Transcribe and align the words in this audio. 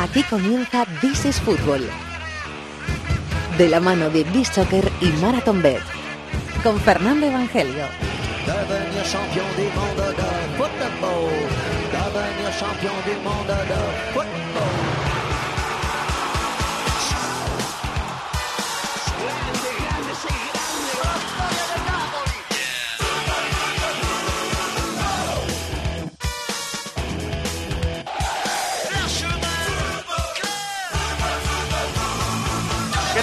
Aquí 0.00 0.22
comienza 0.22 0.86
This 1.02 1.26
is 1.26 1.38
Fútbol. 1.40 1.86
De 3.58 3.68
la 3.68 3.80
mano 3.80 4.08
de 4.08 4.24
This 4.24 4.48
Soccer 4.48 4.90
y 5.02 5.08
Marathon 5.20 5.60
Bet. 5.60 5.82
Con 6.62 6.80
Fernando 6.80 7.26
Evangelio. 7.26 7.84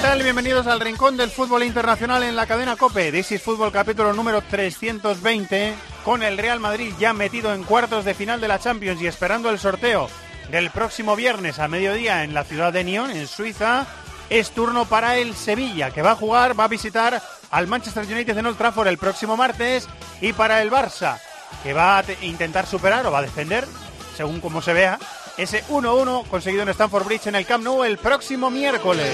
Tal? 0.08 0.24
Bienvenidos 0.24 0.68
al 0.68 0.80
Rincón 0.80 1.18
del 1.18 1.30
Fútbol 1.30 1.64
Internacional 1.64 2.24
en 2.24 2.38
la 2.38 2.46
cadena 2.48 2.78
COPE. 2.78 3.12
This 3.12 3.34
is 3.34 3.42
Fútbol 3.42 3.74
capítulo 3.74 4.14
número 4.14 4.42
320 4.42 5.74
con 6.06 6.24
el 6.24 6.38
Real 6.38 6.62
Madrid 6.62 6.94
ya 6.98 7.12
metido 7.12 7.54
en 7.54 7.64
cuartos 7.64 8.06
de 8.06 8.14
final 8.14 8.40
de 8.40 8.48
la 8.48 8.58
Champions 8.58 9.02
y 9.02 9.08
esperando 9.08 9.50
el 9.50 9.60
sorteo 9.60 10.08
del 10.50 10.70
próximo 10.72 11.18
viernes 11.18 11.60
a 11.60 11.68
mediodía 11.68 12.24
en 12.24 12.34
la 12.34 12.46
ciudad 12.46 12.72
de 12.72 12.86
Nyon, 12.86 13.12
en 13.12 13.28
Suiza. 13.28 13.86
Es 14.30 14.52
turno 14.52 14.86
para 14.86 15.18
el 15.18 15.36
Sevilla, 15.36 15.92
que 15.92 16.02
va 16.02 16.12
a 16.12 16.16
jugar, 16.16 16.58
va 16.58 16.64
a 16.64 16.70
visitar 16.70 17.22
al 17.52 17.68
Manchester 17.68 18.06
United 18.06 18.38
en 18.38 18.46
Old 18.46 18.58
Trafford 18.58 18.88
el 18.88 18.98
próximo 18.98 19.36
martes 19.36 19.90
y 20.22 20.32
para 20.32 20.62
el 20.62 20.72
Barça, 20.72 21.20
que 21.64 21.74
va 21.74 21.98
a 21.98 22.04
te- 22.04 22.18
intentar 22.22 22.66
superar 22.66 23.06
o 23.06 23.12
va 23.12 23.20
a 23.20 23.24
defender, 23.24 23.68
según 24.16 24.40
como 24.40 24.62
se 24.62 24.72
vea, 24.72 25.00
ese 25.38 25.66
1-1 25.66 26.26
conseguido 26.30 26.64
en 26.64 26.70
Stamford 26.70 27.06
Bridge 27.06 27.28
en 27.28 27.36
el 27.36 27.46
Camp 27.46 27.64
Nou 27.64 27.84
el 27.84 27.98
próximo 27.98 28.50
miércoles. 28.50 29.14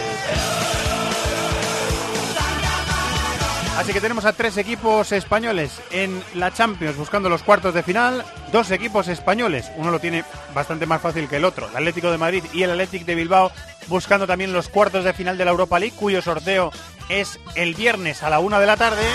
Así 3.78 3.92
que 3.92 4.02
tenemos 4.02 4.26
a 4.26 4.34
tres 4.34 4.58
equipos 4.58 5.12
españoles 5.12 5.82
en 5.92 6.24
la 6.36 6.54
Champions 6.54 6.96
buscando 6.96 7.28
los 7.28 7.42
cuartos 7.42 7.74
de 7.74 7.82
final. 7.82 8.24
Dos 8.52 8.70
equipos 8.70 9.08
españoles, 9.08 9.72
uno 9.78 9.90
lo 9.90 10.00
tiene 10.00 10.24
bastante 10.54 10.86
más 10.86 11.02
fácil 11.02 11.28
que 11.28 11.38
el 11.38 11.46
otro, 11.46 11.68
el 11.68 11.76
Atlético 11.76 12.12
de 12.12 12.20
Madrid 12.20 12.44
y 12.54 12.62
el 12.62 12.70
Atlético 12.70 13.06
de 13.06 13.16
Bilbao, 13.16 13.52
buscando 13.88 14.28
también 14.28 14.54
los 14.54 14.70
cuartos 14.70 15.04
de 15.04 15.14
final 15.14 15.40
de 15.40 15.46
la 15.46 15.52
Europa 15.52 15.80
League, 15.80 15.96
cuyo 15.98 16.22
sorteo 16.22 16.72
es 17.10 17.40
el 17.56 17.74
viernes 17.74 18.22
a 18.22 18.30
la 18.30 18.40
una 18.40 18.60
de 18.60 18.68
la 18.68 18.78
tarde. 18.78 19.06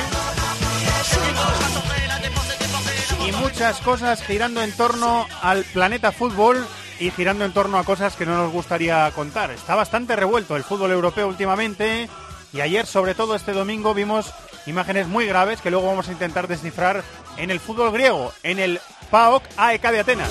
Y 3.27 3.33
muchas 3.33 3.79
cosas 3.79 4.23
girando 4.25 4.61
en 4.61 4.73
torno 4.73 5.27
al 5.41 5.62
planeta 5.64 6.11
fútbol 6.11 6.67
y 6.98 7.12
girando 7.12 7.45
en 7.45 7.53
torno 7.53 7.79
a 7.79 7.84
cosas 7.84 8.17
que 8.17 8.27
no 8.27 8.36
nos 8.36 8.53
gustaría 8.53 9.09
contar. 9.12 9.53
Está 9.53 9.77
bastante 9.77 10.17
revuelto 10.17 10.56
el 10.56 10.64
fútbol 10.64 10.91
europeo 10.91 11.29
últimamente 11.29 12.09
y 12.53 12.61
ayer, 12.61 12.86
sobre 12.86 13.14
todo 13.14 13.34
este 13.34 13.53
domingo, 13.53 13.95
vimos 13.95 14.33
imágenes 14.69 15.06
muy 15.06 15.27
graves 15.27 15.61
que 15.61 15.70
luego 15.70 15.86
vamos 15.86 16.08
a 16.08 16.12
intentar 16.12 16.47
descifrar 16.47 17.02
en 17.36 17.50
el 17.50 17.61
fútbol 17.61 17.92
griego, 17.92 18.33
en 18.42 18.58
el 18.58 18.80
PAOK 19.11 19.42
AEK 19.56 19.91
de 19.91 20.00
Atenas. 20.00 20.30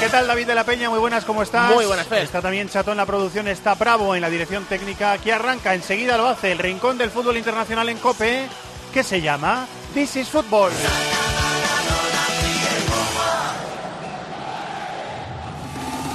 ¿Qué 0.00 0.08
tal 0.08 0.26
David 0.26 0.48
de 0.48 0.54
la 0.56 0.64
Peña? 0.64 0.90
Muy 0.90 0.98
buenas, 0.98 1.24
¿cómo 1.24 1.44
estás? 1.44 1.72
Muy 1.72 1.84
buenas, 1.84 2.08
Fer. 2.08 2.22
Está 2.22 2.42
también 2.42 2.68
Chato 2.68 2.90
en 2.90 2.96
la 2.96 3.06
producción, 3.06 3.46
está 3.46 3.74
Bravo 3.76 4.16
en 4.16 4.20
la 4.20 4.30
dirección 4.30 4.64
técnica. 4.64 5.12
Aquí 5.12 5.30
arranca, 5.30 5.74
enseguida 5.74 6.16
lo 6.16 6.26
hace 6.26 6.50
el 6.50 6.58
rincón 6.58 6.98
del 6.98 7.10
fútbol 7.10 7.36
internacional 7.36 7.88
en 7.88 7.98
COPE, 7.98 8.48
que 8.92 9.04
se 9.04 9.20
llama 9.20 9.66
This 9.94 10.16
is 10.16 10.28
Football. 10.28 10.72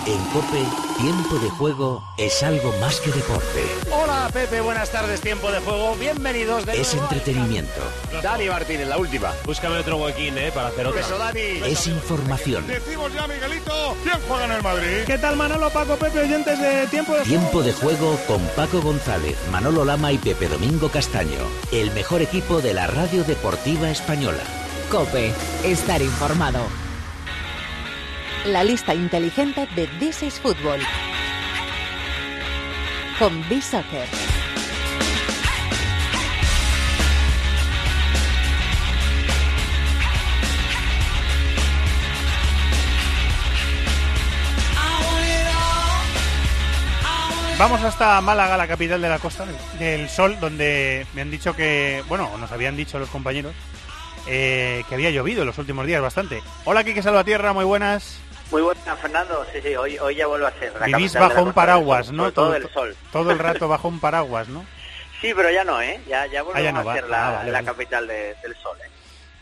En 0.08 0.23
Cope, 0.31 0.63
tiempo 1.02 1.36
de 1.36 1.50
juego 1.50 2.02
es 2.16 2.41
algo 2.41 2.72
más 2.80 3.02
que 3.02 3.11
deporte. 3.11 3.65
Hola 3.92 4.30
Pepe, 4.31 4.61
buenas 4.61 4.89
tardes, 4.89 5.20
tiempo 5.20 5.52
de 5.52 5.59
juego, 5.59 5.95
bienvenidos 5.95 6.65
de 6.65 6.80
Es 6.80 6.93
nuevo. 6.95 7.09
entretenimiento, 7.11 7.81
Dani 8.23 8.48
Martínez, 8.48 8.87
la 8.87 8.98
última. 8.98 9.33
Búscame 9.45 9.77
otro 9.77 9.98
huequín, 9.98 10.37
eh, 10.37 10.49
para 10.54 10.70
hacer 10.70 10.87
otra. 10.87 11.02
Eso, 11.02 11.17
Dani. 11.17 11.42
es 11.42 11.87
información. 11.87 12.65
Decimos 12.67 13.14
ya, 13.14 13.27
Miguelito, 13.27 13.98
¿quién 14.04 14.15
juega 14.30 14.45
en 14.45 14.52
el 14.54 14.64
Madrid? 14.64 15.04
¿Qué 15.05 15.17
tal 15.17 15.36
Manolo, 15.36 15.70
Paco, 15.71 15.98
Pepe, 15.98 16.20
oyentes 16.21 16.58
de 16.58 16.87
Tiempo 16.87 17.14
de 17.14 17.23
Tiempo 17.23 17.61
de 17.61 17.73
juego 17.73 18.17
con 18.27 18.42
Paco 18.55 18.80
González, 18.81 19.36
Manolo 19.52 19.83
Lama 19.83 20.14
y 20.14 20.17
Pepe 20.20 20.48
Domingo 20.48 20.89
Castaño. 20.89 21.39
El 21.73 21.92
mejor 21.92 22.21
equipo 22.21 22.61
de 22.61 22.73
la 22.73 22.87
radio 22.87 23.26
deportiva 23.26 23.89
española. 23.89 24.43
Cope. 24.89 25.33
Estar 25.65 26.02
informado. 26.02 26.61
La 28.47 28.63
lista 28.63 28.95
inteligente 28.95 29.67
de 29.75 29.87
This 29.99 30.23
is 30.23 30.39
Fútbol. 30.39 30.80
Con 33.19 33.43
This 33.49 33.65
Soccer. 33.65 34.08
Vamos 47.59 47.83
hasta 47.83 48.21
Málaga, 48.21 48.55
la 48.55 48.67
capital 48.67 49.02
de 49.02 49.09
la 49.09 49.19
Costa 49.19 49.45
del 49.77 50.07
Sol, 50.07 50.39
donde 50.39 51.05
me 51.13 51.21
han 51.21 51.30
dicho 51.30 51.53
que, 51.53 52.02
bueno, 52.07 52.37
nos 52.37 52.49
habían 52.53 52.77
dicho 52.77 52.97
los 52.97 53.09
compañeros, 53.09 53.53
eh, 54.25 54.86
que 54.87 54.95
había 54.95 55.09
llovido 55.09 55.41
en 55.41 55.47
los 55.47 55.57
últimos 55.57 55.86
días 55.86 56.02
bastante. 56.02 56.41
Hola, 56.63 56.86
Quique 56.86 57.02
Salvatierra, 57.02 57.52
muy 57.52 57.65
buenas. 57.65 58.21
Muy 58.52 58.61
buenas, 58.61 58.99
Fernando. 58.99 59.45
Sí, 59.52 59.59
sí, 59.61 59.75
hoy, 59.75 59.97
hoy 59.99 60.15
ya 60.15 60.27
vuelvo 60.27 60.47
a 60.47 60.52
ser. 60.53 60.73
la 60.80 60.85
Vivís 60.85 61.13
bajo 61.13 61.43
un 61.43 61.53
paraguas, 61.53 62.11
¿no? 62.11 62.31
todo 62.31 62.52
del 62.52 62.69
sol. 62.71 62.95
Todo 63.11 63.31
el 63.31 63.39
rato 63.39 63.67
bajo 63.67 63.87
un 63.89 63.99
paraguas, 63.99 64.47
¿no? 64.47 64.65
Sí, 65.21 65.33
pero 65.35 65.49
ya 65.49 65.63
no, 65.63 65.81
¿eh? 65.81 65.99
Ya, 66.08 66.25
ya 66.27 66.43
volvemos 66.43 66.59
Ah, 66.59 66.63
ya 66.63 66.71
no 66.83 66.89
a 66.89 66.93
ser 66.93 67.09
la, 67.09 67.27
Ah, 67.27 67.31
vale, 67.31 67.52
la 67.52 67.57
vale. 67.59 67.65
capital 67.65 68.07
de- 68.07 68.36
del 68.41 68.55
sol, 68.61 68.77
¿eh? 68.86 68.89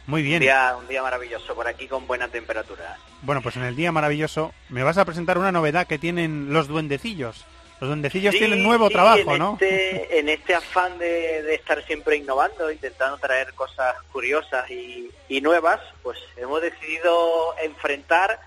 Muy 0.07 0.21
Un 0.21 0.27
bien. 0.27 0.39
día, 0.39 0.75
un 0.79 0.87
día 0.87 1.01
maravilloso 1.03 1.53
por 1.55 1.67
aquí 1.67 1.87
con 1.87 2.07
buena 2.07 2.27
temperatura. 2.29 2.97
Bueno, 3.21 3.41
pues 3.41 3.55
en 3.57 3.63
el 3.63 3.75
día 3.75 3.91
maravilloso 3.91 4.53
me 4.69 4.83
vas 4.83 4.97
a 4.97 5.05
presentar 5.05 5.37
una 5.37 5.51
novedad 5.51 5.85
que 5.87 5.97
tienen 5.99 6.51
los 6.53 6.67
duendecillos. 6.67 7.45
Los 7.81 7.89
duendecillos 7.89 8.31
Sí, 8.33 8.39
tienen 8.39 8.63
nuevo 8.63 8.87
sí, 8.87 8.93
trabajo, 8.93 9.33
en 9.33 9.39
¿no? 9.39 9.53
Este, 9.59 10.19
en 10.19 10.29
este 10.29 10.55
afán 10.55 10.97
de, 10.97 11.43
de 11.43 11.55
estar 11.55 11.83
siempre 11.85 12.15
innovando, 12.15 12.71
intentando 12.71 13.17
traer 13.17 13.53
cosas 13.53 13.95
curiosas 14.11 14.69
y, 14.71 15.11
y 15.27 15.41
nuevas, 15.41 15.79
pues 16.01 16.17
hemos 16.37 16.61
decidido 16.61 17.53
enfrentar 17.61 18.39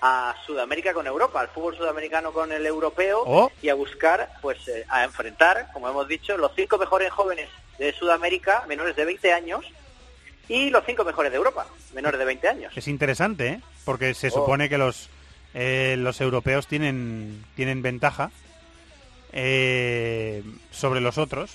a 0.00 0.34
Sudamérica 0.46 0.92
con 0.94 1.06
Europa, 1.06 1.40
al 1.40 1.48
fútbol 1.48 1.76
sudamericano 1.76 2.32
con 2.32 2.52
el 2.52 2.64
europeo 2.66 3.22
Oh. 3.26 3.50
y 3.62 3.68
a 3.68 3.74
buscar, 3.74 4.30
pues 4.40 4.66
eh, 4.68 4.84
a 4.88 5.04
enfrentar, 5.04 5.70
como 5.72 5.88
hemos 5.88 6.06
dicho, 6.08 6.36
los 6.36 6.52
cinco 6.54 6.78
mejores 6.78 7.10
jóvenes 7.10 7.48
de 7.78 7.92
Sudamérica, 7.92 8.64
menores 8.68 8.96
de 8.96 9.04
20 9.04 9.32
años, 9.32 9.64
y 10.48 10.70
los 10.70 10.84
cinco 10.86 11.04
mejores 11.04 11.30
de 11.32 11.36
Europa, 11.36 11.66
menores 11.94 12.18
de 12.18 12.24
20 12.24 12.48
años. 12.48 12.72
Es 12.76 12.88
interesante, 12.88 13.48
¿eh? 13.48 13.60
Porque 13.84 14.14
se 14.14 14.28
Oh. 14.28 14.30
supone 14.30 14.68
que 14.68 14.78
los 14.78 15.08
eh, 15.54 15.96
los 15.98 16.20
europeos 16.20 16.66
tienen 16.66 17.44
tienen 17.56 17.80
ventaja 17.82 18.30
eh, 19.32 20.42
sobre 20.70 21.00
los 21.00 21.18
otros. 21.18 21.50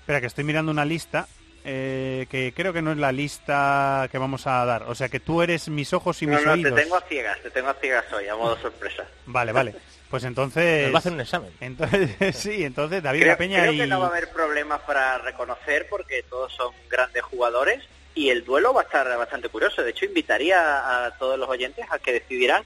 Espera, 0.00 0.20
que 0.20 0.26
estoy 0.26 0.44
mirando 0.44 0.72
una 0.72 0.84
lista 0.84 1.28
eh, 1.64 2.26
que 2.30 2.52
creo 2.54 2.72
que 2.72 2.82
no 2.82 2.92
es 2.92 2.98
la 2.98 3.12
lista 3.12 4.08
que 4.10 4.18
vamos 4.18 4.46
a 4.46 4.64
dar. 4.64 4.84
O 4.84 4.94
sea, 4.94 5.08
que 5.08 5.20
tú 5.20 5.42
eres 5.42 5.68
mis 5.68 5.92
ojos 5.92 6.20
y 6.22 6.26
No, 6.26 6.32
mis 6.36 6.46
no, 6.46 6.52
te 6.52 6.58
oídos. 6.58 6.74
tengo 6.74 6.96
a 6.96 7.00
ciegas, 7.02 7.38
te 7.42 7.50
tengo 7.50 7.68
a 7.68 7.74
ciegas 7.74 8.12
hoy, 8.12 8.28
a 8.28 8.34
modo 8.36 8.56
sorpresa. 8.60 9.06
Vale, 9.26 9.52
vale. 9.52 9.74
Pues 10.10 10.24
entonces... 10.24 10.84
Nos 10.84 10.92
va 10.94 10.96
a 10.96 11.00
hacer 11.00 11.12
un 11.12 11.20
examen. 11.20 11.52
Entonces, 11.60 12.36
sí, 12.36 12.64
entonces 12.64 13.02
David 13.02 13.20
Creo, 13.20 13.32
La 13.32 13.38
Peña 13.38 13.60
creo 13.60 13.72
y... 13.72 13.78
que 13.78 13.86
no 13.86 14.00
va 14.00 14.06
a 14.06 14.10
haber 14.10 14.30
problemas 14.30 14.80
para 14.82 15.18
reconocer 15.18 15.86
porque 15.90 16.22
todos 16.22 16.52
son 16.54 16.72
grandes 16.88 17.22
jugadores 17.22 17.84
y 18.14 18.30
el 18.30 18.44
duelo 18.44 18.72
va 18.72 18.80
a 18.80 18.84
estar 18.84 19.06
bastante 19.18 19.48
curioso. 19.48 19.82
De 19.82 19.90
hecho, 19.90 20.06
invitaría 20.06 21.06
a 21.06 21.18
todos 21.18 21.38
los 21.38 21.48
oyentes 21.48 21.84
a 21.90 21.98
que 21.98 22.14
decidieran 22.14 22.64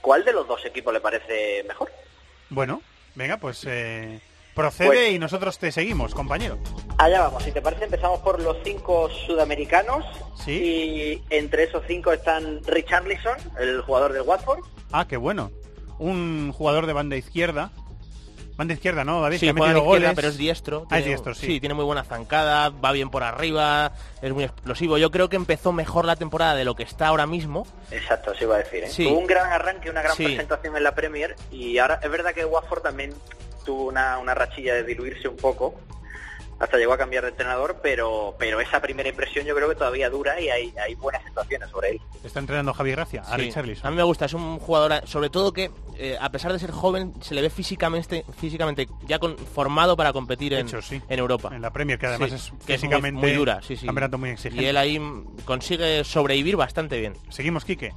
cuál 0.00 0.24
de 0.24 0.32
los 0.32 0.46
dos 0.46 0.64
equipos 0.66 0.92
le 0.92 1.00
parece 1.00 1.64
mejor. 1.66 1.90
Bueno, 2.50 2.82
venga, 3.14 3.38
pues 3.38 3.64
eh, 3.66 4.20
procede 4.58 4.88
Pues- 4.88 5.12
y 5.12 5.18
nosotros 5.18 5.58
te 5.58 5.70
seguimos, 5.72 6.14
compañero. 6.14 6.58
Allá 6.98 7.20
vamos, 7.22 7.44
si 7.44 7.52
te 7.52 7.62
parece 7.62 7.84
empezamos 7.84 8.18
por 8.20 8.42
los 8.42 8.56
cinco 8.64 9.08
sudamericanos 9.26 10.04
Sí. 10.44 10.52
y 10.52 11.22
entre 11.30 11.62
esos 11.64 11.82
cinco 11.86 12.12
están 12.12 12.60
Richarlison, 12.66 13.36
el 13.60 13.80
jugador 13.82 14.12
del 14.12 14.22
Watford, 14.22 14.60
Ah, 14.90 15.06
qué 15.06 15.16
bueno. 15.16 15.50
Un 15.98 16.52
jugador 16.56 16.86
de 16.86 16.92
banda 16.94 17.14
izquierda. 17.16 17.70
Banda 18.56 18.74
izquierda, 18.74 19.04
¿no, 19.04 19.20
David? 19.20 19.36
Sí, 19.38 19.46
que 19.46 19.50
ha 19.50 19.52
metido 19.52 19.68
izquierda, 19.76 19.86
goles. 19.86 20.12
pero 20.16 20.28
es 20.28 20.36
diestro. 20.36 20.86
Ah, 20.90 20.98
es 20.98 21.04
diestro, 21.04 21.32
sí. 21.34 21.60
tiene 21.60 21.74
muy 21.74 21.84
buena 21.84 22.02
zancada, 22.02 22.70
va 22.70 22.90
bien 22.90 23.08
por 23.10 23.22
arriba, 23.22 23.92
es 24.20 24.32
muy 24.32 24.42
explosivo. 24.44 24.98
Yo 24.98 25.12
creo 25.12 25.28
que 25.28 25.36
empezó 25.36 25.70
mejor 25.72 26.04
la 26.06 26.16
temporada 26.16 26.56
de 26.56 26.64
lo 26.64 26.74
que 26.74 26.82
está 26.82 27.06
ahora 27.06 27.26
mismo. 27.28 27.66
Exacto, 27.92 28.32
sí 28.34 28.42
iba 28.44 28.56
a 28.56 28.58
decir. 28.58 28.82
¿eh? 28.82 28.88
Sí. 28.90 29.04
Tuvo 29.04 29.18
un 29.18 29.26
gran 29.28 29.52
arranque, 29.52 29.90
una 29.90 30.02
gran 30.02 30.16
Sí. 30.16 30.24
presentación 30.24 30.76
en 30.76 30.82
la 30.82 30.94
Premier 30.96 31.36
y 31.52 31.78
ahora 31.78 32.00
es 32.02 32.10
verdad 32.10 32.32
que 32.34 32.44
Watford 32.44 32.82
también 32.82 33.14
tuvo 33.68 33.84
una, 33.84 34.16
una 34.16 34.34
rachilla 34.34 34.72
de 34.72 34.82
diluirse 34.82 35.28
un 35.28 35.36
poco, 35.36 35.74
hasta 36.58 36.78
llegó 36.78 36.94
a 36.94 36.96
cambiar 36.98 37.22
de 37.24 37.28
entrenador, 37.30 37.80
pero 37.82 38.34
pero 38.38 38.62
esa 38.62 38.80
primera 38.80 39.10
impresión 39.10 39.44
yo 39.44 39.54
creo 39.54 39.68
que 39.68 39.74
todavía 39.74 40.08
dura 40.08 40.40
y 40.40 40.48
hay, 40.48 40.72
hay 40.82 40.94
buenas 40.94 41.22
situaciones 41.22 41.68
sobre 41.68 41.90
él. 41.90 42.00
Está 42.24 42.40
entrenando 42.40 42.72
Javi 42.72 42.92
Gracia, 42.92 43.20
a 43.26 43.36
Sí. 43.36 43.42
Richarlison. 43.42 43.86
A 43.86 43.90
mí 43.90 43.96
me 43.98 44.02
gusta, 44.04 44.24
es 44.24 44.32
un 44.32 44.58
jugador, 44.58 45.06
sobre 45.06 45.28
todo 45.28 45.52
que 45.52 45.70
eh, 45.98 46.16
a 46.18 46.30
pesar 46.30 46.50
de 46.54 46.58
ser 46.58 46.70
joven, 46.70 47.12
se 47.20 47.34
le 47.34 47.42
ve 47.42 47.50
físicamente, 47.50 48.24
físicamente 48.38 48.88
ya 49.06 49.18
con, 49.18 49.36
formado 49.36 49.96
para 49.98 50.14
competir 50.14 50.54
en, 50.54 50.66
Hecho, 50.66 50.80
sí. 50.80 51.02
en 51.10 51.18
Europa. 51.18 51.50
En 51.54 51.60
la 51.60 51.70
Premier, 51.70 51.98
que 51.98 52.06
además 52.06 52.30
Sí, 52.30 52.36
es 52.36 52.42
que 52.42 52.46
es 52.46 52.80
muy- 52.80 52.88
físicamente 52.88 53.20
muy, 53.20 53.32
dura, 53.34 53.60
sí, 53.60 53.76
sí. 53.76 53.84
campeonato 53.84 54.16
muy 54.16 54.30
exigente. 54.30 54.64
Y 54.64 54.66
él 54.66 54.76
ahí 54.78 54.98
consigue 55.44 56.02
sobrevivir 56.04 56.56
bastante 56.56 56.98
bien. 56.98 57.12
Seguimos, 57.28 57.66
Quique. 57.66 57.92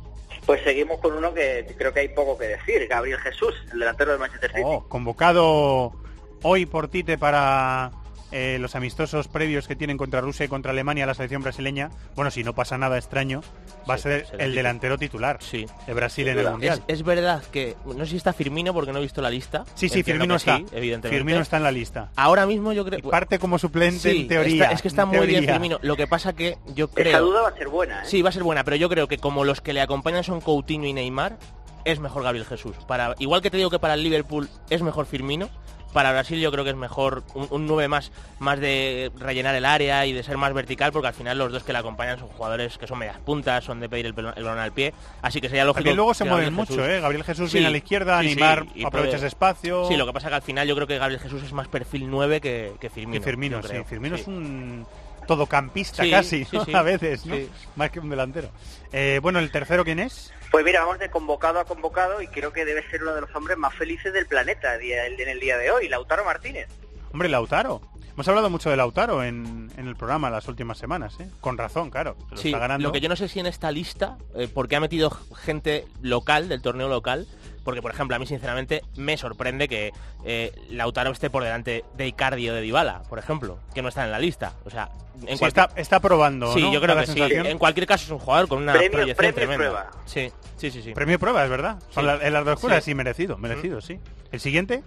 Pues 0.45 0.63
seguimos 0.63 0.99
con 0.99 1.13
uno 1.15 1.33
que 1.33 1.65
creo 1.77 1.93
que 1.93 2.01
hay 2.01 2.09
poco 2.09 2.37
que 2.37 2.47
decir, 2.47 2.87
Gabriel 2.87 3.19
Jesús, 3.19 3.53
el 3.71 3.79
delantero 3.79 4.11
del 4.11 4.19
Manchester 4.19 4.51
City. 4.51 4.63
Oh, 4.65 4.85
convocado 4.87 5.93
hoy 6.41 6.65
por 6.65 6.87
Tite 6.87 7.17
para 7.17 7.91
eh, 8.31 8.57
los 8.59 8.75
amistosos 8.75 9.27
previos 9.27 9.67
que 9.67 9.75
tienen 9.75 9.97
contra 9.97 10.21
Rusia 10.21 10.45
y 10.45 10.49
contra 10.49 10.71
Alemania 10.71 11.05
la 11.05 11.13
selección 11.13 11.41
brasileña. 11.43 11.89
Bueno, 12.15 12.31
si 12.31 12.43
no 12.43 12.53
pasa 12.55 12.77
nada 12.77 12.97
extraño, 12.97 13.41
va 13.89 13.95
a 13.95 13.97
ser 13.97 14.25
el 14.39 14.55
delantero 14.55 14.97
titular 14.97 15.37
Sí. 15.41 15.65
de 15.87 15.93
Brasil 15.93 16.27
en 16.27 16.39
el. 16.39 16.49
Mundial. 16.51 16.81
Es, 16.87 16.99
es 16.99 17.03
verdad 17.03 17.43
que, 17.51 17.75
no 17.85 18.05
sé 18.05 18.11
si 18.11 18.17
está 18.17 18.33
Firmino 18.33 18.73
porque 18.73 18.91
no 18.93 18.99
he 18.99 19.01
visto 19.01 19.21
la 19.21 19.29
lista. 19.29 19.65
Sí, 19.75 19.89
sí, 19.89 20.03
Firmino 20.03 20.35
está. 20.35 20.57
sí, 20.57 20.65
evidentemente. 20.71 21.09
Firmino 21.17 21.39
está 21.39 21.57
en 21.57 21.63
la 21.63 21.71
lista. 21.71 22.09
Ahora 22.15 22.45
mismo 22.45 22.73
yo 22.73 22.85
creo 22.85 22.99
Y 22.99 23.01
parte 23.01 23.37
como 23.39 23.57
suplente 23.59 24.11
Sí, 24.11 24.21
en 24.21 24.27
teoría. 24.27 24.63
está- 24.63 24.75
es 24.75 24.81
que 24.81 24.87
está 24.87 25.05
muy 25.05 25.27
bien. 25.27 25.45
Firmino. 25.45 25.79
Lo 25.81 25.95
que 25.95 26.07
pasa 26.07 26.33
que 26.33 26.57
yo 26.73 26.85
Esa 26.85 26.93
creo... 26.95 27.25
duda 27.25 27.41
va 27.41 27.49
a 27.49 27.55
ser 27.57 27.67
buena, 27.67 28.01
¿eh? 28.03 28.05
Sí, 28.05 28.21
va 28.21 28.29
a 28.29 28.31
ser 28.31 28.43
buena, 28.43 28.63
pero 28.63 28.77
yo 28.77 28.89
creo 28.89 29.07
que 29.07 29.17
como 29.17 29.43
los 29.43 29.61
que 29.61 29.73
le 29.73 29.81
acompañan 29.81 30.23
son 30.23 30.41
Coutinho 30.41 30.87
y 30.87 30.93
Neymar, 30.93 31.37
es 31.83 31.99
mejor 31.99 32.23
Gabriel 32.23 32.45
Jesús. 32.45 32.75
Para, 32.87 33.15
igual 33.19 33.41
que 33.41 33.49
te 33.49 33.57
digo 33.57 33.69
que 33.69 33.79
para 33.79 33.95
el 33.95 34.03
Liverpool 34.03 34.47
es 34.69 34.81
mejor 34.83 35.05
Firmino, 35.07 35.49
para 35.93 36.11
Brasil 36.11 36.39
yo 36.39 36.51
creo 36.51 36.63
que 36.63 36.69
es 36.71 36.75
mejor 36.75 37.23
un, 37.33 37.47
un 37.49 37.65
9 37.67 37.87
más, 37.87 38.11
más 38.39 38.59
de 38.59 39.11
rellenar 39.17 39.55
el 39.55 39.65
área 39.65 40.05
y 40.05 40.13
de 40.13 40.23
ser 40.23 40.37
más 40.37 40.53
vertical, 40.53 40.91
porque 40.91 41.07
al 41.09 41.13
final 41.13 41.37
los 41.37 41.51
dos 41.51 41.63
que 41.63 41.73
le 41.73 41.79
acompañan 41.79 42.19
son 42.19 42.27
jugadores 42.29 42.77
que 42.77 42.87
son 42.87 42.99
medias 42.99 43.17
puntas, 43.19 43.63
son 43.63 43.79
de 43.79 43.89
pedir 43.89 44.05
el, 44.07 44.13
balón 44.13 44.59
al 44.59 44.71
pie, 44.71 44.93
así 45.21 45.41
que 45.41 45.47
sería 45.47 45.65
lógico... 45.65 45.79
También 45.81 45.95
luego 45.97 46.13
se 46.13 46.25
mueven 46.25 46.53
mucho, 46.53 46.73
Jesús- 46.73 46.87
¿eh? 46.89 46.99
Gabriel 47.01 47.23
Jesús 47.23 47.49
Sí, 47.51 47.57
viene 47.57 47.67
a 47.67 47.71
la 47.71 47.77
izquierda, 47.77 48.21
sí, 48.21 48.29
sí, 48.29 48.35
Neymar 48.35 48.65
y 48.75 48.83
aprovecha 48.85 48.91
puede- 49.11 49.15
ese 49.17 49.27
espacio. 49.27 49.87
Sí, 49.87 49.95
lo 49.97 50.05
que 50.05 50.13
pasa 50.13 50.29
que 50.29 50.35
al 50.35 50.41
final 50.41 50.67
yo 50.67 50.75
creo 50.75 50.87
que 50.87 50.97
Gabriel 50.97 51.19
Jesús 51.19 51.43
es 51.43 51.53
más 51.53 51.67
perfil 51.67 52.09
9 52.09 52.41
que, 52.41 52.73
que 52.79 52.89
Firmino. 52.89 53.19
Que 53.19 53.25
Firmino, 53.25 53.61
sí. 53.63 53.75
Firmino 53.87 54.15
es 54.15 54.27
un 54.27 54.85
todocampista 55.27 56.03
Sí, 56.03 56.11
casi, 56.11 56.45
sí, 56.45 56.57
¿no? 56.57 56.65
sí. 56.65 56.73
a 56.73 56.81
veces, 56.81 57.25
¿no? 57.25 57.35
Sí. 57.35 57.49
Más 57.75 57.91
que 57.91 57.99
un 57.99 58.09
delantero. 58.09 58.49
Eh, 58.91 59.19
bueno, 59.21 59.39
¿el 59.39 59.51
tercero 59.51 59.83
quién 59.83 59.99
es? 59.99 60.33
Pues 60.51 60.65
mira, 60.65 60.81
vamos 60.81 60.99
de 60.99 61.09
convocado 61.09 61.59
a 61.59 61.65
convocado 61.65 62.21
y 62.21 62.27
creo 62.27 62.51
que 62.51 62.65
debe 62.65 62.87
ser 62.89 63.01
uno 63.03 63.13
de 63.15 63.21
los 63.21 63.33
hombres 63.35 63.57
más 63.57 63.73
felices 63.75 64.11
del 64.13 64.25
planeta 64.25 64.77
día- 64.77 65.05
en 65.07 65.27
el 65.29 65.39
día 65.39 65.57
de 65.57 65.71
hoy, 65.71 65.87
Lautaro 65.87 66.25
Martínez. 66.25 66.67
Hombre, 67.13 67.29
Lautaro. 67.29 67.81
Hemos 68.13 68.27
hablado 68.27 68.49
mucho 68.49 68.69
de 68.69 68.75
Lautaro 68.75 69.23
en, 69.23 69.71
en 69.77 69.87
el 69.87 69.95
programa 69.95 70.29
las 70.29 70.45
últimas 70.49 70.77
semanas, 70.77 71.17
¿eh? 71.21 71.29
Con 71.39 71.57
razón, 71.57 71.89
claro. 71.89 72.17
se 72.29 72.35
Lo 72.35 72.37
Sí, 72.41 72.47
está 72.49 72.59
ganando. 72.59 72.89
lo 72.89 72.91
que 72.91 72.99
yo 72.99 73.07
no 73.07 73.15
sé 73.15 73.29
si 73.29 73.39
en 73.39 73.45
esta 73.45 73.71
lista, 73.71 74.17
eh, 74.35 74.49
porque 74.53 74.75
ha 74.75 74.81
metido 74.81 75.09
gente 75.37 75.85
local, 76.01 76.49
del 76.49 76.61
torneo 76.61 76.89
local, 76.89 77.25
porque 77.63 77.81
por 77.81 77.91
ejemplo 77.91 78.15
a 78.15 78.19
mí 78.19 78.25
sinceramente 78.25 78.81
me 78.95 79.17
sorprende 79.17 79.67
que 79.67 79.91
eh, 80.25 80.51
Lautaro 80.69 81.11
esté 81.11 81.29
por 81.29 81.43
delante 81.43 81.83
de 81.95 82.07
Icardi 82.07 82.49
o 82.49 82.53
de 82.53 82.61
Dybala, 82.61 83.03
por 83.09 83.19
ejemplo, 83.19 83.59
que 83.73 83.81
no 83.81 83.89
está 83.89 84.03
en 84.05 84.11
la 84.11 84.19
lista. 84.19 84.53
O 84.65 84.69
sea, 84.69 84.89
en 85.27 85.37
Sí, 85.37 85.39
cualquier- 85.39 85.47
está, 85.65 85.79
está 85.79 85.99
probando, 85.99 86.53
Sí, 86.53 86.61
¿no? 86.61 86.73
yo 86.73 86.81
creo 86.81 86.95
que 86.97 87.07
sí. 87.07 87.21
En 87.21 87.57
cualquier 87.57 87.85
caso 87.87 88.05
es 88.05 88.11
un 88.11 88.19
jugador 88.19 88.47
con 88.47 88.61
una 88.63 88.73
Premio- 88.73 88.91
proyección 88.91 89.15
premio 89.17 89.35
tremenda. 89.35 89.57
prueba. 89.89 89.91
Sí, 90.05 90.31
sí, 90.57 90.71
sí, 90.71 90.81
sí. 90.81 90.93
Premio 90.93 91.19
prueba, 91.19 91.43
es 91.43 91.49
verdad. 91.49 91.77
Son 91.91 92.03
Sí. 92.03 92.07
la- 92.07 92.25
en 92.27 92.33
las 92.33 92.45
dos 92.45 92.59
cosas, 92.59 92.83
Sí. 92.83 92.91
sí, 92.91 92.95
merecido, 92.95 93.37
merecido, 93.37 93.81
sí. 93.81 93.99
¿El 94.31 94.39
siguiente? 94.39 94.83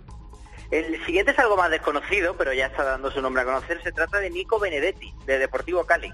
El 0.71 1.05
siguiente 1.07 1.31
es 1.33 1.39
algo 1.39 1.57
más 1.57 1.71
desconocido, 1.71 2.35
pero 2.37 2.53
ya 2.53 2.67
está 2.67 2.83
dando 2.83 3.11
su 3.11 3.21
nombre 3.23 3.43
a 3.43 3.45
conocer. 3.45 3.81
Se 3.85 3.93
trata 3.93 4.19
de 4.19 4.31
Nico 4.31 4.59
Benedetti, 4.59 5.13
de 5.27 5.39
Deportivo 5.39 5.85
Cali, 5.85 6.11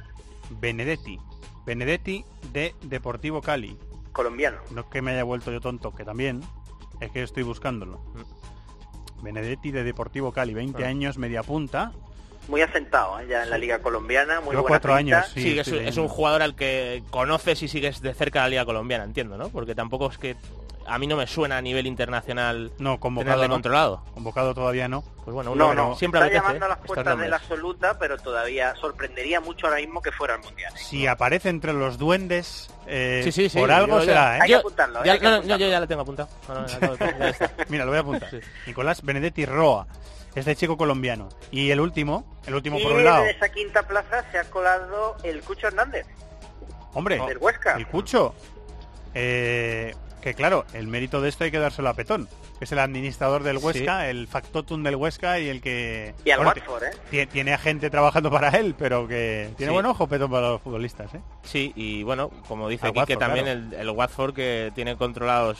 Benedetti. 0.50 1.18
Benedetti 1.64 2.24
de 2.52 2.74
Deportivo 2.82 3.40
Cali. 3.40 3.78
Colombiano. 4.12 4.58
No 4.70 4.82
es 4.82 4.86
que 4.88 5.02
me 5.02 5.12
haya 5.12 5.24
vuelto 5.24 5.50
yo 5.52 5.60
tonto, 5.60 5.92
que 5.94 6.04
también. 6.04 6.42
Es 7.00 7.10
que 7.10 7.22
estoy 7.22 7.42
buscándolo. 7.42 8.00
Benedetti 9.22 9.70
de 9.70 9.84
Deportivo 9.84 10.32
Cali, 10.32 10.54
20 10.54 10.84
Ah. 10.84 10.88
años, 10.88 11.18
media 11.18 11.42
punta. 11.42 11.92
Muy 12.48 12.62
asentado 12.62 13.20
¿eh? 13.20 13.26
ya 13.28 13.44
en 13.44 13.50
la 13.50 13.58
liga 13.58 13.80
colombiana, 13.80 14.40
muy 14.40 14.54
buena 14.56 14.62
cuatro 14.68 14.96
pinta. 14.96 15.18
años, 15.20 15.30
sí. 15.34 15.58
Es, 15.58 15.68
es 15.68 15.96
un 15.98 16.08
jugador 16.08 16.42
al 16.42 16.56
que 16.56 17.02
conoces 17.10 17.62
y 17.62 17.68
sigues 17.68 18.00
de 18.00 18.12
cerca 18.14 18.40
la 18.40 18.48
liga 18.48 18.64
colombiana, 18.64 19.04
entiendo, 19.04 19.36
¿no? 19.36 19.50
Porque 19.50 19.74
tampoco 19.74 20.08
es 20.10 20.18
que 20.18 20.36
a 20.86 20.98
mí 20.98 21.06
no 21.06 21.16
me 21.16 21.26
suena 21.26 21.58
a 21.58 21.62
nivel 21.62 21.86
internacional 21.86 22.72
No, 22.78 22.98
convocado 22.98 23.46
no. 23.46 23.54
contrado. 23.54 24.04
Convocado 24.14 24.54
todavía 24.54 24.88
no. 24.88 25.02
Pues 25.24 25.34
bueno, 25.34 25.52
uno 25.52 25.72
No, 25.72 25.74
no, 25.90 25.96
siempre 25.96 26.18
está 26.20 26.26
apetece, 26.26 26.44
llamando 26.46 26.66
a 26.66 26.68
las 26.70 26.78
puertas 26.78 27.18
de 27.18 27.28
la 27.28 27.36
absoluta, 27.36 27.98
pero 27.98 28.16
todavía 28.18 28.74
sorprendería 28.76 29.40
mucho 29.40 29.66
ahora 29.66 29.78
mismo 29.78 30.02
que 30.02 30.10
fuera 30.10 30.34
al 30.34 30.40
Mundial. 30.40 30.72
¿eh? 30.74 30.78
Si 30.78 31.06
aparece 31.06 31.48
entre 31.48 31.72
los 31.72 31.98
duendes, 31.98 32.70
eh, 32.86 33.20
Sí, 33.24 33.30
sí, 33.32 33.48
sí. 33.48 33.58
por 33.58 33.70
algo 33.70 33.98
yo 34.00 34.04
será, 34.06 34.14
ya- 34.14 34.36
¿eh? 34.36 34.40
Hay 34.40 34.46
que 34.46 34.52
yo- 34.52 34.58
apuntarlo, 34.58 34.98
¿eh? 35.00 35.02
ya- 35.06 35.12
Hay 35.12 35.18
que 35.18 35.24
no, 35.24 35.30
no, 35.30 35.36
apuntarlo. 35.36 35.64
yo 35.64 35.70
ya 35.70 35.80
lo 35.80 35.86
tengo 35.88 36.02
apuntado. 36.02 36.28
De-. 36.98 37.50
Mira, 37.68 37.84
lo 37.84 37.90
voy 37.90 37.98
a 37.98 38.00
apuntar. 38.00 38.30
Sí. 38.30 38.40
Nicolás 38.66 39.02
Benedetti 39.02 39.46
Roa, 39.46 39.86
este 40.34 40.56
chico 40.56 40.76
colombiano. 40.76 41.28
Y 41.52 41.70
el 41.70 41.80
último, 41.80 42.24
el 42.46 42.54
último 42.54 42.78
y 42.80 42.82
por 42.82 42.92
un 42.92 43.04
lado. 43.04 43.24
en 43.24 43.30
esa 43.36 43.48
quinta 43.50 43.82
plaza 43.84 44.24
se 44.32 44.38
ha 44.38 44.44
colado 44.50 45.16
el 45.22 45.42
Cucho 45.42 45.68
Hernández, 45.68 46.06
Hombre, 46.94 47.20
del 47.28 47.38
Huesca. 47.38 47.74
el 47.76 47.86
Cucho. 47.86 48.34
Eh, 49.14 49.94
que 50.20 50.34
claro, 50.34 50.64
el 50.74 50.86
mérito 50.86 51.20
de 51.20 51.28
esto 51.28 51.44
hay 51.44 51.50
que 51.50 51.58
dárselo 51.58 51.88
a 51.88 51.94
Petón, 51.94 52.28
que 52.58 52.64
es 52.64 52.72
el 52.72 52.78
administrador 52.78 53.42
del 53.42 53.58
Huesca, 53.58 54.08
el 54.08 54.26
factotum 54.28 54.82
del 54.82 54.96
Huesca 54.96 55.38
y 55.40 55.48
el 55.48 55.60
que... 55.60 56.14
Y 56.24 56.30
al 56.30 56.38
bueno, 56.44 56.52
Watford, 56.56 56.84
¿eh? 56.84 56.90
ti- 57.10 57.26
Tiene 57.26 57.52
a 57.54 57.58
gente 57.58 57.90
trabajando 57.90 58.30
para 58.30 58.50
él, 58.50 58.74
pero 58.78 59.08
que 59.08 59.50
tiene 59.56 59.70
Sí. 59.70 59.74
buen 59.74 59.86
ojo 59.86 60.06
Petón 60.06 60.30
para 60.30 60.48
los 60.50 60.60
futbolistas, 60.60 61.14
¿eh? 61.14 61.20
Sí, 61.42 61.72
y 61.74 62.02
bueno, 62.02 62.30
como 62.48 62.68
dice 62.68 62.86
Al 62.86 62.90
aquí, 62.98 63.06
que 63.06 63.16
también 63.16 63.44
claro. 63.46 63.60
el, 63.60 63.74
el 63.74 63.90
Watford 63.90 64.34
que 64.34 64.72
tiene 64.74 64.96
controlados 64.96 65.58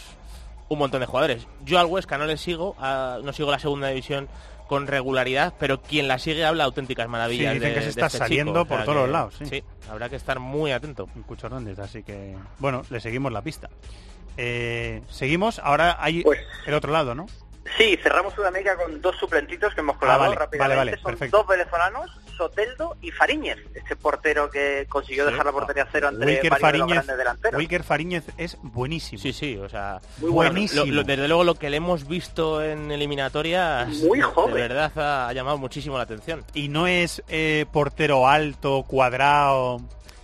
un 0.68 0.78
montón 0.78 1.00
de 1.00 1.06
jugadores. 1.06 1.46
Yo 1.64 1.78
al 1.80 1.86
Huesca 1.86 2.16
no 2.18 2.26
le 2.26 2.36
sigo, 2.36 2.76
a- 2.78 3.18
no 3.24 3.32
sigo 3.32 3.50
la 3.50 3.58
segunda 3.58 3.88
división 3.88 4.28
con 4.68 4.86
regularidad, 4.86 5.54
pero 5.58 5.82
quien 5.82 6.06
la 6.06 6.20
sigue 6.20 6.44
habla 6.44 6.62
auténticas 6.62 7.08
maravillas. 7.08 7.54
Sí, 7.54 7.58
dicen 7.58 7.70
de- 7.70 7.74
que 7.74 7.82
se 7.82 7.88
está 7.88 8.06
este 8.06 8.18
saliendo 8.18 8.52
chico, 8.52 8.62
o 8.62 8.66
por 8.66 8.76
sea 8.76 8.84
todos 8.84 8.96
que- 8.98 9.02
los 9.02 9.10
lados, 9.10 9.34
sí. 9.42 9.64
habrá 9.90 10.08
que 10.08 10.14
estar 10.14 10.38
muy 10.38 10.70
atento. 10.70 11.08
Un 11.16 11.22
Cucho 11.24 11.48
Hernández, 11.48 11.76
así 11.80 12.04
que... 12.04 12.36
Bueno, 12.60 12.82
le 12.88 13.00
seguimos 13.00 13.32
la 13.32 13.42
pista. 13.42 13.68
Eh, 14.37 15.03
seguimos, 15.09 15.59
ahora 15.59 15.97
hay 16.00 16.23
Pues- 16.23 16.41
el 16.67 16.75
otro 16.75 16.93
lado, 16.93 17.15
¿no? 17.15 17.27
Sí, 17.79 17.97
cerramos 18.03 18.35
Sudamérica 18.35 18.77
con 18.77 19.00
dos 19.00 19.17
suplentitos 19.17 19.73
que 19.75 19.81
hemos 19.81 19.97
colado 19.97 20.23
Ah, 20.25 20.27
vale, 20.29 20.35
rápidamente. 20.37 20.77
vale, 20.77 20.91
vale, 20.91 21.03
Son 21.03 21.12
perfecto. 21.12 21.37
dos 21.38 21.47
venezolanos, 21.47 22.11
Soteldo 22.37 22.97
y 23.03 23.11
Fariñez, 23.12 23.59
este 23.75 23.94
portero 23.97 24.50
que 24.50 24.87
consiguió 24.88 25.25
Sí. 25.27 25.31
dejar 25.31 25.47
la 25.47 25.53
portería 25.53 25.87
cero 25.93 26.09
entre 26.09 26.27
Wilker 26.27 26.50
varios 26.50 26.50
de 26.50 26.50
los 26.50 26.61
Fariñez, 26.81 26.94
grandes 26.97 27.19
delanteros. 27.19 27.59
Wilker 27.59 27.82
Fariñez 27.85 28.25
es 28.39 28.56
buenísimo. 28.63 29.20
Sí, 29.22 29.32
sí, 29.34 29.56
o 29.58 29.69
sea, 29.69 30.01
Muy 30.19 30.31
bueno. 30.31 30.51
buenísimo. 30.53 30.84
lo- 30.87 30.93
lo- 30.94 31.05
desde 31.05 31.29
luego 31.29 31.44
lo 31.44 31.55
que 31.55 31.69
le 31.70 31.77
hemos 31.77 32.08
visto 32.08 32.63
en 32.65 32.91
eliminatorias 32.91 33.89
Muy 33.99 34.20
joven. 34.22 34.55
de 34.55 34.60
verdad 34.63 34.93
ha, 34.99 35.29
ha 35.29 35.32
llamado 35.34 35.58
muchísimo 35.58 35.96
la 35.99 36.05
atención. 36.05 36.43
Y 36.55 36.69
no 36.69 36.87
es 36.87 37.22
eh, 37.29 37.67
portero 37.72 38.27
alto, 38.27 38.84
cuadrado. 38.89 39.81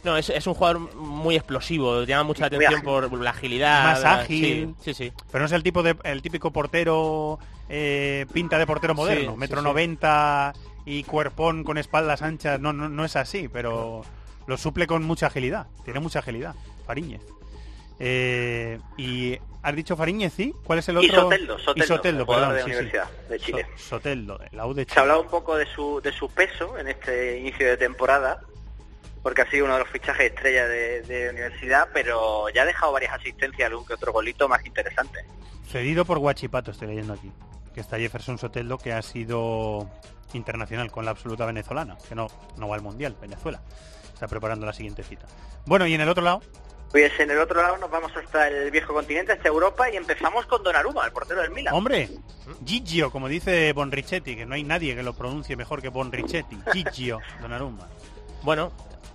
No, 0.06 0.16
es, 0.16 0.30
es 0.30 0.46
un 0.46 0.54
jugador 0.54 0.78
muy 0.94 1.34
explosivo, 1.34 2.04
llama 2.04 2.22
mucha 2.22 2.46
atención 2.46 2.74
ágil. 2.74 2.84
por 2.84 3.12
la 3.20 3.30
agilidad. 3.30 3.84
Más 3.84 4.02
la- 4.02 4.20
ágil. 4.20 4.74
Sí, 4.80 4.94
sí, 4.94 5.04
sí. 5.10 5.12
Pero 5.32 5.40
no 5.40 5.46
es 5.46 5.52
el 5.52 5.62
tipo 5.64 5.82
de 5.82 5.96
el 6.04 6.22
típico 6.22 6.52
portero 6.52 7.38
eh, 7.68 8.24
pinta 8.32 8.56
de 8.58 8.66
portero 8.66 8.94
moderno, 8.94 9.32
Sí, 9.32 9.36
metro 9.38 9.56
sí, 9.58 9.62
sí. 9.62 9.68
noventa 9.68 10.52
y 10.84 11.02
cuerpón 11.02 11.64
con 11.64 11.76
espaldas 11.76 12.22
anchas. 12.22 12.60
No, 12.60 12.72
no, 12.72 12.88
no 12.88 13.04
es 13.04 13.16
así, 13.16 13.48
pero 13.48 14.02
lo 14.46 14.56
suple 14.56 14.86
con 14.86 15.02
mucha 15.02 15.26
agilidad. 15.26 15.66
Tiene 15.84 15.98
mucha 15.98 16.20
agilidad, 16.20 16.54
Fariñez. 16.86 17.22
Eh, 17.98 18.78
y 18.96 19.36
has 19.62 19.74
dicho 19.74 19.96
Fariñez, 19.96 20.32
¿sí? 20.34 20.54
¿Cuál 20.64 20.78
es 20.78 20.88
el 20.88 20.98
otro? 20.98 21.08
Y 21.08 21.10
Soteldo, 21.10 21.58
Soteldo, 21.58 21.84
Y 21.84 21.86
Soteldo, 21.88 22.24
jugador 22.26 22.54
perdón, 22.54 22.54
de 22.54 22.60
la 22.60 22.64
sí. 22.64 22.70
Universidad 22.86 23.28
de 23.28 23.40
Chile. 23.40 23.66
So- 23.76 23.88
Soteldo, 23.96 24.38
la 24.52 24.66
U 24.66 24.74
de 24.74 24.82
Se 24.82 24.86
Chile. 24.86 24.98
ha 24.98 25.00
hablado 25.02 25.22
un 25.22 25.28
poco 25.28 25.56
de 25.56 25.66
su, 25.66 26.00
de 26.00 26.12
su 26.12 26.28
peso 26.28 26.78
en 26.78 26.88
este 26.88 27.40
inicio 27.40 27.66
de 27.66 27.76
temporada, 27.76 28.40
porque 29.26 29.42
ha 29.42 29.50
sido 29.50 29.64
uno 29.64 29.74
de 29.74 29.80
los 29.80 29.88
fichajes 29.88 30.26
estrella 30.30 30.68
de, 30.68 31.02
de 31.02 31.30
universidad, 31.30 31.88
pero 31.92 32.48
ya 32.50 32.62
ha 32.62 32.64
dejado 32.64 32.92
varias 32.92 33.12
asistencias, 33.12 33.68
algún 33.68 33.84
que 33.84 33.94
otro 33.94 34.12
golito 34.12 34.48
más 34.48 34.64
interesante. 34.64 35.24
Cedido 35.68 36.04
por 36.04 36.20
Guachipato, 36.20 36.70
estoy 36.70 36.86
leyendo 36.86 37.14
aquí. 37.14 37.32
Que 37.74 37.80
está 37.80 37.98
Jefferson 37.98 38.38
Soteldo, 38.38 38.78
que 38.78 38.92
ha 38.92 39.02
sido 39.02 39.90
internacional 40.32 40.92
con 40.92 41.04
la 41.04 41.10
absoluta 41.10 41.44
venezolana, 41.44 41.98
que 42.08 42.14
no, 42.14 42.28
no 42.56 42.68
va 42.68 42.76
al 42.76 42.82
Mundial, 42.82 43.16
Venezuela. 43.20 43.60
Está 44.14 44.28
preparando 44.28 44.64
la 44.64 44.72
siguiente 44.72 45.02
cita. 45.02 45.26
Bueno, 45.64 45.88
y 45.88 45.94
en 45.94 46.02
el 46.02 46.08
otro 46.08 46.22
lado, 46.22 46.40
Pues 46.92 47.10
en 47.18 47.28
el 47.28 47.38
otro 47.40 47.60
lado 47.60 47.78
nos 47.78 47.90
vamos 47.90 48.12
hasta 48.16 48.46
el 48.46 48.70
viejo 48.70 48.94
continente, 48.94 49.32
hasta 49.32 49.48
Europa, 49.48 49.90
y 49.90 49.96
empezamos 49.96 50.46
con 50.46 50.62
Donnarumma, 50.62 51.04
el 51.04 51.10
portero 51.10 51.42
del 51.42 51.50
Milan. 51.50 51.74
hombre, 51.74 52.10
Gigio, 52.64 53.10
como 53.10 53.26
dice 53.26 53.72
Bonrichetti, 53.72 54.36
que 54.36 54.46
no 54.46 54.54
hay 54.54 54.62
nadie 54.62 54.94
que 54.94 55.02
lo 55.02 55.14
pronuncie 55.14 55.56
mejor 55.56 55.82
que 55.82 55.88
Bonrichetti. 55.88 56.56
Gigio, 56.72 57.18
Donnarumma. 57.40 57.88
Bueno, 58.44 58.70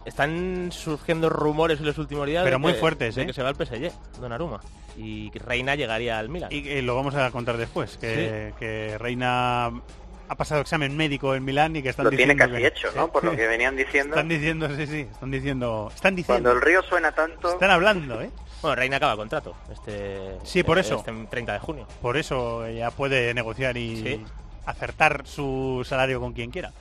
están 0.06 0.72
surgiendo 0.72 1.30
rumores 1.30 1.80
en 1.80 1.86
los 1.86 1.98
últimos 1.98 2.26
días 2.28 2.44
Pero 2.44 2.56
de 2.56 2.62
muy 2.62 2.74
que- 2.74 2.80
fuertes, 2.80 3.16
de 3.16 3.24
¿eh? 3.24 3.26
que 3.28 3.34
se 3.34 3.44
va 3.44 3.50
al 3.50 3.56
PSG, 3.56 3.92
Donnarumma. 4.20 4.60
Y 4.98 5.30
que 5.32 5.40
Reina 5.40 5.76
llegaría 5.76 6.20
al 6.20 6.30
Milan. 6.30 6.50
Y 6.52 6.68
eh, 6.68 6.82
lo 6.82 6.96
vamos 6.96 7.16
a 7.16 7.30
contar 7.32 7.58
después, 7.58 7.98
que, 7.98 8.54
que 8.60 8.98
Reina 8.98 9.68
ha 9.68 10.36
pasado 10.36 10.62
examen 10.62 10.96
médico 10.96 11.36
en 11.36 11.44
Milán 11.46 11.76
y 11.76 11.82
que 11.84 11.90
están 11.90 12.06
Lo 12.06 12.12
tiene 12.12 12.36
casi 12.36 12.54
que- 12.54 12.68
hecho, 12.68 12.88
¿no? 12.96 13.12
Por 13.12 13.24
lo 13.24 13.36
que 13.36 13.48
venían 13.48 13.76
diciendo. 13.78 14.16
Están 14.16 14.28
diciendo, 14.30 14.68
sí, 14.76 14.88
sí, 14.88 15.00
están 15.12 15.32
diciendo, 15.32 15.92
están 15.94 16.14
Cuando 16.16 16.18
diciendo, 16.18 16.52
el 16.52 16.62
río 16.62 16.84
suena 16.84 17.12
tanto, 17.12 17.52
están 17.54 17.72
hablando, 17.72 18.22
¿eh? 18.22 18.30
Bueno, 18.62 18.76
Reina 18.76 18.98
acaba 18.98 19.16
contrato. 19.16 19.56
Este, 19.72 20.38
Sí, 20.44 20.62
por 20.64 20.78
eso. 20.78 20.98
Este 20.98 21.12
30 21.30 21.54
de 21.54 21.60
junio. 21.60 21.88
Por 22.02 22.16
eso 22.18 22.68
ya 22.70 22.92
puede 22.92 23.34
negociar 23.34 23.76
y 23.76 23.98
Sí. 24.04 24.26
acertar 24.66 25.24
su 25.26 25.84
salario 25.86 26.20
con 26.20 26.34
quien 26.34 26.52
quiera. 26.52 26.72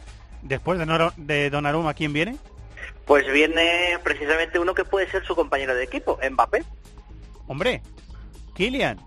Después 0.42 0.78
de, 0.78 0.84
Noro- 0.86 1.12
de 1.16 1.48
Donnarumma, 1.48 1.94
¿quién 1.94 2.12
viene? 2.12 2.36
Pues 3.10 3.26
viene 3.32 3.98
precisamente 4.04 4.60
uno 4.60 4.72
que 4.72 4.84
puede 4.84 5.10
ser 5.10 5.26
su 5.26 5.34
compañero 5.34 5.74
de 5.74 5.82
equipo, 5.82 6.16
Mbappé, 6.30 6.62
Hombre, 7.48 7.82
Kylian. 8.54 9.00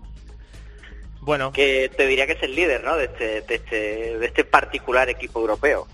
Bueno, 1.22 1.50
que 1.52 1.90
te 1.96 2.06
diría 2.06 2.26
que 2.26 2.34
es 2.34 2.42
el 2.42 2.54
líder, 2.54 2.84
¿no? 2.84 2.96
De 2.98 3.06
este, 3.06 3.40
de 3.40 3.54
este, 3.54 4.18
de 4.18 4.26
este 4.26 4.44
particular 4.44 5.08
equipo 5.08 5.40
europeo. 5.40 5.88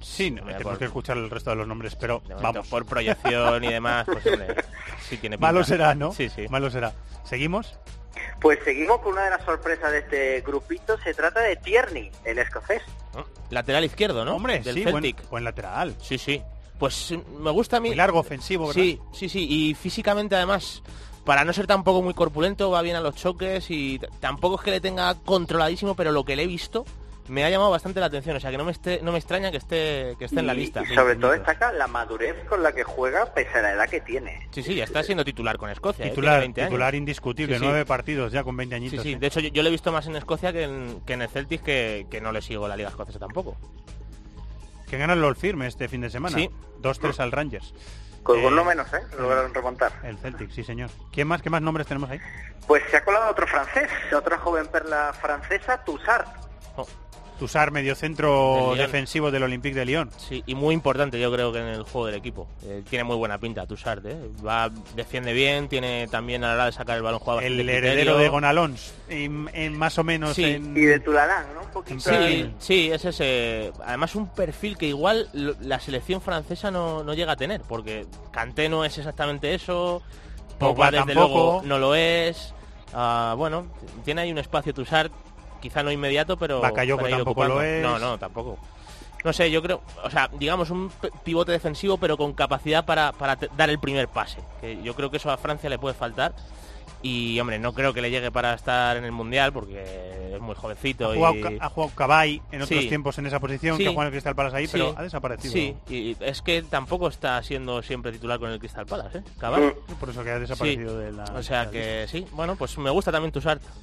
Sí, 0.00 0.32
no, 0.32 0.42
Mira, 0.42 0.58
tenemos 0.58 0.72
por- 0.72 0.78
que 0.80 0.84
escuchar 0.86 1.16
el 1.16 1.30
resto 1.30 1.50
de 1.50 1.56
los 1.56 1.68
nombres, 1.68 1.94
pero 1.94 2.22
vamos. 2.42 2.66
por 2.66 2.84
proyección 2.86 3.62
y 3.62 3.68
demás, 3.72 4.04
pues 4.06 4.26
hombre, 4.26 4.56
sí 5.08 5.16
tiene 5.18 5.36
pinta. 5.38 5.46
Malo 5.46 5.62
será, 5.62 5.94
¿no? 5.94 6.10
Sí, 6.10 6.28
sí. 6.30 6.46
Malo 6.50 6.72
será. 6.72 6.92
¿Seguimos? 7.22 7.78
Pues 8.40 8.58
seguimos 8.64 8.98
con 9.00 9.12
una 9.12 9.22
de 9.26 9.30
las 9.30 9.44
sorpresas 9.44 9.92
de 9.92 9.98
este 9.98 10.40
grupito, 10.40 10.98
se 10.98 11.14
trata 11.14 11.38
de 11.42 11.54
Tierney, 11.54 12.10
el 12.24 12.40
escocés. 12.40 12.82
Lateral 13.50 13.84
izquierdo, 13.84 14.24
¿no? 14.24 14.34
Hombre, 14.34 14.58
Del 14.58 14.74
sí, 14.74 14.82
buen, 14.82 15.04
Celtic. 15.04 15.28
buen 15.30 15.44
lateral. 15.44 15.94
Sí, 16.02 16.18
sí. 16.18 16.42
Pues 16.78 17.14
me 17.40 17.50
gusta 17.50 17.78
a 17.78 17.80
mí. 17.80 17.88
Muy 17.88 17.96
largo, 17.96 18.18
ofensivo, 18.20 18.68
¿verdad? 18.68 18.82
Sí, 18.82 19.00
sí, 19.12 19.28
sí. 19.28 19.46
Y 19.50 19.74
físicamente 19.74 20.36
además, 20.36 20.82
para 21.24 21.44
no 21.44 21.52
ser 21.52 21.66
tampoco 21.66 22.02
muy 22.02 22.14
corpulento, 22.14 22.70
va 22.70 22.82
bien 22.82 22.96
a 22.96 23.00
los 23.00 23.14
choques 23.16 23.70
y 23.70 24.00
tampoco 24.20 24.56
es 24.56 24.62
que 24.62 24.70
le 24.70 24.80
tenga 24.80 25.14
controladísimo, 25.24 25.94
pero 25.94 26.12
lo 26.12 26.24
que 26.24 26.36
le 26.36 26.44
he 26.44 26.46
visto 26.46 26.84
me 27.26 27.44
ha 27.44 27.50
llamado 27.50 27.70
bastante 27.70 28.00
la 28.00 28.06
atención. 28.06 28.36
O 28.36 28.40
sea, 28.40 28.50
que 28.50 28.56
no 28.56 28.64
me, 28.64 28.72
esté, 28.72 29.00
no 29.02 29.12
me 29.12 29.18
extraña 29.18 29.50
que 29.50 29.58
esté, 29.58 30.14
que 30.18 30.24
esté 30.24 30.40
en 30.40 30.46
la 30.46 30.54
lista. 30.54 30.82
Y 30.88 30.94
sobre 30.94 31.16
todo 31.16 31.32
destaca 31.32 31.72
la 31.72 31.86
madurez 31.86 32.34
con 32.48 32.62
la 32.62 32.72
que 32.72 32.84
juega 32.84 33.34
pese 33.34 33.58
a 33.58 33.62
la 33.62 33.72
edad 33.72 33.86
que 33.88 34.00
tiene. 34.00 34.48
Sí, 34.50 34.62
sí, 34.62 34.74
ya 34.76 34.84
está 34.84 35.02
siendo 35.02 35.24
titular 35.26 35.58
con 35.58 35.68
Escocia. 35.68 36.06
¿eh? 36.06 36.08
Titular, 36.10 36.34
Tiene 36.36 36.40
20 36.46 36.60
años. 36.62 36.70
titular 36.70 36.94
indiscutible, 36.94 37.54
Sí, 37.56 37.60
sí. 37.60 37.66
nueve 37.66 37.84
partidos 37.84 38.32
ya 38.32 38.44
con 38.44 38.56
20 38.56 38.74
Sí, 38.74 38.76
añitos. 38.80 39.02
sí. 39.02 39.12
¿eh? 39.12 39.18
De 39.18 39.26
hecho, 39.26 39.40
yo, 39.40 39.48
yo 39.50 39.62
lo 39.62 39.68
he 39.68 39.72
visto 39.72 39.92
más 39.92 40.06
en 40.06 40.16
Escocia 40.16 40.54
que 40.54 40.62
en, 40.62 41.02
que 41.04 41.12
en 41.12 41.20
el 41.22 41.28
Celtic, 41.28 41.62
que, 41.62 42.06
que 42.10 42.20
no 42.22 42.32
le 42.32 42.40
sigo 42.40 42.66
la 42.66 42.76
Liga 42.78 42.88
Escocesa 42.88 43.18
tampoco. 43.18 43.56
Que 44.90 44.98
gana 44.98 45.12
el 45.12 45.20
Lord 45.20 45.36
Firme 45.36 45.66
este 45.66 45.88
fin 45.88 46.00
de 46.00 46.10
semana. 46.10 46.36
Sí. 46.36 46.50
2-3 46.82 47.20
al 47.20 47.32
Rangers. 47.32 47.74
Con 48.22 48.38
Eh, 48.38 48.46
uno 48.46 48.64
menos, 48.64 48.92
¿eh? 48.92 49.00
Lograron 49.18 49.52
remontar. 49.54 49.92
El 50.02 50.18
Celtic, 50.18 50.50
sí 50.50 50.62
señor. 50.64 50.90
¿Quién 51.12 51.28
más? 51.28 51.40
¿Qué 51.42 51.50
más 51.50 51.62
nombres 51.62 51.86
tenemos 51.86 52.10
ahí? 52.10 52.20
Pues 52.66 52.82
se 52.90 52.96
ha 52.98 53.04
colado 53.04 53.30
otro 53.30 53.46
francés, 53.46 53.88
otra 54.14 54.38
joven 54.38 54.66
perla 54.66 55.12
francesa, 55.20 55.82
Tussart. 55.84 56.26
Oh, 56.76 56.86
Tusar, 57.38 57.70
mediocentro 57.70 58.74
Lyon. 58.74 58.78
defensivo 58.78 59.30
del 59.30 59.42
Olympique 59.44 59.74
de 59.78 59.84
Lyon. 59.84 60.10
sí, 60.16 60.42
y 60.46 60.54
muy 60.54 60.74
importante 60.74 61.18
yo 61.20 61.32
creo 61.32 61.52
que 61.52 61.60
en 61.60 61.66
el 61.68 61.82
juego 61.84 62.06
del 62.06 62.16
equipo. 62.16 62.48
Eh, 62.64 62.82
tiene 62.88 63.04
muy 63.04 63.16
buena 63.16 63.38
pinta 63.38 63.66
Tussart, 63.66 64.04
¿eh? 64.06 64.16
Va, 64.46 64.70
defiende 64.96 65.32
bien, 65.32 65.68
tiene 65.68 66.08
también 66.08 66.44
a 66.44 66.48
la 66.48 66.54
hora 66.54 66.64
de 66.66 66.72
sacar 66.72 66.96
el 66.96 67.02
balón 67.02 67.20
jugado 67.20 67.40
El 67.40 67.60
heredero 67.60 67.86
criterio. 67.92 68.18
de 68.18 68.28
Gonalons. 68.28 68.94
En, 69.08 69.48
en 69.52 69.78
más 69.78 69.96
o 69.98 70.04
menos 70.04 70.34
Sí. 70.34 70.44
en... 70.44 70.76
Y 70.76 70.80
de 70.82 71.00
Tulalán, 71.00 71.46
¿no? 71.54 71.60
Un 71.62 71.68
poquito. 71.70 72.00
Sí, 72.00 72.10
Sí. 72.10 72.54
sí, 72.58 72.90
es 72.92 73.04
ese. 73.04 73.72
Además, 73.84 74.14
un 74.14 74.28
perfil 74.28 74.76
que 74.76 74.86
igual 74.86 75.28
la 75.32 75.78
selección 75.80 76.20
francesa 76.20 76.70
no, 76.70 77.04
no 77.04 77.14
llega 77.14 77.32
a 77.32 77.36
tener, 77.36 77.60
porque 77.62 78.06
Kanté 78.32 78.68
no 78.68 78.84
es 78.84 78.98
exactamente 78.98 79.54
eso, 79.54 80.02
Pogba 80.58 80.74
Pogba 80.74 80.90
desde 80.90 81.14
tampoco. 81.14 81.28
luego 81.34 81.62
no 81.64 81.78
lo 81.78 81.94
es. 81.94 82.52
Ah, 82.94 83.34
bueno, 83.36 83.66
tiene 84.04 84.22
ahí 84.22 84.32
un 84.32 84.38
espacio 84.38 84.72
Tussart, 84.74 85.12
quizá 85.60 85.82
no 85.82 85.90
inmediato, 85.92 86.36
pero. 86.36 86.60
Tampoco 86.60 87.44
lo 87.44 87.62
es. 87.62 87.82
No, 87.82 87.98
no, 87.98 88.18
tampoco. 88.18 88.58
No 89.24 89.32
sé, 89.32 89.50
yo 89.50 89.60
creo, 89.60 89.82
o 90.04 90.10
sea, 90.10 90.30
digamos 90.38 90.70
un 90.70 90.92
pivote 91.24 91.50
defensivo, 91.50 91.98
pero 91.98 92.16
con 92.16 92.34
capacidad 92.34 92.84
para, 92.84 93.12
dar 93.56 93.68
el 93.68 93.80
primer 93.80 94.06
pase. 94.08 94.38
Que 94.60 94.80
yo 94.82 94.94
creo 94.94 95.10
que 95.10 95.16
eso 95.16 95.30
a 95.30 95.36
Francia 95.36 95.68
le 95.68 95.78
puede 95.78 95.94
faltar. 95.94 96.34
Y, 97.02 97.38
hombre, 97.38 97.60
no 97.60 97.72
creo 97.74 97.92
que 97.94 98.00
le 98.00 98.10
llegue 98.10 98.32
para 98.32 98.54
estar 98.54 98.96
en 98.96 99.04
el 99.04 99.12
Mundial, 99.12 99.52
porque 99.52 100.32
es 100.34 100.40
muy 100.40 100.54
jovencito. 100.56 101.10
Ha 101.12 101.14
jugado, 101.14 101.34
y... 101.36 101.40
Ca- 101.42 101.52
ha 101.66 101.68
jugado 101.68 101.94
Cabay 101.94 102.42
en 102.50 102.62
otros 102.62 102.80
Sí. 102.80 102.88
tiempos 102.88 103.18
en 103.18 103.26
esa 103.26 103.38
posición, 103.38 103.76
Sí. 103.76 103.84
que 103.84 103.88
juega 103.90 104.02
en 104.02 104.06
el 104.06 104.12
Crystal 104.12 104.34
Palace 104.34 104.56
ahí, 104.56 104.68
pero 104.70 104.94
ha 104.96 105.02
desaparecido. 105.02 105.52
Sí, 105.52 105.76
y 105.88 106.16
es 106.20 106.42
que 106.42 106.62
tampoco 106.62 107.06
está 107.08 107.40
siendo 107.44 107.82
siempre 107.82 108.10
titular 108.10 108.40
con 108.40 108.50
el 108.50 108.58
Crystal 108.58 108.86
Palace, 108.86 109.18
¿eh? 109.18 109.22
Cabal. 109.38 109.74
Por 110.00 110.10
eso 110.10 110.24
que 110.24 110.30
ha 110.30 110.38
desaparecido 110.40 110.98
de 110.98 111.12
la... 111.12 111.24
O 111.24 111.42
sea 111.42 111.60
de 111.60 111.64
la 111.66 111.70
que 111.70 112.06
sí, 112.08 112.26
bueno, 112.32 112.56
pues 112.56 112.76
me 112.78 112.90
gusta 112.90 113.12
también 113.12 113.30
Tussart. 113.30 113.62
lista. 113.62 113.74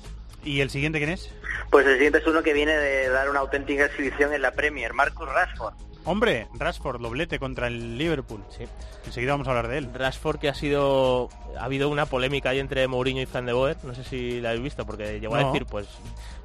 ¿Y 0.46 0.62
el 0.62 0.70
siguiente 0.70 1.00
quién 1.00 1.10
es? 1.10 1.30
Pues 1.72 1.86
el 1.88 1.96
siguiente 1.96 2.20
es 2.20 2.28
uno 2.28 2.44
que 2.44 2.54
viene 2.54 2.78
de 2.78 3.10
dar 3.10 3.30
una 3.30 3.40
auténtica 3.40 3.86
exhibición 3.86 4.34
en 4.34 4.42
la 4.42 4.52
Premier, 4.52 4.94
Marcus 4.94 5.28
Rashford. 5.28 5.74
Hombre, 6.06 6.48
Rashford, 6.54 7.02
doblete 7.02 7.40
contra 7.40 7.66
el 7.66 7.98
Liverpool. 7.98 8.44
Sí. 8.56 8.66
Enseguida 9.06 9.32
vamos 9.32 9.48
a 9.48 9.52
hablar 9.52 9.68
de 9.68 9.80
él. 9.80 9.90
Rashford 9.92 10.38
que 10.38 10.50
ha 10.50 10.54
sido 10.54 11.30
ha 11.58 11.66
habido 11.66 11.90
una 11.90 12.06
polémica 12.06 12.50
ahí 12.50 12.60
entre 12.60 12.88
Mourinho 12.88 13.22
y 13.22 13.26
Fran 13.26 13.48
de 13.48 13.54
Boer, 13.54 13.78
no 13.84 13.96
sé 13.96 14.04
si 14.04 14.40
la 14.40 14.50
habéis 14.50 14.64
visto 14.64 14.86
porque 14.86 15.20
llegó 15.20 15.36
a 15.36 15.46
decir 15.46 15.66
pues 15.66 15.88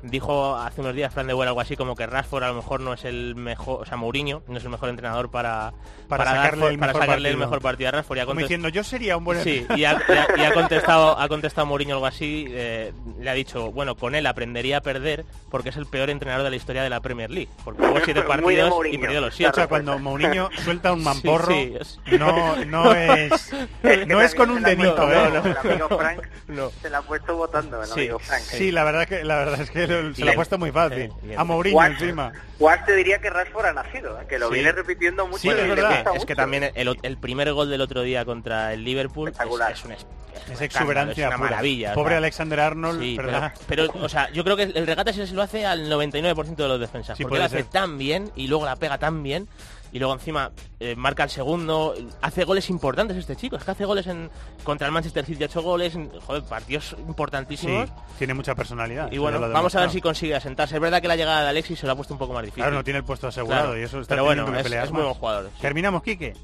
dijo 0.02 0.56
hace 0.56 0.80
unos 0.80 0.94
días 0.94 1.12
Fran 1.12 1.26
de 1.26 1.32
Boer 1.34 1.48
algo 1.48 1.60
así 1.60 1.76
como 1.76 1.94
que 1.94 2.06
Rashford 2.06 2.42
a 2.44 2.48
lo 2.48 2.54
mejor 2.54 2.80
no 2.80 2.94
es 2.94 3.04
el 3.04 3.34
mejor, 3.34 3.82
o 3.82 3.84
sea, 3.84 3.96
Mourinho 3.96 4.42
no 4.48 4.56
es 4.58 4.64
el 4.64 4.70
mejor 4.70 4.88
entrenador 4.88 5.30
para 5.30 5.72
Para 6.08 6.24
dar 6.24 6.36
sacarle 6.36 6.68
el 6.68 6.78
para 6.78 6.92
mejor 6.92 7.02
sacarle 7.02 7.28
el 7.28 7.34
partido. 7.34 7.46
mejor 7.46 7.62
partido 7.62 7.88
a 7.88 7.92
Rashford 7.92 8.16
y 8.16 8.20
ha 8.20 8.26
Como 8.26 8.40
diciendo, 8.40 8.68
yo 8.68 8.82
sería 8.84 9.16
un 9.16 9.24
buen... 9.24 9.42
Sí, 9.42 9.66
y 9.76 9.84
ha, 9.84 9.92
y 10.08 10.12
ha- 10.12 10.28
y 10.36 10.44
ha 10.44 10.54
contestado, 10.54 11.18
ha 11.18 11.28
contestado 11.28 11.66
Mourinho 11.66 11.94
algo 11.96 12.06
así, 12.06 12.46
eh, 12.50 12.92
le 13.20 13.30
ha 13.30 13.34
dicho, 13.34 13.70
bueno, 13.72 13.94
con 13.96 14.14
él 14.14 14.26
aprendería 14.26 14.78
a 14.78 14.80
perder 14.80 15.24
porque 15.50 15.68
es 15.68 15.76
el 15.76 15.86
peor 15.86 16.10
entrenador 16.10 16.44
de 16.44 16.50
la 16.50 16.56
historia 16.56 16.82
de 16.82 16.90
la 16.90 17.00
Premier 17.00 17.30
League, 17.30 17.50
porque 17.64 17.86
jugó 17.86 18.00
siete 18.04 18.22
partidos 18.28 18.72
y 18.90 18.98
perdió 18.98 19.20
los 19.20 19.34
O 19.34 19.36
siete. 19.36 19.52
sea, 19.54 19.66
cuando 19.68 19.98
Mourinho 19.98 20.48
suelta 20.64 20.92
un 20.92 21.02
mamporro, 21.04 21.52
sí, 21.52 21.74
es- 21.78 22.00
no, 22.18 22.56
no 22.64 22.92
es, 22.94 23.54
que 23.82 24.06
no 24.06 24.20
es 24.22 24.34
con 24.34 24.50
un 24.50 24.66
¿eh? 24.66 24.76
no, 24.76 24.94
no, 24.96 25.44
El 25.44 25.56
amigo 25.58 25.88
Frank 25.88 26.22
No. 26.48 26.70
se 26.80 26.88
la 26.90 26.98
ha 26.98 27.02
puesto 27.02 27.36
votando, 27.36 27.80
el 27.82 27.88
Sí, 27.88 28.00
amigo 28.00 28.18
Frank. 28.18 28.40
Sí, 28.42 28.70
la 28.72 28.84
verdad 28.84 29.06
que 29.06 29.24
la 29.24 29.36
verdad 29.36 29.60
es 29.60 29.70
que 29.70 29.86
se 30.14 30.24
lo 30.24 30.30
ha 30.30 30.34
puesto 30.34 30.58
muy 30.58 30.70
fácil. 30.72 31.12
el- 31.28 31.38
A 31.38 31.44
Mourinho 31.44 31.84
encima. 31.84 32.32
Guas 32.58 32.84
te 32.86 32.94
diría 32.96 33.18
que 33.18 33.30
Rashford 33.30 33.66
ha 33.66 33.72
nacido, 33.72 34.20
¿eh? 34.20 34.26
que 34.28 34.38
lo 34.38 34.48
Sí. 34.48 34.54
viene 34.54 34.72
repitiendo 34.72 35.26
mucho. 35.26 35.38
Sí, 35.38 35.48
es 35.48 35.56
verdad. 35.68 36.04
que 36.26 36.34
también 36.34 36.70
el, 36.74 36.96
el 37.02 37.16
primer 37.18 37.52
gol 37.52 37.70
del 37.70 37.80
otro 37.80 38.02
día 38.02 38.24
contra 38.24 38.72
el 38.72 38.84
Liverpool 38.84 39.28
es, 39.28 39.32
Espectacular. 39.32 39.72
es 39.72 39.84
un 39.84 39.92
es, 39.92 40.06
Es 40.52 40.60
exuberancia 40.60 41.24
es 41.24 41.28
una 41.28 41.36
pura. 41.38 41.50
maravilla. 41.50 41.92
o 41.92 41.94
Pobre 41.94 42.10
sea, 42.10 42.18
Alexander 42.18 42.60
Arnold, 42.60 43.00
Sí, 43.00 43.16
¿verdad? 43.16 43.52
pero, 43.66 43.86
pero, 43.92 44.04
o 44.04 44.08
sea, 44.08 44.30
yo 44.30 44.44
creo 44.44 44.56
que 44.56 44.64
el 44.64 44.86
regate 44.86 45.12
se 45.12 45.26
lo 45.34 45.42
hace 45.42 45.66
al 45.66 45.90
99% 45.90 46.54
de 46.56 46.68
los 46.68 46.80
defensas. 46.80 47.16
Sí, 47.16 47.24
porque 47.24 47.38
lo 47.38 47.44
hace 47.44 47.56
ser. 47.58 47.66
tan 47.66 47.98
bien 47.98 48.30
y 48.36 48.46
luego 48.46 48.64
la 48.64 48.76
pega 48.76 48.98
tan 48.98 49.22
bien. 49.22 49.48
Y 49.92 49.98
luego 49.98 50.14
encima 50.14 50.52
eh, 50.78 50.94
marca 50.94 51.24
el 51.24 51.30
segundo. 51.30 51.94
Hace 52.22 52.44
goles 52.44 52.70
importantes 52.70 53.16
este 53.16 53.34
chico. 53.34 53.56
Es 53.56 53.64
que 53.64 53.72
hace 53.72 53.84
goles 53.84 54.06
en 54.06 54.30
contra 54.62 54.86
el 54.86 54.92
Manchester 54.92 55.24
City, 55.24 55.42
ha 55.42 55.46
hecho 55.46 55.62
goles. 55.62 55.94
en- 55.96 56.10
joder, 56.20 56.44
partidos 56.44 56.90
Sí, 56.90 56.96
importantísimos. 57.08 57.90
tiene 58.18 58.34
mucha 58.34 58.54
personalidad. 58.54 59.10
y 59.10 59.18
bueno, 59.18 59.40
vamos 59.40 59.74
a 59.74 59.80
ver 59.80 59.90
si 59.90 60.00
consigue 60.00 60.34
asentarse. 60.36 60.76
Es 60.76 60.80
verdad 60.80 61.02
que 61.02 61.08
la 61.08 61.16
llegada 61.16 61.42
de 61.42 61.48
Alexis 61.48 61.78
se 61.80 61.86
lo 61.86 61.92
ha 61.92 61.96
puesto 61.96 62.14
un 62.14 62.18
poco 62.18 62.32
más 62.32 62.42
difícil. 62.42 62.62
Claro, 62.62 62.76
no 62.76 62.84
tiene 62.84 62.98
el 62.98 63.04
puesto 63.04 63.26
asegurado 63.26 63.62
Claro, 63.64 63.78
y 63.80 63.82
eso 63.82 64.00
está 64.00 64.14
pero 64.14 64.24
bueno, 64.24 64.46
que 64.46 64.56
es, 64.58 64.62
pelear 64.62 64.84
es 64.84 64.92
muy 64.92 65.02
buen 65.02 65.14
jugador. 65.14 65.50
sí. 65.56 65.60
Terminamos, 65.60 66.02
Quique. 66.04 66.34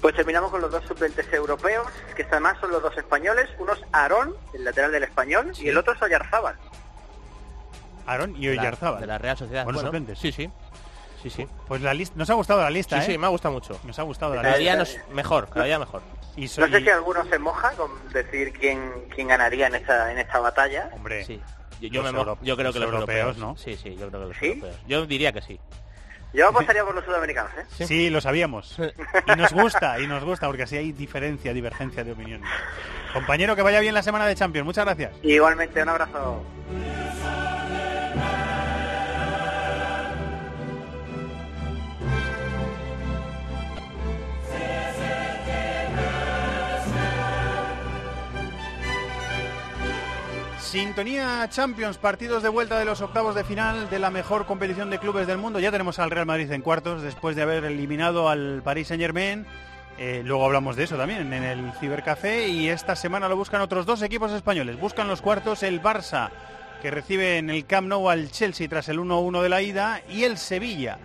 Pues 0.00 0.14
terminamos 0.14 0.50
con 0.52 0.60
los 0.60 0.70
dos 0.70 0.84
suplentes 0.86 1.26
europeos, 1.32 1.86
que 2.14 2.22
además 2.22 2.56
son 2.60 2.70
los 2.70 2.80
dos 2.82 2.96
españoles. 2.96 3.48
Uno 3.58 3.72
es 3.72 3.80
Aarón, 3.90 4.34
el 4.54 4.62
lateral 4.64 4.92
del 4.92 5.02
español, 5.02 5.50
y 5.60 5.66
el 5.68 5.76
otro 5.76 5.92
es 5.92 6.00
Oyarzábal. 6.02 6.54
Aaron 8.06 8.34
y 8.36 8.48
Oyarzábal. 8.48 9.00
De 9.00 9.06
la 9.06 9.18
Real 9.18 9.36
Sociedad. 9.36 9.64
Buenos 9.64 9.82
Bueno, 9.82 9.88
suplentes. 9.98 10.18
Sí, 10.18 10.32
sí. 10.32 10.48
Sí, 11.22 11.30
sí. 11.30 11.46
Pues 11.68 11.80
la 11.82 11.94
lista, 11.94 12.14
nos 12.16 12.28
ha 12.30 12.34
gustado 12.34 12.60
la 12.62 12.70
lista, 12.70 12.96
Sí, 13.00 13.10
¿eh? 13.10 13.12
sí, 13.14 13.18
me 13.18 13.26
ha 13.26 13.30
gustado 13.30 13.54
mucho. 13.54 13.78
Nos 13.84 13.98
ha 13.98 14.02
gustado 14.02 14.34
la 14.34 14.42
Cada 14.42 14.56
lista. 14.56 14.72
día 14.72 14.76
nos, 14.76 14.98
mejor, 15.14 15.48
cada 15.48 15.64
día 15.66 15.78
mejor. 15.78 16.02
Y 16.36 16.42
No 16.42 16.48
soy... 16.48 16.70
sé 16.70 16.80
si 16.80 16.88
alguno 16.90 17.24
se 17.26 17.38
moja 17.38 17.70
con 17.72 17.90
decir 18.12 18.52
quién, 18.52 18.90
quién 19.14 19.28
ganaría 19.28 19.66
en 19.68 19.74
esta, 19.76 20.10
en 20.12 20.18
esta 20.18 20.38
batalla. 20.40 20.88
Hombre, 20.92 21.24
Sí. 21.24 21.40
Yo, 21.80 22.02
me 22.04 22.10
creo 22.12 22.36
que 22.38 22.62
los 22.62 22.64
los 22.64 22.76
europeos, 22.76 22.90
europeos, 23.00 23.38
¿no? 23.38 23.56
Sí, 23.56 23.76
sí, 23.76 23.96
yo 23.96 24.08
creo 24.08 24.20
que 24.22 24.26
los 24.28 24.36
¿Sí? 24.36 24.46
europeos. 24.46 24.76
Yo 24.86 25.04
diría 25.06 25.32
que 25.32 25.42
sí. 25.42 25.58
Yo 26.32 26.48
apostaría 26.48 26.84
por 26.84 26.94
los 26.94 27.04
sudamericanos, 27.04 27.50
¿eh? 27.58 27.84
sí. 27.86 28.08
lo 28.08 28.20
sabíamos. 28.20 28.78
Y 28.78 29.36
nos 29.36 29.52
gusta, 29.52 29.98
y 29.98 30.06
nos 30.06 30.22
gusta, 30.24 30.46
porque 30.46 30.62
así 30.62 30.76
hay 30.76 30.92
diferencia, 30.92 31.52
divergencia 31.52 32.04
de 32.04 32.12
opiniones. 32.12 32.48
Compañero, 33.12 33.54
que 33.56 33.62
vaya 33.62 33.80
bien 33.80 33.94
la 33.94 34.02
semana 34.02 34.26
de 34.26 34.34
Champions. 34.36 34.64
Muchas 34.64 34.84
gracias. 34.84 35.12
Igualmente, 35.22 35.82
un 35.82 35.88
abrazo. 35.88 36.42
Sintonía 50.72 51.46
Champions, 51.50 51.98
partidos 51.98 52.42
de 52.42 52.48
vuelta 52.48 52.78
de 52.78 52.86
los 52.86 53.02
octavos 53.02 53.34
de 53.34 53.44
final 53.44 53.90
de 53.90 53.98
la 53.98 54.10
mejor 54.10 54.46
competición 54.46 54.88
de 54.88 54.98
clubes 54.98 55.26
del 55.26 55.36
mundo. 55.36 55.60
Ya 55.60 55.70
tenemos 55.70 55.98
al 55.98 56.10
Real 56.10 56.24
Madrid 56.24 56.50
en 56.50 56.62
cuartos 56.62 57.02
después 57.02 57.36
de 57.36 57.42
haber 57.42 57.64
eliminado 57.64 58.30
al 58.30 58.62
Paris 58.64 58.88
Saint 58.88 59.02
Germain. 59.02 59.44
luego 60.24 60.46
hablamos 60.46 60.74
de 60.74 60.84
eso 60.84 60.96
también 60.96 61.30
en 61.30 61.44
el 61.44 61.74
Cibercafé 61.78 62.48
y 62.48 62.70
esta 62.70 62.96
semana 62.96 63.28
lo 63.28 63.36
buscan 63.36 63.60
otros 63.60 63.84
dos 63.84 64.00
equipos 64.00 64.32
españoles. 64.32 64.80
Buscan 64.80 65.08
los 65.08 65.20
cuartos 65.20 65.62
el 65.62 65.82
Barça 65.82 66.30
que 66.80 66.90
recibe 66.90 67.36
en 67.36 67.50
el 67.50 67.66
Camp 67.66 67.88
Nou 67.88 68.08
al 68.08 68.30
Chelsea 68.30 68.66
tras 68.66 68.88
el 68.88 68.98
1-1 68.98 69.42
de 69.42 69.48
la 69.50 69.60
ida 69.60 70.00
y 70.08 70.24
el 70.24 70.38
Sevilla 70.38 70.96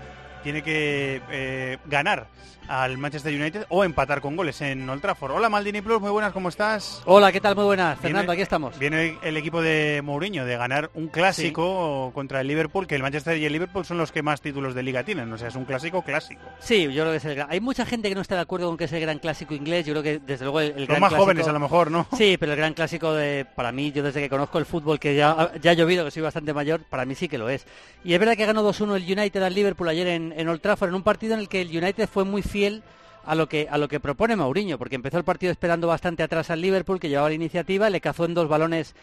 tiene 0.44 0.64
que 0.64 1.22
eh, 1.30 1.78
ganar 1.88 2.28
al 2.68 2.98
Manchester 2.98 3.34
United 3.34 3.66
o 3.70 3.84
empatar 3.84 4.22
con 4.22 4.36
goles 4.36 4.60
en 4.62 4.90
Old 4.90 5.02
Trafford. 5.02 5.32
Hola 5.32 5.50
Maldini 5.50 5.82
Plus, 5.82 6.02
muy 6.02 6.10
buenas, 6.12 6.34
¿cómo 6.34 6.50
estás? 6.50 7.02
Hola, 7.06 7.32
¿qué 7.32 7.40
tal? 7.40 7.56
Muy 7.56 7.66
buenas. 7.66 7.96
Viene- 7.98 8.02
Fernando, 8.02 8.32
aquí 8.34 8.42
estamos. 8.42 8.78
Viene 8.80 9.18
el 9.22 9.38
equipo 9.38 9.62
de 9.62 10.02
Mourinho 10.04 10.46
de 10.46 10.58
ganar 10.58 10.90
un 10.94 11.08
clásico 11.08 12.12
contra 12.14 12.42
el 12.42 12.48
Liverpool, 12.48 12.88
que 12.88 12.96
el 12.96 13.02
Manchester 13.02 13.38
y 13.38 13.46
el 13.46 13.54
Liverpool 13.54 13.86
son 13.86 13.98
los 13.98 14.12
que 14.12 14.22
más 14.22 14.42
títulos 14.42 14.76
de 14.76 14.84
liga 14.84 15.04
tienen, 15.04 15.32
o 15.32 15.38
sea, 15.38 15.48
es 15.48 15.56
un 15.56 15.66
clásico 15.66 16.02
clásico. 16.02 16.42
Sí, 16.60 16.84
yo 16.84 17.02
creo 17.04 17.12
que 17.12 17.18
es 17.18 17.26
el 17.26 17.36
gran... 17.36 17.52
Hay 17.52 17.60
mucha 17.60 17.86
gente 17.86 18.10
que 18.10 18.16
no 18.16 18.22
está 18.22 18.36
de 18.36 18.42
acuerdo 18.42 18.68
con 18.68 18.78
que 18.78 18.86
es 18.86 18.94
el 18.94 19.02
gran 19.02 19.20
clásico 19.20 19.54
inglés. 19.54 19.86
Yo 19.86 19.94
creo 19.94 20.04
que, 20.04 20.20
desde 20.20 20.46
luego, 20.46 20.60
el, 20.62 20.72
el 20.72 20.78
Los 20.80 20.88
gran 20.88 21.02
más 21.02 21.10
clásico- 21.10 21.24
jóvenes 21.24 21.48
a 21.48 21.52
lo 21.54 21.60
mejor, 21.60 21.92
¿no? 21.92 22.08
Sí, 22.18 22.38
pero 22.40 22.52
el 22.54 22.58
gran 22.58 22.74
clásico 22.74 23.14
de, 23.14 23.46
para 23.56 23.72
mí, 23.72 23.92
yo 23.92 24.04
desde 24.04 24.20
que 24.22 24.30
conozco 24.30 24.58
el 24.58 24.66
fútbol, 24.66 25.00
que 25.00 25.16
ya, 25.16 25.52
ya 25.62 25.72
ha 25.72 25.74
llovido, 25.74 26.04
que 26.06 26.12
soy 26.12 26.22
bastante 26.24 26.54
mayor, 26.54 26.82
para 26.90 27.06
mí 27.06 27.16
sí 27.16 27.28
que 27.30 27.38
lo 27.38 27.50
es. 27.50 27.66
Y 28.04 28.14
es 28.14 28.20
verdad 28.20 28.36
que 28.36 28.46
ganó 28.46 28.68
2-1 28.68 28.96
el 28.98 29.20
United 29.20 29.42
al 29.42 29.54
Liverpool 29.54 29.88
ayer 29.90 30.08
en, 30.08 30.34
en 30.36 30.48
Old 30.50 30.62
Trafford, 30.62 30.90
en 30.90 30.96
un 30.96 31.04
partido 31.04 31.34
en 31.34 31.40
el 31.40 31.50
que 31.50 31.62
el 31.62 31.70
United 31.70 32.10
fue 32.10 32.26
muy 32.26 32.42
fiel 32.42 32.57
a 32.66 33.36
lo 33.36 33.50
que 33.50 33.68
a 33.70 33.78
lo 33.78 33.88
que 33.88 34.00
propone 34.00 34.36
Mourinho, 34.36 34.78
porque 34.78 34.96
empezó 34.96 35.18
el 35.18 35.24
partido 35.24 35.52
esperando 35.52 35.88
bastante 35.88 36.24
atrás 36.24 36.50
al 36.50 36.62
Liverpool, 36.62 37.00
que 37.00 37.10
llevaba 37.10 37.30
la 37.30 37.36
iniciativa, 37.36 37.90
le 37.90 38.02
cazó 38.02 38.26
en 38.26 38.34
dos 38.34 38.48
balones 38.48 38.96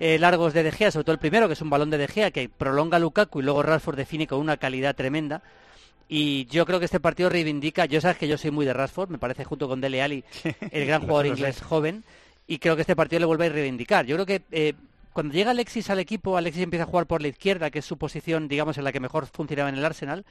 eh, 0.00 0.18
largos 0.18 0.54
de 0.54 0.62
De 0.62 0.72
Gea, 0.72 0.90
sobre 0.90 1.04
todo 1.04 1.14
el 1.14 1.18
primero, 1.18 1.46
que 1.46 1.54
es 1.54 1.60
un 1.60 1.70
balón 1.70 1.90
de 1.90 1.98
De 1.98 2.08
Gea, 2.08 2.30
que 2.30 2.48
prolonga 2.48 2.96
a 2.96 3.00
Lukaku 3.00 3.40
y 3.40 3.42
luego 3.42 3.62
Rashford 3.62 3.96
define 3.96 4.26
con 4.26 4.40
una 4.40 4.56
calidad 4.56 4.94
tremenda. 4.96 5.42
Y 6.08 6.46
yo 6.46 6.66
creo 6.66 6.78
que 6.78 6.84
este 6.84 7.00
partido 7.00 7.28
reivindica, 7.28 7.86
yo 7.86 8.00
sabes 8.00 8.18
que 8.18 8.28
yo 8.28 8.36
soy 8.36 8.50
muy 8.50 8.66
de 8.66 8.72
Rashford, 8.72 9.10
me 9.10 9.18
parece 9.18 9.44
junto 9.44 9.68
con 9.68 9.80
Dele 9.80 10.02
Alli 10.02 10.24
el 10.70 10.86
gran 10.86 11.00
jugador 11.06 11.26
inglés 11.26 11.62
joven, 11.62 12.04
y 12.46 12.58
creo 12.58 12.76
que 12.76 12.82
este 12.82 12.96
partido 12.96 13.20
le 13.20 13.26
vuelve 13.26 13.46
a 13.46 13.48
reivindicar. 13.48 14.04
Yo 14.04 14.16
creo 14.16 14.26
que 14.26 14.42
eh, 14.50 14.74
cuando 15.12 15.34
llega 15.34 15.52
Alexis 15.52 15.90
al 15.90 15.98
equipo, 15.98 16.36
Alexis 16.36 16.62
empieza 16.62 16.84
a 16.84 16.86
jugar 16.86 17.06
por 17.06 17.22
la 17.22 17.28
izquierda, 17.28 17.70
que 17.70 17.78
es 17.78 17.84
su 17.84 17.96
posición, 17.96 18.48
digamos, 18.48 18.78
en 18.78 18.84
la 18.84 18.92
que 18.92 19.00
mejor 19.00 19.26
funcionaba 19.26 19.68
en 19.68 19.76
el 19.76 19.84
Arsenal, 19.84 20.24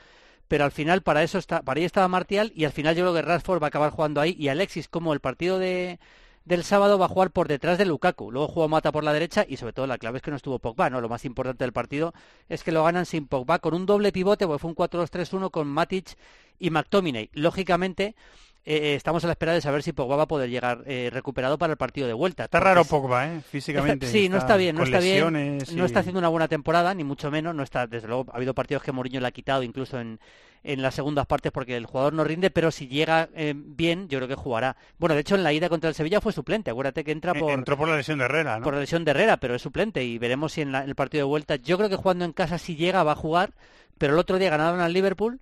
pero 0.48 0.65
al 0.65 0.71
final 0.71 1.01
para 1.01 1.24
eso 1.24 1.38
está, 1.38 1.62
para 1.62 1.79
ahí 1.79 1.86
estaba 1.86 2.07
Martial 2.07 2.51
y 2.55 2.65
al 2.65 2.71
final 2.71 2.95
yo 2.95 3.03
creo 3.03 3.13
que 3.13 3.21
Rashford 3.21 3.62
va 3.62 3.67
a 3.67 3.69
acabar 3.69 3.91
jugando 3.91 4.21
ahí 4.21 4.36
y 4.38 4.50
Alexis 4.50 4.88
como 4.88 5.13
el 5.13 5.19
partido 5.19 5.60
de 5.60 6.00
del 6.45 6.63
sábado 6.63 6.98
va 6.98 7.05
a 7.05 7.10
jugar 7.10 7.31
por 7.31 7.48
detrás 7.48 7.77
de 7.77 7.86
Lukaku. 7.86 8.31
Luego 8.31 8.48
jugó 8.48 8.67
Mata 8.67 8.91
por 8.91 9.03
la 9.03 9.13
derecha 9.13 9.45
y 9.48 9.57
sobre 9.57 9.74
todo 9.74 9.88
la 9.88 9.98
clave 9.98 10.17
es 10.17 10.24
que 10.24 10.31
no 10.31 10.38
estuvo 10.38 10.60
Pogba, 10.60 10.89
¿no? 10.89 11.01
Lo 11.01 11.10
más 11.10 11.25
importante 11.25 11.63
del 11.63 11.74
partido 11.74 12.13
es 12.50 12.63
que 12.63 12.71
lo 12.71 12.83
ganan 12.83 13.05
sin 13.05 13.27
Pogba 13.27 13.60
con 13.60 13.74
un 13.74 13.86
doble 13.86 14.12
pivote, 14.12 14.48
porque 14.48 14.60
fue 14.60 14.69
un 14.71 14.75
4-2-3-1 14.75 15.51
con 15.51 15.67
Matic 15.67 16.17
y 16.60 16.69
McTominay. 16.71 17.29
Lógicamente 17.33 18.15
eh, 18.65 18.95
estamos 18.95 19.23
a 19.23 19.27
la 19.27 19.33
espera 19.33 19.53
de 19.53 19.61
saber 19.61 19.81
si 19.83 19.91
Pogba 19.91 20.15
va 20.15 20.23
a 20.23 20.27
poder 20.27 20.49
llegar 20.49 20.83
eh, 20.85 21.09
recuperado 21.11 21.57
para 21.57 21.71
el 21.73 21.77
partido 21.77 22.07
de 22.07 22.13
vuelta. 22.13 22.43
Está 22.45 22.59
raro 22.59 22.85
Pogba, 22.85 23.27
¿eh? 23.27 23.41
Físicamente. 23.41 24.05
Está- 24.05 24.17
sí, 24.17 24.29
no 24.29 24.37
está 24.37 24.55
bien, 24.57 24.75
no 24.75 24.83
está 24.83 24.99
bien. 24.99 25.57
No 25.75 25.85
está 25.85 25.99
haciendo 26.01 26.19
una 26.19 26.27
buena 26.29 26.47
temporada, 26.47 26.93
ni 26.93 27.03
mucho 27.03 27.31
menos. 27.31 27.55
No 27.55 27.63
está, 27.63 27.87
desde 27.87 28.07
luego, 28.07 28.27
ha 28.31 28.35
habido 28.37 28.53
partidos 28.53 28.83
que 28.83 28.91
Mourinho 28.91 29.19
le 29.19 29.27
ha 29.27 29.31
quitado, 29.31 29.63
incluso 29.63 29.99
en, 29.99 30.19
en 30.63 30.81
las 30.83 30.93
segundas 30.93 31.25
partes, 31.25 31.51
porque 31.51 31.75
el 31.75 31.87
jugador 31.87 32.13
no 32.13 32.23
rinde, 32.23 32.51
pero 32.51 32.69
si 32.69 32.87
llega 32.87 33.29
eh, 33.35 33.53
bien, 33.55 34.07
yo 34.09 34.19
creo 34.19 34.27
que 34.27 34.35
jugará. 34.35 34.75
Bueno, 34.99 35.15
de 35.15 35.21
hecho, 35.21 35.33
en 35.35 35.43
la 35.43 35.53
ida 35.53 35.67
contra 35.69 35.89
el 35.89 35.95
Sevilla 35.95 36.21
fue 36.21 36.31
suplente. 36.31 36.69
Acuérdate 36.69 37.03
que 37.03 37.11
entra 37.11 37.31
Eh, 37.35 37.39
por, 37.39 37.51
Entró 37.51 37.75
por 37.77 37.89
la 37.89 37.95
lesión 37.97 38.19
de 38.19 38.25
Herrera, 38.25 38.59
¿no? 38.59 38.63
por 38.63 38.75
la 38.75 38.81
lesión 38.81 39.03
de 39.03 39.09
Herrera, 39.11 39.37
pero 39.37 39.55
es 39.55 39.61
suplente 39.63 40.03
y 40.03 40.19
veremos 40.19 40.53
si 40.53 40.61
en, 40.61 40.71
la- 40.71 40.83
en 40.83 40.89
el 40.89 40.95
partido 40.95 41.25
de 41.25 41.29
vuelta. 41.29 41.55
Yo 41.55 41.77
creo 41.77 41.89
que 41.89 41.95
jugando 41.95 42.25
en 42.25 42.33
casa, 42.33 42.59
si 42.59 42.75
llega, 42.75 43.01
va 43.03 43.13
a 43.13 43.15
jugar, 43.15 43.53
pero 43.97 44.13
el 44.13 44.19
otro 44.19 44.37
día 44.37 44.51
ganaron 44.51 44.81
al 44.81 44.93
Liverpool 44.93 45.39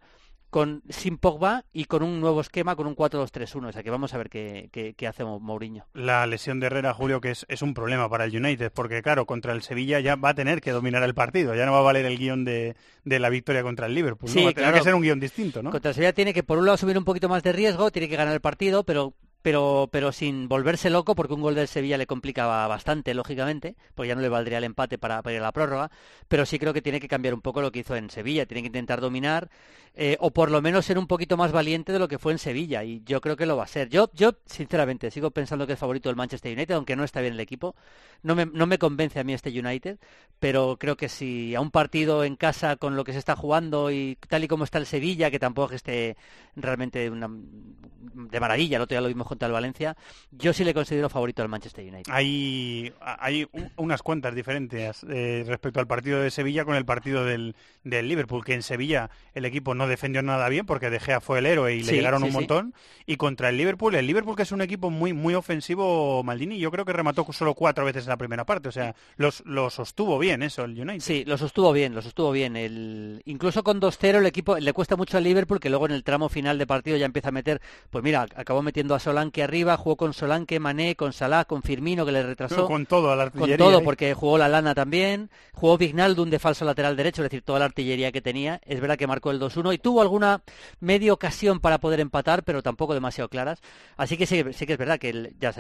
con 0.49 0.81
sin 0.89 1.17
Pogba 1.17 1.63
y 1.73 1.85
con 1.85 2.01
un 2.03 2.19
nuevo 2.19 2.41
esquema, 2.41 2.75
con 2.75 2.87
un 2.87 2.95
4-2-3-1. 2.95 3.67
O 3.67 3.71
sea 3.71 3.83
que 3.83 3.89
vamos 3.89 4.13
a 4.13 4.17
ver 4.17 4.29
qué, 4.29 4.69
qué, 4.71 4.93
qué 4.95 5.07
hace 5.07 5.23
Mou- 5.23 5.39
Mourinho. 5.39 5.85
La 5.93 6.25
lesión 6.27 6.59
de 6.59 6.65
Herrera, 6.67 6.93
Julio, 6.93 7.21
que 7.21 7.31
es, 7.31 7.45
es 7.49 7.61
un 7.61 7.73
problema 7.73 8.09
para 8.09 8.25
el 8.25 8.35
United, 8.35 8.71
porque 8.73 9.01
claro, 9.01 9.25
contra 9.25 9.53
el 9.53 9.61
Sevilla 9.61 9.99
ya 9.99 10.15
va 10.15 10.29
a 10.29 10.33
tener 10.33 10.61
que 10.61 10.71
dominar 10.71 11.03
el 11.03 11.13
partido, 11.13 11.55
ya 11.55 11.65
no 11.65 11.73
va 11.73 11.79
a 11.79 11.83
valer 11.83 12.05
el 12.05 12.17
guion 12.17 12.45
de, 12.45 12.75
de 13.05 13.19
la 13.19 13.29
victoria 13.29 13.63
contra 13.63 13.85
el 13.85 13.93
Liverpool, 13.93 14.29
¿no? 14.29 14.33
Sí, 14.33 14.43
va 14.43 14.49
a 14.49 14.53
tener 14.53 14.69
claro. 14.69 14.77
que 14.77 14.83
ser 14.83 14.95
un 14.95 15.01
guion 15.01 15.19
distinto, 15.19 15.61
¿no? 15.61 15.71
Contra 15.71 15.89
el 15.89 15.95
Sevilla 15.95 16.13
tiene 16.13 16.33
que, 16.33 16.43
por 16.43 16.57
un 16.57 16.65
lado, 16.65 16.75
asumir 16.75 16.97
un 16.97 17.05
poquito 17.05 17.29
más 17.29 17.43
de 17.43 17.51
riesgo, 17.51 17.91
tiene 17.91 18.09
que 18.09 18.15
ganar 18.15 18.33
el 18.33 18.41
partido, 18.41 18.83
pero, 18.83 19.13
pero, 19.41 19.89
pero 19.91 20.11
sin 20.11 20.47
volverse 20.49 20.89
loco, 20.89 21.15
porque 21.15 21.33
un 21.33 21.41
gol 21.41 21.55
del 21.55 21.67
Sevilla 21.67 21.97
le 21.97 22.07
complicaba 22.07 22.67
bastante, 22.67 23.13
lógicamente, 23.13 23.75
porque 23.95 24.09
ya 24.09 24.15
no 24.15 24.21
le 24.21 24.29
valdría 24.29 24.57
el 24.57 24.65
empate 24.65 24.97
para, 24.97 25.21
para 25.21 25.33
ir 25.35 25.39
a 25.41 25.43
la 25.43 25.51
prórroga, 25.53 25.91
pero 26.27 26.45
sí 26.45 26.59
creo 26.59 26.73
que 26.73 26.81
tiene 26.81 26.99
que 26.99 27.07
cambiar 27.07 27.33
un 27.33 27.41
poco 27.41 27.61
lo 27.61 27.71
que 27.71 27.79
hizo 27.79 27.95
en 27.95 28.09
Sevilla, 28.09 28.45
tiene 28.45 28.61
que 28.61 28.67
intentar 28.67 29.01
dominar, 29.01 29.49
eh, 29.95 30.17
o 30.19 30.31
por 30.31 30.51
lo 30.51 30.61
menos 30.61 30.85
ser 30.85 30.97
un 30.97 31.07
poquito 31.07 31.37
más 31.37 31.51
valiente 31.51 31.91
de 31.91 31.99
lo 31.99 32.07
que 32.07 32.19
fue 32.19 32.31
en 32.31 32.37
Sevilla, 32.39 32.83
y 32.83 33.01
yo 33.05 33.21
creo 33.21 33.35
que 33.35 33.45
lo 33.45 33.57
va 33.57 33.63
a 33.63 33.67
ser. 33.67 33.89
Yo, 33.89 34.09
yo 34.13 34.31
sinceramente, 34.45 35.11
sigo 35.11 35.31
pensando 35.31 35.65
que 35.67 35.73
es 35.73 35.79
favorito 35.79 36.09
del 36.09 36.15
Manchester 36.15 36.53
United, 36.53 36.75
aunque 36.75 36.95
no 36.95 37.03
está 37.03 37.21
bien 37.21 37.33
el 37.33 37.39
equipo, 37.39 37.75
no 38.23 38.35
me, 38.35 38.45
no 38.45 38.65
me 38.67 38.77
convence 38.77 39.19
a 39.19 39.23
mí 39.23 39.33
este 39.33 39.49
United, 39.57 39.99
pero 40.39 40.77
creo 40.79 40.95
que 40.97 41.09
si 41.09 41.55
a 41.55 41.61
un 41.61 41.71
partido 41.71 42.23
en 42.23 42.35
casa 42.35 42.75
con 42.77 42.95
lo 42.95 43.03
que 43.03 43.13
se 43.13 43.19
está 43.19 43.35
jugando 43.35 43.91
y 43.91 44.17
tal 44.27 44.43
y 44.43 44.47
como 44.47 44.63
está 44.63 44.77
el 44.77 44.85
Sevilla, 44.85 45.31
que 45.31 45.39
tampoco 45.39 45.73
esté 45.73 46.17
realmente 46.55 47.09
una- 47.09 47.29
de 47.29 48.39
maravilla, 48.39 48.77
el 48.77 48.83
otro 48.83 48.95
día 48.95 49.01
lo 49.01 49.07
vimos 49.07 49.27
contra 49.29 49.45
el 49.47 49.53
Valencia, 49.53 49.95
yo 50.31 50.51
sí 50.51 50.63
le 50.65 50.73
considero 50.73 51.07
favorito 51.09 51.41
al 51.41 51.47
Manchester 51.47 51.85
United. 51.85 52.11
Hay, 52.11 52.91
hay 52.99 53.47
unas 53.77 54.01
cuantas 54.03 54.35
diferencias 54.35 55.05
eh, 55.09 55.43
respecto 55.47 55.79
al 55.79 55.87
partido 55.87 56.19
de 56.21 56.31
Sevilla 56.31 56.65
con 56.65 56.75
el 56.75 56.83
partido 56.85 57.23
del, 57.23 57.55
del 57.83 58.07
Liverpool, 58.09 58.43
que 58.43 58.53
en 58.55 58.63
Sevilla 58.63 59.09
el 59.33 59.45
equipo 59.45 59.75
no 59.75 59.87
defendió 59.87 60.21
nada 60.21 60.49
bien 60.49 60.65
porque 60.65 60.89
De 60.89 60.99
Gea 60.99 61.21
fue 61.21 61.39
el 61.39 61.45
héroe 61.45 61.75
y 61.75 61.83
Sí, 61.83 61.91
le 61.91 61.97
llegaron 61.97 62.19
sí, 62.21 62.25
un 62.25 62.31
sí. 62.31 62.37
montón. 62.37 62.73
Y 63.05 63.15
contra 63.15 63.49
el 63.49 63.57
Liverpool, 63.57 63.95
el 63.95 64.05
Liverpool 64.07 64.35
que 64.35 64.43
es 64.43 64.51
un 64.51 64.61
equipo 64.61 64.89
muy 64.89 65.13
muy 65.13 65.33
ofensivo, 65.35 66.23
Maldini, 66.23 66.59
yo 66.59 66.71
creo 66.71 66.83
que 66.85 66.93
remató 66.93 67.25
solo 67.31 67.53
cuatro 67.53 67.85
veces 67.85 68.03
en 68.03 68.09
la 68.09 68.17
primera 68.17 68.45
parte, 68.45 68.69
o 68.69 68.71
sea, 68.71 68.95
los, 69.17 69.43
lo 69.45 69.69
sostuvo 69.69 70.17
bien 70.17 70.41
eso 70.43 70.63
el 70.63 70.71
United. 70.71 70.99
Sí, 71.01 71.23
lo 71.25 71.37
sostuvo 71.37 71.71
bien, 71.71 71.93
lo 71.93 72.01
sostuvo 72.01 72.31
bien. 72.31 72.55
El... 72.55 73.21
Incluso 73.25 73.63
con 73.63 73.79
2-0 73.79 74.15
el 74.17 74.25
equipo 74.25 74.57
le 74.57 74.73
cuesta 74.73 74.95
mucho 74.95 75.17
al 75.17 75.23
Liverpool, 75.23 75.59
que 75.59 75.69
luego 75.69 75.85
en 75.85 75.91
el 75.91 76.03
tramo 76.03 76.29
final 76.29 76.57
de 76.57 76.65
partido 76.65 76.97
ya 76.97 77.05
empieza 77.05 77.29
a 77.29 77.31
meter, 77.31 77.61
pues 77.89 78.03
mira, 78.03 78.25
acabó 78.35 78.61
metiendo 78.61 78.95
a 78.95 78.99
Solanke 79.19 79.43
arriba, 79.43 79.75
jugó 79.75 79.97
con 79.97 80.13
Solanke, 80.13 80.59
Mané, 80.61 80.95
con 80.95 81.11
Salah, 81.11 81.43
con 81.43 81.61
Firmino, 81.61 82.05
que 82.05 82.11
le 82.13 82.23
retrasó. 82.23 82.65
Con 82.67 82.85
todo 82.85 83.11
a 83.11 83.15
la 83.17 83.29
con 83.29 83.41
artillería. 83.41 83.57
todo, 83.65 83.79
ahí. 83.79 83.83
porque 83.83 84.13
jugó 84.13 84.37
la 84.37 84.47
lana 84.47 84.73
también, 84.73 85.29
jugó 85.53 85.77
Vignaldum 85.77 86.29
de 86.29 86.39
falso 86.39 86.63
lateral 86.63 86.95
derecho, 86.95 87.21
es 87.21 87.25
decir, 87.29 87.41
toda 87.43 87.59
la 87.59 87.65
artillería 87.65 88.11
que 88.13 88.21
tenía. 88.21 88.61
Es 88.65 88.79
verdad 88.79 88.97
que 88.97 89.07
marcó 89.07 89.31
el 89.31 89.39
2-1 89.39 89.73
y 89.73 89.77
tuvo 89.77 90.01
alguna 90.01 90.41
media 90.79 91.11
ocasión 91.11 91.59
para 91.59 91.79
poder 91.79 91.99
empatar, 91.99 92.43
pero 92.43 92.63
tampoco 92.63 92.93
demasiado 92.93 93.27
claras. 93.27 93.59
Así 93.97 94.15
que 94.15 94.25
sí, 94.25 94.41
sí 94.53 94.65
que 94.65 94.73
es 94.73 94.79
verdad 94.79 94.97
que 94.99 95.09
el- 95.09 95.35
ya 95.37 95.51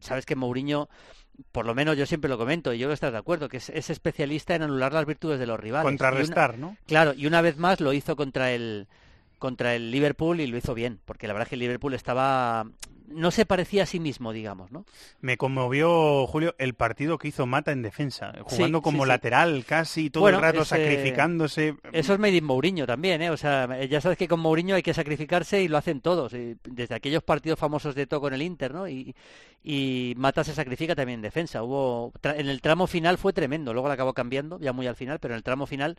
sabes 0.00 0.24
que 0.24 0.36
Mourinho, 0.36 0.88
por 1.52 1.66
lo 1.66 1.74
menos 1.74 1.98
yo 1.98 2.06
siempre 2.06 2.30
lo 2.30 2.38
comento, 2.38 2.72
y 2.72 2.78
yo 2.78 2.90
estás 2.92 3.12
de 3.12 3.18
acuerdo, 3.18 3.50
que 3.50 3.58
es, 3.58 3.68
es 3.68 3.90
especialista 3.90 4.54
en 4.54 4.62
anular 4.62 4.94
las 4.94 5.04
virtudes 5.04 5.38
de 5.38 5.46
los 5.46 5.60
rivales. 5.60 5.84
Y 5.84 5.88
una- 5.88 5.98
Contrarrestar, 5.98 6.56
¿no? 6.56 6.76
Claro, 6.86 7.12
y 7.14 7.26
una 7.26 7.42
vez 7.42 7.58
más 7.58 7.80
lo 7.80 7.92
hizo 7.92 8.16
contra 8.16 8.52
el 8.52 8.88
contra 9.38 9.74
el 9.74 9.90
Liverpool 9.90 10.40
y 10.40 10.46
lo 10.46 10.56
hizo 10.56 10.74
bien, 10.74 11.00
porque 11.04 11.26
la 11.26 11.32
verdad 11.34 11.46
es 11.46 11.50
que 11.50 11.54
el 11.56 11.60
Liverpool 11.60 11.94
estaba 11.94 12.66
no 13.08 13.30
se 13.30 13.46
parecía 13.46 13.84
a 13.84 13.86
sí 13.86 14.00
mismo, 14.00 14.32
digamos, 14.32 14.72
¿no? 14.72 14.84
Me 15.20 15.36
conmovió, 15.36 16.26
Julio, 16.26 16.54
el 16.58 16.74
partido 16.74 17.18
que 17.18 17.28
hizo 17.28 17.46
Mata 17.46 17.72
en 17.72 17.82
defensa, 17.82 18.32
jugando 18.42 18.78
Sí, 18.78 18.82
como 18.82 18.98
sí, 18.98 19.02
sí. 19.04 19.08
lateral 19.08 19.64
casi, 19.64 20.10
todo 20.10 20.22
Bueno, 20.22 20.38
el 20.38 20.42
rato 20.42 20.64
sacrificándose. 20.64 21.76
Eso 21.92 22.14
es 22.14 22.18
made 22.18 22.36
in 22.36 22.44
Mourinho 22.44 22.86
también, 22.86 23.22
¿eh? 23.22 23.30
O 23.30 23.36
sea, 23.36 23.84
ya 23.84 24.00
sabes 24.00 24.18
que 24.18 24.28
con 24.28 24.40
Mourinho 24.40 24.74
hay 24.74 24.82
que 24.82 24.94
sacrificarse 24.94 25.62
y 25.62 25.68
lo 25.68 25.78
hacen 25.78 26.00
todos. 26.00 26.32
y 26.34 26.56
desde 26.64 26.94
aquellos 26.94 27.22
partidos 27.22 27.58
famosos 27.58 27.94
de 27.94 28.06
Toco 28.06 28.28
en 28.28 28.34
el 28.34 28.42
Inter, 28.42 28.74
¿no? 28.74 28.88
Y, 28.88 29.14
y 29.62 30.14
Mata 30.16 30.44
se 30.44 30.54
sacrifica 30.54 30.94
también 30.94 31.18
en 31.18 31.22
defensa. 31.22 31.62
Hubo 31.62 32.12
en 32.22 32.48
el 32.48 32.60
tramo 32.60 32.86
final 32.86 33.18
fue 33.18 33.32
tremendo, 33.32 33.72
luego 33.72 33.88
lo 33.88 33.94
acabó 33.94 34.14
cambiando, 34.14 34.58
ya 34.58 34.72
muy 34.72 34.86
al 34.86 34.96
final, 34.96 35.18
pero 35.20 35.34
en 35.34 35.36
el 35.38 35.42
tramo 35.44 35.66
final 35.66 35.96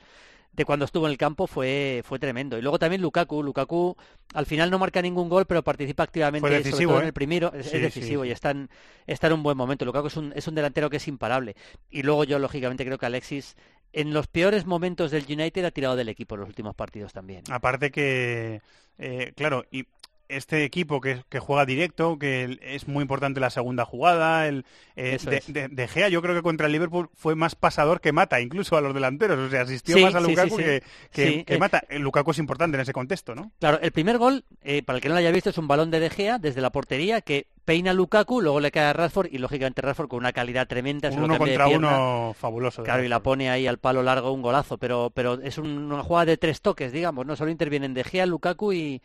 de 0.51 0.65
cuando 0.65 0.86
estuvo 0.86 1.05
en 1.05 1.12
el 1.12 1.17
campo 1.17 1.47
fue 1.47 2.01
fue 2.03 2.19
tremendo. 2.19 2.57
Y 2.57 2.62
luego 2.62 2.79
también 2.79 3.01
Lukaku, 3.01 3.43
Lukaku 3.43 3.95
al 4.33 4.45
final 4.45 4.71
no 4.71 4.79
marca 4.79 5.01
ningún 5.01 5.29
gol, 5.29 5.45
pero 5.45 5.63
participa 5.63 6.03
activamente 6.03 6.41
Fue 6.41 6.49
sobre 6.49 6.63
decisivo, 6.63 6.91
todo 6.91 6.99
en 6.99 7.05
¿eh? 7.05 7.07
el 7.07 7.13
primero, 7.13 7.53
es, 7.53 7.67
Sí, 7.69 7.77
decisivo 7.79 8.23
sí. 8.23 8.29
y 8.29 8.31
está 8.31 8.51
en, 8.51 8.69
está 9.05 9.27
en 9.27 9.33
un 9.33 9.43
buen 9.43 9.57
momento. 9.57 9.86
Lukaku 9.86 10.07
es 10.07 10.17
un, 10.17 10.33
es 10.36 10.47
un 10.47 10.55
delantero 10.55 10.89
que 10.89 10.97
es 10.97 11.07
imparable. 11.07 11.55
Y 11.89 12.03
luego 12.03 12.23
yo 12.23 12.39
lógicamente 12.39 12.86
creo 12.86 12.97
que 12.97 13.05
Alexis 13.05 13.55
en 13.93 14.13
los 14.13 14.27
peores 14.27 14.65
momentos 14.65 15.12
del 15.12 15.25
United 15.27 15.63
ha 15.65 15.71
tirado 15.71 15.95
del 15.95 16.10
equipo 16.10 16.36
en 16.36 16.41
los 16.41 16.49
últimos 16.49 16.75
partidos 16.75 17.13
también. 17.13 17.43
Aparte 17.49 17.91
que, 17.91 18.62
eh, 18.97 19.33
claro, 19.36 19.65
y 19.71 19.86
este 20.29 20.63
equipo 20.63 21.01
que, 21.01 21.23
que 21.29 21.39
juega 21.39 21.65
directo, 21.65 22.17
que 22.19 22.57
es 22.61 22.87
muy 22.87 23.01
importante 23.01 23.39
la 23.39 23.49
segunda 23.49 23.85
jugada, 23.85 24.47
el 24.47 24.65
eh, 24.95 25.17
de, 25.23 25.37
es. 25.37 25.53
de- 25.53 25.67
De 25.67 25.87
Gea 25.87 26.09
yo 26.09 26.21
creo 26.21 26.35
que 26.35 26.41
contra 26.41 26.65
el 26.67 26.73
Liverpool 26.73 27.09
fue 27.15 27.35
más 27.35 27.55
pasador 27.55 28.01
que 28.01 28.11
mata, 28.11 28.41
incluso 28.41 28.77
a 28.77 28.81
los 28.81 28.93
delanteros, 28.93 29.37
o 29.39 29.49
sea, 29.49 29.61
asistió 29.61 29.95
Sí, 29.95 30.03
más 30.03 30.15
a 30.15 30.21
sí, 30.21 30.27
Lukaku 30.27 30.57
sí. 30.57 30.63
que, 30.63 30.83
que- 31.11 31.27
Sí, 31.27 31.43
que 31.43 31.55
eh. 31.55 31.59
mata. 31.59 31.83
El 31.89 32.01
Lukaku 32.01 32.31
es 32.31 32.39
importante 32.39 32.75
en 32.77 32.81
ese 32.81 32.93
contexto, 32.93 33.35
¿no? 33.35 33.51
Claro, 33.59 33.79
el 33.81 33.91
primer 33.91 34.17
gol, 34.17 34.43
eh, 34.63 34.83
para 34.83 34.97
el 34.97 35.01
que 35.01 35.09
no 35.09 35.15
lo 35.15 35.19
haya 35.19 35.31
visto, 35.31 35.49
es 35.49 35.57
un 35.57 35.67
balón 35.67 35.91
de 35.91 35.99
De 35.99 36.09
Gea 36.09 36.39
desde 36.39 36.61
la 36.61 36.71
portería 36.71 37.21
que 37.21 37.47
peina 37.67 37.91
Lukaku, 37.93 38.39
luego 38.41 38.62
le 38.62 38.71
cae 38.71 38.86
a 38.86 38.93
Rashford 38.93 39.27
y 39.30 39.39
lógicamente 39.39 39.82
Rashford 39.82 40.08
con 40.08 40.19
una 40.19 40.32
calidad 40.32 40.67
tremenda. 40.67 41.10
uno 41.10 41.34
de 41.34 41.38
contra 41.38 41.65
pierna. 41.65 41.97
uno 41.97 42.34
fabuloso. 42.34 42.82
de 42.82 42.86
Claro, 42.86 43.03
y 43.03 43.10
la 43.10 43.21
pone 43.21 43.49
ahí 43.49 43.67
al 43.67 43.77
palo 43.77 44.01
largo 44.03 44.32
un 44.32 44.41
golazo, 44.41 44.77
pero, 44.77 45.12
pero 45.13 45.34
es 45.41 45.58
un- 45.58 45.91
una 45.91 46.01
jugada 46.01 46.27
de 46.27 46.38
tres 46.38 46.62
toques, 46.62 46.93
digamos, 46.93 47.25
no 47.25 47.36
solo 47.36 47.51
intervienen 47.51 47.93
De 47.93 48.06
Gea, 48.06 48.25
Lukaku 48.25 48.71
y, 48.71 49.01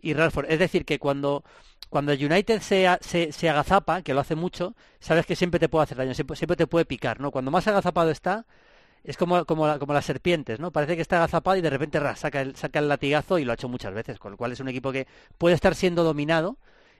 y 0.00 0.14
Rashford. 0.14 0.46
Es 0.50 0.58
decir, 0.58 0.86
que 0.86 0.98
cuando, 0.98 1.44
cuando 1.90 2.12
el 2.12 2.24
United 2.24 2.62
se, 2.62 2.88
se, 3.02 3.32
se 3.32 3.50
agazapa, 3.50 4.00
que 4.00 4.14
lo 4.14 4.20
hace 4.20 4.34
mucho, 4.34 4.74
sabes 4.98 5.26
que 5.26 5.36
siempre 5.36 5.60
te 5.60 5.68
puede 5.68 5.82
hacer 5.84 5.98
daño, 5.98 6.14
siempre, 6.14 6.36
siempre 6.38 6.56
te 6.56 6.66
puede 6.66 6.86
picar, 6.86 7.20
¿no? 7.20 7.30
Cuando 7.30 7.50
más 7.50 7.68
agazapado 7.68 8.10
está, 8.10 8.46
es 9.04 9.16
como, 9.16 9.44
como, 9.46 9.66
la- 9.66 9.78
como 9.78 9.92
las 9.94 10.04
serpientes, 10.06 10.58
¿no? 10.60 10.70
Parece 10.72 10.96
que 10.96 11.02
está 11.02 11.16
agazapado 11.18 11.56
y 11.56 11.60
de 11.62 11.70
repente 11.70 12.00
ra, 12.00 12.16
saca, 12.16 12.40
el, 12.42 12.56
saca 12.56 12.78
el 12.80 12.88
latigazo 12.88 13.38
y 13.38 13.44
lo 13.44 13.52
ha 13.52 13.54
hecho 13.54 13.68
muchas 13.68 13.94
veces, 13.94 14.18
con 14.18 14.32
lo 14.32 14.36
cual 14.38 14.52
es 14.52 14.60
un 14.60 14.68
equipo 14.68 14.92
que 14.92 15.06
puede 15.38 15.54
estar 15.54 15.74
siendo 15.74 16.02
dominado 16.04 16.56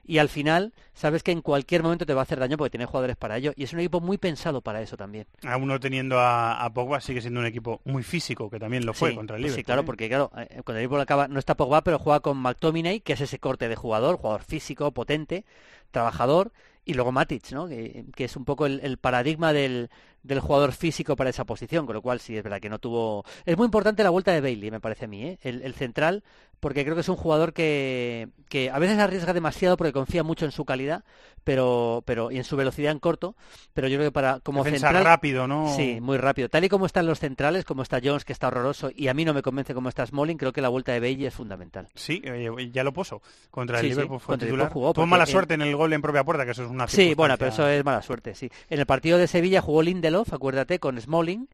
y 0.07 0.17
al 0.17 0.29
final 0.29 0.73
sabes 0.93 1.21
que 1.21 1.31
en 1.31 1.41
cualquier 1.41 1.83
momento 1.83 2.05
te 2.05 2.13
va 2.13 2.21
a 2.21 2.23
hacer 2.23 2.39
daño 2.39 2.57
porque 2.57 2.71
tiene 2.71 2.85
jugadores 2.85 3.17
para 3.17 3.37
ello 3.37 3.51
y 3.55 3.63
es 3.63 3.73
un 3.73 3.79
equipo 3.79 3.99
muy 3.99 4.17
pensado 4.17 4.61
para 4.61 4.81
eso 4.81 4.97
también. 4.97 5.27
Aún 5.43 5.67
no 5.67 5.79
teniendo 5.79 6.19
a, 6.19 6.63
a 6.63 6.73
Pogba 6.73 7.01
sigue 7.01 7.21
siendo 7.21 7.41
un 7.41 7.45
equipo 7.45 7.81
muy 7.83 8.01
físico, 8.03 8.49
que 8.49 8.57
también 8.59 8.85
lo 8.85 8.93
fue 8.93 9.09
Sí, 9.11 9.15
contra 9.15 9.35
el 9.35 9.41
pues 9.43 9.51
Liverpool. 9.51 9.59
Sí, 9.61 9.63
claro, 9.65 9.81
¿eh? 9.81 9.85
porque 9.85 10.07
claro, 10.07 10.31
eh, 10.37 10.47
cuando 10.63 10.73
el 10.73 10.83
Liverpool 10.83 11.01
acaba, 11.01 11.27
no 11.27 11.39
está 11.39 11.55
Pogba, 11.55 11.83
pero 11.83 11.99
juega 11.99 12.21
con 12.21 12.37
McTominay, 12.37 13.01
que 13.01 13.13
es 13.13 13.21
ese 13.21 13.37
corte 13.37 13.67
de 13.67 13.75
jugador, 13.75 14.17
jugador 14.17 14.43
físico, 14.43 14.91
potente, 14.91 15.45
trabajador, 15.91 16.51
y 16.85 16.93
luego 16.93 17.11
Matic, 17.11 17.51
¿no? 17.51 17.67
Que, 17.67 18.05
que 18.15 18.23
es 18.23 18.37
un 18.37 18.45
poco 18.45 18.65
el, 18.65 18.79
el 18.81 18.97
paradigma 18.97 19.51
del, 19.51 19.89
del 20.23 20.39
jugador 20.39 20.71
físico 20.73 21.15
para 21.15 21.29
esa 21.29 21.45
posición, 21.45 21.85
con 21.85 21.95
lo 21.95 22.01
cual 22.01 22.19
sí 22.19 22.35
es 22.37 22.43
verdad 22.43 22.59
que 22.59 22.69
no 22.69 22.79
tuvo... 22.79 23.23
Es 23.45 23.55
muy 23.57 23.65
importante 23.65 24.03
la 24.03 24.09
vuelta 24.09 24.31
de 24.33 24.41
Bailey, 24.41 24.71
me 24.71 24.79
parece 24.79 25.05
a 25.05 25.07
mí, 25.07 25.23
¿eh? 25.23 25.39
el, 25.41 25.61
el 25.61 25.73
central, 25.73 26.23
porque 26.59 26.83
creo 26.83 26.95
que 26.95 27.01
es 27.01 27.09
un 27.09 27.15
jugador 27.15 27.53
que, 27.53 28.27
que 28.49 28.69
a 28.71 28.79
veces 28.79 28.97
arriesga 28.97 29.31
demasiado 29.33 29.77
porque 29.77 29.93
confía 29.93 30.23
mucho 30.23 30.43
en 30.45 30.51
su 30.51 30.65
calidad, 30.65 31.03
pero, 31.43 32.03
pero 32.05 32.29
y 32.31 32.37
en 32.37 32.43
su 32.43 32.57
velocidad 32.57 32.91
en 32.91 32.99
corto, 32.99 33.35
pero 33.73 33.87
yo 33.87 33.97
creo 33.97 34.09
que 34.09 34.11
para 34.13 34.39
como 34.41 34.63
Defensa 34.63 34.87
central 34.87 35.05
rápido, 35.05 35.47
¿no? 35.47 35.73
Sí, 35.75 35.99
muy 36.01 36.17
rápido. 36.17 36.49
Tal 36.49 36.63
y 36.65 36.69
como 36.69 36.85
están 36.87 37.05
los 37.05 37.19
centrales, 37.19 37.63
como 37.63 37.83
está 37.83 38.01
Jones, 38.03 38.25
que 38.25 38.33
está 38.33 38.47
horroroso, 38.47 38.89
y 38.93 39.07
a 39.07 39.13
mí 39.13 39.23
no 39.23 39.33
me 39.33 39.41
convence 39.43 39.73
como 39.73 39.87
está 39.87 40.05
Smalling, 40.05 40.37
creo 40.37 40.51
que 40.51 40.61
la 40.61 40.69
vuelta 40.69 40.91
de 40.91 40.99
Bailey 40.99 41.27
es 41.27 41.33
fundamental. 41.33 41.87
Sí, 41.95 42.21
ya 42.71 42.83
lo 42.83 42.91
puso. 42.91 43.21
Contra 43.51 43.77
el 43.79 43.83
Sí, 43.83 43.87
sí, 43.89 43.93
Liverpool 43.95 44.19
fue 44.19 44.33
contra 44.33 44.45
el 44.45 44.49
titular. 44.49 44.65
Liverpool 44.65 44.81
jugó, 44.81 44.93
Tuvo 44.93 45.05
mala 45.05 45.23
en- 45.23 45.29
suerte 45.29 45.53
en 45.53 45.61
el 45.61 45.75
gol 45.75 45.93
en 45.93 46.01
propia 46.01 46.23
puerta, 46.23 46.43
que 46.43 46.51
eso 46.51 46.63
es 46.65 46.69
una 46.69 46.87
Sí, 46.87 47.13
bueno, 47.13 47.35
pero 47.37 47.51
eso 47.51 47.67
es 47.67 47.85
mala 47.85 48.01
suerte, 48.01 48.33
sí. 48.35 48.49
En 48.69 48.79
el 48.79 48.85
partido 48.87 49.17
de 49.19 49.27
Sevilla 49.27 49.61
jugó 49.61 49.83
Lindelof, 49.83 50.16
acuérdate, 50.31 50.79
con 50.79 50.99
Smalling, 50.99 51.47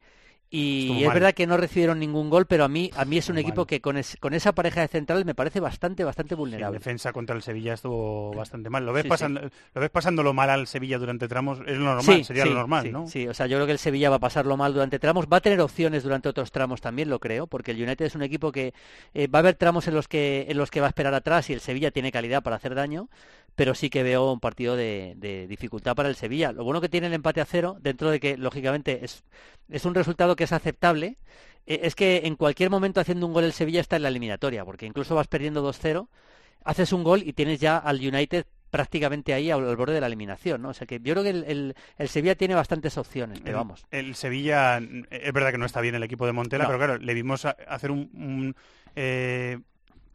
y 0.50 0.82
Estuvo 0.82 0.98
es 1.00 1.06
mal. 1.06 1.14
verdad 1.14 1.32
que 1.34 1.46
no 1.48 1.56
recibieron 1.56 1.98
ningún 1.98 2.30
gol, 2.30 2.46
pero 2.46 2.62
a 2.64 2.68
mí, 2.68 2.88
a 2.94 3.04
mí 3.04 3.16
es 3.18 3.28
un 3.28 3.38
Estuvo 3.38 3.48
equipo 3.48 3.60
mal. 3.62 3.66
que 3.66 3.80
con, 3.80 3.96
es- 3.96 4.16
con 4.20 4.34
esa 4.34 4.52
pareja 4.52 4.82
de 4.82 4.88
centrales 4.88 5.24
me 5.24 5.34
parece 5.34 5.58
bastante, 5.58 6.04
bastante 6.04 6.36
vulnerable. 6.36 6.78
defensa 6.78 7.12
contra 7.12 7.34
el 7.34 7.42
Sevilla 7.42 7.72
estuvo 7.74 8.32
bastante 8.34 8.70
mal. 8.70 8.86
Lo 8.86 8.92
ves, 8.92 9.02
Sí, 9.02 9.08
pasando, 9.08 9.40
lo 9.40 9.80
ves 9.80 9.90
pasándolo 9.90 10.32
mal 10.32 10.50
al 10.50 10.68
Sevilla 10.68 10.98
durante 10.98 11.26
tramos, 11.26 11.58
es 11.66 11.76
lo 11.76 11.84
normal, 11.96 12.24
sería 12.24 12.44
lo 12.44 12.54
normal, 12.54 12.92
¿no? 12.92 13.08
Sí, 13.08 13.26
o 13.26 13.34
sea, 13.34 13.46
yo 13.46 13.56
creo 13.56 13.66
que 13.66 13.72
el 13.72 13.78
Sevilla 13.80 14.10
va 14.10 14.16
a 14.16 14.20
pasarlo 14.20 14.56
mal 14.56 14.72
durante 14.74 15.00
tramos, 15.00 15.26
va 15.26 15.38
a 15.38 15.40
tener 15.40 15.60
opciones 15.60 16.04
durante 16.04 16.28
otros 16.28 16.52
tramos 16.52 16.80
también, 16.80 17.08
lo 17.08 17.18
creo, 17.18 17.48
porque 17.48 17.72
el 17.72 17.82
United 17.82 18.04
es 18.04 18.14
un 18.14 18.22
equipo 18.22 18.52
que 18.52 18.74
eh, 19.14 19.26
va 19.26 19.38
a 19.38 19.40
haber 19.40 19.54
tramos 19.56 19.88
en 19.88 19.94
los 19.94 20.06
que 20.06 20.46
en 20.48 20.56
los 20.56 20.70
que 20.70 20.80
va 20.80 20.86
a 20.86 20.90
esperar 20.90 21.14
atrás 21.14 21.50
y 21.50 21.54
el 21.54 21.60
Sevilla 21.60 21.90
tiene 21.90 22.12
calidad 22.12 22.44
para 22.44 22.56
hacer 22.56 22.76
daño, 22.76 23.08
pero 23.54 23.74
sí 23.74 23.90
que 23.90 24.02
veo 24.02 24.32
un 24.32 24.40
partido 24.40 24.76
de, 24.76 25.14
de 25.16 25.46
dificultad 25.46 25.94
para 25.94 26.08
el 26.08 26.16
Sevilla. 26.16 26.52
Lo 26.52 26.64
bueno 26.64 26.80
que 26.80 26.88
tiene 26.88 27.06
el 27.08 27.12
empate 27.14 27.40
a 27.40 27.44
cero, 27.44 27.76
dentro 27.80 28.10
de 28.10 28.20
que 28.20 28.36
lógicamente 28.36 29.04
es 29.04 29.24
es 29.70 29.84
un 29.84 29.94
resultado 29.94 30.36
que 30.36 30.44
es 30.44 30.52
aceptable, 30.52 31.16
eh, 31.66 31.80
es 31.84 31.94
que 31.94 32.22
en 32.24 32.36
cualquier 32.36 32.68
momento 32.70 33.00
haciendo 33.00 33.26
un 33.26 33.32
gol 33.32 33.44
el 33.44 33.52
Sevilla 33.52 33.80
está 33.80 33.96
en 33.96 34.02
la 34.02 34.08
eliminatoria, 34.08 34.64
porque 34.64 34.86
incluso 34.86 35.14
vas 35.14 35.26
perdiendo 35.28 35.62
2-0, 35.62 36.08
haces 36.64 36.92
un 36.92 37.02
gol 37.04 37.22
y 37.24 37.32
tienes 37.32 37.60
ya 37.60 37.78
al 37.78 37.96
United 37.96 38.46
prácticamente 38.70 39.32
ahí 39.32 39.50
al, 39.52 39.66
al 39.68 39.76
borde 39.76 39.94
de 39.94 40.00
la 40.00 40.08
eliminación, 40.08 40.60
¿no? 40.60 40.70
O 40.70 40.74
sea 40.74 40.84
que 40.86 40.96
yo 41.00 41.14
creo 41.14 41.22
que 41.22 41.30
el, 41.30 41.44
el- 41.44 41.74
el 41.96 42.08
Sevilla 42.08 42.34
tiene 42.34 42.56
bastantes 42.56 42.98
opciones, 42.98 43.40
pero 43.40 43.58
vamos. 43.58 43.86
El 43.92 44.16
Sevilla, 44.16 44.78
es 45.10 45.32
verdad 45.32 45.52
que 45.52 45.58
no 45.58 45.66
está 45.66 45.80
bien 45.80 45.94
el 45.94 46.02
equipo 46.02 46.26
de 46.26 46.32
Montela, 46.32 46.64
No. 46.64 46.68
pero 46.70 46.78
claro, 46.78 46.98
le 46.98 47.14
vimos 47.14 47.44
a- 47.44 47.56
hacer 47.68 47.92
un, 47.92 48.10
un, 48.14 48.56
eh, 48.96 49.60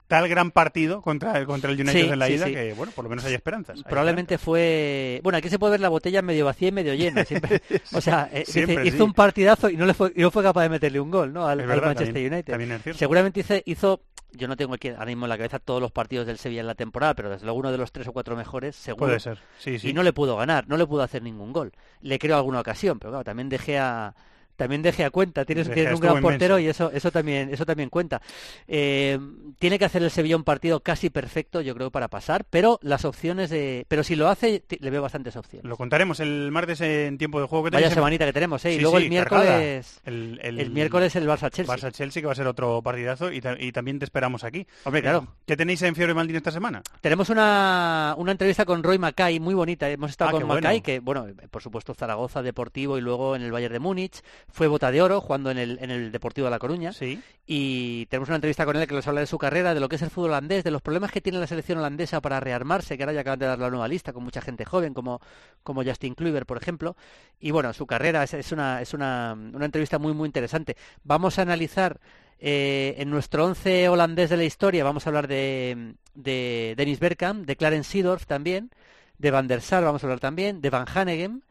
tal 0.10 0.28
gran 0.28 0.50
partido 0.52 1.02
contra 1.04 1.38
el, 1.38 1.46
contra 1.46 1.70
el 1.72 1.80
United 1.80 1.94
Sí, 2.02 2.10
en 2.10 2.18
la 2.20 2.26
sí, 2.28 2.34
ida 2.34 2.48
sí. 2.48 2.54
que, 2.54 2.74
bueno, 2.74 2.92
por 2.94 3.04
lo 3.06 3.10
menos 3.12 3.24
hay 3.26 3.36
esperanzas. 3.36 3.78
hay 3.78 3.84
Probablemente 3.84 4.38
fue... 4.38 5.22
Bueno, 5.24 5.38
aquí 5.38 5.50
se 5.50 5.60
puede 5.60 5.72
ver 5.72 5.80
la 5.80 5.90
botella 5.90 6.22
medio 6.24 6.46
vacía 6.46 6.68
y 6.70 6.72
medio 6.72 6.94
llena. 6.96 7.24
Siempre... 7.24 7.62
O 7.94 8.02
sea, 8.02 8.28
eh, 8.34 8.44
dice, 8.46 8.82
hizo 8.86 9.06
un 9.06 9.14
partidazo 9.14 9.70
y 9.70 9.78
no, 9.78 9.86
le 9.86 9.94
fue, 9.94 10.12
y 10.16 10.22
no 10.22 10.32
fue 10.32 10.42
capaz 10.44 10.64
de 10.64 10.70
meterle 10.70 11.00
un 11.00 11.12
gol, 11.12 11.32
¿no? 11.32 11.48
Al, 11.48 11.60
Es 11.60 11.64
al 11.64 11.70
verdad, 11.70 11.86
Manchester 11.88 12.14
también- 12.14 12.34
United. 12.34 12.54
también. 12.82 12.98
Seguramente 12.98 13.40
hizo, 13.42 13.54
hizo... 13.66 14.02
Yo 14.32 14.48
no 14.48 14.56
tengo 14.58 14.74
aquí 14.76 14.90
ahora 14.90 15.06
mismo 15.06 15.26
en 15.26 15.30
la 15.30 15.38
cabeza 15.38 15.60
todos 15.60 15.82
los 15.82 15.92
partidos 15.92 16.28
del 16.28 16.38
Sevilla 16.38 16.62
en 16.62 16.68
la 16.68 16.76
temporada, 16.76 17.14
pero 17.16 17.30
desde 17.30 17.46
luego 17.46 17.60
uno 17.60 17.72
de 17.72 17.78
los 17.78 17.92
tres 17.92 18.08
o 18.08 18.12
cuatro 18.14 18.36
mejores, 18.36 18.76
seguro. 18.76 19.06
Puede 19.08 19.20
ser, 19.20 19.40
sí, 19.58 19.80
sí. 19.80 19.90
Y 19.90 19.94
no 19.94 20.04
le 20.04 20.12
pudo 20.14 20.36
ganar, 20.38 20.68
no 20.68 20.76
le 20.78 20.86
pudo 20.86 21.02
hacer 21.04 21.22
ningún 21.24 21.54
gol. 21.54 21.72
Le 22.02 22.20
creo 22.20 22.36
alguna 22.38 22.60
ocasión, 22.60 23.00
pero 23.00 23.12
claro, 23.12 23.24
también 23.24 23.50
dejé 23.50 23.78
a... 23.80 24.16
También 24.60 24.82
dejé 24.82 25.06
a 25.06 25.10
cuenta, 25.10 25.46
tienes, 25.46 25.68
De 25.70 25.74
tienes 25.74 25.90
Gea 25.92 25.96
un 25.96 26.02
gran 26.02 26.22
portero 26.22 26.60
inmenso. 26.60 26.84
y 26.84 26.88
eso, 26.90 26.92
eso 26.96 27.12
también, 27.12 27.50
eso 27.54 27.66
también 27.66 27.90
cuenta. 27.90 28.22
Eh, 28.68 29.18
tiene 29.58 29.80
que 29.80 29.86
hacer 29.86 30.04
el 30.04 30.12
Sevilla 30.12 30.36
un 30.36 30.44
partido 30.44 30.82
casi 30.82 31.10
perfecto, 31.10 31.62
yo 31.62 31.74
creo, 31.76 31.92
para 31.92 32.10
pasar, 32.10 32.46
pero 32.50 32.78
las 32.82 33.06
opciones 33.06 33.50
de, 33.50 33.86
pero 33.88 34.04
si 34.04 34.18
lo 34.18 34.28
hace, 34.28 34.64
le 34.80 34.90
veo 34.90 35.02
bastantes 35.02 35.38
opciones. 35.38 35.66
Lo 35.66 35.78
contaremos 35.78 36.20
el 36.20 36.52
martes 36.52 36.82
en 36.82 37.18
tiempo 37.18 37.40
de 37.40 37.48
juego 37.48 37.64
que 37.64 37.70
Vaya 37.70 37.84
tenéis 37.86 37.92
en- 37.94 37.96
semanita 37.96 38.26
que 38.26 38.34
tenemos, 38.34 38.66
¿eh? 38.66 38.74
y 38.74 38.76
Sí, 38.76 38.82
luego 38.82 38.98
sí, 38.98 39.04
el 39.06 39.10
miércoles, 39.10 40.02
El, 40.06 40.40
el, 40.44 40.70
miércoles 40.72 41.16
el 41.16 41.26
Barça 41.28 41.50
Chelsea. 41.50 41.74
Barça 41.76 41.92
Chelsea 41.94 42.22
que 42.22 42.26
va 42.28 42.34
a 42.34 42.36
ser 42.36 42.48
otro 42.48 42.82
partidazo 42.82 43.32
y, 43.32 43.40
ta- 43.42 43.56
y 43.60 43.72
también 43.72 43.98
te 44.00 44.06
esperamos 44.06 44.44
aquí. 44.44 44.68
Hombre, 44.84 45.02
claro. 45.02 45.28
¿Qué 45.46 45.56
tenéis 45.56 45.82
en 45.84 45.96
Fiore 45.96 46.14
Maldini 46.14 46.38
esta 46.38 46.52
semana? 46.52 46.82
Tenemos 47.02 47.30
una, 47.30 48.14
una 48.18 48.32
entrevista 48.34 48.66
con 48.66 48.84
Roy 48.84 48.98
Mackay 48.98 49.40
muy 49.40 49.54
bonita. 49.54 49.90
Hemos 49.90 50.12
estado 50.12 50.30
Ah, 50.30 50.34
con 50.34 50.42
bueno. 50.48 50.56
Mackay, 50.56 50.82
que, 50.82 51.00
bueno, 51.00 51.26
por 51.50 51.62
supuesto, 51.62 51.94
Zaragoza 51.94 52.42
Deportivo 52.42 52.98
y 52.98 53.02
luego 53.02 53.36
en 53.36 53.42
el 53.44 53.52
Bayern 53.52 53.74
de 53.74 53.80
Múnich. 53.80 54.22
Fue 54.52 54.68
bota 54.68 54.92
de 54.92 55.02
oro 55.02 55.22
jugando 55.22 55.52
en 55.52 55.58
el, 55.58 55.80
en 55.82 55.92
el 55.92 56.12
Deportivo 56.12 56.46
de 56.46 56.52
La 56.52 56.60
Coruña. 56.60 56.94
Sí. 56.94 57.22
Y 57.46 58.06
tenemos 58.08 58.30
una 58.30 58.36
entrevista 58.36 58.66
con 58.66 58.76
él 58.76 58.88
que 58.88 58.94
nos 58.94 59.08
habla 59.08 59.22
de 59.22 59.28
su 59.28 59.38
carrera, 59.38 59.74
de 59.74 59.80
lo 59.80 59.90
que 59.90 59.96
es 59.96 60.02
el 60.02 60.10
fútbol 60.10 60.32
holandés, 60.32 60.64
de 60.64 60.72
los 60.72 60.82
problemas 60.82 61.12
que 61.12 61.22
tiene 61.22 61.40
la 61.40 61.48
selección 61.48 61.78
holandesa 61.78 62.22
para 62.22 62.40
rearmarse, 62.40 62.98
que 62.98 63.04
ahora 63.04 63.14
ya 63.14 63.22
acaban 63.22 63.40
de 63.40 63.46
dar 63.46 63.60
la 63.60 63.70
nueva 63.70 63.88
lista 63.88 64.14
con 64.14 64.24
mucha 64.24 64.42
gente 64.42 64.66
joven, 64.66 64.94
como, 64.94 65.20
como 65.64 65.84
Justin 65.84 66.16
Kluivert, 66.16 66.48
por 66.48 66.58
ejemplo. 66.58 66.96
Y 67.40 67.52
bueno, 67.52 67.74
su 67.74 67.86
carrera 67.86 68.24
es, 68.24 68.34
es 68.34 68.52
una, 68.52 68.82
es 68.82 68.94
una, 68.94 69.34
una 69.34 69.66
entrevista 69.66 70.00
muy, 70.00 70.14
muy 70.14 70.28
interesante. 70.28 70.76
Vamos 71.04 71.40
a 71.40 71.44
analizar 71.44 72.00
eh, 72.40 72.96
en 72.98 73.10
nuestro 73.10 73.46
once 73.46 73.90
holandés 73.90 74.30
de 74.30 74.38
la 74.38 74.46
historia, 74.46 74.84
vamos 74.84 75.06
a 75.06 75.10
hablar 75.10 75.28
de, 75.28 75.96
de 76.14 76.74
Dennis 76.78 77.00
Bergkamp, 77.00 77.46
de 77.46 77.56
Clarence 77.58 77.92
Seedorf 77.92 78.26
también, 78.26 78.72
de 79.18 79.32
Van 79.32 79.48
der 79.48 79.62
Sar 79.62 79.84
vamos 79.84 80.04
a 80.04 80.08
hablar 80.08 80.20
también, 80.22 80.62
de 80.62 80.70
Van 80.70 80.86
Hanegem. 80.88 81.42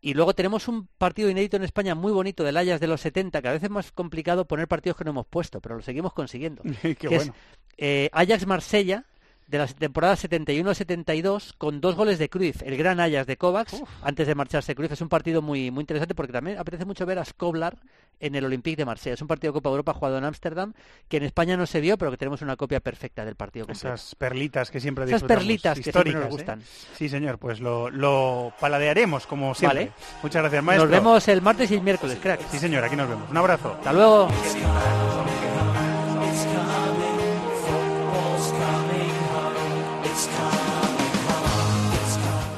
Y 0.00 0.14
luego 0.14 0.34
tenemos 0.34 0.68
un 0.68 0.88
partido 0.98 1.30
inédito 1.30 1.56
en 1.56 1.64
España 1.64 1.94
muy 1.94 2.12
bonito 2.12 2.44
del 2.44 2.56
Ajax 2.56 2.80
de 2.80 2.86
los 2.86 3.00
70, 3.00 3.42
que 3.42 3.48
a 3.48 3.52
veces 3.52 3.64
es 3.64 3.70
más 3.70 3.92
complicado 3.92 4.46
poner 4.46 4.68
partidos 4.68 4.96
que 4.96 5.04
no 5.04 5.10
hemos 5.10 5.26
puesto, 5.26 5.60
pero 5.60 5.76
lo 5.76 5.82
seguimos 5.82 6.12
consiguiendo. 6.12 6.62
Qué 6.82 6.94
que 6.94 7.08
bueno. 7.08 7.22
es 7.22 7.32
eh, 7.78 8.10
Ajax-Marsella 8.12 9.04
de 9.46 9.58
la 9.58 9.66
temporada 9.66 10.16
71-72 10.16 11.54
con 11.56 11.80
dos 11.80 11.94
goles 11.94 12.18
de 12.18 12.28
Cruyff, 12.28 12.62
el 12.62 12.76
gran 12.76 13.00
Ajax 13.00 13.26
de 13.26 13.36
Kovacs, 13.36 13.82
antes 14.02 14.26
de 14.26 14.34
marcharse 14.34 14.74
Cruyff. 14.74 14.92
Es 14.92 15.00
un 15.00 15.08
partido 15.08 15.42
muy, 15.42 15.70
muy 15.70 15.82
interesante 15.82 16.14
porque 16.14 16.32
también 16.32 16.58
apetece 16.58 16.84
mucho 16.84 17.06
ver 17.06 17.18
a 17.18 17.24
Skoblar 17.24 17.78
en 18.18 18.34
el 18.34 18.44
Olympique 18.44 18.76
de 18.76 18.84
Marsella. 18.84 19.14
Es 19.14 19.22
un 19.22 19.28
partido 19.28 19.52
de 19.52 19.56
Copa 19.58 19.68
Europa 19.70 19.92
jugado 19.92 20.18
en 20.18 20.24
Ámsterdam, 20.24 20.72
que 21.08 21.18
en 21.18 21.24
España 21.24 21.56
no 21.56 21.66
se 21.66 21.80
vio, 21.80 21.98
pero 21.98 22.10
que 22.10 22.16
tenemos 22.16 22.42
una 22.42 22.56
copia 22.56 22.80
perfecta 22.80 23.24
del 23.24 23.36
partido 23.36 23.66
completo. 23.66 23.94
Esas 23.94 24.14
perlitas 24.14 24.70
que 24.70 24.80
siempre 24.80 25.04
Esas 25.04 25.22
perlitas 25.22 25.76
que 25.78 25.92
siempre 25.92 26.12
nos 26.12 26.24
¿eh? 26.24 26.28
gustan. 26.28 26.62
Sí, 26.94 27.08
señor, 27.08 27.38
pues 27.38 27.60
lo, 27.60 27.90
lo 27.90 28.52
paladearemos 28.58 29.26
como 29.26 29.54
siempre. 29.54 29.86
Vale. 29.86 29.92
Muchas 30.22 30.42
gracias, 30.42 30.64
maestro. 30.64 30.88
Nos 30.88 30.98
vemos 30.98 31.28
el 31.28 31.42
martes 31.42 31.70
y 31.70 31.74
el 31.74 31.82
miércoles, 31.82 32.18
crack. 32.22 32.40
Sí, 32.50 32.58
señor, 32.58 32.84
aquí 32.84 32.96
nos 32.96 33.08
vemos. 33.08 33.30
Un 33.30 33.36
abrazo. 33.36 33.74
Hasta 33.74 33.92
luego. 33.92 34.28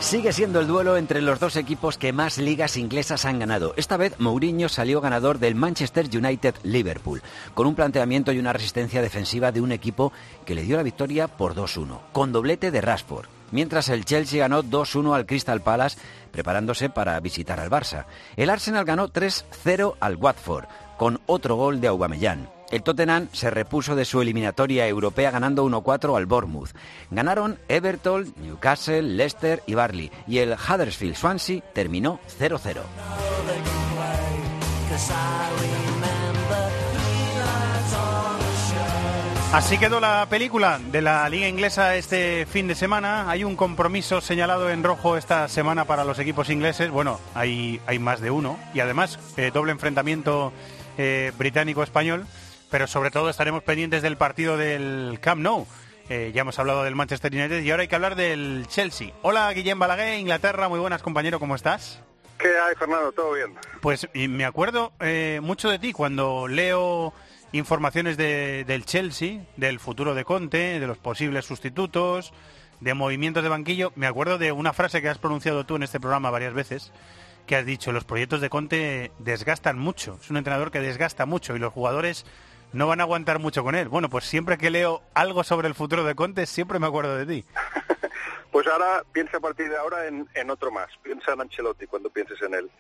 Sigue 0.09 0.33
siendo 0.33 0.61
el 0.61 0.67
duelo 0.67 0.97
entre 0.97 1.21
los 1.21 1.39
dos 1.39 1.55
equipos 1.57 1.99
que 1.99 2.15
más 2.15 2.39
ligas 2.39 2.79
inglesas 2.79 3.27
han 3.27 3.39
ganado. 3.39 3.75
Esta 3.77 3.99
vez 3.99 4.19
Mourinho 4.19 4.71
salió 4.71 5.03
ganador 5.03 5.39
del 5.39 5.55
Manchester 5.55 6.07
United 6.07 6.55
Liverpool, 6.63 7.21
con 7.53 7.67
un 7.67 7.75
planteamiento 7.75 8.33
y 8.33 8.39
una 8.39 8.55
resistencia 8.55 9.03
defensiva 9.03 9.53
de 9.53 9.61
un 9.61 9.71
equipo 9.71 10.11
que 10.47 10.55
le 10.55 10.63
dio 10.63 10.79
la 10.79 10.83
victoria 10.83 11.29
por 11.29 11.55
2-1, 11.55 12.01
con 12.13 12.33
doblete 12.33 12.71
de 12.71 12.81
Rashford. 12.81 13.27
Mientras 13.51 13.91
el 13.91 14.07
Chelsea 14.07 14.41
ganó 14.41 14.65
2-1 14.65 15.15
al 15.15 15.27
Crystal 15.27 15.61
Palace, 15.61 15.99
preparándose 16.33 16.89
para 16.89 17.21
visitar 17.21 17.61
al 17.61 17.69
Barça. 17.69 18.07
El 18.37 18.49
Arsenal 18.49 18.87
ganó 18.87 19.11
3-0 19.11 19.97
al 20.01 20.17
Watford, 20.17 20.69
con 20.97 21.21
otro 21.27 21.57
gol 21.57 21.83
de 21.83 21.89
Aubameyang. 21.89 22.58
El 22.71 22.83
Tottenham 22.83 23.29
se 23.33 23.51
repuso 23.51 23.97
de 23.97 24.05
su 24.05 24.21
eliminatoria 24.21 24.87
europea 24.87 25.31
ganando 25.31 25.65
1-4 25.65 26.17
al 26.17 26.27
Bournemouth. 26.27 26.71
Ganaron 27.11 27.59
Everton, 27.69 28.35
Newcastle, 28.37 29.03
Leicester 29.03 29.63
y 29.67 29.75
Barley. 29.75 30.11
Y 30.27 30.39
el 30.39 30.53
Huddersfield 30.53 31.17
Swansea 31.17 31.63
terminó 31.73 32.21
0-0. 32.39 32.81
Así 39.51 39.79
quedó 39.79 39.99
la 39.99 40.27
película 40.29 40.79
de 40.79 41.01
la 41.01 41.27
Liga 41.31 41.49
Inglesa 41.49 41.97
este 41.97 42.45
fin 42.45 42.69
de 42.69 42.75
semana. 42.75 43.31
Hay 43.31 43.45
un 43.45 43.57
compromiso 43.57 44.21
señalado 44.21 44.69
en 44.69 44.85
rojo 44.85 45.17
esta 45.17 45.49
semana 45.49 45.87
para 45.87 46.05
los 46.05 46.19
equipos 46.19 46.51
ingleses. 46.51 46.91
Bueno, 46.91 47.19
hay, 47.35 47.81
hay 47.87 47.99
más 47.99 48.21
de 48.21 48.31
uno. 48.31 48.59
Y 48.75 48.81
además, 48.81 49.19
eh, 49.39 49.51
doble 49.53 49.73
enfrentamiento 49.73 50.53
eh, 50.99 51.33
británico-español. 51.39 52.27
Pero 52.71 52.87
sobre 52.87 53.11
todo 53.11 53.31
estaremos 53.31 53.63
pendientes 53.63 54.03
del 54.03 54.17
partido 54.17 54.57
del 54.57 55.19
Camp 55.21 55.41
Nou. 55.43 55.67
Eh, 56.11 56.33
ya 56.35 56.41
hemos 56.43 56.59
hablado 56.59 56.85
del 56.85 56.95
Manchester 56.95 57.33
United 57.35 57.63
y 57.63 57.71
ahora 57.71 57.83
hay 57.83 57.89
que 57.89 57.95
hablar 57.95 58.15
del 58.17 58.67
Chelsea. 58.69 59.13
Hola, 59.23 59.53
Guillem 59.53 59.79
Balaguer, 59.79 60.19
Inglaterra. 60.19 60.69
Muy 60.69 60.79
buenas, 60.81 61.03
compañero. 61.03 61.39
¿Cómo 61.39 61.55
estás? 61.55 62.01
¿Qué 62.39 62.45
¿Qué 62.45 62.49
hay, 62.59 62.75
Fernando? 62.79 63.13
¿Todo 63.13 63.33
bien? 63.33 63.55
Pues 63.81 64.09
y 64.15 64.29
me 64.29 64.45
acuerdo 64.45 64.93
eh, 65.01 65.41
mucho 65.43 65.69
de 65.69 65.79
ti 65.79 65.93
cuando 65.93 66.47
leo 66.49 67.13
informaciones 67.53 68.17
de- 68.17 68.65
del 68.67 68.85
Chelsea, 68.85 69.41
del 69.57 69.81
futuro 69.81 70.15
de 70.15 70.25
Conte, 70.25 70.79
de 70.79 70.87
los 70.87 70.99
posibles 70.99 71.47
sustitutos, 71.47 72.33
de 72.81 72.95
movimientos 72.95 73.43
de 73.43 73.49
banquillo. 73.49 73.93
Me 73.97 74.07
acuerdo 74.07 74.39
de 74.39 74.53
una 74.53 74.73
frase 74.73 75.03
que 75.03 75.09
has 75.09 75.19
pronunciado 75.19 75.65
tú 75.67 75.77
en 75.77 75.83
este 75.83 75.99
programa 76.01 76.31
varias 76.31 76.55
veces, 76.55 76.93
que 77.47 77.57
has 77.57 77.67
dicho, 77.67 77.91
los 77.93 78.05
proyectos 78.05 78.41
de 78.41 78.51
Conte 78.51 79.11
desgastan 79.19 79.79
mucho. 79.79 80.19
Es 80.23 80.31
un 80.31 80.37
entrenador 80.37 80.71
que 80.71 80.81
desgasta 80.81 81.27
mucho 81.27 81.57
y 81.57 81.59
los 81.59 81.73
jugadores 81.73 82.25
no 82.73 82.87
van 82.87 83.01
a 83.01 83.05
aguantar 83.05 83.39
mucho 83.39 83.63
con 83.63 83.75
él. 83.75 83.89
Bueno, 83.89 84.09
pues 84.09 84.25
siempre 84.25 84.59
que 84.59 84.71
leo 84.71 85.03
algo 85.15 85.45
sobre 85.45 85.69
el 85.69 85.75
futuro 85.75 86.05
de 86.05 86.15
Conte, 86.15 86.47
siempre 86.47 86.79
me 86.79 86.87
acuerdo 86.87 87.17
de 87.17 87.27
ti. 87.27 87.45
Pues 88.51 88.67
ahora 88.67 89.05
piensa 89.13 89.37
a 89.37 89.41
partir 89.41 89.69
de 89.69 89.77
ahora 89.77 90.07
en, 90.07 90.27
en 90.35 90.51
otro 90.51 90.71
más. 90.71 90.89
Piensa 91.03 91.35
en 91.35 91.43
Ancelotti 91.43 91.87
cuando 91.87 92.11
pienses 92.11 92.41
en 92.41 92.55
él. 92.55 92.71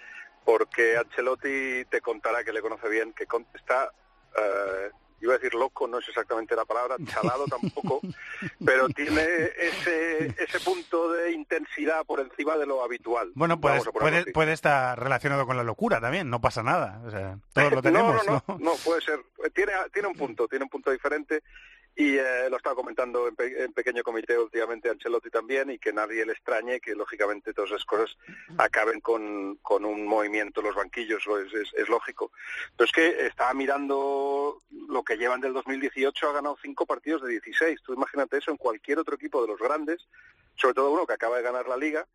Porque 0.44 0.96
Ancelotti 0.96 1.84
te 1.90 2.00
contará 2.00 2.42
que 2.42 2.54
le 2.54 2.62
conoce 2.62 2.88
bien, 2.88 3.12
que 3.12 3.26
Conte 3.26 3.58
está, 3.58 3.92
eh, 4.36 4.90
iba 5.20 5.34
a 5.34 5.38
decir 5.38 5.54
loco, 5.54 5.86
no 5.86 5.98
es 5.98 6.08
exactamente 6.08 6.54
la 6.54 6.64
palabra, 6.64 6.96
chalado 7.06 7.44
tampoco, 7.50 8.00
pero 8.64 8.88
tiene 8.88 9.22
ese, 9.58 10.34
ese 10.38 10.60
punto 10.60 11.12
de 11.12 11.32
intensidad 11.32 12.04
por 12.04 12.20
encima 12.20 12.56
de 12.56 12.66
lo 12.66 12.82
habitual. 12.82 13.32
Bueno, 13.34 13.60
ponerlo 13.60 13.92
puede, 13.92 14.32
puede 14.32 14.52
estar 14.52 14.98
relacionado 14.98 15.46
con 15.46 15.56
la 15.56 15.64
locura 15.64 16.00
también, 16.00 16.30
no 16.30 16.40
pasa 16.40 16.62
nada. 16.62 17.00
O 17.04 17.10
sea, 17.10 17.38
todos 17.52 17.72
lo 17.72 17.82
tenemos, 17.82 18.14
no, 18.26 18.32
no, 18.32 18.44
¿no? 18.46 18.58
no, 18.58 18.70
no, 18.72 18.76
puede 18.84 19.00
ser. 19.00 19.20
Tiene, 19.54 19.72
tiene 19.92 20.08
un 20.08 20.14
punto, 20.14 20.46
tiene 20.48 20.64
un 20.64 20.70
punto 20.70 20.90
diferente 20.90 21.42
y 21.96 22.16
eh, 22.16 22.48
lo 22.48 22.56
estaba 22.58 22.76
comentando 22.76 23.26
en, 23.26 23.34
pe- 23.34 23.64
en 23.64 23.72
pequeño 23.72 24.04
comité 24.04 24.38
últimamente 24.38 24.88
Ancelotti 24.88 25.30
también 25.30 25.70
y 25.70 25.78
que 25.80 25.92
nadie 25.92 26.24
le 26.24 26.32
extrañe 26.32 26.80
que 26.80 26.94
lógicamente 26.94 27.52
todas 27.52 27.70
esas 27.72 27.84
cosas 27.84 28.16
acaben 28.56 29.00
con, 29.00 29.56
con 29.56 29.84
un 29.84 30.06
movimiento 30.06 30.60
en 30.60 30.66
los 30.68 30.76
banquillos, 30.76 31.24
es 31.76 31.88
lógico. 31.88 32.30
Pero 32.76 32.86
es 32.86 32.92
que 32.92 33.26
estaba 33.26 33.52
mirando 33.52 34.58
lo 34.88 35.02
que 35.02 35.16
llevan 35.16 35.40
del 35.40 35.52
2018, 35.54 36.28
ha 36.28 36.32
ganado 36.34 36.56
cinco 36.62 36.86
partidos 36.86 37.22
de 37.22 37.30
16. 37.30 37.82
Tú 37.82 37.94
imagínate 37.94 38.38
eso 38.38 38.50
en 38.52 38.56
cualquier 38.58 38.98
otro 39.00 39.16
equipo 39.16 39.42
de 39.42 39.48
los 39.48 39.58
grandes, 39.58 40.06
sobre 40.54 40.74
todo 40.74 40.92
uno 40.92 41.06
que 41.06 41.14
acaba 41.14 41.36
de 41.38 41.42
ganar 41.42 41.66
la 41.66 41.76
liga, 41.76 42.06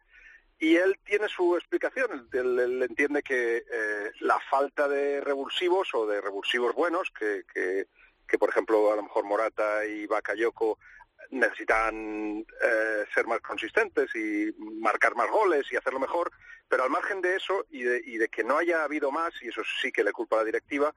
y 0.59 0.75
él 0.77 0.97
tiene 1.03 1.27
su 1.27 1.57
explicación. 1.57 2.29
Él, 2.31 2.57
él 2.57 2.83
entiende 2.83 3.21
que 3.21 3.65
eh, 3.69 4.11
la 4.21 4.39
falta 4.49 4.87
de 4.87 5.19
revulsivos 5.19 5.89
o 5.93 6.05
de 6.07 6.21
revulsivos 6.21 6.73
buenos, 6.73 7.09
que, 7.11 7.43
que, 7.53 7.87
que, 8.33 8.39
por 8.39 8.49
ejemplo 8.49 8.91
a 8.91 8.95
lo 8.95 9.03
mejor 9.03 9.25
Morata 9.25 9.85
y 9.85 10.07
Bakayoko 10.07 10.79
necesitan 11.29 12.39
eh, 12.39 13.05
ser 13.13 13.27
más 13.27 13.41
consistentes 13.41 14.09
y 14.15 14.51
marcar 14.57 15.15
más 15.15 15.29
goles 15.29 15.71
y 15.71 15.75
hacerlo 15.75 15.99
mejor, 15.99 16.31
pero 16.67 16.83
al 16.83 16.89
margen 16.89 17.21
de 17.21 17.35
eso 17.35 17.67
y 17.69 17.83
de, 17.83 18.01
y 18.03 18.17
de 18.17 18.29
que 18.29 18.43
no 18.43 18.57
haya 18.57 18.83
habido 18.83 19.11
más, 19.11 19.33
y 19.43 19.49
eso 19.49 19.61
sí 19.79 19.91
que 19.91 20.03
le 20.03 20.11
culpa 20.11 20.37
a 20.37 20.39
la 20.39 20.45
directiva, 20.45 20.95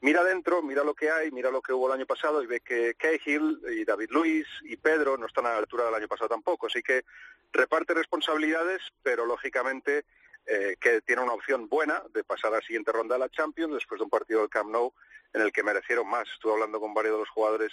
mira 0.00 0.24
dentro, 0.24 0.62
mira 0.62 0.82
lo 0.82 0.94
que 0.94 1.10
hay, 1.10 1.30
mira 1.30 1.50
lo 1.50 1.60
que 1.60 1.74
hubo 1.74 1.88
el 1.88 1.98
año 1.98 2.06
pasado 2.06 2.42
y 2.42 2.46
ve 2.46 2.60
que 2.60 2.94
Cahill 2.94 3.60
y 3.70 3.84
David 3.84 4.08
Luis 4.10 4.46
y 4.62 4.78
Pedro 4.78 5.18
no 5.18 5.26
están 5.26 5.44
a 5.44 5.50
la 5.50 5.58
altura 5.58 5.84
del 5.84 5.94
año 5.96 6.08
pasado 6.08 6.30
tampoco. 6.30 6.68
Así 6.68 6.82
que 6.82 7.04
reparte 7.52 7.92
responsabilidades, 7.92 8.80
pero 9.02 9.26
lógicamente 9.26 10.06
eh, 10.46 10.76
que 10.80 11.00
tiene 11.02 11.22
una 11.22 11.32
opción 11.34 11.68
buena 11.68 12.02
de 12.12 12.24
pasar 12.24 12.52
a 12.52 12.56
la 12.56 12.62
siguiente 12.62 12.92
ronda 12.92 13.14
de 13.16 13.20
la 13.20 13.28
Champions 13.28 13.74
después 13.74 13.98
de 13.98 14.04
un 14.04 14.10
partido 14.10 14.40
del 14.40 14.48
Camp 14.50 14.70
Nou 14.70 14.92
en 15.34 15.42
el 15.42 15.52
que 15.52 15.62
merecieron 15.62 16.08
más. 16.08 16.28
Estuve 16.32 16.52
hablando 16.54 16.80
con 16.80 16.92
varios 16.94 17.14
de 17.14 17.20
los 17.20 17.28
jugadores 17.28 17.72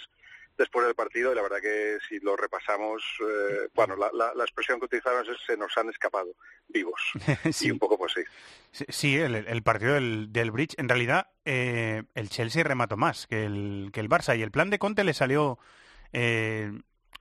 después 0.56 0.84
del 0.84 0.94
partido 0.96 1.30
y 1.32 1.36
la 1.36 1.42
verdad 1.42 1.60
que 1.60 1.98
si 2.08 2.18
lo 2.20 2.36
repasamos, 2.36 3.02
eh, 3.20 3.68
bueno, 3.74 3.96
la, 3.96 4.10
la- 4.12 4.34
la 4.34 4.44
expresión 4.44 4.78
que 4.80 4.86
utilizaron 4.86 5.24
es 5.24 5.40
se 5.46 5.56
nos 5.56 5.76
han 5.78 5.88
escapado 5.88 6.34
vivos. 6.68 7.00
Y 7.60 7.70
un 7.70 7.78
poco 7.78 7.96
pues 7.98 8.12
sí. 8.12 8.22
Sí, 8.72 8.84
sí, 8.88 9.16
el, 9.16 9.34
el 9.34 9.62
partido 9.62 9.94
del, 9.94 10.32
del 10.32 10.50
Bridge, 10.50 10.74
en 10.78 10.88
realidad 10.88 11.30
eh, 11.44 12.02
el 12.14 12.28
Chelsea 12.28 12.62
remató 12.64 12.96
más 12.96 13.26
que 13.26 13.44
el, 13.44 13.90
que 13.92 14.00
el 14.00 14.08
Barça 14.08 14.36
y 14.38 14.42
el 14.42 14.50
plan 14.50 14.68
de 14.70 14.78
Conte 14.78 15.04
le 15.04 15.14
salió, 15.14 15.58
eh, 16.12 16.70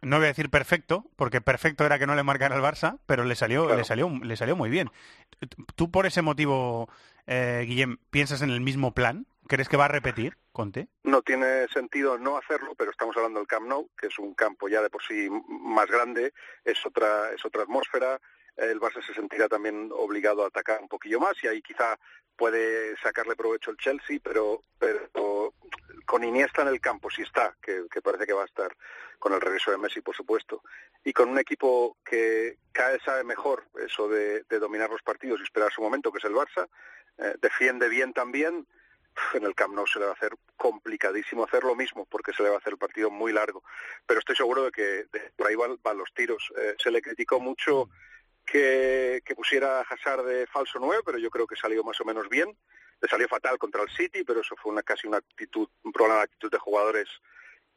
no 0.07 0.17
voy 0.17 0.25
a 0.25 0.29
decir 0.29 0.49
perfecto, 0.49 1.05
porque 1.15 1.41
perfecto 1.41 1.85
era 1.85 1.99
que 1.99 2.07
no 2.07 2.15
le 2.15 2.23
marcara 2.23 2.55
al 2.55 2.61
Barça, 2.61 2.99
pero 3.05 3.23
le 3.23 3.35
salió, 3.35 3.63
Claro. 3.65 3.77
le 3.77 3.83
salió, 3.85 4.09
le 4.23 4.35
salió 4.35 4.55
muy 4.55 4.69
bien. 4.69 4.89
¿Tú 5.75 5.91
por 5.91 6.05
ese 6.05 6.21
motivo, 6.21 6.89
eh, 7.25 7.63
Guillem, 7.67 7.97
piensas 8.09 8.41
en 8.41 8.49
el 8.49 8.61
mismo 8.61 8.93
plan? 8.93 9.25
¿Crees 9.47 9.69
que 9.69 9.77
va 9.77 9.85
a 9.85 9.89
repetir 9.89 10.37
Conte? 10.51 10.89
No 11.03 11.21
tiene 11.21 11.67
sentido 11.69 12.17
no 12.17 12.37
hacerlo, 12.37 12.73
pero 12.77 12.91
estamos 12.91 13.15
hablando 13.15 13.39
del 13.39 13.47
Camp 13.47 13.67
Nou, 13.67 13.89
que 13.97 14.07
es 14.07 14.19
un 14.19 14.33
campo 14.33 14.67
ya 14.67 14.81
de 14.81 14.89
por 14.89 15.01
sí 15.03 15.29
más 15.47 15.87
grande, 15.87 16.33
es 16.65 16.85
otra, 16.85 17.31
es 17.33 17.45
otra 17.45 17.63
atmósfera. 17.63 18.19
El 18.57 18.79
Barça 18.79 19.05
se 19.05 19.13
sentirá 19.13 19.47
también 19.47 19.89
obligado 19.93 20.43
a 20.43 20.47
atacar 20.47 20.81
un 20.81 20.87
poquillo 20.87 21.19
más 21.19 21.41
y 21.43 21.47
ahí 21.47 21.61
quizá 21.61 21.97
puede 22.35 22.95
sacarle 22.97 23.35
provecho 23.35 23.71
el 23.71 23.77
Chelsea, 23.77 24.19
pero, 24.23 24.63
pero 24.79 25.53
con 26.05 26.23
Iniesta 26.23 26.61
en 26.61 26.69
el 26.69 26.79
campo, 26.81 27.09
si 27.09 27.21
está, 27.21 27.55
que, 27.61 27.85
parece 28.01 28.25
que 28.25 28.33
va 28.33 28.43
a 28.43 28.45
estar 28.45 28.75
con 29.19 29.33
el 29.33 29.41
regreso 29.41 29.71
de 29.71 29.77
Messi, 29.77 30.01
por 30.01 30.15
supuesto, 30.15 30.61
y 31.03 31.13
con 31.13 31.29
un 31.29 31.39
equipo 31.39 31.97
que 32.05 32.57
cada 32.71 32.91
vez 32.91 33.01
sabe 33.03 33.23
mejor 33.23 33.65
eso 33.79 34.07
de, 34.07 34.43
de 34.43 34.59
dominar 34.59 34.89
los 34.89 35.01
partidos 35.01 35.39
y 35.39 35.43
esperar 35.43 35.71
su 35.71 35.81
momento, 35.81 36.11
que 36.11 36.19
es 36.19 36.25
el 36.25 36.33
Barça, 36.33 36.67
eh, 37.17 37.35
defiende 37.41 37.89
bien 37.89 38.13
también, 38.13 38.67
en 39.33 39.43
el 39.43 39.55
Camp 39.55 39.73
Nou 39.73 39.87
se 39.87 39.97
le 39.97 40.05
va 40.05 40.11
a 40.11 40.13
hacer 40.13 40.37
complicadísimo 40.57 41.43
hacer 41.43 41.63
lo 41.63 41.73
mismo 41.75 42.05
porque 42.05 42.33
se 42.33 42.43
le 42.43 42.49
va 42.49 42.55
a 42.55 42.57
hacer 42.59 42.73
el 42.73 42.77
partido 42.77 43.09
muy 43.09 43.33
largo. 43.33 43.63
Pero 44.05 44.19
estoy 44.19 44.35
seguro 44.35 44.65
de 44.65 44.71
que 44.71 44.83
de- 45.11 45.31
por 45.35 45.47
ahí 45.47 45.55
van, 45.55 45.79
van 45.81 45.97
los 45.97 46.13
tiros. 46.13 46.51
Eh, 46.55 46.75
se 46.77 46.91
le 46.91 47.01
criticó 47.01 47.39
mucho 47.39 47.89
que, 48.47 49.21
que 49.25 49.35
pusiera 49.35 49.79
a 49.79 49.83
Hazard 49.83 50.25
de 50.25 50.47
falso 50.47 50.79
9, 50.79 51.03
pero 51.05 51.17
yo 51.19 51.29
creo 51.29 51.45
que 51.45 51.55
salió 51.55 51.83
más 51.83 51.99
o 52.01 52.05
menos 52.05 52.27
bien. 52.29 52.57
Le 52.99 53.07
salió 53.07 53.27
fatal 53.27 53.59
contra 53.59 53.83
el 53.83 53.89
City, 53.89 54.23
pero 54.23 54.41
eso 54.41 54.55
fue 54.55 54.71
una 54.71 54.81
casi 54.81 55.05
una 55.07 55.17
actitud, 55.17 55.67
un 55.83 55.91
problema 55.91 56.17
de 56.19 56.23
actitud 56.23 56.49
de 56.49 56.57
jugadores 56.57 57.07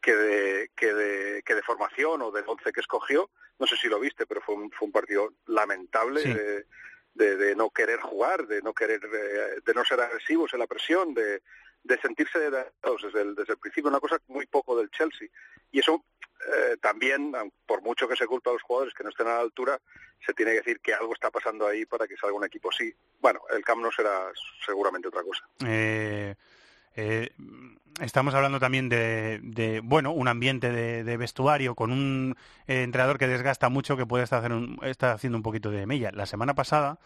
que 0.01 0.15
de, 0.17 0.71
que 0.75 0.95
de, 0.95 1.43
que 1.43 1.55
de 1.55 1.63
formación 1.63 2.23
o 2.23 2.31
del 2.31 2.45
once 2.47 2.73
que 2.73 2.81
escogió. 2.81 3.29
No 3.59 3.67
sé 3.67 3.77
si 3.77 3.89
lo 3.89 4.01
viste, 4.01 4.25
pero 4.27 4.41
fue 4.41 4.55
un, 4.55 4.71
fue 4.71 4.87
un 4.87 4.93
partido 4.93 5.35
lamentable. 5.47 6.23
Sí. 6.23 6.33
de- 6.33 6.67
de, 7.13 7.35
de 7.37 7.57
no 7.57 7.71
querer 7.71 7.99
jugar, 8.01 8.47
de 8.47 8.63
no 8.63 8.73
querer, 8.73 9.01
eh, 9.05 9.57
de 9.67 9.75
no 9.75 9.85
ser 9.85 10.01
agresivos 10.01 10.55
en 10.55 10.61
la 10.61 10.69
presión, 10.69 11.13
de, 11.13 11.43
de 11.83 12.01
sentirse 12.01 12.39
desde 12.39 13.21
el, 13.21 13.35
desde 13.35 13.53
el 13.55 13.59
principio, 13.59 13.91
una 13.91 13.99
cosa 13.99 14.19
muy 14.29 14.47
poco 14.47 14.77
del 14.79 14.91
Chelsea. 14.93 15.27
Y 15.73 15.81
eso 15.81 16.05
eh, 16.47 16.77
también, 16.81 17.33
por 17.67 17.83
mucho 17.83 18.09
que 18.09 18.17
se 18.17 18.27
culpa 18.27 18.51
a 18.51 18.55
los 18.55 18.63
jugadores 18.63 18.95
que 18.95 19.05
no 19.05 19.11
estén 19.11 19.27
a 19.27 19.35
la 19.35 19.41
altura, 19.41 19.79
se 20.25 20.35
tiene 20.35 20.53
que 20.53 20.59
decir 20.59 20.81
que 20.81 20.95
algo 20.95 21.13
está 21.13 21.31
pasando 21.31 21.67
ahí 21.67 21.87
para 21.87 22.07
que 22.07 22.17
salga 22.17 22.37
un 22.37 22.45
equipo 22.45 22.71
así. 22.71 22.93
Bueno, 23.21 23.41
el 23.55 23.65
Camp 23.65 23.83
no 23.83 23.91
será 23.91 24.29
seguramente 24.65 25.09
otra 25.09 25.23
cosa. 25.23 25.45
Eh, 25.67 26.35
eh, 26.97 27.31
estamos 28.01 28.35
hablando 28.35 28.59
también 28.59 28.89
de, 28.89 29.81
bueno, 29.85 30.13
un 30.13 30.29
ambiente 30.29 30.71
de, 30.71 31.17
vestuario 31.17 31.75
con 31.75 31.93
un 31.93 32.37
entrenador 32.67 33.19
que 33.19 33.27
desgasta 33.29 33.69
mucho, 33.69 33.97
que 33.97 34.07
puede 34.07 34.25
estar, 34.25 34.41
hacer 34.41 34.53
un- 34.53 34.79
estar 34.83 35.15
haciendo 35.15 35.39
un 35.39 35.43
poquito 35.43 35.71
de 35.71 35.87
mella. 35.87 36.11
La 36.13 36.27
semana 36.27 36.55
pasada 36.55 36.99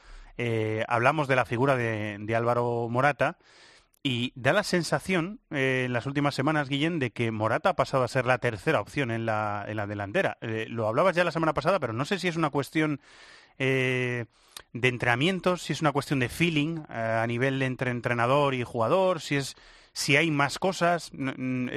hablamos 0.89 1.29
de 1.29 1.37
la 1.37 1.45
figura 1.45 1.77
de 1.77 2.35
Álvaro 2.37 2.89
Morata 2.91 3.39
y 4.07 4.33
da 4.37 4.53
la 4.53 4.63
sensación 4.63 5.41
eh, 5.51 5.85
en 5.87 5.95
las 5.95 6.05
últimas 6.07 6.35
semanas, 6.35 6.69
Guillén, 6.69 6.99
de 6.99 7.11
que 7.11 7.33
Morata 7.33 7.71
ha 7.71 7.77
pasado 7.77 8.05
a 8.05 8.09
ser 8.09 8.27
la 8.27 8.39
tercera 8.39 8.81
opción 8.81 9.11
en 9.11 9.25
la, 9.25 9.65
en 9.67 9.79
la 9.79 9.87
delantera. 9.87 10.37
Eh, 10.43 10.67
lo 10.69 10.87
hablabas 10.87 11.17
ya 11.17 11.25
la 11.25 11.33
semana 11.33 11.55
pasada, 11.55 11.81
pero 11.81 11.95
no 11.95 12.05
sé 12.05 12.19
si 12.19 12.29
es 12.29 12.37
una 12.37 12.51
cuestión 12.51 13.01
eh, 13.59 14.27
de 14.75 14.89
entrenamientos, 14.89 15.63
si 15.63 15.73
es 15.73 15.81
una 15.81 15.93
cuestión 15.93 16.21
de 16.21 16.29
feeling 16.29 16.81
a 16.91 17.27
nivel 17.27 17.63
entre 17.63 17.91
entrenador 17.91 18.53
y 18.55 18.63
jugador, 18.63 19.21
si 19.21 19.37
es 19.37 19.57
si 19.95 20.17
hay 20.17 20.31
más 20.31 20.59
cosas. 20.59 21.11
N- 21.15 21.73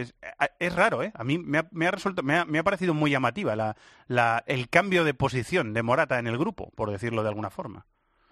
Es, 0.60 0.76
raro, 0.76 1.04
¿eh? 1.04 1.12
A 1.16 1.24
mí 1.24 1.38
me 1.38 1.60
ha, 1.60 1.68
me 1.72 1.88
ha 1.88 1.94
me 2.24 2.36
ha, 2.38 2.46
me 2.46 2.60
ha 2.60 2.64
parecido 2.64 2.94
muy 2.94 3.10
llamativa 3.12 3.56
la, 3.56 3.78
la, 4.08 4.44
el 4.48 4.68
cambio 4.70 5.06
de 5.06 5.14
posición 5.14 5.74
de 5.74 5.84
Morata 5.84 6.20
en 6.20 6.28
el 6.28 6.38
grupo, 6.38 6.72
por 6.76 6.92
decirlo 6.92 7.24
de 7.24 7.30
alguna 7.30 7.52
forma. 7.52 7.86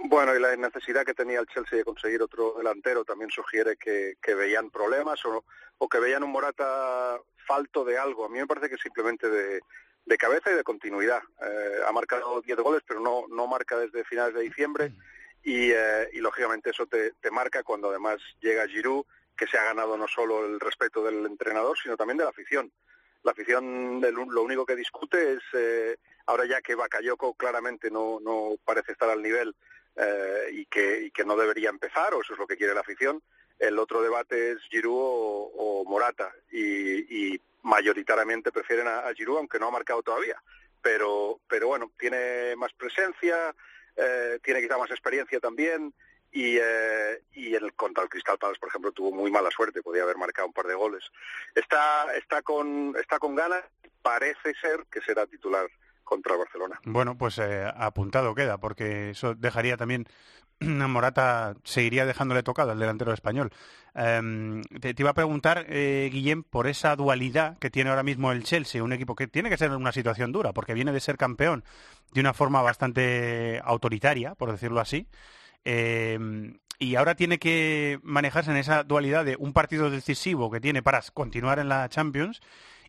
Bueno, 0.07 0.35
y 0.35 0.39
la 0.39 0.55
necesidad 0.55 1.03
que 1.03 1.15
tenía 1.15 1.39
el 1.39 1.47
Chelsea 1.47 1.79
de 1.79 1.83
conseguir 1.83 2.21
otro 2.21 2.53
delantero 2.57 3.03
también 3.03 3.31
sugiere 3.31 3.75
que, 3.75 4.15
veían 4.35 4.69
problemas 4.69 5.25
o, 5.25 5.43
o 5.79 5.89
que 5.89 5.99
veían 5.99 6.23
un 6.23 6.31
Morata 6.31 7.19
falto 7.47 7.83
de 7.83 7.97
algo. 7.97 8.25
A 8.25 8.29
mí 8.29 8.37
me 8.37 8.45
parece 8.45 8.69
que 8.69 8.77
simplemente 8.77 9.27
de, 9.27 9.61
cabeza 10.19 10.51
y 10.51 10.55
de 10.55 10.63
continuidad. 10.63 11.23
Eh, 11.41 11.79
ha 11.87 11.91
marcado 11.91 12.39
10 12.39 12.57
goles, 12.59 12.83
pero 12.87 12.99
no, 12.99 13.25
no 13.29 13.47
marca 13.47 13.77
desde 13.79 14.03
finales 14.03 14.35
de 14.35 14.41
diciembre 14.41 14.93
y, 15.43 15.71
eh, 15.71 16.07
lógicamente 16.13 16.69
eso 16.69 16.85
te, 16.85 17.13
marca 17.31 17.63
cuando 17.63 17.89
además 17.89 18.17
llega 18.41 18.67
Giroud, 18.67 19.05
que 19.35 19.47
se 19.47 19.57
ha 19.57 19.63
ganado 19.63 19.97
no 19.97 20.07
solo 20.07 20.45
el 20.45 20.59
respeto 20.59 21.03
del 21.03 21.25
entrenador, 21.25 21.77
sino 21.81 21.97
también 21.97 22.17
de 22.17 22.25
la 22.25 22.29
afición. 22.29 22.71
La 23.23 23.31
afición 23.31 24.01
lo 24.01 24.43
único 24.43 24.67
que 24.67 24.75
discute 24.75 25.33
es, 25.33 25.41
eh, 25.53 25.97
ahora 26.27 26.45
ya 26.45 26.61
que 26.61 26.75
Bakayoko 26.75 27.33
claramente 27.33 27.89
no, 27.89 28.19
no 28.21 28.55
parece 28.63 28.91
estar 28.91 29.09
al 29.09 29.23
nivel 29.23 29.55
eh, 29.95 30.49
y, 30.51 30.65
que, 30.65 31.01
y 31.03 31.11
que 31.11 31.25
no 31.25 31.35
debería 31.35 31.69
empezar, 31.69 32.13
o 32.13 32.21
eso 32.21 32.33
es 32.33 32.39
lo 32.39 32.47
que 32.47 32.57
quiere 32.57 32.73
la 32.73 32.81
afición, 32.81 33.21
el 33.59 33.79
otro 33.79 34.01
debate 34.01 34.51
es 34.51 34.61
Giroud 34.69 35.51
o, 35.55 35.85
Morata, 35.87 36.33
y, 36.51 37.39
mayoritariamente 37.63 38.51
prefieren 38.51 38.87
a, 38.87 38.99
a 38.99 39.13
Giroud, 39.15 39.37
aunque 39.37 39.57
no 39.57 39.67
ha 39.67 39.71
marcado 39.71 40.03
todavía. 40.03 40.39
Pero, 40.83 41.39
pero 41.47 41.69
bueno, 41.69 41.91
tiene 41.97 42.55
más 42.55 42.71
presencia, 42.73 43.55
eh, 43.95 44.39
tiene 44.43 44.61
quizá 44.61 44.77
más 44.77 44.91
experiencia 44.91 45.39
también 45.39 45.91
y, 46.31 46.57
eh, 46.61 47.21
y 47.33 47.55
el, 47.55 47.73
contra 47.73 48.03
el 48.03 48.09
Crystal 48.09 48.37
Palace, 48.37 48.59
por 48.59 48.69
ejemplo, 48.69 48.91
tuvo 48.91 49.11
muy 49.11 49.31
mala 49.31 49.49
suerte, 49.51 49.81
podía 49.81 50.03
haber 50.03 50.17
marcado 50.17 50.47
un 50.47 50.53
par 50.53 50.67
de 50.67 50.75
goles. 50.75 51.03
Está, 51.55 52.13
está, 52.15 52.41
con, 52.41 52.93
está 52.99 53.19
con 53.19 53.35
ganas, 53.35 53.63
parece 54.01 54.53
ser 54.61 54.85
que 54.91 55.01
será 55.01 55.25
titular 55.25 55.67
contra 56.05 56.33
el 56.33 56.39
Barcelona. 56.39 56.79
Bueno, 56.85 57.17
pues 57.17 57.37
eh, 57.39 57.69
apuntado 57.75 58.33
queda, 58.33 58.57
porque 58.57 59.09
eso 59.09 59.35
dejaría 59.35 59.75
también 59.75 60.05
a 60.61 60.87
Morata, 60.87 61.55
seguiría 61.63 62.05
dejándole 62.05 62.43
tocado 62.43 62.71
al 62.71 62.79
delantero 62.79 63.11
español. 63.11 63.51
Em, 63.93 64.61
te, 64.61 64.93
iba 64.97 65.09
a 65.09 65.13
preguntar, 65.13 65.65
eh, 65.67 66.09
Guillem, 66.11 66.43
por 66.43 66.67
esa 66.67 66.95
dualidad 66.95 67.57
que 67.59 67.69
tiene 67.69 67.89
ahora 67.89 68.03
mismo 68.03 68.31
el 68.31 68.43
Chelsea, 68.43 68.83
un 68.83 68.93
equipo 68.93 69.15
que 69.15 69.27
tiene 69.27 69.49
que 69.49 69.57
ser 69.57 69.71
una 69.71 69.91
situación 69.91 70.31
dura, 70.31 70.53
porque 70.53 70.73
viene 70.73 70.91
de 70.91 70.99
ser 70.99 71.17
campeón 71.17 71.63
de 72.13 72.21
una 72.21 72.33
forma 72.33 72.61
bastante 72.61 73.61
autoritaria, 73.63 74.35
por 74.35 74.51
decirlo 74.51 74.79
así. 74.79 75.07
Em, 75.63 76.59
y 76.77 76.95
ahora 76.95 77.15
tiene 77.15 77.39
que 77.39 77.99
manejarse 78.03 78.51
en 78.51 78.57
esa 78.57 78.83
dualidad 78.83 79.25
de 79.25 79.37
un 79.37 79.53
partido 79.53 79.89
decisivo 79.89 80.51
que 80.51 80.59
tiene 80.59 80.83
para 80.83 81.01
continuar 81.13 81.59
en 81.59 81.69
la 81.69 81.87
Champions 81.89 82.41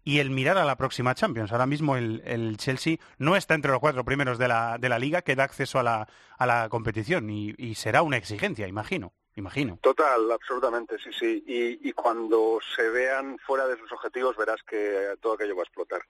y 0.06 0.20
el 0.20 0.30
mirar 0.30 0.56
a 0.56 0.64
la 0.64 0.76
próxima 0.76 1.16
Champions. 1.16 1.50
Ahora 1.50 1.66
mismo 1.66 1.96
el, 1.96 2.56
Chelsea 2.58 2.98
no 3.18 3.34
está 3.34 3.54
entre 3.54 3.72
los 3.72 3.80
cuatro 3.80 4.04
primeros 4.04 4.38
de 4.38 4.46
la, 4.46 4.78
de 4.78 4.88
la 4.88 5.00
liga 5.00 5.20
que 5.20 5.34
da 5.34 5.42
acceso 5.42 5.80
a 5.80 5.82
la, 5.82 6.08
a 6.38 6.46
la 6.46 6.68
competición 6.68 7.28
y, 7.28 7.74
será 7.74 8.02
una 8.02 8.16
exigencia, 8.16 8.68
imagino. 8.68 9.12
Imagino. 9.34 9.78
Total, 9.82 10.32
absolutamente, 10.32 10.96
sí, 10.98 11.10
sí. 11.12 11.44
Y, 11.46 11.88
y, 11.88 11.92
cuando 11.92 12.58
se 12.74 12.88
vean 12.88 13.36
fuera 13.40 13.66
de 13.66 13.76
sus 13.76 13.92
objetivos 13.92 14.34
verás 14.34 14.62
que 14.62 15.14
todo 15.20 15.34
aquello 15.34 15.56
va 15.56 15.62
a 15.62 15.64
explotar. 15.64 16.00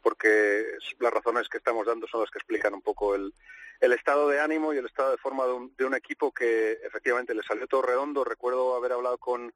Porque 0.00 0.64
las 0.98 1.12
razones 1.12 1.48
que 1.48 1.58
estamos 1.58 1.86
dando 1.86 2.08
son 2.08 2.22
las 2.22 2.30
que 2.30 2.38
explican 2.38 2.74
un 2.74 2.82
poco 2.82 3.14
el, 3.14 3.32
el 3.80 3.92
estado 3.92 4.28
de 4.28 4.40
ánimo 4.40 4.72
y 4.72 4.78
el 4.78 4.86
estado 4.86 5.12
de 5.12 5.18
forma 5.18 5.44
de 5.44 5.52
un, 5.52 5.76
de 5.76 5.84
un 5.84 5.94
equipo 5.94 6.32
que 6.32 6.72
efectivamente 6.82 7.34
le 7.34 7.44
salió 7.44 7.68
todo 7.68 7.82
redondo. 7.82 8.24
Recuerdo 8.24 8.74
haber 8.74 8.92
hablado 8.92 9.18
con, 9.18 9.52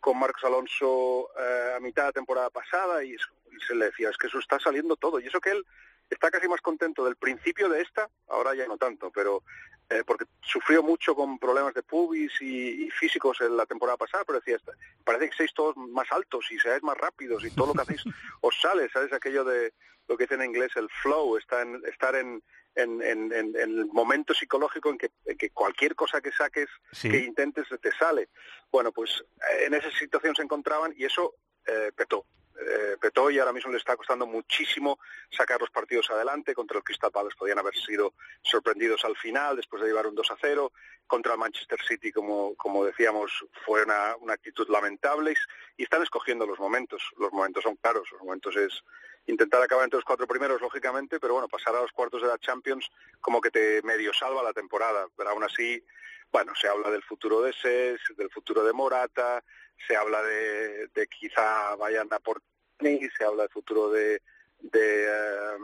con 0.00 0.18
Marcos 0.18 0.44
Alonso 0.44 1.30
eh, 1.38 1.74
a 1.76 1.80
mitad 1.80 2.06
de 2.06 2.12
temporada 2.12 2.50
pasada 2.50 3.02
y, 3.02 3.16
se 3.60 3.74
le 3.74 3.86
decía, 3.86 4.10
es 4.10 4.16
que 4.16 4.26
eso 4.26 4.38
está 4.38 4.58
saliendo 4.58 4.96
todo. 4.96 5.20
Y 5.20 5.26
eso 5.26 5.40
que 5.40 5.50
él 5.50 5.64
está 6.10 6.30
casi 6.30 6.48
más 6.48 6.60
contento 6.60 7.04
del 7.04 7.16
principio 7.16 7.68
de 7.68 7.82
esta, 7.82 8.08
ahora 8.28 8.54
ya 8.54 8.66
no 8.66 8.76
tanto, 8.76 9.10
pero 9.10 9.42
eh, 9.88 10.02
porque 10.04 10.24
sufrió 10.40 10.82
mucho 10.82 11.14
con 11.14 11.38
problemas 11.38 11.74
de 11.74 11.82
pubis 11.82 12.32
y, 12.40 12.90
físicos 12.90 13.40
en 13.40 13.56
la 13.56 13.66
temporada 13.66 13.96
pasada, 13.96 14.24
pero 14.24 14.40
decía, 14.40 14.58
parece 15.04 15.30
que 15.30 15.36
seáis 15.36 15.54
todos 15.54 15.76
más 15.76 16.10
altos 16.10 16.46
y 16.50 16.58
seáis 16.58 16.82
más 16.82 16.96
rápidos 16.96 17.44
y 17.44 17.50
todo 17.50 17.68
lo 17.68 17.74
que 17.74 17.82
hacéis 17.82 18.02
os 18.40 18.60
sale, 18.60 18.88
¿sabes? 18.90 19.12
Aquello 19.12 19.44
de 19.44 19.74
lo 20.08 20.16
que 20.16 20.24
dice 20.24 20.34
en 20.34 20.44
inglés 20.44 20.72
el 20.76 20.88
flow, 20.88 21.36
está 21.36 21.62
en, 21.62 21.82
estar 21.86 22.14
en, 22.14 22.42
en, 22.76 23.02
en, 23.02 23.56
el 23.56 23.86
momento 23.86 24.34
psicológico 24.34 24.90
en 24.90 24.98
que, 24.98 25.10
que 25.36 25.50
cualquier 25.50 25.94
cosa 25.94 26.20
que 26.20 26.32
saques, 26.32 26.68
que 27.00 27.18
intentes, 27.18 27.66
te 27.80 27.92
sale. 27.92 28.28
Bueno, 28.70 28.92
pues 28.92 29.24
eh, 29.52 29.66
en 29.66 29.74
esa 29.74 29.90
situación 29.90 30.34
se 30.34 30.42
encontraban 30.42 30.94
y 30.96 31.04
eso 31.04 31.34
eh, 31.66 31.90
petó. 31.94 32.26
Eh, 32.58 32.96
petó 33.00 33.30
y 33.30 33.38
ahora 33.38 33.52
mismo 33.52 33.70
le 33.70 33.78
está 33.78 33.96
costando 33.96 34.26
muchísimo 34.26 34.98
sacar 35.30 35.60
los 35.60 35.70
partidos 35.70 36.10
adelante. 36.10 36.54
Contra 36.54 36.78
el 36.78 36.84
Crystal 36.84 37.10
Palace 37.10 37.36
podían 37.38 37.58
haber 37.58 37.74
sido 37.74 38.14
sorprendidos 38.42 39.04
al 39.04 39.16
final 39.16 39.56
después 39.56 39.82
de 39.82 39.88
llevar 39.88 40.06
un 40.06 40.14
2 40.14 40.30
a 40.30 40.36
0. 40.40 40.72
Contra 41.06 41.34
el 41.34 41.38
Manchester 41.38 41.78
City, 41.86 42.10
como, 42.10 42.54
como 42.56 42.84
decíamos, 42.84 43.44
fue 43.64 43.84
una, 43.84 44.16
una 44.16 44.34
actitud 44.34 44.68
lamentable 44.68 45.34
y 45.76 45.84
están 45.84 46.02
escogiendo 46.02 46.46
los 46.46 46.58
momentos. 46.58 47.02
Los 47.18 47.32
momentos 47.32 47.62
son 47.62 47.76
claros, 47.76 48.10
los 48.10 48.20
momentos 48.22 48.56
es 48.56 48.82
intentar 49.26 49.62
acabar 49.62 49.84
entre 49.84 49.98
los 49.98 50.04
cuatro 50.04 50.26
primeros, 50.26 50.60
lógicamente, 50.60 51.18
pero 51.18 51.34
bueno, 51.34 51.48
pasar 51.48 51.74
a 51.74 51.82
los 51.82 51.92
cuartos 51.92 52.22
de 52.22 52.28
la 52.28 52.38
Champions 52.38 52.88
como 53.20 53.40
que 53.40 53.50
te 53.50 53.82
medio 53.82 54.12
salva 54.12 54.42
la 54.42 54.52
temporada. 54.52 55.06
Pero 55.16 55.30
aún 55.30 55.44
así, 55.44 55.82
bueno, 56.30 56.52
se 56.54 56.68
habla 56.68 56.90
del 56.90 57.02
futuro 57.02 57.40
de 57.42 57.52
SES, 57.52 58.00
del 58.16 58.30
futuro 58.30 58.64
de 58.64 58.72
Morata, 58.72 59.42
se 59.86 59.96
habla 59.96 60.22
de, 60.22 60.88
de 60.88 61.06
quizá 61.08 61.74
vayan 61.76 62.08
a 62.12 62.18
por 62.18 62.42
se 62.78 63.24
habla 63.24 63.44
del 63.44 63.52
futuro 63.52 63.90
de, 63.90 64.20
de, 64.60 65.04
eh, 65.04 65.58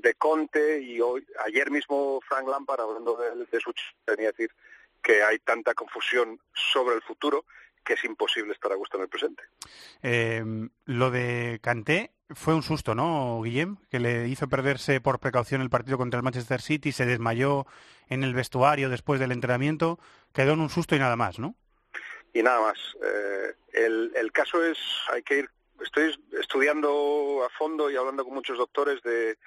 de, 0.00 0.14
Conte 0.14 0.80
y 0.80 1.00
hoy 1.00 1.26
ayer 1.46 1.70
mismo 1.70 2.20
Frank 2.28 2.46
Lampard 2.46 2.82
hablando 2.82 3.16
de, 3.16 3.46
de 3.46 3.60
su 3.60 3.72
tenía 4.04 4.32
que 4.32 4.42
decir 4.44 4.50
que 5.02 5.22
hay 5.22 5.38
tanta 5.38 5.74
confusión 5.74 6.38
sobre 6.52 6.96
el 6.96 7.02
futuro 7.02 7.46
que 7.84 7.94
es 7.94 8.04
imposible 8.04 8.52
estar 8.52 8.72
a 8.72 8.76
gusto 8.76 8.96
en 8.96 9.02
el 9.04 9.08
presente. 9.08 9.42
Eh, 10.02 10.44
lo 10.84 11.10
de 11.10 11.58
Kanté 11.62 12.12
fue 12.30 12.54
un 12.54 12.62
susto, 12.62 12.94
¿no, 12.94 13.40
Guillem? 13.42 13.76
Que 13.90 14.00
le 14.00 14.28
hizo 14.28 14.48
perderse 14.48 15.00
por 15.00 15.18
precaución 15.18 15.62
el 15.62 15.70
partido 15.70 15.98
contra 15.98 16.18
el 16.18 16.24
Manchester 16.24 16.60
City, 16.60 16.92
se 16.92 17.06
desmayó 17.06 17.66
en 18.08 18.24
el 18.24 18.34
vestuario 18.34 18.88
después 18.90 19.20
del 19.20 19.32
entrenamiento, 19.32 19.98
quedó 20.32 20.52
en 20.52 20.60
un 20.60 20.70
susto 20.70 20.94
y 20.94 20.98
nada 20.98 21.16
más, 21.16 21.38
¿no? 21.38 21.54
Y 22.34 22.42
nada 22.42 22.60
más. 22.60 22.78
Eh, 23.02 23.54
el, 23.72 24.12
el 24.14 24.32
caso 24.32 24.62
es, 24.62 24.78
hay 25.12 25.22
que 25.22 25.38
ir, 25.38 25.50
estoy 25.80 26.14
estudiando 26.40 27.44
a 27.44 27.48
fondo 27.56 27.90
y 27.90 27.96
hablando 27.96 28.24
con 28.24 28.34
muchos 28.34 28.58
doctores 28.58 29.02
de 29.02 29.38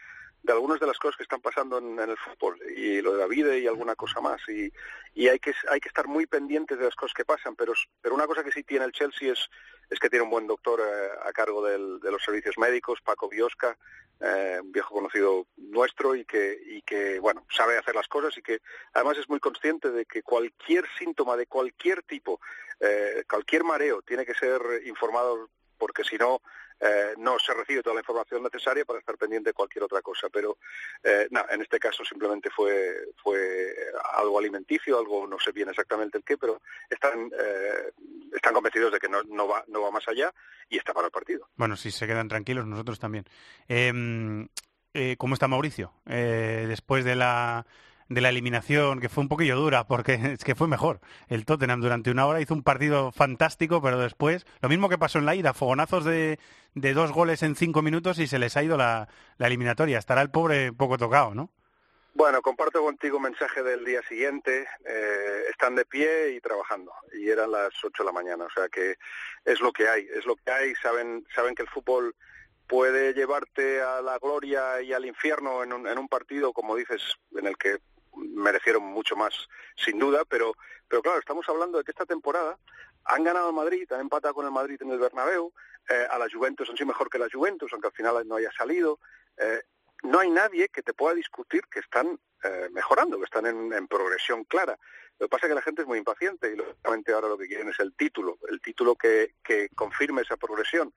de 0.44 0.54
algunas 0.54 0.80
de 0.80 0.88
las 0.88 0.98
cosas 0.98 1.18
que 1.18 1.24
están 1.24 1.42
pasando 1.42 1.78
en, 1.78 2.00
el 2.00 2.18
fútbol 2.18 2.60
y 2.76 3.02
lo 3.02 3.14
de 3.14 3.20
la 3.20 3.28
vida 3.28 3.56
y 3.56 3.68
alguna 3.68 3.96
cosa 3.96 4.22
más 4.22 4.42
y, 4.50 4.72
y, 5.14 5.28
hay 5.28 5.40
que 5.40 5.54
hay 5.70 5.80
que 5.80 5.88
estar 5.88 6.08
muy 6.08 6.26
pendientes 6.26 6.80
de 6.80 6.86
las 6.86 6.96
cosas 6.96 7.14
que 7.14 7.26
pasan 7.26 7.56
pero 7.56 7.74
pero 8.02 8.16
una 8.16 8.26
cosa 8.26 8.44
que 8.44 8.52
sí 8.52 8.64
tiene 8.64 8.86
el 8.86 8.92
Chelsea 8.92 9.32
es 9.32 9.50
es 9.90 10.00
que 10.00 10.10
tiene 10.10 10.24
un 10.24 10.32
buen 10.32 10.48
doctor 10.48 10.80
eh, 10.80 11.10
a 11.24 11.32
cargo 11.32 11.64
de 11.64 11.78
los 11.78 12.24
servicios 12.24 12.58
médicos 12.58 13.00
Paco 13.02 13.30
Biosca 13.30 13.78
eh, 14.20 14.60
un 14.62 14.72
viejo 14.72 14.96
conocido 14.96 15.48
nuestro 15.58 16.16
y 16.16 16.26
que 16.26 16.60
y 16.66 16.82
que 16.82 17.20
bueno 17.20 17.46
sabe 17.50 17.78
hacer 17.78 17.96
las 17.96 18.08
cosas 18.08 18.36
y 18.38 18.42
que 18.42 18.62
además 18.94 19.18
es 19.18 19.30
muy 19.30 19.40
consciente 19.40 19.92
de 19.92 20.06
que 20.06 20.24
cualquier 20.24 20.86
síntoma 20.98 21.38
de 21.38 21.46
cualquier 21.46 22.02
tipo 22.04 22.40
eh, 22.80 23.24
cualquier 23.30 23.64
mareo 23.64 24.02
tiene 24.02 24.26
que 24.26 24.34
ser 24.34 24.62
informado 24.86 25.50
porque 25.82 26.04
si 26.04 26.15
no, 26.15 26.44
eh, 26.80 27.15
no 27.17 27.39
se 27.39 27.56
recibe 27.56 27.82
toda 27.82 27.96
la 27.96 28.02
información 28.02 28.44
necesaria 28.44 28.86
para 28.86 29.00
estar 29.00 29.17
pendiente 29.17 29.50
de 29.50 29.54
cualquier 29.56 29.84
otra 29.84 30.04
cosa. 30.04 30.28
Pero, 30.32 30.60
eh, 31.04 31.28
no, 31.32 31.44
en 31.50 31.60
este 31.60 31.80
caso 31.80 32.06
simplemente 32.06 32.52
fue, 32.52 33.08
fue 33.17 33.74
algo 34.13 34.38
alimenticio, 34.38 35.00
algo 35.00 35.26
no 35.26 35.39
sé 35.39 35.52
bien 35.52 35.70
exactamente 35.70 36.20
el 36.20 36.24
qué, 36.24 36.38
pero 36.38 36.62
están, 36.88 37.32
eh, 37.36 37.94
están 38.32 38.54
convencidos 38.54 38.91
de 38.94 39.00
que 39.00 39.10
no, 39.10 39.24
no, 39.24 39.48
va, 39.48 39.63
no 39.70 39.82
va 39.82 39.89
más 39.89 40.08
allá 40.08 40.32
y 40.70 40.78
está 40.78 40.94
para 40.94 41.08
el 41.08 41.12
partido. 41.12 41.50
Bueno, 41.56 41.76
si 41.76 41.89
se 41.89 42.06
quedan 42.06 42.28
tranquilos, 42.28 42.67
nosotros 42.67 43.00
también. 43.00 43.26
Em, 43.67 44.48
¿Cómo 45.17 45.34
está 45.34 45.48
Mauricio? 45.48 45.94
después 46.06 47.06
de 47.06 47.15
la 47.15 47.65
de 48.13 48.19
la 48.19 48.30
eliminación, 48.30 49.00
que 49.00 49.08
fue 49.08 49.24
un 49.24 49.30
poquillo 49.30 49.56
dura, 49.56 49.86
porque 49.88 50.13
es 50.34 50.43
que 50.43 50.56
fue 50.56 50.67
mejor. 50.67 51.00
El 51.30 51.45
Tottenham 51.45 51.80
durante 51.80 52.12
una 52.12 52.26
hora 52.26 52.41
hizo 52.41 52.54
un 52.54 52.63
partido 52.63 53.12
fantástico, 53.12 53.82
pero 53.82 53.97
después, 53.97 54.45
lo 54.62 54.69
mismo 54.69 54.89
que 54.89 54.97
pasó 54.97 55.19
en 55.19 55.26
la 55.26 55.36
ida, 55.36 55.54
fogonazos 55.54 56.04
de, 56.04 56.38
de 56.76 56.93
dos 56.93 57.12
goles 57.13 57.41
en 57.41 57.56
cinco 57.56 57.82
minutos 57.82 58.19
y 58.19 58.28
se 58.28 58.39
les 58.39 58.58
ha 58.58 58.63
ido 58.63 58.76
la, 58.78 59.08
la 59.38 59.47
eliminatoria. 59.47 59.97
Estará 59.97 60.21
el 60.21 60.30
pobre 60.30 60.74
poco 60.74 60.97
tocado, 60.97 61.34
¿no? 61.34 61.50
Bueno, 62.13 62.41
comparto 62.41 62.84
contigo 62.84 63.17
un 63.17 63.24
mensaje 63.24 63.63
del 63.63 63.86
día 63.86 64.02
siguiente. 64.04 64.67
Eh, 64.86 65.43
están 65.50 65.76
de 65.76 65.86
pie 65.86 66.32
y 66.32 66.41
trabajando. 66.41 66.91
Y 67.13 67.30
eran 67.30 67.52
las 67.52 67.71
ocho 67.82 68.04
de 68.04 68.08
la 68.08 68.12
mañana. 68.12 68.43
O 68.43 68.50
sea 68.50 68.67
que 68.67 68.95
es 69.45 69.62
lo 69.62 69.71
que 69.71 69.88
hay. 69.88 70.06
Es 70.13 70.26
lo 70.26 70.36
que 70.36 70.52
hay. 70.52 70.76
Saben, 70.76 71.26
saben 71.34 71.56
que 71.56 71.62
el 71.62 71.69
fútbol 71.69 72.13
puede 72.67 73.13
llevarte 73.13 73.82
a 73.82 74.02
la 74.02 74.17
gloria 74.19 74.82
y 74.82 74.91
al 74.91 75.06
infierno 75.06 75.63
en 75.63 75.71
un, 75.71 75.88
en 75.88 75.97
un 75.97 76.10
partido, 76.10 76.52
como 76.52 76.76
dices, 76.76 77.02
en 77.38 77.47
el 77.47 77.58
que 77.58 77.80
merecieron 78.15 78.84
mucho 78.84 79.15
más, 79.15 79.47
sin 79.76 80.00
duda, 80.00 80.26
pero, 80.26 80.54
pero 80.88 81.02
claro, 81.02 81.19
estamos 81.19 81.47
hablando 81.50 81.78
de 81.78 81.84
que 81.84 81.91
esta 81.91 82.06
temporada 82.06 82.58
han 83.06 83.24
ganado 83.24 83.50
el 83.50 83.56
Madrid, 83.56 83.91
han 83.91 84.02
empatado 84.02 84.34
con 84.34 84.45
el 84.45 84.52
Madrid 84.52 84.82
en 84.82 84.91
el 84.91 85.00
Bernabéu, 85.00 85.54
eh, 85.89 86.08
a 86.10 86.17
la 86.17 86.28
Juventus 86.32 86.69
han 86.69 86.78
sido 86.78 86.88
mejor 86.88 87.10
que 87.10 87.17
la 87.17 87.28
Juventus, 87.32 87.71
aunque 87.74 87.88
al 87.88 87.93
final 87.93 88.28
no 88.28 88.36
haya 88.36 88.52
salido. 88.52 89.00
Eh, 89.38 89.62
no 90.04 90.19
hay 90.19 90.30
nadie 90.30 90.69
que 90.69 90.82
te 90.82 90.93
pueda 90.93 91.13
discutir 91.15 91.63
que 91.71 91.80
están 91.80 92.19
eh, 92.43 92.69
mejorando, 92.71 93.17
que 93.17 93.26
están 93.26 93.45
en, 93.45 93.88
progresión 93.88 94.43
clara. 94.45 94.78
Lo 95.19 95.28
que 95.28 95.30
pasa 95.30 95.45
es 95.45 95.50
que 95.52 95.56
la 95.56 95.62
gente 95.62 95.82
es 95.82 95.88
muy 95.88 96.00
impaciente 96.00 96.52
y 96.52 96.56
lógicamente 96.56 97.13
ahora 97.13 97.28
lo 97.28 97.38
que 97.38 97.47
quieren 97.47 97.69
es 97.69 97.80
el 97.80 97.93
título, 97.93 98.39
el 98.50 98.62
título 98.62 98.95
que 98.95 99.36
confirme 99.76 100.24
esa 100.24 100.38
progresión. 100.38 100.93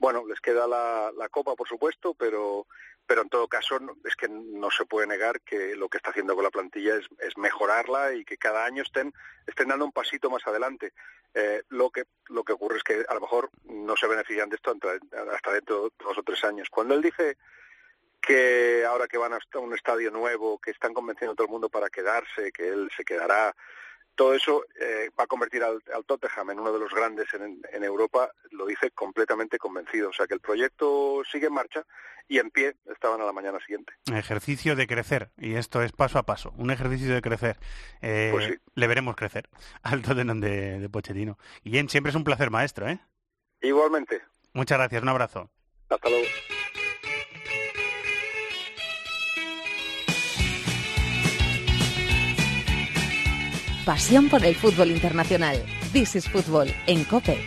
Bueno, 0.00 0.24
les 0.26 0.40
queda 0.40 0.66
la, 0.66 1.28
Copa, 1.30 1.54
por 1.54 1.68
supuesto, 1.68 2.14
pero, 2.14 2.66
pero 3.06 3.20
en 3.20 3.28
todo 3.28 3.46
caso 3.46 3.78
es 4.04 4.16
que 4.16 4.28
no 4.28 4.70
se 4.70 4.86
puede 4.86 5.06
negar 5.06 5.42
que 5.42 5.76
lo 5.76 5.90
que 5.90 5.98
está 5.98 6.08
haciendo 6.08 6.34
con 6.34 6.42
la 6.42 6.50
plantilla 6.50 6.96
es, 6.96 7.06
es 7.18 7.36
mejorarla 7.36 8.14
y 8.14 8.24
que 8.24 8.38
cada 8.38 8.64
año 8.64 8.82
estén, 8.82 9.12
estén 9.46 9.68
dando 9.68 9.84
un 9.84 9.92
pasito 9.92 10.30
más 10.30 10.44
adelante. 10.46 10.94
Eh, 11.34 11.62
lo, 11.68 11.90
que, 11.90 12.04
lo 12.28 12.42
que 12.44 12.54
ocurre 12.54 12.78
es 12.78 12.82
que 12.82 13.04
a 13.06 13.14
lo 13.14 13.20
mejor 13.20 13.50
no 13.64 13.94
se 13.94 14.08
benefician 14.08 14.48
de 14.48 14.56
esto 14.56 14.74
hasta 15.32 15.52
dentro 15.52 15.84
de 15.84 15.90
dos 16.02 16.18
o 16.18 16.22
tres 16.22 16.42
años. 16.44 16.68
Cuando 16.70 16.94
él 16.94 17.02
dice 17.02 17.36
que 18.22 18.86
ahora 18.86 19.06
que 19.06 19.18
van 19.18 19.34
a 19.34 19.58
un 19.58 19.74
estadio 19.74 20.10
nuevo, 20.10 20.58
que 20.58 20.70
están 20.70 20.94
convenciendo 20.94 21.32
a 21.34 21.36
todo 21.36 21.46
el 21.46 21.52
mundo 21.52 21.68
para 21.68 21.90
quedarse, 21.90 22.52
que 22.52 22.68
él 22.68 22.90
se 22.96 23.04
quedará, 23.04 23.54
todo 24.20 24.34
eso 24.34 24.66
eh, 24.78 25.08
va 25.18 25.24
a 25.24 25.26
convertir 25.26 25.62
al, 25.62 25.82
al, 25.94 26.04
Tottenham 26.04 26.50
en 26.50 26.60
uno 26.60 26.70
de 26.74 26.78
los 26.78 26.92
grandes 26.92 27.32
en, 27.32 27.58
en, 27.72 27.84
Europa, 27.84 28.30
lo 28.50 28.66
dice 28.66 28.90
completamente 28.90 29.56
convencido. 29.56 30.10
O 30.10 30.12
sea 30.12 30.26
que 30.26 30.34
el 30.34 30.40
proyecto 30.40 31.22
sigue 31.32 31.46
en 31.46 31.54
marcha 31.54 31.86
y 32.28 32.36
en 32.36 32.50
pie 32.50 32.76
estaban 32.92 33.22
a 33.22 33.24
la 33.24 33.32
mañana 33.32 33.58
siguiente. 33.60 33.94
Ejercicio 34.12 34.76
de 34.76 34.86
crecer, 34.86 35.30
y 35.38 35.54
esto 35.54 35.82
es 35.82 35.92
paso 35.92 36.18
a 36.18 36.24
paso, 36.24 36.52
un 36.58 36.70
ejercicio 36.70 37.14
de 37.14 37.22
crecer. 37.22 37.56
Eh, 38.02 38.28
pues 38.30 38.44
sí. 38.44 38.58
Le 38.74 38.86
veremos 38.86 39.16
crecer 39.16 39.48
al 39.82 40.02
Tottenham 40.02 40.40
de, 40.40 40.80
de 40.80 40.88
Pochettino. 40.90 41.38
Y 41.64 41.70
bien, 41.70 41.88
siempre 41.88 42.10
es 42.10 42.16
un 42.16 42.24
placer, 42.24 42.50
maestro, 42.50 42.90
¿eh? 42.90 43.00
Igualmente. 43.62 44.20
Muchas 44.52 44.76
gracias, 44.76 45.02
un 45.02 45.08
abrazo. 45.08 45.50
Hasta 45.88 46.10
luego. 46.10 46.26
Pasión 53.90 54.28
por 54.28 54.44
el 54.44 54.54
fútbol 54.54 54.92
internacional. 54.92 55.60
This 55.92 56.14
is 56.14 56.28
Fútbol 56.28 56.72
en 56.86 57.02
COPE. 57.02 57.44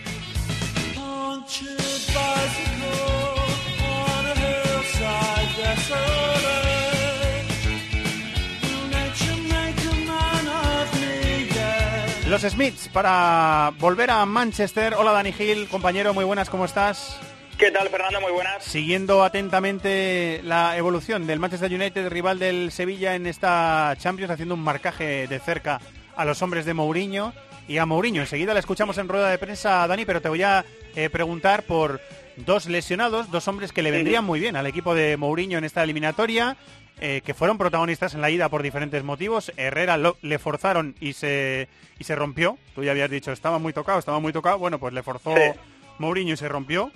Los 12.27 12.41
Smiths 12.41 12.89
para 12.89 13.71
volver 13.79 14.11
a 14.11 14.25
Manchester. 14.25 14.95
Hola 14.95 15.13
Dani 15.13 15.31
Gil, 15.31 15.69
compañero, 15.69 16.13
muy 16.13 16.25
buenas, 16.25 16.49
¿cómo 16.49 16.65
estás? 16.65 17.21
¿Qué 17.57 17.71
tal, 17.71 17.87
Fernando? 17.87 18.19
Muy 18.19 18.33
buenas. 18.33 18.61
Siguiendo 18.65 19.23
atentamente 19.23 20.41
la 20.43 20.75
evolución 20.75 21.25
del 21.25 21.39
Manchester 21.39 21.73
United, 21.73 22.09
rival 22.09 22.37
del 22.37 22.73
Sevilla 22.73 23.15
en 23.15 23.27
esta 23.27 23.95
Champions, 23.97 24.31
haciendo 24.31 24.55
un 24.55 24.61
marcaje 24.61 25.27
de 25.27 25.39
cerca 25.39 25.79
a 26.15 26.25
los 26.25 26.41
hombres 26.41 26.65
de 26.65 26.73
Mourinho 26.73 27.33
y 27.67 27.77
a 27.77 27.85
Mourinho. 27.85 28.21
Enseguida 28.21 28.53
le 28.53 28.59
escuchamos 28.59 28.97
en 28.97 29.07
rueda 29.07 29.29
de 29.29 29.37
prensa, 29.37 29.85
Dani, 29.87 30.05
pero 30.05 30.21
te 30.21 30.29
voy 30.29 30.43
a 30.43 30.65
eh, 30.95 31.09
preguntar 31.09 31.63
por 31.63 32.01
dos 32.37 32.65
lesionados, 32.65 33.29
dos 33.31 33.47
hombres 33.47 33.71
que 33.71 33.81
le 33.83 33.91
vendrían 33.91 34.25
muy 34.25 34.39
bien 34.39 34.55
al 34.55 34.67
equipo 34.67 34.95
de 34.95 35.17
Mourinho 35.17 35.57
en 35.57 35.63
esta 35.63 35.83
eliminatoria, 35.83 36.57
eh, 36.99 37.21
que 37.25 37.33
fueron 37.33 37.57
protagonistas 37.57 38.13
en 38.13 38.21
la 38.21 38.29
ida 38.29 38.49
por 38.49 38.63
diferentes 38.63 39.03
motivos. 39.03 39.51
Herrera 39.57 39.97
lo, 39.97 40.17
le 40.21 40.39
forzaron 40.39 40.95
y 40.99 41.13
se, 41.13 41.67
y 41.99 42.03
se 42.03 42.15
rompió. 42.15 42.57
Tú 42.75 42.83
ya 42.83 42.91
habías 42.91 43.09
dicho, 43.09 43.31
estaba 43.31 43.59
muy 43.59 43.73
tocado, 43.73 43.99
estaba 43.99 44.19
muy 44.19 44.33
tocado. 44.33 44.57
Bueno, 44.59 44.79
pues 44.79 44.93
le 44.93 45.03
forzó 45.03 45.35
Sí. 45.35 45.59
Mourinho 45.99 46.33
y 46.33 46.37
se 46.37 46.47
rompió 46.49 46.91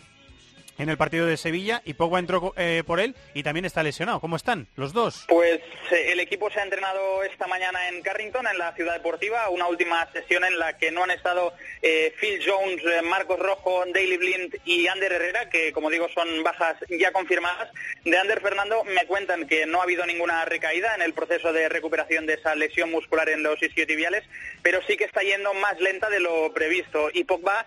en 0.78 0.90
el 0.90 0.98
partido 0.98 1.26
de 1.26 1.38
Sevilla 1.38 1.82
y 1.86 1.94
Pogba 1.94 2.20
entró 2.20 2.54
eh, 2.58 2.84
por 2.86 3.00
él 3.00 3.16
y 3.34 3.44
también 3.44 3.66
está 3.66 3.84
lesionado. 3.84 4.20
¿Cómo 4.20 4.36
están 4.36 4.68
los 4.76 4.94
dos? 4.94 5.26
Pues 5.28 5.60
eh, 5.92 6.12
el 6.12 6.20
equipo 6.20 6.50
se 6.50 6.60
ha 6.60 6.64
entrenado 6.64 7.24
esta 7.24 7.48
mañana 7.48 7.90
en 7.90 8.02
Carrington, 8.02 8.46
en 8.48 8.58
la 8.58 8.74
ciudad 8.74 8.94
deportiva, 8.94 9.50
una 9.50 9.68
última 9.68 10.10
sesión 10.12 10.44
en 10.44 10.60
la 10.60 10.78
que 10.78 10.92
no 10.92 11.04
han 11.04 11.12
estado 11.12 11.54
eh, 11.82 12.14
Phil 12.20 12.42
Jones, 12.46 12.84
Marcos 13.04 13.40
Rojo, 13.40 13.84
Daily 13.94 14.18
Blind 14.18 14.56
y 14.66 14.88
Ander 14.88 15.14
Herrera, 15.14 15.50
que 15.50 15.72
como 15.72 15.90
digo 15.90 16.08
son 16.14 16.44
bajas 16.44 16.78
ya 16.90 17.12
confirmadas. 17.12 17.70
De 18.04 18.18
Ander 18.18 18.42
Fernando 18.42 18.84
me 18.84 19.06
cuentan 19.06 19.48
que 19.48 19.66
no 19.66 19.80
ha 19.80 19.84
habido 19.84 20.06
ninguna 20.06 20.46
recaída 20.46 20.94
en 20.96 21.02
el 21.02 21.14
proceso 21.14 21.54
de 21.54 21.70
recuperación 21.70 22.26
de 22.26 22.36
esa 22.36 22.56
lesión 22.56 22.92
muscular 22.92 23.30
en 23.30 23.44
los 23.44 23.62
isquiotibiales, 23.62 24.24
pero 24.62 24.80
sí 24.88 24.98
que 24.98 25.06
está 25.06 25.22
yendo 25.22 25.54
más 25.56 25.80
lenta 25.80 26.10
de 26.10 26.20
lo 26.20 26.54
previsto. 26.54 27.10
Y 27.14 27.24
Pogba 27.24 27.66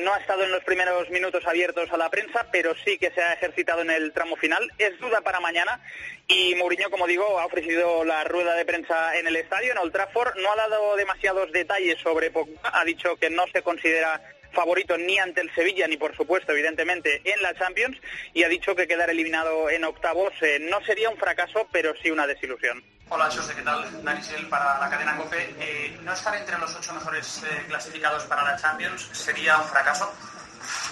no 0.00 0.14
ha 0.14 0.18
estado 0.18 0.44
en 0.44 0.52
los 0.52 0.64
primeros 0.64 1.08
minutos 1.10 1.46
abiertos 1.46 1.90
a 1.92 1.96
la 1.96 2.10
prensa, 2.10 2.49
pero 2.50 2.74
sí 2.84 2.98
que 2.98 3.10
se 3.10 3.22
ha 3.22 3.32
ejercitado 3.32 3.82
en 3.82 3.90
el 3.90 4.12
tramo 4.12 4.36
final. 4.36 4.70
Es 4.78 4.98
duda 4.98 5.20
para 5.20 5.40
mañana 5.40 5.80
y 6.28 6.54
Mourinho, 6.54 6.90
como 6.90 7.06
digo, 7.06 7.38
ha 7.40 7.46
ofrecido 7.46 8.04
la 8.04 8.24
rueda 8.24 8.54
de 8.54 8.64
prensa 8.64 9.16
en 9.16 9.26
el 9.26 9.36
estadio, 9.36 9.72
en 9.72 9.78
Old 9.78 9.92
Trafford. 9.92 10.36
No 10.36 10.52
ha 10.52 10.56
dado 10.56 10.96
demasiados 10.96 11.50
detalles 11.52 11.98
sobre 12.00 12.30
Pogba. 12.30 12.70
Ha 12.72 12.84
dicho 12.84 13.16
que 13.16 13.30
no 13.30 13.46
se 13.52 13.62
considera 13.62 14.20
favorito 14.52 14.96
ni 14.98 15.18
ante 15.18 15.40
el 15.40 15.54
Sevilla 15.54 15.86
ni 15.86 15.96
por 15.96 16.16
supuesto 16.16 16.52
evidentemente 16.52 17.22
en 17.24 17.40
la 17.42 17.54
Champions 17.54 17.96
y 18.34 18.42
ha 18.42 18.48
dicho 18.48 18.74
que 18.74 18.88
quedar 18.88 19.10
eliminado 19.10 19.70
en 19.70 19.84
octavos 19.84 20.32
eh, 20.40 20.58
no 20.60 20.80
sería 20.84 21.08
un 21.08 21.16
fracaso 21.16 21.68
pero 21.70 21.94
sí 22.02 22.10
una 22.10 22.26
desilusión. 22.26 22.82
Hola 23.08 23.28
José, 23.30 23.54
¿qué 23.56 23.62
tal? 23.62 24.04
Dani 24.04 24.22
Sel 24.22 24.48
para 24.48 24.78
la 24.78 24.88
cadena 24.88 25.16
COPE. 25.16 25.54
Eh, 25.58 25.98
¿No 26.02 26.12
estar 26.12 26.34
entre 26.36 26.56
los 26.58 26.74
ocho 26.76 26.92
mejores 26.94 27.42
eh, 27.42 27.64
clasificados 27.66 28.24
para 28.24 28.44
la 28.44 28.56
Champions 28.56 29.08
sería 29.12 29.58
un 29.58 29.64
fracaso? 29.64 30.12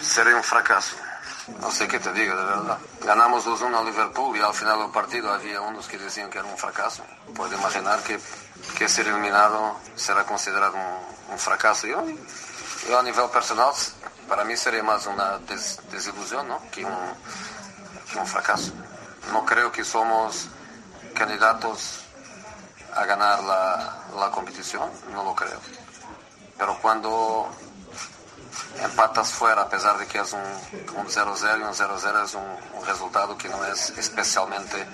Sería 0.01 0.37
un 0.37 0.43
fracaso. 0.43 0.97
No 1.61 1.71
sé 1.71 1.89
qué 1.89 1.99
te 1.99 2.13
digo, 2.13 2.37
de 2.37 2.45
verdad. 2.45 2.79
Ganamos 3.05 3.47
2-1 3.47 3.81
a 3.81 3.85
Liverpool 3.85 4.37
y 4.37 4.41
al 4.41 4.55
final 4.55 4.79
del 4.79 4.91
partido 4.91 5.33
había 5.33 5.61
unos 5.61 5.89
que 5.89 5.99
decían 5.99 6.31
que 6.31 6.39
era 6.39 6.47
un 6.47 6.57
fracaso. 6.57 7.03
Puedo 7.35 7.55
imaginar 7.57 8.01
que, 8.03 8.19
que 8.77 8.89
ser 8.89 9.09
eliminado 9.09 9.77
será 9.97 10.25
considerado 10.25 10.75
un, 10.77 11.33
un 11.33 11.39
fracaso. 11.39 11.87
Yo, 11.87 12.05
yo, 12.89 12.99
a 12.99 13.03
nivel 13.03 13.29
personal, 13.31 13.73
para 14.29 14.45
mí 14.45 14.57
sería 14.57 14.83
más 14.83 15.07
una 15.07 15.39
des, 15.39 15.81
desilusión 15.91 16.47
¿no? 16.47 16.61
que, 16.71 16.85
un, 16.85 16.95
que 18.13 18.19
un 18.19 18.27
fracaso. 18.27 18.73
No 19.33 19.45
creo 19.45 19.73
que 19.73 19.85
somos 19.85 20.49
candidatos 21.15 22.05
a 22.95 23.05
ganar 23.05 23.43
la, 23.43 24.05
la 24.19 24.31
competición, 24.31 24.91
no 25.13 25.25
lo 25.25 25.35
creo. 25.35 25.59
Pero 26.57 26.79
cuando 26.81 27.49
empatas 28.83 29.33
fuera, 29.33 29.63
a 29.63 29.69
pesar 29.69 29.99
de 29.99 30.07
que 30.07 30.19
es 30.19 30.33
un 30.33 31.07
0-0 31.07 31.59
y 31.59 31.63
un 31.63 31.75
0-0 31.75 32.25
es 32.25 32.35
un, 32.35 32.43
un, 32.79 32.87
resultado 32.87 33.37
que 33.37 33.49
no 33.49 33.65
es 33.65 33.91
especialmente 33.91 34.87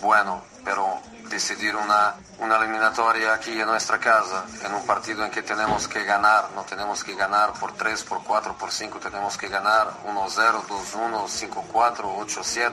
bueno, 0.00 0.42
pero 0.64 1.00
decidir 1.28 1.76
una, 1.76 2.14
una 2.38 2.56
eliminatoria 2.56 3.34
aquí 3.34 3.60
en 3.60 3.66
nuestra 3.66 3.98
casa, 3.98 4.44
en 4.64 4.74
un 4.74 4.84
partido 4.86 5.24
en 5.24 5.30
que 5.30 5.42
tenemos 5.42 5.88
que 5.88 6.04
ganar, 6.04 6.50
no 6.54 6.62
tenemos 6.62 7.04
que 7.04 7.14
ganar 7.14 7.52
por 7.54 7.72
3, 7.72 8.02
por 8.04 8.22
4, 8.22 8.54
por 8.56 8.70
5, 8.70 8.98
tenemos 8.98 9.36
que 9.36 9.48
ganar 9.48 9.88
1-0, 10.06 10.66
2-1, 10.66 11.72
5-4, 11.72 11.96
8-7. 12.26 12.70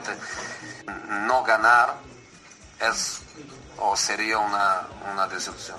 No 1.26 1.42
ganar 1.42 1.94
es 2.80 3.20
o 3.78 3.96
sería 3.96 4.38
una, 4.38 4.82
una 5.12 5.26
desilusión. 5.26 5.78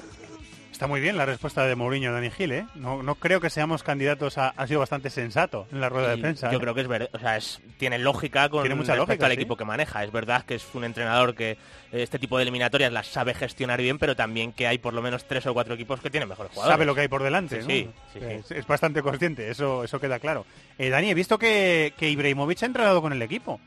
Está 0.78 0.86
muy 0.86 1.02
bien 1.02 1.18
la 1.18 1.26
respuesta 1.26 1.66
de 1.66 1.76
Mourinho, 1.76 2.14
Dani 2.14 2.30
Gil, 2.30 2.52
¿eh? 2.52 2.68
No, 2.76 3.02
no 3.02 3.16
creo 3.16 3.42
que 3.42 3.50
seamos 3.50 3.82
candidatos 3.82 4.38
a... 4.38 4.50
Ha 4.50 4.68
sido 4.68 4.80
bastante 4.80 5.10
sensato 5.10 5.66
en 5.72 5.82
la 5.82 5.90
rueda 5.90 6.10
de 6.10 6.20
prensa. 6.20 6.52
Yo 6.52 6.60
¿eh? 6.60 6.62
creo 6.62 6.76
que 6.76 6.82
es 6.82 6.88
verdad, 6.88 7.10
o 7.14 7.18
sea, 7.18 7.36
es, 7.36 7.60
tiene 7.80 7.98
lógica 7.98 8.48
con 8.50 8.62
tiene 8.62 8.76
mucha 8.76 8.92
respecto 8.92 9.14
lógica, 9.14 9.26
al 9.26 9.32
sí. 9.32 9.40
equipo 9.40 9.58
que 9.58 9.66
maneja. 9.66 10.04
Es 10.04 10.12
verdad 10.12 10.46
que 10.46 10.54
es 10.54 10.68
un 10.76 10.84
entrenador 10.84 11.34
que 11.34 11.58
este 11.92 12.20
tipo 12.20 12.38
de 12.38 12.44
eliminatorias 12.44 12.94
las 12.94 13.08
sabe 13.08 13.34
gestionar 13.34 13.82
bien, 13.82 13.98
pero 13.98 14.16
también 14.16 14.54
que 14.54 14.68
hay 14.68 14.78
por 14.78 14.94
lo 14.94 15.02
menos 15.02 15.26
tres 15.26 15.48
o 15.48 15.54
cuatro 15.56 15.74
equipos 15.74 16.00
que 16.00 16.12
tienen 16.12 16.30
mejores 16.30 16.52
jugadores. 16.52 16.76
Sabe 16.76 16.86
lo 16.86 16.94
que 16.94 17.02
hay 17.02 17.08
por 17.08 17.24
delante, 17.24 17.64
sí, 17.64 17.68
¿no? 17.68 17.74
sí, 17.74 17.90
sí, 18.14 18.20
es, 18.24 18.46
sí. 18.46 18.54
es, 18.56 18.68
bastante 18.68 19.02
consciente, 19.02 19.50
eso, 19.50 19.84
eso 19.84 20.00
queda 20.00 20.20
claro. 20.20 20.46
Eh, 20.78 20.90
Dani, 20.90 21.10
he 21.10 21.16
visto 21.16 21.40
que, 21.40 21.96
que 21.98 22.08
Ibrahimovic 22.12 22.62
ha 22.62 22.68
entrenado 22.68 23.02
con 23.02 23.14
el 23.14 23.22
equipo. 23.24 23.60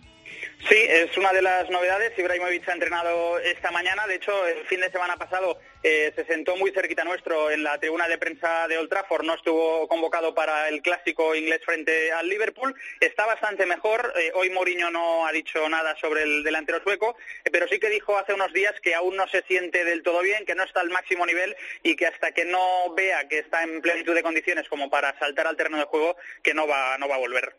Sí, 0.69 0.77
es 0.77 1.17
una 1.17 1.33
de 1.33 1.41
las 1.41 1.71
novedades. 1.71 2.17
Ibrahimovic 2.19 2.69
ha 2.69 2.75
entrenado 2.75 3.39
esta 3.39 3.71
mañana. 3.71 4.07
De 4.07 4.17
hecho, 4.17 4.47
el 4.47 4.67
fin 4.67 4.81
de 4.81 4.91
semana 4.91 5.17
pasado 5.17 5.59
eh, 5.83 6.13
se 6.15 6.25
sentó 6.27 6.55
muy 6.57 6.71
cerquita 6.71 7.03
nuestro 7.03 7.51
en 7.51 7.63
la 7.63 7.81
tribuna 7.81 8.07
de 8.07 8.19
prensa 8.19 8.69
de 8.69 8.77
Old 8.77 8.91
Trafford. 8.91 9.25
No 9.25 9.35
estuvo 9.35 9.89
convocado 9.89 10.35
para 10.35 10.69
el 10.69 10.83
clásico 10.83 11.35
inglés 11.35 11.61
frente 11.65 12.13
al 12.13 12.29
Liverpool. 12.29 12.75
Está 13.01 13.25
bastante 13.25 13.65
mejor. 13.65 14.13
Eh, 14.17 14.33
hoy 14.35 14.51
Mourinho 14.51 14.91
no 14.91 15.27
ha 15.27 15.33
dicho 15.33 15.67
nada 15.69 15.97
sobre 15.99 16.25
el 16.25 16.45
delantero 16.45 16.83
sueco, 16.83 17.17
eh, 17.45 17.51
pero 17.51 17.67
sí 17.67 17.81
que 17.81 17.89
dijo 17.89 18.19
hace 18.19 18.35
unos 18.35 18.53
días 18.53 18.75
que 18.83 18.95
aún 18.95 19.17
no 19.17 19.27
se 19.29 19.43
siente 19.45 19.85
del 19.85 20.03
todo 20.03 20.21
bien, 20.21 20.45
que 20.45 20.55
no 20.55 20.65
está 20.65 20.81
al 20.81 20.91
máximo 20.91 21.25
nivel 21.25 21.57
y 21.83 21.97
que 21.97 22.07
hasta 22.07 22.33
que 22.33 22.45
no 22.45 22.95
vea 22.95 23.27
que 23.29 23.39
está 23.39 23.63
en 23.63 23.81
plenitud 23.81 24.15
de 24.15 24.23
condiciones 24.23 24.69
como 24.69 24.91
para 24.91 25.19
saltar 25.19 25.47
al 25.47 25.57
terreno 25.57 25.79
de 25.79 25.85
juego, 25.85 26.17
que 26.43 26.53
no 26.53 26.69
va, 26.69 26.99
no 26.99 27.09
va 27.09 27.15
a 27.15 27.19
volver. 27.19 27.55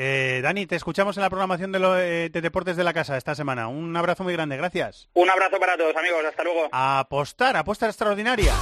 Eh, 0.00 0.38
Dani, 0.44 0.64
te 0.64 0.76
escuchamos 0.76 1.16
en 1.16 1.24
la 1.24 1.28
programación 1.28 1.72
de, 1.72 1.80
lo, 1.80 1.98
eh, 1.98 2.28
de, 2.28 2.40
Deportes 2.40 2.76
de 2.76 2.84
la 2.84 2.92
Casa 2.94 3.16
esta 3.16 3.34
semana. 3.34 3.66
Un 3.66 3.96
abrazo 3.96 4.22
muy 4.22 4.32
grande, 4.32 4.56
gracias. 4.56 5.08
Un 5.14 5.28
abrazo 5.28 5.58
para 5.58 5.76
todos, 5.76 5.96
amigos. 5.96 6.24
Hasta 6.24 6.44
luego. 6.44 6.68
A 6.70 7.00
apostar, 7.00 7.56
apuesta 7.56 7.88
extraordinaria. 7.88 8.54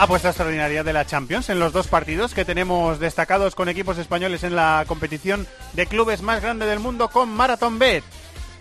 Apuesta 0.00 0.30
extraordinaria 0.30 0.82
de 0.82 0.92
la 0.92 1.06
Champions 1.06 1.48
en 1.48 1.60
los 1.60 1.72
dos 1.72 1.86
partidos 1.86 2.34
que 2.34 2.44
tenemos 2.44 2.98
destacados 2.98 3.54
con 3.54 3.68
equipos 3.68 3.98
españoles 3.98 4.42
en 4.42 4.56
la 4.56 4.84
competición 4.88 5.46
de 5.74 5.86
clubes 5.86 6.22
más 6.22 6.42
grande 6.42 6.66
del 6.66 6.80
mundo 6.80 7.06
con 7.06 7.28
Marathon 7.28 7.78
Bet. 7.78 8.02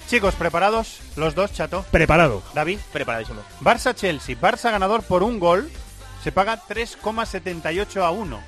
Chicos, 0.07 0.35
¿preparados? 0.35 0.99
Los 1.15 1.33
dos, 1.33 1.51
Chato. 1.51 1.83
Preparado. 1.89 2.43
David. 2.53 2.77
Preparadísimo. 2.93 3.41
Barça-Chelsea. 3.59 4.39
Barça 4.39 4.69
ganador 4.69 5.01
por 5.01 5.23
un 5.23 5.39
gol. 5.39 5.71
Se 6.23 6.31
paga 6.31 6.61
3,78 6.67 8.03
a 8.03 8.11
1. 8.11 8.39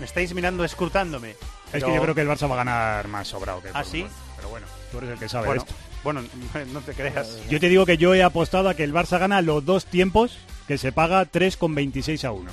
Me 0.00 0.06
estáis 0.06 0.32
mirando 0.34 0.64
escrutándome. 0.64 1.34
Es 1.72 1.84
que 1.84 1.94
yo 1.94 2.00
creo 2.00 2.14
que 2.14 2.22
el 2.22 2.28
Barça 2.28 2.48
va 2.48 2.54
a 2.54 2.64
ganar 2.64 3.08
más 3.08 3.28
sobrado 3.28 3.60
que 3.60 3.68
el 3.68 3.76
¿Ah, 3.76 3.84
sí? 3.84 4.06
Pero 4.36 4.48
bueno, 4.48 4.66
tú 4.90 4.98
eres 4.98 5.10
el 5.10 5.18
que 5.18 5.28
sabe 5.28 5.46
bueno, 5.48 5.62
esto. 5.62 5.74
Bueno, 6.02 6.22
no 6.72 6.80
te 6.80 6.94
creas. 6.94 7.38
Yo 7.50 7.60
te 7.60 7.68
digo 7.68 7.84
que 7.84 7.98
yo 7.98 8.14
he 8.14 8.22
apostado 8.22 8.68
a 8.68 8.74
que 8.74 8.84
el 8.84 8.94
Barça 8.94 9.18
gana 9.18 9.42
los 9.42 9.64
dos 9.64 9.84
tiempos, 9.84 10.38
que 10.66 10.78
se 10.78 10.92
paga 10.92 11.30
3,26 11.30 12.24
a 12.24 12.32
1. 12.32 12.50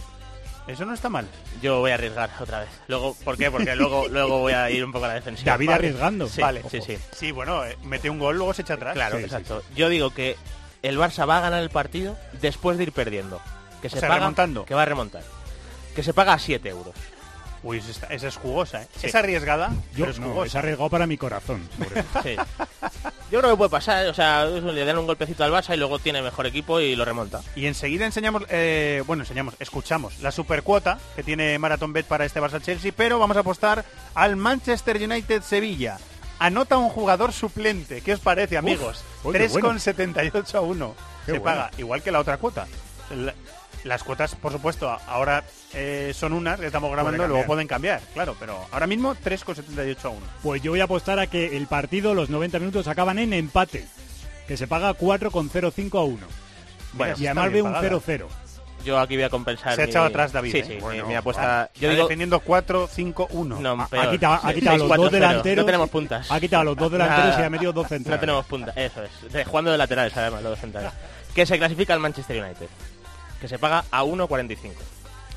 Eso 0.67 0.83
no 0.83 0.93
está 0.93 1.09
mal. 1.09 1.27
Yo 1.61 1.79
voy 1.79 1.91
a 1.91 1.93
arriesgar 1.93 2.31
otra 2.39 2.61
vez. 2.61 2.69
Luego, 2.87 3.15
¿por 3.23 3.37
qué? 3.37 3.51
Porque 3.51 3.75
luego, 3.75 4.07
luego 4.11 4.39
voy 4.39 4.53
a 4.53 4.69
ir 4.71 4.83
un 4.83 4.91
poco 4.91 5.05
a 5.05 5.09
la 5.09 5.13
defensiva. 5.13 5.51
David 5.51 5.67
Vale. 5.67 5.77
arriesgando. 5.77 6.27
Sí, 6.27 6.41
Vale. 6.41 6.63
sí, 6.69 6.81
sí. 6.81 6.97
Sí, 7.15 7.31
bueno, 7.31 7.63
eh, 7.63 7.77
mete 7.83 8.09
un 8.09 8.19
gol, 8.19 8.35
luego 8.37 8.53
se 8.53 8.63
echa 8.63 8.73
atrás. 8.73 8.95
Claro, 8.95 9.17
Sí, 9.17 9.21
sí, 9.21 9.25
exacto. 9.25 9.63
Yo 9.75 9.89
digo 9.89 10.09
que 10.09 10.35
el 10.81 10.97
Barça 10.97 11.29
va 11.29 11.37
a 11.37 11.41
ganar 11.41 11.61
el 11.61 11.69
partido 11.69 12.17
después 12.41 12.77
de 12.77 12.83
ir 12.83 12.91
perdiendo. 12.91 13.39
Que 13.89 13.95
se 13.95 13.99
sea, 13.99 14.09
paga, 14.09 14.19
remontando. 14.21 14.65
Que 14.65 14.73
va 14.75 14.83
a 14.83 14.85
remontar. 14.85 15.23
Que 15.95 16.03
se 16.03 16.13
paga 16.13 16.33
a 16.33 16.39
7 16.39 16.67
euros. 16.69 16.93
Uy, 17.63 17.79
esa, 17.79 18.27
es 18.27 18.35
jugosa, 18.37 18.83
¿eh? 18.83 18.87
Sí. 18.95 19.07
Es 19.07 19.15
arriesgada, 19.15 19.69
Yo 19.95 20.05
pero 20.05 20.11
es 20.11 20.19
no, 20.19 20.27
jugosa. 20.27 20.45
es 20.47 20.55
arriesgado 20.55 20.89
para 20.89 21.07
mi 21.07 21.17
corazón. 21.17 21.67
sobre. 21.77 22.03
Sí. 22.21 22.35
Yo 23.31 23.39
creo 23.39 23.51
que 23.51 23.57
puede 23.57 23.71
pasar, 23.71 24.05
o 24.07 24.13
sea, 24.13 24.45
le 24.45 24.85
dan 24.85 24.99
un 24.99 25.07
golpecito 25.07 25.43
al 25.43 25.51
Barça 25.51 25.73
y 25.73 25.77
luego 25.77 25.97
tiene 25.97 26.21
mejor 26.21 26.45
equipo 26.45 26.79
y 26.79 26.95
lo 26.95 27.05
remonta. 27.05 27.41
Y 27.55 27.65
enseguida 27.65 28.05
enseñamos, 28.05 28.43
eh, 28.49 29.01
bueno, 29.07 29.23
enseñamos, 29.23 29.55
escuchamos 29.59 30.19
la 30.19 30.31
supercuota 30.31 30.99
que 31.15 31.23
tiene 31.23 31.57
Marathon 31.57 31.91
Bet 31.91 32.05
para 32.05 32.23
este 32.25 32.39
Barça 32.39 32.61
Chelsea, 32.61 32.91
pero 32.95 33.17
vamos 33.17 33.35
a 33.35 33.39
apostar 33.39 33.83
al 34.13 34.35
Manchester 34.35 34.97
United 35.01 35.41
Sevilla. 35.41 35.97
Anota 36.37 36.77
un 36.77 36.89
jugador 36.89 37.33
suplente. 37.33 38.01
¿Qué 38.01 38.13
os 38.13 38.19
parece, 38.19 38.57
amigos? 38.57 39.03
uy, 39.23 39.33
qué 39.33 39.47
bueno. 39.47 39.71
3,78 39.73 40.53
a 40.55 40.61
1. 40.61 40.95
Qué 41.25 41.31
Se 41.31 41.39
bueno. 41.39 41.43
paga, 41.43 41.71
igual 41.79 42.03
que 42.03 42.11
la 42.11 42.19
otra 42.19 42.37
cuota. 42.37 42.67
La- 43.85 43.95
las 43.95 44.03
cuotas, 44.03 44.35
por 44.35 44.51
supuesto, 44.51 44.89
ahora 45.07 45.43
eh, 45.73 46.11
son 46.13 46.33
unas 46.33 46.59
que 46.59 46.65
estamos 46.67 46.91
grabando, 46.91 47.27
luego 47.27 47.45
pueden 47.45 47.67
cambiar, 47.67 48.01
claro, 48.13 48.35
pero 48.39 48.65
ahora 48.71 48.87
mismo 48.87 49.15
3,78 49.15 50.05
a 50.05 50.09
1. 50.09 50.19
Pues 50.43 50.61
yo 50.61 50.71
voy 50.71 50.81
a 50.81 50.85
apostar 50.85 51.19
a 51.19 51.27
que 51.27 51.55
el 51.55 51.67
partido, 51.67 52.13
los 52.13 52.29
90 52.29 52.59
minutos, 52.59 52.87
acaban 52.87 53.19
en 53.19 53.31
empate. 53.33 53.85
Que 54.47 54.57
se 54.57 54.67
paga 54.67 54.93
4,05 54.93 55.99
a 55.99 56.03
1. 56.03 56.27
Bueno, 56.93 57.15
y 57.17 57.25
además 57.25 57.51
veo 57.51 57.65
un 57.65 57.73
pagada. 57.73 57.89
0-0. 57.97 58.25
Yo 58.85 58.99
aquí 58.99 59.15
voy 59.15 59.23
a 59.23 59.29
compensar. 59.31 59.73
Se 59.75 59.81
ha 59.81 59.85
mi- 59.85 59.89
echado 59.89 60.05
atrás 60.05 60.31
David. 60.31 60.51
Sí, 60.51 60.57
¿eh? 60.59 60.63
sí, 60.65 60.73
mi- 60.75 60.79
Bueno, 60.81 61.05
mi, 61.07 61.15
apuesta. 61.15 61.41
vale. 61.47 61.69
Yo 61.79 61.89
digo. 61.89 62.03
defendiendo 62.03 62.39
4-5-1. 62.41 63.59
No, 63.59 63.87
peor. 63.89 64.05
ha 64.05 64.11
quitado, 64.11 64.39
ha 64.43 64.53
quitado 64.53 64.77
los 64.77 64.87
6-4-0. 64.87 64.97
dos 64.97 65.11
delanteros. 65.11 65.57
No 65.57 65.65
tenemos 65.65 65.89
puntas. 65.89 66.31
Ha 66.31 66.39
quitado 66.39 66.61
a 66.61 66.65
los 66.65 66.77
dos 66.77 66.91
delanteros 66.91 67.29
Nada. 67.31 67.41
y 67.41 67.45
ha 67.45 67.49
metido 67.49 67.73
dos 67.73 67.83
No 67.85 67.89
centrales. 67.89 68.19
tenemos 68.19 68.45
puntas, 68.45 68.77
eso 68.77 69.03
es. 69.03 69.33
De- 69.33 69.43
jugando 69.45 69.71
de 69.71 69.77
laterales, 69.79 70.15
además, 70.15 70.43
los 70.43 70.51
dos 70.51 70.59
centrales. 70.59 70.91
que 71.33 71.45
se 71.47 71.57
clasifica 71.57 71.93
al 71.95 71.99
Manchester 71.99 72.43
United. 72.43 72.67
Que 73.39 73.47
se 73.47 73.59
paga 73.59 73.85
a 73.91 74.03
1.45. 74.03 74.71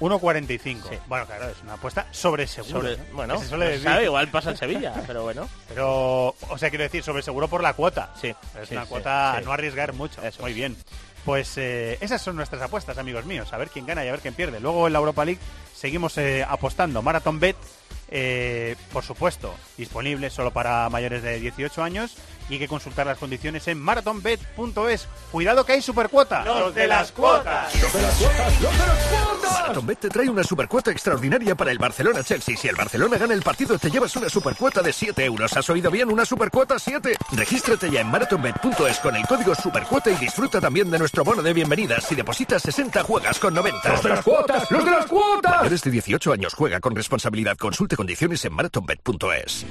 1.45. 0.01 0.61
Sí. 0.61 0.99
Bueno, 1.09 1.26
claro, 1.26 1.49
es 1.49 1.61
una 1.62 1.74
apuesta 1.74 2.07
sobre 2.12 2.46
seguro. 2.46 2.88
Bueno, 3.12 3.38
se 3.42 3.57
no 3.57 3.64
decir. 3.64 3.82
sabe, 3.82 4.05
igual 4.05 4.28
pasa 4.28 4.51
el 4.51 4.57
Sevilla, 4.57 4.94
pero 5.07 5.22
bueno. 5.24 5.49
Pero, 5.68 6.28
o 6.49 6.59
sea, 6.59 6.70
quiero 6.70 6.84
decir, 6.84 7.03
sobre 7.03 7.22
seguro 7.22 7.49
por 7.49 7.62
la 7.62 7.72
cuota. 7.74 8.12
Sí, 8.20 8.28
Es 8.61 8.68
sí, 8.68 8.74
una 8.74 8.84
sí, 8.84 8.88
cuota 8.90 9.36
a 9.36 9.40
no 9.40 9.53
arriesgar 9.53 9.92
mucho. 9.94 10.22
Eso 10.22 10.42
Muy 10.42 10.53
bien. 10.53 10.76
Pues 11.24 11.59
eh, 11.59 11.99
esas 12.01 12.22
son 12.22 12.36
nuestras 12.36 12.62
apuestas, 12.62 12.96
amigos 12.96 13.26
míos. 13.26 13.53
A 13.53 13.59
ver 13.59 13.68
quién 13.68 13.84
gana 13.84 14.03
y 14.05 14.09
a 14.09 14.12
ver 14.12 14.20
quién 14.20 14.34
pierde. 14.34 14.61
Luego 14.61 14.86
en 14.86 14.92
la 14.94 15.01
Europa 15.01 15.24
League 15.26 15.40
seguimos 15.74 16.16
eh, 16.16 16.46
apostando. 16.49 17.03
Marathon 17.03 17.38
Bet, 17.38 17.57
eh, 18.09 18.76
por 18.92 19.05
supuesto, 19.05 19.55
disponible 19.76 20.30
solo 20.30 20.53
para 20.53 20.88
mayores 20.88 21.22
de 21.22 21.38
18 21.40 21.82
años. 21.82 22.16
Y 22.49 22.55
hay 22.55 22.59
que 22.59 22.68
consultar 22.68 23.07
las 23.07 23.18
condiciones 23.18 23.66
en 23.68 23.78
marathonbet.es. 23.78 25.09
Cuidado 25.30 25.64
que 25.64 25.72
hay 25.72 25.82
supercuota. 25.82 26.44
¡Los 26.44 26.74
de 26.74 26.86
las 26.86 27.12
cuotas! 27.12 27.72
Marathonbet 29.68 30.01
te 30.01 30.09
trae 30.09 30.30
una 30.30 30.42
supercuota 30.42 30.90
extraordinaria 30.90 31.55
para 31.55 31.70
el 31.70 31.78
Barcelona-Chelsea. 31.78 32.57
Si 32.57 32.68
el 32.68 32.76
Barcelona 32.76 33.18
gana 33.18 33.34
el 33.34 33.42
partido, 33.42 33.78
te 33.78 33.90
llevas 33.90 34.16
una 34.16 34.28
supercuota 34.30 34.80
de 34.80 34.92
7 34.92 35.24
euros. 35.24 35.55
¿Has 35.57 35.68
oído 35.68 35.90
bien? 35.90 36.11
¡Una 36.11 36.24
supercuota 36.24 36.78
7! 36.78 37.16
Regístrate 37.32 37.90
ya 37.90 38.01
en 38.01 38.11
marathonbet.es 38.11 38.99
con 39.01 39.14
el 39.14 39.26
código 39.26 39.55
supercuota 39.55 40.11
y 40.11 40.16
disfruta 40.16 40.61
también 40.61 40.90
de 40.90 40.99
nuestro 40.99 41.24
bono 41.24 41.42
de 41.42 41.53
bienvenida. 41.53 42.01
Si 42.01 42.14
depositas 42.14 42.62
60, 42.62 43.03
juegas 43.03 43.38
con 43.38 43.53
90. 43.55 43.92
¡Los 43.92 44.03
de 44.03 44.09
las 44.09 44.24
cuotas! 44.24 44.70
¡Los 44.70 44.84
de 44.84 44.90
las 44.90 45.07
cuotas! 45.07 45.66
Eres 45.66 45.82
de 45.82 45.90
18 45.90 46.32
años, 46.32 46.55
juega 46.55 46.80
con 46.80 46.96
responsabilidad. 46.96 47.57
Consulte 47.57 47.96
condiciones 47.96 48.44
en 48.44 48.55
marathonbet.es. 48.55 49.66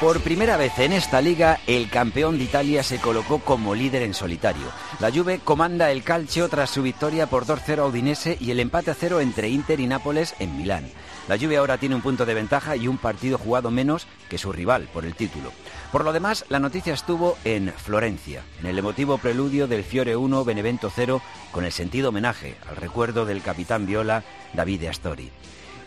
Por 0.00 0.20
primera 0.20 0.56
vez 0.56 0.78
en 0.78 0.92
esta 0.92 1.20
liga, 1.20 1.58
el 1.66 1.88
campeón 1.88 2.36
de 2.36 2.44
Italia 2.44 2.82
se 2.82 2.98
colocó 2.98 3.38
como 3.38 3.74
líder 3.74 4.02
en 4.02 4.12
solitario. 4.12 4.66
La 5.00 5.10
Juve 5.10 5.40
comanda 5.42 5.90
el 5.90 6.02
calcio 6.02 6.48
tras 6.48 6.70
su 6.70 6.82
victoria 6.82 7.26
por 7.26 7.46
2-0 7.46 7.78
a 7.78 7.86
Udinese 7.86 8.36
y 8.38 8.50
el 8.50 8.60
empate 8.60 8.90
a 8.90 8.94
cero 8.94 9.20
entre 9.20 9.48
Inter 9.48 9.80
y 9.80 9.86
Nápoles 9.86 10.34
en 10.38 10.56
Milán. 10.56 10.90
La 11.28 11.38
Juve 11.38 11.56
ahora 11.56 11.78
tiene 11.78 11.94
un 11.94 12.02
punto 12.02 12.26
de 12.26 12.34
ventaja 12.34 12.76
y 12.76 12.88
un 12.88 12.98
partido 12.98 13.38
jugado 13.38 13.70
menos 13.70 14.06
que 14.28 14.38
su 14.38 14.52
rival 14.52 14.88
por 14.92 15.06
el 15.06 15.14
título. 15.14 15.50
Por 15.92 16.04
lo 16.04 16.12
demás, 16.12 16.44
la 16.48 16.58
noticia 16.58 16.92
estuvo 16.92 17.38
en 17.44 17.72
Florencia, 17.72 18.42
en 18.60 18.66
el 18.66 18.78
emotivo 18.78 19.18
preludio 19.18 19.66
del 19.66 19.84
Fiore 19.84 20.16
1 20.16 20.44
Benevento 20.44 20.90
0 20.94 21.22
con 21.52 21.64
el 21.64 21.72
sentido 21.72 22.08
homenaje 22.10 22.56
al 22.68 22.76
recuerdo 22.76 23.24
del 23.24 23.42
capitán 23.42 23.86
Viola 23.86 24.24
Davide 24.52 24.88
Astori. 24.88 25.30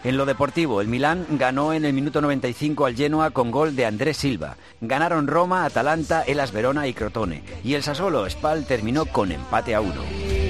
En 0.04 0.16
lo 0.16 0.26
deportivo, 0.26 0.80
el 0.80 0.88
Milán 0.88 1.26
ganó 1.32 1.74
en 1.74 1.84
el 1.84 1.92
minuto 1.92 2.22
95 2.22 2.86
al 2.86 2.96
Genoa 2.96 3.32
con 3.32 3.52
gol 3.52 3.76
de 3.76 3.86
Andrés 3.86 4.16
Silva. 4.16 4.56
Ganaron 4.80 5.28
Roma, 5.28 5.66
Atalanta, 5.66 6.24
Elas 6.24 6.54
Verona 6.54 6.88
y 6.88 6.94
Crotone. 6.94 7.44
Y 7.66 7.74
el 7.74 7.84
Sassuolo 7.84 8.28
Spal 8.30 8.66
terminó 8.66 9.06
con 9.06 9.34
empate 9.34 9.76
a 9.76 9.82
uno. 9.82 10.49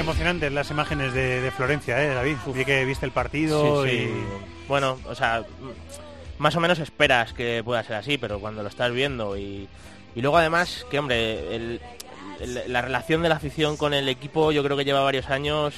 Muy 0.00 0.06
emocionantes 0.08 0.50
las 0.50 0.70
imágenes 0.70 1.12
de, 1.12 1.42
de 1.42 1.50
Florencia, 1.50 2.02
¿eh, 2.02 2.14
David? 2.14 2.36
Vi 2.54 2.64
que 2.64 2.86
viste 2.86 3.04
el 3.04 3.12
partido 3.12 3.84
Sí, 3.84 3.90
sí. 3.90 3.96
y... 3.96 4.66
Bueno, 4.66 4.98
o 5.06 5.14
sea, 5.14 5.44
más 6.38 6.56
o 6.56 6.60
menos 6.60 6.78
esperas 6.78 7.34
que 7.34 7.60
pueda 7.62 7.84
ser 7.84 7.96
así, 7.96 8.16
pero 8.16 8.40
cuando 8.40 8.62
lo 8.62 8.70
estás 8.70 8.90
viendo 8.92 9.36
y, 9.36 9.68
y 10.14 10.22
luego 10.22 10.38
además, 10.38 10.86
que 10.90 10.98
hombre, 10.98 11.54
el- 11.54 11.80
el- 12.40 12.72
la 12.72 12.80
relación 12.80 13.20
de 13.22 13.28
la 13.28 13.34
afición 13.36 13.76
con 13.76 13.92
el 13.92 14.08
equipo 14.08 14.52
yo 14.52 14.64
creo 14.64 14.74
que 14.74 14.86
lleva 14.86 15.00
varios 15.02 15.28
años 15.28 15.74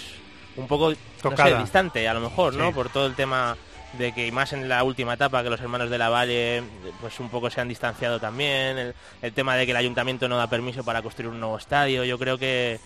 un 0.56 0.68
poco 0.68 0.90
no 0.90 0.94
sé, 0.94 1.00
Tocada. 1.22 1.58
distante, 1.60 2.06
a 2.06 2.14
lo 2.14 2.20
mejor, 2.20 2.54
¿no? 2.54 2.72
Por 2.72 2.90
todo 2.90 3.06
el 3.06 3.16
tema 3.16 3.56
de 3.98 4.12
que 4.12 4.28
y 4.28 4.30
más 4.30 4.52
en 4.52 4.68
la 4.68 4.84
última 4.84 5.14
etapa 5.14 5.42
que 5.42 5.50
los 5.50 5.60
hermanos 5.60 5.90
de 5.90 5.98
la 5.98 6.08
Valle 6.10 6.62
pues 7.00 7.18
un 7.18 7.28
poco 7.28 7.50
se 7.50 7.60
han 7.60 7.68
distanciado 7.68 8.20
también, 8.20 8.78
el, 8.78 8.94
el 9.20 9.32
tema 9.32 9.56
de 9.56 9.64
que 9.66 9.72
el 9.72 9.76
ayuntamiento 9.76 10.28
no 10.28 10.36
da 10.36 10.46
permiso 10.46 10.84
para 10.84 11.02
construir 11.02 11.28
un 11.28 11.40
nuevo 11.40 11.58
estadio, 11.58 12.04
yo 12.04 12.18
creo 12.20 12.38
que 12.38 12.78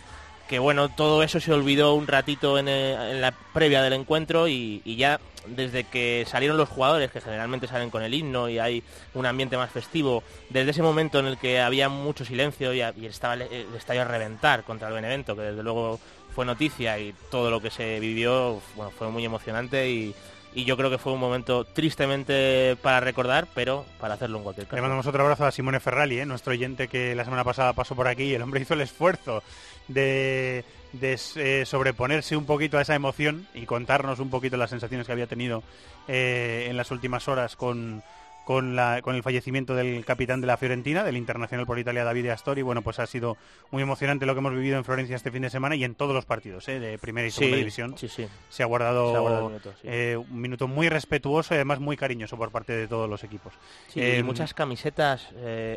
que 0.49 0.59
bueno, 0.59 0.89
todo 0.89 1.23
eso 1.23 1.41
se 1.41 1.53
olvidó 1.53 1.95
un 1.95 2.07
ratito 2.07 2.59
en, 2.59 2.69
eh, 2.69 3.13
en 3.13 3.21
la 3.21 3.33
previa 3.53 3.83
del 3.83 3.93
encuentro 3.93 4.49
y, 4.49 4.83
y 4.85 4.97
ya 4.97 5.21
desde 5.47 5.85
que 5.85 6.25
salieron 6.27 6.57
los 6.57 6.69
jugadores, 6.69 7.11
que 7.11 7.21
generalmente 7.21 7.67
salen 7.67 7.91
con 7.91 8.03
el 8.03 8.15
himno 8.15 8.49
y 8.49 8.59
hay 8.59 8.83
un 9.15 9.27
ambiente 9.27 9.57
más 9.57 9.71
festivo, 9.71 10.23
desde 10.51 10.71
ese 10.71 10.83
momento 10.83 11.19
en 11.19 11.27
el 11.27 11.39
que 11.39 11.61
había 11.61 11.89
mucho 11.89 12.25
silencio 12.25 12.75
y, 12.75 12.81
y 12.81 13.07
estaba 13.07 13.35
el, 13.35 13.43
el 13.43 13.75
estadio 13.77 14.03
a 14.03 14.07
reventar 14.07 14.65
contra 14.65 14.89
el 14.89 14.95
Benevento, 14.95 15.37
que 15.37 15.43
desde 15.43 15.63
luego 15.63 16.01
fue 16.35 16.45
noticia 16.45 16.99
y 16.99 17.15
todo 17.31 17.51
lo 17.51 17.61
que 17.61 17.71
se 17.71 17.99
vivió 18.01 18.61
bueno, 18.75 18.91
fue 18.91 19.09
muy 19.09 19.25
emocionante 19.25 19.89
y, 19.91 20.15
y 20.57 20.65
yo 20.65 20.77
creo 20.77 20.89
que 20.91 20.99
fue 20.99 21.13
un 21.13 21.21
momento 21.21 21.65
tristemente 21.65 22.77
para 22.81 23.01
recordar, 23.01 23.47
pero 23.55 23.85
para 24.01 24.15
hacerlo 24.15 24.39
en 24.39 24.45
cualquier 24.45 24.73
Le 24.73 24.81
mandamos 24.81 25.07
otro 25.07 25.23
abrazo 25.23 25.45
a 25.45 25.53
Simone 25.53 25.81
Ferrali, 25.81 26.19
¿eh? 26.19 26.27
nuestro 26.27 26.53
oyente 26.53 26.89
que 26.89 27.15
la 27.15 27.25
semana 27.25 27.45
pasada 27.45 27.75
pasó 27.75 27.95
por 27.95 28.09
aquí 28.09 28.25
y 28.25 28.35
el 28.35 28.43
hombre 28.43 28.63
hizo 28.63 28.75
el 28.75 28.81
esfuerzo 28.81 29.43
de, 29.89 30.65
de, 30.93 31.19
eh, 31.37 31.65
sobreponerse 31.67 32.37
un 32.37 32.47
poquito 32.47 32.79
a 32.79 32.83
esa 32.83 32.95
emoción 32.95 33.47
y 33.55 33.67
contarnos 33.67 34.19
un 34.21 34.31
poquito 34.31 34.57
las 34.57 34.71
sensaciones 34.71 35.07
que 35.07 35.13
había 35.13 35.27
tenido 35.27 35.63
eh, 36.09 36.67
en 36.69 36.77
las 36.77 36.91
últimas 36.91 37.29
horas 37.29 37.57
con, 37.57 38.03
con, 38.45 38.77
la- 38.77 39.01
con 39.03 39.15
el 39.17 39.23
fallecimiento 39.23 39.75
del 39.75 40.05
capitán 40.05 40.41
de 40.41 40.47
la 40.47 40.57
Fiorentina, 40.57 41.03
del 41.05 41.17
internacional 41.17 41.67
por 41.67 41.79
Italia 41.79 42.05
Davide 42.05 42.31
Astori. 42.31 42.63
Bueno, 42.63 42.83
pues 42.83 42.99
ha 43.01 43.07
sido 43.07 43.37
muy 43.73 43.83
emocionante 43.83 44.25
lo 44.27 44.35
que 44.35 44.39
hemos 44.39 44.53
vivido 44.55 44.77
en 44.77 44.85
Florencia 44.85 45.17
este 45.17 45.31
fin 45.33 45.43
de 45.43 45.51
semana 45.51 45.75
y 45.77 45.85
en 45.85 45.95
todos 45.97 46.15
los 46.15 46.25
partidos 46.25 46.69
¿eh? 46.69 46.79
de 46.79 46.99
primera 46.99 47.27
y 47.27 47.31
segunda 47.33 47.57
Sí, 47.57 47.59
división. 47.61 47.99
sí, 47.99 48.09
sí. 48.09 48.27
Se 48.49 48.63
ha 48.63 48.67
guardado, 48.67 49.11
Se 49.11 49.17
ha 49.17 49.21
guardado 49.21 49.49
minuto, 49.49 49.75
eh, 49.85 50.17
un 50.17 50.41
minuto 50.41 50.69
muy 50.69 50.89
respetuoso 50.89 51.55
y 51.55 51.57
además 51.57 51.81
muy 51.81 51.97
cariñoso 51.97 52.37
por 52.37 52.51
parte 52.53 52.73
de 52.73 52.87
todos 52.89 53.09
los 53.11 53.23
equipos. 53.25 53.53
Sí, 53.89 54.01
Eh, 54.01 54.19
y 54.19 54.23
muchas 54.23 54.55
camisetas 54.55 55.29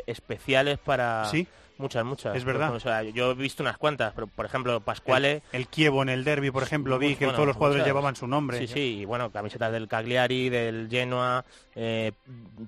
especiales 0.06 0.78
para... 0.78 1.24
Muchas, 1.80 2.04
muchas. 2.04 2.36
Es 2.36 2.44
verdad. 2.44 2.74
O 2.74 2.78
sea, 2.80 3.02
yo 3.02 3.30
he 3.30 3.34
visto 3.34 3.62
unas 3.62 3.78
cuantas, 3.78 4.12
pero 4.14 4.26
por 4.26 4.44
ejemplo, 4.44 4.80
Pascuale... 4.80 5.42
El, 5.52 5.62
el 5.62 5.66
Kievo 5.68 6.02
en 6.02 6.10
el 6.10 6.24
derby, 6.24 6.50
por 6.50 6.62
ejemplo, 6.62 6.98
vi 6.98 7.16
que 7.16 7.24
Bueno, 7.24 7.36
todos 7.36 7.46
los 7.48 7.56
jugadores 7.56 7.80
muchas. 7.80 7.88
llevaban 7.88 8.16
su 8.16 8.26
nombre. 8.26 8.58
Sí, 8.58 8.66
sí, 8.68 8.98
y 9.00 9.04
bueno, 9.06 9.30
camisetas 9.30 9.72
del 9.72 9.88
Cagliari, 9.88 10.48
del 10.50 10.88
Genoa, 10.90 11.44
eh, 11.74 12.12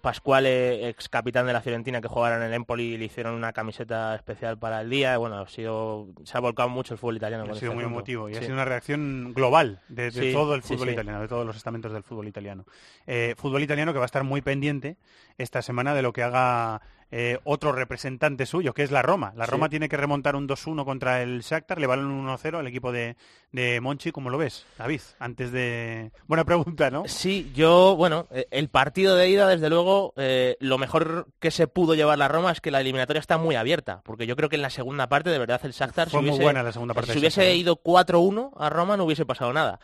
Pascuale, 0.01 0.89
ex 0.89 1.09
capitán 1.09 1.47
de 1.47 1.53
la 1.53 1.61
Fiorentina 1.61 2.01
que 2.01 2.09
jugara 2.09 2.37
en 2.37 2.43
el 2.43 2.55
Empoli, 2.55 2.97
le 2.97 3.05
hicieron 3.05 3.35
una 3.35 3.53
camiseta 3.53 4.15
especial 4.15 4.59
para 4.59 4.81
el 4.81 4.89
día. 4.91 5.17
Bueno, 5.19 5.39
ha 5.39 5.49
sido, 5.49 6.07
se 6.25 6.37
ha 6.37 6.41
volcado 6.41 6.69
mucho 6.69 6.95
el 6.95 6.99
fútbol 6.99 7.17
italiano. 7.19 7.45
Ha 7.45 7.47
sido 7.55 7.57
este 7.57 7.75
muy 7.75 7.85
emotivo 7.85 8.29
y 8.31 8.35
ha 8.37 8.41
sido 8.41 8.55
una 8.55 8.65
reacción 8.65 9.33
global 9.35 9.81
de, 9.89 10.11
de 10.11 10.23
Sí, 10.23 10.33
todo 10.33 10.55
el 10.55 10.63
fútbol 10.63 10.89
sí. 10.89 10.93
italiano, 10.95 11.21
de 11.21 11.29
todos 11.29 11.45
los 11.47 11.57
estamentos 11.57 11.93
del 11.93 12.03
fútbol 12.03 12.27
italiano. 12.29 12.65
Eh, 13.07 13.35
fútbol 13.37 13.63
italiano 13.63 13.93
que 13.93 13.99
va 13.99 14.05
a 14.05 14.07
estar 14.07 14.25
muy 14.25 14.41
pendiente 14.41 14.97
esta 15.39 15.63
semana 15.63 15.95
de 15.95 16.03
lo 16.03 16.13
que 16.13 16.23
haga 16.23 16.81
eh, 17.15 17.39
otro 17.45 17.73
representante 17.73 18.47
suyo, 18.47 18.73
que 18.73 18.83
es 18.83 18.91
la 18.91 19.03
Roma. 19.03 19.33
La 19.37 19.45
Sí. 19.45 19.51
Roma 19.51 19.69
tiene 19.69 19.89
que 19.89 19.99
remontar 19.99 20.35
un 20.35 20.49
2-1 20.49 20.85
contra 20.87 21.21
el 21.23 21.43
Shakhtar, 21.43 21.79
le 21.79 21.87
vale 21.87 22.03
un 22.03 22.27
1-0 22.27 22.59
al 22.59 22.67
equipo 22.67 22.91
de, 22.91 23.17
de 23.53 23.81
Monchi. 23.83 24.11
¿Cómo 24.13 24.31
lo 24.31 24.39
ves, 24.39 24.65
David? 24.79 25.03
Antes 25.19 25.53
de... 25.53 26.11
Buena 26.27 26.45
pregunta, 26.45 26.91
¿no? 26.91 27.05
Sí, 27.07 27.53
yo, 27.55 27.95
bueno, 27.97 28.27
eh, 28.31 28.47
el 28.51 28.69
partido 28.71 29.15
de 29.15 29.29
ida, 29.29 29.47
desde 29.47 29.69
luego, 29.69 30.15
eh, 30.17 30.57
lo 30.61 30.79
mejor 30.79 31.29
que 31.39 31.51
se 31.51 31.67
pudo 31.67 31.95
llevar 31.95 32.17
la 32.19 32.29
Roma 32.29 32.51
es 32.51 32.61
que 32.63 32.71
la 32.71 32.81
eliminatoria 32.81 33.21
está 33.21 33.37
muy 33.37 33.57
abierta, 33.57 34.01
porque 34.05 34.27
yo 34.27 34.35
creo 34.35 34.49
que 34.49 34.57
en 34.57 34.63
la 34.63 34.71
segunda 34.71 35.09
parte, 35.11 35.29
de 35.29 35.39
verdad, 35.39 35.61
el 35.65 35.73
Shakhtar... 35.73 36.09
Fue 36.09 36.21
si 36.21 36.25
muy 36.27 36.31
hubiese- 36.39 36.43
buena 36.45 36.63
la 36.63 36.73
segunda 36.73 36.95
parte 36.95 37.13
Si 37.13 37.19
hubiese 37.19 37.43
Shakhtar, 37.43 37.57
ido 37.57 37.77
4-1 37.83 38.53
a 38.57 38.71
Roma 38.71 38.97
no 38.97 39.05
hubiese 39.05 39.27
pasado 39.27 39.53
nada. 39.53 39.79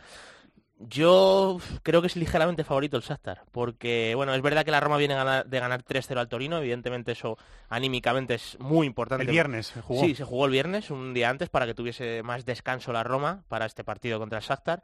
Yo 0.81 1.59
creo 1.83 1.99
que 1.99 2.07
es 2.07 2.15
ligeramente 2.15 2.63
favorito 2.63 2.95
el 2.95 3.03
Shakhtar, 3.03 3.43
porque 3.51 4.13
bueno, 4.15 4.33
es 4.33 4.41
verdad 4.41 4.63
que 4.63 4.71
la 4.71 4.79
Roma 4.79 4.95
viene 4.95 5.13
de 5.13 5.59
ganar 5.59 5.83
3-0 5.83 6.17
al 6.17 6.29
Torino, 6.29 6.57
evidentemente 6.57 7.11
eso 7.11 7.37
anímicamente 7.67 8.35
es 8.35 8.57
muy 8.59 8.87
importante. 8.87 9.25
El 9.25 9.31
viernes 9.31 9.67
se 9.67 9.81
jugó. 9.81 10.01
Sí, 10.01 10.15
se 10.15 10.23
jugó 10.23 10.45
el 10.45 10.51
viernes, 10.51 10.89
un 10.89 11.13
día 11.13 11.29
antes, 11.29 11.49
para 11.49 11.65
que 11.65 11.73
tuviese 11.73 12.23
más 12.23 12.45
descanso 12.45 12.93
la 12.93 13.03
Roma 13.03 13.43
para 13.49 13.65
este 13.65 13.83
partido 13.83 14.19
contra 14.19 14.39
el 14.39 14.45
Shakhtar. 14.45 14.81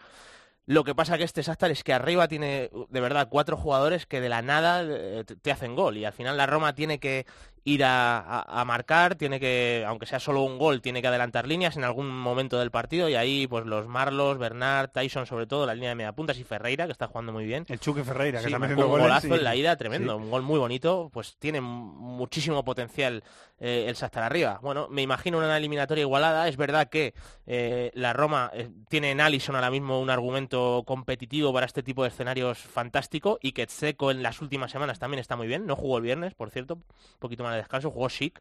Lo 0.66 0.84
que 0.84 0.96
pasa 0.96 1.18
que 1.18 1.24
este 1.24 1.44
Shakhtar 1.44 1.72
es 1.72 1.84
que 1.84 1.94
arriba 1.94 2.28
tiene, 2.28 2.72
de 2.90 3.00
verdad, 3.00 3.30
cuatro 3.30 3.56
jugadores 3.56 4.06
que 4.06 4.20
de 4.20 4.30
la 4.30 4.42
nada 4.42 4.84
eh, 4.84 5.24
te 5.24 5.52
hacen 5.52 5.76
gol. 5.76 5.96
Y 5.96 6.06
al 6.06 6.14
final 6.14 6.36
la 6.36 6.48
Roma 6.48 6.74
tiene 6.74 7.00
que 7.00 7.26
ir 7.68 7.84
a, 7.84 8.20
a- 8.20 8.62
a 8.62 8.64
marcar, 8.64 9.16
tiene 9.16 9.40
que, 9.40 9.84
aunque 9.88 10.06
sea 10.06 10.20
solo 10.20 10.44
un 10.44 10.58
gol, 10.60 10.82
tiene 10.82 11.02
que 11.02 11.08
adelantar 11.08 11.48
líneas 11.48 11.76
en 11.76 11.84
algún 11.84 12.08
momento 12.08 12.60
del 12.60 12.70
partido. 12.72 13.10
Y 13.10 13.16
ahí, 13.16 13.48
pues 13.48 13.66
los 13.66 13.88
Marlos, 13.88 14.38
Bernard, 14.38 14.92
Tyson, 14.92 15.26
sobre 15.26 15.48
todo, 15.48 15.66
la 15.66 15.74
línea 15.74 15.90
de 15.90 15.96
mediapuntas 15.96 16.38
y 16.38 16.44
Ferreira, 16.44 16.86
que 16.86 16.92
está 16.92 17.08
jugando 17.08 17.34
muy 17.34 17.46
bien. 17.46 17.66
El 17.68 17.80
Chuque 17.80 18.04
Ferreira, 18.04 18.40
que 18.40 18.46
Sí, 18.46 18.52
marcó 18.52 18.62
metiendo 18.68 18.86
un 18.86 19.02
golazo 19.02 19.36
en 19.36 19.44
la 19.44 19.56
ida 19.56 19.76
tremendo, 19.76 20.16
Sí. 20.18 20.24
un 20.24 20.30
gol 20.30 20.44
muy 20.44 20.60
bonito, 20.60 21.10
pues 21.12 21.38
tiene 21.40 21.60
muchísimo 21.60 22.64
potencial 22.64 23.24
eh, 23.60 23.86
el 23.88 23.96
Shakhtar 23.96 24.24
arriba. 24.24 24.60
Bueno, 24.62 24.88
me 24.90 25.02
imagino 25.02 25.38
una 25.40 25.58
eliminatoria 25.58 26.02
igualada, 26.04 26.48
es 26.48 26.58
verdad 26.58 26.88
que 26.90 27.14
eh, 27.48 27.90
la 27.96 28.14
Roma 28.14 28.52
eh, 28.54 28.70
tiene 28.90 29.12
en 29.12 29.22
Allison 29.22 29.56
ahora 29.56 29.72
mismo 29.72 30.00
un 30.00 30.10
argumento 30.10 30.84
competitivo 30.86 31.52
para 31.54 31.66
este 31.66 31.82
tipo 31.82 32.04
de 32.04 32.10
escenarios 32.10 32.60
fantástico 32.60 33.40
y 33.42 33.54
que 33.54 33.66
Seco 33.68 34.12
en 34.12 34.22
las 34.22 34.42
últimas 34.42 34.72
semanas 34.72 35.00
también 35.00 35.20
está 35.20 35.36
muy 35.36 35.48
bien, 35.48 35.66
no 35.66 35.76
jugó 35.76 35.98
el 35.98 36.04
viernes, 36.04 36.34
por 36.36 36.52
cierto, 36.52 36.76
un 36.76 36.84
poquito 37.20 37.44
más 37.44 37.55
de 37.56 37.62
descanso, 37.62 37.92
jugó 37.92 38.10
chic. 38.10 38.40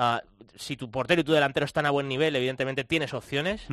Ah, 0.00 0.22
si 0.54 0.76
tu 0.76 0.90
portero 0.90 1.20
y 1.20 1.24
tu 1.24 1.32
delantero 1.32 1.66
están 1.66 1.84
a 1.86 1.90
buen 1.90 2.06
nivel, 2.06 2.36
evidentemente 2.36 2.84
tienes 2.84 3.12
opciones, 3.14 3.66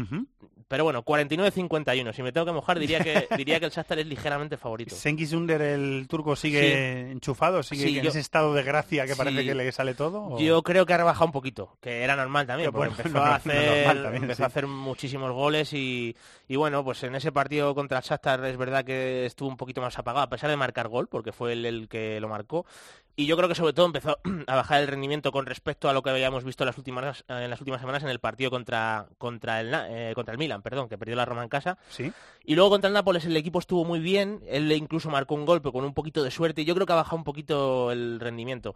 pero 0.68 0.84
bueno, 0.84 1.06
49-51, 1.06 2.14
si 2.14 2.24
me 2.24 2.32
tengo 2.32 2.48
que 2.48 2.52
mojar 2.52 2.80
diría 2.80 3.00
que, 3.00 3.28
diría 3.38 3.60
que 3.60 3.68
el 3.68 3.72
Shakhtar 3.72 4.00
es 4.00 4.08
ligeramente 4.08 4.58
favorito. 4.58 4.96
Sengiz 4.96 5.34
Under, 5.34 5.62
el 5.62 6.08
turco, 6.10 6.36
sigue 6.36 7.12
enchufado, 7.12 7.62
sigue 7.62 7.84
Sí, 7.88 8.00
en 8.00 8.08
ese 8.08 8.20
estado 8.22 8.56
de 8.56 8.64
gracia 8.64 9.06
que 9.06 9.16
parece 9.16 9.42
Sí. 9.42 9.46
que 9.46 9.54
le 9.54 9.72
sale 9.72 9.94
todo. 9.94 10.24
¿o? 10.30 10.40
Yo 10.40 10.64
creo 10.64 10.88
que 10.88 10.94
ha 10.94 10.98
rebajado 10.98 11.28
un 11.28 11.32
poquito, 11.32 11.78
que 11.80 12.02
era 12.02 12.16
normal 12.16 12.48
también, 12.48 12.70
Que 12.70 12.72
porque 12.72 12.88
bueno, 12.90 13.02
empezó, 13.04 13.18
no, 13.20 13.24
a 13.24 13.36
hacer, 13.36 13.86
también, 14.02 14.24
empezó 14.24 14.38
sí. 14.38 14.44
a 14.44 14.48
hacer 14.48 14.66
muchísimos 14.66 15.32
goles 15.32 15.74
y, 15.74 16.16
y 16.48 16.56
bueno, 16.56 16.84
pues 16.84 17.04
en 17.04 17.14
ese 17.14 17.32
partido 17.32 17.76
contra 17.76 18.00
el 18.00 18.04
Shakhtar 18.04 18.44
es 18.46 18.58
verdad 18.58 18.84
que 18.84 19.28
estuvo 19.28 19.48
un 19.50 19.58
poquito 19.58 19.80
más 19.82 20.00
apagado, 20.00 20.24
a 20.26 20.30
pesar 20.30 20.50
de 20.50 20.58
marcar 20.58 20.88
gol, 20.88 21.08
porque 21.08 21.32
fue 21.32 21.54
él 21.54 21.66
el 21.68 21.88
que 21.88 22.20
lo 22.20 22.30
marcó. 22.30 22.66
Y 23.18 23.28
yo 23.28 23.38
creo 23.38 23.48
que 23.48 23.56
sobre 23.56 23.74
todo 23.74 23.86
empezó 23.86 24.20
a 24.48 24.56
bajar 24.56 24.82
el 24.82 24.88
rendimiento 24.88 25.32
con 25.32 25.46
respecto 25.46 25.90
a 25.90 25.94
lo 25.94 26.02
que 26.02 26.10
habíamos 26.10 26.44
visto 26.44 26.64
en 26.64 26.68
las 26.68 26.78
últimas, 26.78 27.24
en 27.28 27.50
las 27.50 27.62
últimas 27.62 27.80
semanas 27.80 28.04
en 28.04 28.10
el 28.10 28.20
partido 28.20 28.52
contra, 28.52 29.08
contra, 29.18 29.62
el, 29.62 29.74
eh, 29.74 30.12
contra 30.16 30.34
el 30.34 30.38
Milan, 30.38 30.62
perdón, 30.62 30.90
que 30.90 30.98
perdió 30.98 31.16
la 31.16 31.26
Roma 31.26 31.44
en 31.44 31.50
casa. 31.50 31.78
Sí. 31.90 32.12
Y 32.44 32.56
luego 32.56 32.72
contra 32.72 32.88
el 32.90 32.94
Nápoles 32.94 33.26
el 33.26 33.38
equipo 33.38 33.60
estuvo 33.60 33.86
muy 33.86 34.00
bien, 34.00 34.42
él 34.48 34.72
incluso 34.72 35.10
marcó 35.10 35.36
un 35.36 35.46
golpe 35.46 35.72
con 35.72 35.86
un 35.86 35.94
poquito 35.94 36.24
de 36.24 36.32
suerte 36.32 36.62
y 36.62 36.66
yo 36.66 36.76
creo 36.76 36.86
que 36.86 36.94
ha 36.94 36.98
bajado 36.98 37.18
un 37.18 37.24
poquito 37.24 37.92
el 37.92 38.20
rendimiento. 38.20 38.76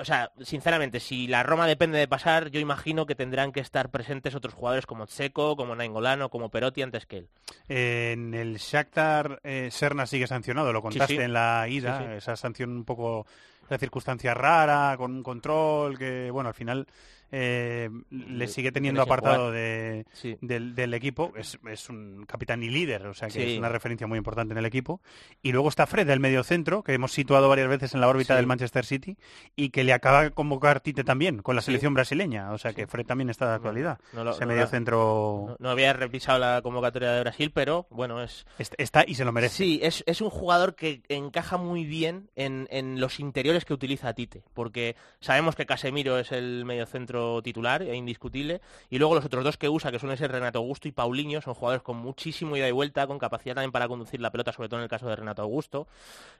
O 0.00 0.04
sea, 0.06 0.32
sinceramente, 0.40 1.00
si 1.00 1.26
la 1.26 1.42
Roma 1.42 1.66
depende 1.66 1.98
de 1.98 2.08
pasar, 2.08 2.48
yo 2.48 2.60
imagino 2.60 3.04
que 3.04 3.14
tendrán 3.14 3.52
que 3.52 3.60
estar 3.60 3.90
presentes 3.90 4.34
otros 4.34 4.54
jugadores 4.54 4.86
como 4.86 5.06
Tseco, 5.06 5.54
como 5.54 5.76
Naingolano, 5.76 6.30
como 6.30 6.50
Perotti 6.50 6.80
antes 6.80 7.04
que 7.04 7.18
él. 7.18 7.28
En 7.68 8.32
el 8.32 8.56
Shakhtar, 8.56 9.40
eh, 9.44 9.68
Serna 9.70 10.06
sigue 10.06 10.26
sancionado, 10.26 10.72
lo 10.72 10.80
contaste 10.80 11.16
sí. 11.16 11.20
en 11.20 11.34
la 11.34 11.68
ida, 11.68 11.98
sí. 11.98 12.04
esa 12.16 12.36
sanción 12.36 12.70
un 12.70 12.84
poco, 12.84 13.26
esa 13.64 13.78
circunstancia 13.78 14.34
rara, 14.34 14.96
con 14.96 15.12
un 15.12 15.22
control 15.22 15.98
que, 15.98 16.30
bueno, 16.30 16.48
al 16.48 16.54
final 16.54 16.86
eh, 17.32 17.90
le 18.10 18.46
sigue 18.46 18.70
teniendo 18.72 19.02
apartado 19.02 19.46
jugar. 19.46 19.54
de, 19.54 20.06
Sí. 20.12 20.36
del, 20.40 20.74
del 20.74 20.94
equipo, 20.94 21.32
es, 21.36 21.58
es 21.68 21.88
un 21.90 22.24
capitán 22.26 22.62
y 22.62 22.68
líder, 22.68 23.06
o 23.06 23.14
sea 23.14 23.28
que 23.28 23.34
Sí. 23.44 23.52
es 23.54 23.58
una 23.58 23.68
referencia 23.70 24.06
muy 24.06 24.18
importante 24.18 24.52
en 24.52 24.58
el 24.58 24.66
equipo. 24.66 25.00
Y 25.42 25.50
luego 25.52 25.68
está 25.68 25.86
Fred, 25.86 26.08
el 26.10 26.20
mediocentro, 26.20 26.82
que 26.82 26.92
hemos 26.94 27.12
situado 27.12 27.48
varias 27.48 27.68
veces 27.68 27.94
en 27.94 28.00
la 28.02 28.08
órbita 28.08 28.34
Sí. 28.34 28.36
del 28.36 28.46
Manchester 28.46 28.84
City, 28.84 29.16
y 29.56 29.70
que 29.70 29.82
le 29.82 29.92
acaba 29.92 30.22
de 30.24 30.30
convocar 30.30 30.80
Tite 30.80 31.02
también, 31.04 31.42
con 31.42 31.56
la 31.56 31.62
selección 31.62 31.94
brasileña, 31.94 32.52
o 32.52 32.58
sea 32.58 32.72
que 32.74 32.86
Fred 32.86 33.06
también 33.06 33.30
está 33.30 33.48
de 33.48 33.54
actualidad. 33.54 33.98
no 34.12 34.30
Ese 34.30 34.40
no 34.42 34.46
mediocentro 34.48 35.56
No, 35.58 35.70
había 35.70 35.92
revisado 35.94 36.38
la 36.38 36.60
convocatoria 36.62 37.12
de 37.12 37.20
Brasil, 37.20 37.50
pero 37.54 37.86
bueno, 37.90 38.22
es... 38.22 38.46
est- 38.58 38.74
está 38.78 39.04
y 39.06 39.14
se 39.14 39.24
lo 39.24 39.32
merece. 39.32 39.56
Sí, 39.56 39.80
es, 39.82 40.04
es 40.06 40.20
un 40.20 40.30
jugador 40.30 40.74
que 40.74 41.02
encaja 41.08 41.56
muy 41.56 41.84
bien 41.84 42.28
en, 42.36 42.68
en 42.70 43.00
los 43.00 43.20
interiores 43.20 43.64
que 43.64 43.72
utiliza 43.74 44.12
Tite, 44.12 44.42
porque 44.52 44.96
sabemos 45.20 45.56
que 45.56 45.64
Casemiro 45.66 46.18
es 46.18 46.30
el 46.32 46.64
mediocentro 46.64 47.21
titular 47.42 47.82
e 47.82 47.94
indiscutible, 47.94 48.60
y 48.90 48.98
luego 48.98 49.14
los 49.14 49.24
otros 49.24 49.44
dos 49.44 49.56
que 49.56 49.68
usa, 49.68 49.90
que 49.90 49.98
suelen 49.98 50.16
ser 50.18 50.30
Renato 50.32 50.58
Augusto 50.58 50.88
y 50.88 50.92
Paulinho, 50.92 51.40
son 51.40 51.54
jugadores 51.54 51.82
con 51.82 51.96
muchísimo 51.96 52.56
ida 52.56 52.68
y 52.68 52.72
vuelta, 52.72 53.06
con 53.06 53.18
capacidad 53.18 53.54
también 53.54 53.72
para 53.72 53.88
conducir 53.88 54.20
la 54.20 54.30
pelota, 54.30 54.52
sobre 54.52 54.68
todo 54.68 54.80
en 54.80 54.84
el 54.84 54.90
caso 54.90 55.08
de 55.08 55.16
Renato 55.16 55.42
Augusto. 55.42 55.86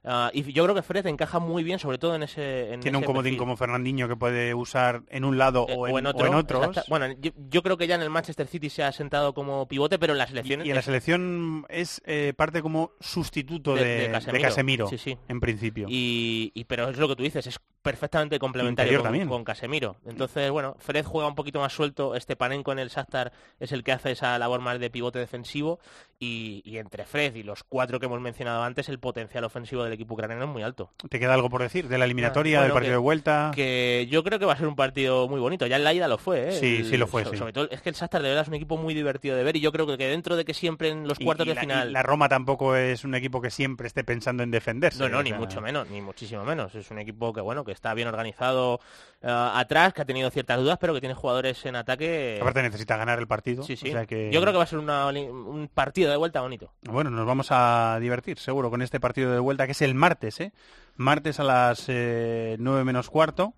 Ah, 0.04 0.30
y 0.32 0.52
yo 0.52 0.64
creo 0.64 0.74
que 0.74 0.82
Fred 0.82 1.06
encaja 1.06 1.38
muy 1.38 1.62
bien, 1.62 1.78
sobre 1.78 1.98
todo 1.98 2.14
en 2.14 2.22
ese 2.24 2.72
en 2.74 2.80
Tiene 2.80 2.98
un 2.98 3.04
comodín 3.04 3.24
perfil. 3.32 3.38
como 3.38 3.56
Fernandinho 3.56 4.08
que 4.08 4.16
puede 4.16 4.54
usar 4.54 5.02
en 5.08 5.24
un 5.24 5.38
lado 5.38 5.66
Eh, 5.68 5.74
o, 5.76 5.86
en, 5.98 6.06
o 6.06 6.10
otro. 6.10 6.26
en 6.26 6.34
otros. 6.34 6.80
Bueno, 6.88 7.06
yo, 7.20 7.30
yo 7.50 7.62
creo 7.62 7.76
que 7.76 7.86
ya 7.86 7.94
en 7.94 8.02
el 8.02 8.10
Manchester 8.10 8.46
City 8.46 8.68
se 8.70 8.82
ha 8.82 8.92
sentado 8.92 9.34
como 9.34 9.66
pivote, 9.68 9.98
pero 9.98 10.12
en 10.12 10.18
la 10.18 10.26
selección 10.26 10.64
Y 10.64 10.68
en 10.70 10.74
la 10.74 10.80
es- 10.80 10.84
selección 10.86 11.66
es 11.68 12.02
eh, 12.04 12.32
parte 12.36 12.62
como 12.62 12.92
sustituto 13.00 13.74
de, 13.74 13.84
De- 13.84 13.90
de 13.90 14.00
de 14.02 14.10
Casemiro. 14.10 14.42
Casemiro, 14.48 14.88
Sí, 14.88 14.98
sí. 14.98 15.18
en 15.28 15.40
principio. 15.40 15.86
Y, 15.88 16.50
y- 16.54 16.64
pero 16.64 16.88
es 16.88 16.96
lo 16.98 17.08
que 17.08 17.16
tú 17.16 17.22
dices, 17.22 17.46
es 17.46 17.60
perfectamente 17.82 18.38
complementario 18.38 18.98
con, 18.98 19.04
también. 19.04 19.28
con 19.28 19.44
Casemiro. 19.44 19.96
Entonces, 20.06 20.50
bueno, 20.50 20.71
Fred 20.78 21.04
juega 21.04 21.28
un 21.28 21.34
poquito 21.34 21.60
más 21.60 21.72
suelto, 21.72 22.14
este 22.14 22.36
Panenko 22.36 22.72
en 22.72 22.78
el 22.78 22.88
Shakhtar 22.88 23.32
es 23.60 23.72
el 23.72 23.84
que 23.84 23.92
hace 23.92 24.12
esa 24.12 24.38
labor 24.38 24.60
más 24.60 24.78
de 24.78 24.90
pivote 24.90 25.18
defensivo 25.18 25.80
y, 26.24 26.62
y 26.64 26.78
entre 26.78 27.04
Fred 27.04 27.34
y 27.34 27.42
los 27.42 27.64
cuatro 27.64 27.98
que 27.98 28.06
hemos 28.06 28.20
mencionado 28.20 28.62
antes, 28.62 28.88
el 28.88 29.00
potencial 29.00 29.42
ofensivo 29.42 29.82
del 29.82 29.92
equipo 29.92 30.14
ucraniano 30.14 30.44
es 30.44 30.48
muy 30.48 30.62
alto. 30.62 30.90
¿Te 31.08 31.18
queda 31.18 31.34
algo 31.34 31.50
por 31.50 31.62
decir 31.62 31.88
de 31.88 31.98
la 31.98 32.04
eliminatoria, 32.04 32.58
Bueno, 32.58 32.66
del 32.66 32.72
partido 32.74 32.90
que- 32.90 32.94
de 32.94 32.98
vuelta? 32.98 33.50
Que 33.52 34.06
yo 34.08 34.22
creo 34.22 34.38
que 34.38 34.44
va 34.44 34.52
a 34.52 34.56
ser 34.56 34.68
un 34.68 34.76
partido 34.76 35.26
muy 35.26 35.40
bonito. 35.40 35.66
Ya 35.66 35.76
en 35.76 35.84
la 35.84 35.92
ida 35.92 36.06
lo 36.06 36.18
fue, 36.18 36.50
¿eh? 36.50 36.52
Sí, 36.52 36.76
El- 36.76 36.84
sí 36.86 36.96
lo 36.96 37.08
fue, 37.08 37.24
sí. 37.24 37.36
Sobre 37.36 37.52
todo 37.52 37.68
es 37.72 37.82
que 37.82 37.88
el 37.88 37.96
Shakhtar 37.96 38.22
de 38.22 38.28
verdad 38.28 38.42
es 38.42 38.48
un 38.48 38.54
equipo 38.54 38.76
muy 38.76 38.94
divertido 38.94 39.36
de 39.36 39.42
ver 39.42 39.56
y 39.56 39.60
yo 39.60 39.72
creo 39.72 39.84
que 39.86 39.96
dentro 39.96 40.36
de 40.36 40.44
que 40.44 40.54
siempre 40.54 40.90
en 40.90 41.08
los 41.08 41.18
cuartos 41.18 41.44
y 41.46 41.48
de 41.48 41.54
la- 41.56 41.60
final... 41.60 41.92
la 41.92 42.02
Roma 42.04 42.28
tampoco 42.28 42.76
es 42.76 43.02
un 43.04 43.16
equipo 43.16 43.40
que 43.40 43.50
siempre 43.50 43.88
esté 43.88 44.04
pensando 44.04 44.44
en 44.44 44.52
defenderse. 44.52 45.00
No, 45.02 45.08
no, 45.08 45.24
ni 45.24 45.30
sea, 45.30 45.38
mucho 45.40 45.60
menos, 45.60 45.90
ni 45.90 46.00
muchísimo 46.00 46.44
menos. 46.44 46.72
Es 46.76 46.88
un 46.92 47.00
equipo 47.00 47.32
que 47.32 47.40
bueno, 47.40 47.64
que 47.64 47.72
está 47.72 47.94
bien 47.94 48.06
organizado 48.06 48.78
eh, 49.22 49.26
atrás, 49.28 49.92
que 49.92 50.02
ha 50.02 50.04
tenido 50.04 50.30
ciertas 50.30 50.58
dudas, 50.58 50.78
pero 50.80 50.94
que 50.94 51.00
tiene 51.00 51.14
jugadores 51.16 51.66
en 51.66 51.74
ataque. 51.74 52.38
Aparte 52.40 52.62
necesita 52.62 52.96
ganar 52.96 53.18
el 53.18 53.26
partido. 53.26 53.64
Sí, 53.64 53.74
sí. 53.76 53.88
o 53.88 53.92
sea 53.92 54.06
que- 54.06 54.30
Yo 54.32 54.40
creo 54.40 54.52
que 54.52 54.58
va 54.58 54.64
a 54.64 54.68
ser 54.68 54.78
una- 54.78 55.06
un 55.08 55.68
partido 55.72 56.11
de 56.12 56.18
vuelta 56.18 56.40
bonito. 56.40 56.72
Bueno, 56.82 57.10
nos 57.10 57.26
vamos 57.26 57.48
a 57.50 57.98
divertir 58.00 58.38
seguro 58.38 58.70
con 58.70 58.82
este 58.82 59.00
partido 59.00 59.32
de 59.32 59.38
vuelta 59.40 59.66
que 59.66 59.72
es 59.72 59.82
el 59.82 59.94
martes, 59.94 60.40
¿eh? 60.40 60.52
Martes 60.96 61.40
a 61.40 61.44
las 61.44 61.84
eh, 61.88 62.56
9 62.58 62.84
menos 62.84 63.10
cuarto. 63.10 63.54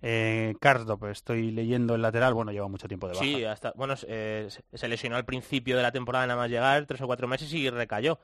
Eh, 0.00 0.54
Karsdorp, 0.60 1.06
estoy 1.06 1.50
leyendo 1.50 1.96
el 1.96 2.02
lateral, 2.02 2.32
bueno, 2.32 2.52
lleva 2.52 2.68
mucho 2.68 2.86
tiempo 2.86 3.08
de 3.08 3.14
baja. 3.14 3.24
Sí, 3.24 3.44
hasta, 3.44 3.72
bueno, 3.74 3.94
eh, 4.06 4.48
se- 4.72 4.88
lesionó 4.88 5.16
al 5.16 5.24
principio 5.24 5.76
de 5.76 5.82
la 5.82 5.90
temporada 5.90 6.24
nada 6.24 6.38
más 6.40 6.48
llegar, 6.48 6.86
tres 6.86 7.00
o 7.00 7.06
cuatro 7.08 7.26
meses 7.26 7.52
y 7.52 7.68
recayó. 7.68 8.20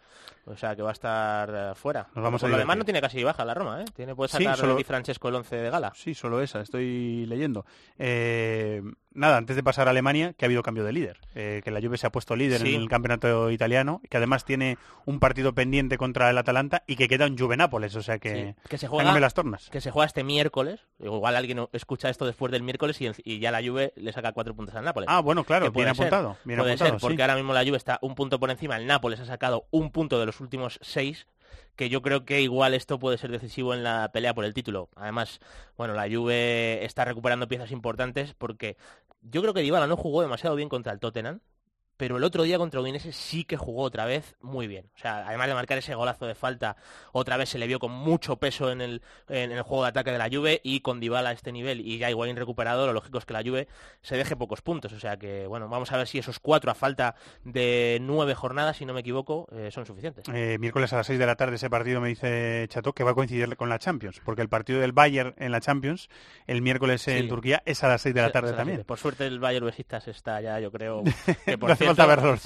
O 0.46 0.56
sea 0.56 0.76
que 0.76 0.82
va 0.82 0.90
a 0.90 0.92
estar 0.92 1.50
eh, 1.52 1.72
fuera. 1.74 2.06
Nos 2.14 2.22
vamos 2.22 2.40
Por 2.42 2.48
a 2.50 2.52
lo 2.52 2.58
demás 2.58 2.76
no 2.76 2.84
tiene 2.84 3.00
casi 3.00 3.24
baja 3.24 3.44
la 3.44 3.54
Roma, 3.54 3.82
¿eh? 3.82 3.86
Tiene, 3.92 4.14
puede 4.14 4.28
Sí, 4.28 4.36
sacar 4.44 4.56
solo- 4.56 4.76
Di 4.76 4.84
Francesco 4.84 5.28
el 5.28 5.34
11 5.34 5.56
de 5.56 5.70
gala. 5.70 5.92
Sí, 5.96 6.14
solo 6.14 6.40
esa, 6.40 6.60
estoy 6.60 7.26
leyendo. 7.26 7.66
Eh, 7.98 8.80
nada, 9.14 9.36
antes 9.36 9.56
de 9.56 9.62
pasar 9.62 9.86
a 9.88 9.90
Alemania, 9.92 10.34
que 10.34 10.44
ha 10.44 10.46
habido 10.46 10.62
cambio 10.62 10.84
de 10.84 10.92
líder. 10.92 11.18
Eh, 11.34 11.60
que 11.64 11.70
la 11.70 11.80
Juve 11.80 11.96
se 11.98 12.06
ha 12.06 12.12
puesto 12.12 12.36
líder 12.36 12.60
Sí. 12.60 12.74
en 12.74 12.82
el 12.82 12.88
campeonato 12.88 13.50
italiano, 13.50 14.00
que 14.10 14.16
además 14.16 14.44
tiene 14.44 14.76
un 15.06 15.20
partido 15.20 15.54
pendiente 15.54 15.96
contra 15.98 16.30
el 16.30 16.38
Atalanta 16.38 16.82
y 16.86 16.96
que 16.96 17.08
queda 17.08 17.26
un 17.26 17.38
Juve 17.38 17.56
Nápoles, 17.56 17.94
o 17.96 18.02
sea 18.02 18.18
que, 18.18 18.54
Sí, 18.60 18.68
que 18.68 18.78
se 18.78 18.88
juega 18.88 19.18
las 19.20 19.34
tornas. 19.34 19.70
que 19.70 19.80
se 19.80 19.90
juega 19.90 20.06
este 20.06 20.24
miércoles 20.24 20.80
igual 21.00 21.36
alguien 21.36 21.66
escucha 21.72 22.08
esto 22.08 22.26
después 22.26 22.50
del 22.52 22.62
miércoles 22.62 23.00
y, 23.00 23.10
y 23.24 23.38
ya 23.38 23.50
la 23.50 23.62
Juve 23.62 23.92
le 23.96 24.12
saca 24.12 24.32
cuatro 24.32 24.54
puntos 24.54 24.74
al 24.74 24.84
Nápoles 24.84 25.08
Ah, 25.10 25.20
bueno, 25.20 25.44
claro, 25.44 25.70
bien 25.70 25.86
ser, 25.94 26.06
apuntado, 26.06 26.36
bien 26.44 26.58
puede 26.58 26.72
apuntado, 26.72 26.90
ser 26.92 27.00
porque 27.00 27.16
sí. 27.16 27.22
ahora 27.22 27.36
mismo 27.36 27.52
la 27.52 27.64
Juve 27.64 27.76
está 27.76 27.98
un 28.02 28.14
punto 28.14 28.38
por 28.40 28.50
encima 28.50 28.76
el 28.76 28.86
Nápoles 28.86 29.20
ha 29.20 29.26
sacado 29.26 29.66
un 29.70 29.90
punto 29.90 30.18
de 30.18 30.26
los 30.26 30.40
últimos 30.40 30.78
seis 30.82 31.26
que 31.76 31.88
yo 31.88 32.02
creo 32.02 32.24
que 32.24 32.40
igual 32.40 32.74
esto 32.74 32.98
puede 32.98 33.18
ser 33.18 33.30
decisivo 33.30 33.74
en 33.74 33.82
la 33.82 34.10
pelea 34.12 34.34
por 34.34 34.44
el 34.44 34.54
título. 34.54 34.88
Además, 34.96 35.40
bueno, 35.76 35.94
la 35.94 36.08
Juve 36.08 36.84
está 36.84 37.04
recuperando 37.04 37.48
piezas 37.48 37.70
importantes 37.72 38.34
porque 38.34 38.76
yo 39.22 39.40
creo 39.42 39.54
que 39.54 39.62
Dybala 39.62 39.86
no 39.86 39.96
jugó 39.96 40.22
demasiado 40.22 40.56
bien 40.56 40.68
contra 40.68 40.92
el 40.92 41.00
Tottenham 41.00 41.40
pero 41.96 42.16
el 42.16 42.24
otro 42.24 42.42
día 42.42 42.58
contra 42.58 42.80
Udinese 42.80 43.12
sí 43.12 43.44
que 43.44 43.56
jugó 43.56 43.82
otra 43.82 44.04
vez 44.04 44.36
muy 44.40 44.66
bien. 44.66 44.90
O 44.96 44.98
sea, 44.98 45.26
además 45.26 45.48
de 45.48 45.54
marcar 45.54 45.78
ese 45.78 45.94
golazo 45.94 46.26
de 46.26 46.34
falta, 46.34 46.76
otra 47.12 47.36
vez 47.36 47.48
se 47.48 47.58
le 47.58 47.66
vio 47.66 47.78
con 47.78 47.92
mucho 47.92 48.36
peso 48.36 48.70
en 48.70 48.80
el, 48.80 49.02
en 49.28 49.52
el 49.52 49.62
juego 49.62 49.84
de 49.84 49.90
ataque 49.90 50.10
de 50.12 50.18
la 50.18 50.28
Juve 50.30 50.60
y 50.62 50.80
con 50.80 51.00
Dybala 51.00 51.30
a 51.30 51.32
este 51.32 51.52
nivel 51.52 51.80
y 51.80 51.98
ya 51.98 52.10
igual 52.10 52.34
recuperado, 52.34 52.86
lo 52.86 52.92
lógico 52.92 53.18
es 53.18 53.24
que 53.24 53.32
la 53.34 53.42
Juve 53.42 53.68
se 54.02 54.16
deje 54.16 54.36
pocos 54.36 54.62
puntos. 54.62 54.92
O 54.92 55.00
sea 55.00 55.16
que, 55.16 55.46
bueno, 55.46 55.68
vamos 55.68 55.92
a 55.92 55.96
ver 55.96 56.06
si 56.06 56.18
esos 56.18 56.38
cuatro 56.40 56.70
a 56.70 56.74
falta 56.74 57.14
de 57.44 57.98
nueve 58.00 58.34
jornadas, 58.34 58.76
si 58.78 58.86
no 58.86 58.94
me 58.94 59.00
equivoco, 59.00 59.46
eh, 59.52 59.70
son 59.70 59.86
suficientes. 59.86 60.24
Eh, 60.32 60.56
miércoles 60.58 60.92
a 60.92 60.96
las 60.96 61.06
seis 61.06 61.18
de 61.18 61.26
la 61.26 61.36
tarde 61.36 61.56
ese 61.56 61.70
partido 61.70 62.00
me 62.00 62.08
dice 62.08 62.66
Chato 62.68 62.92
que 62.92 63.04
va 63.04 63.12
a 63.12 63.14
coincidir 63.14 63.56
con 63.56 63.68
la 63.68 63.78
Champions, 63.78 64.20
porque 64.24 64.42
el 64.42 64.48
partido 64.48 64.80
del 64.80 64.92
Bayern 64.92 65.34
en 65.38 65.52
la 65.52 65.60
Champions 65.60 66.08
el 66.46 66.62
miércoles 66.62 67.06
en 67.08 67.22
Sí. 67.24 67.28
Turquía 67.28 67.62
es 67.64 67.84
a 67.84 67.88
las 67.88 68.02
seis 68.02 68.14
de 68.14 68.22
la 68.22 68.32
tarde 68.32 68.52
también. 68.52 68.82
Por 68.84 68.98
suerte 68.98 69.26
el 69.26 69.38
Bayern 69.38 69.66
Besistas 69.66 70.08
está 70.08 70.40
ya, 70.40 70.58
yo 70.60 70.70
creo. 70.72 71.02
Que 71.44 71.58
por 71.58 71.70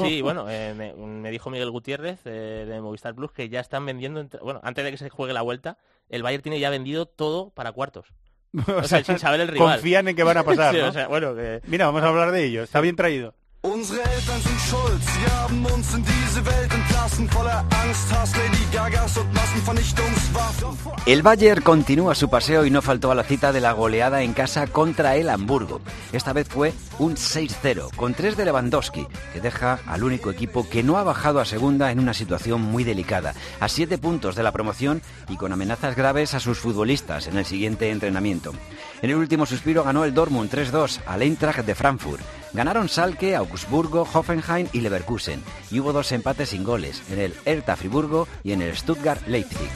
Sí, 0.06 0.22
bueno, 0.22 0.46
eh, 0.48 0.74
me, 0.76 0.92
me 0.94 1.30
dijo 1.30 1.50
Miguel 1.50 1.70
Gutiérrez 1.70 2.20
eh, 2.24 2.64
de 2.68 2.80
Movistar 2.80 3.14
Plus 3.14 3.32
que 3.32 3.48
ya 3.48 3.60
están 3.60 3.84
vendiendo, 3.86 4.20
entre- 4.20 4.40
bueno, 4.40 4.60
antes 4.62 4.84
de 4.84 4.90
que 4.90 4.96
se 4.98 5.10
juegue 5.10 5.32
la 5.32 5.42
vuelta, 5.42 5.78
el 6.08 6.22
Bayern 6.22 6.42
tiene 6.42 6.60
ya 6.60 6.70
vendido 6.70 7.06
todo 7.06 7.50
para 7.50 7.72
cuartos. 7.72 8.06
O, 8.66 8.82
sea, 8.84 9.04
sin 9.04 9.18
saber 9.18 9.40
el 9.40 9.48
rival. 9.48 9.74
Confían 9.76 10.08
en 10.08 10.16
que 10.16 10.22
van 10.22 10.38
a 10.38 10.44
pasar, 10.44 10.74
Sí, 10.74 10.80
¿no? 10.80 10.88
o 10.88 10.92
sea, 10.92 11.06
bueno, 11.08 11.34
que... 11.34 11.60
Mira, 11.66 11.86
vamos 11.86 12.02
a 12.02 12.08
hablar 12.08 12.32
de 12.32 12.44
ello. 12.44 12.62
Está 12.62 12.80
bien 12.80 12.96
traído. 12.96 13.34
El 21.06 21.22
Bayern 21.22 21.62
continúa 21.62 22.14
su 22.14 22.30
paseo 22.30 22.64
y 22.64 22.70
no 22.70 22.82
faltó 22.82 23.10
a 23.10 23.16
la 23.16 23.24
cita 23.24 23.52
de 23.52 23.60
la 23.60 23.72
goleada 23.72 24.22
en 24.22 24.32
casa 24.32 24.68
contra 24.68 25.16
el 25.16 25.28
Hamburgo. 25.28 25.80
Esta 26.12 26.32
vez 26.32 26.46
fue 26.46 26.72
un 27.00 27.16
6-0, 27.16 27.96
con 27.96 28.14
tres 28.14 28.36
de 28.36 28.44
Lewandowski, 28.44 29.08
que 29.32 29.40
deja 29.40 29.80
al 29.86 30.04
único 30.04 30.30
equipo 30.30 30.68
que 30.68 30.84
no 30.84 30.96
ha 30.96 31.02
bajado 31.02 31.40
a 31.40 31.44
segunda 31.44 31.90
en 31.90 31.98
una 31.98 32.14
situación 32.14 32.62
muy 32.62 32.84
delicada, 32.84 33.34
a 33.58 33.68
siete 33.68 33.98
puntos 33.98 34.36
de 34.36 34.44
la 34.44 34.52
promoción 34.52 35.02
y 35.28 35.36
con 35.36 35.52
amenazas 35.52 35.96
graves 35.96 36.34
a 36.34 36.40
sus 36.40 36.58
futbolistas 36.58 37.26
en 37.26 37.36
el 37.36 37.44
siguiente 37.44 37.90
entrenamiento. 37.90 38.52
En 39.00 39.10
el 39.10 39.16
último 39.16 39.46
suspiro 39.46 39.84
ganó 39.84 40.04
el 40.04 40.12
Dortmund 40.12 40.50
3-2 40.50 41.00
al 41.06 41.22
Eintracht 41.22 41.64
de 41.64 41.74
Frankfurt. 41.74 42.22
Ganaron 42.52 42.88
Salke, 42.88 43.36
Augsburgo, 43.36 44.08
Hoffenheim 44.12 44.66
y 44.72 44.80
Leverkusen. 44.80 45.42
Y 45.70 45.78
hubo 45.78 45.92
dos 45.92 46.10
empates 46.10 46.48
sin 46.48 46.64
goles, 46.64 47.02
en 47.10 47.20
el 47.20 47.34
Hertha 47.44 47.76
Friburgo 47.76 48.26
y 48.42 48.52
en 48.52 48.62
el 48.62 48.76
Stuttgart 48.76 49.24
Leipzig. 49.28 49.70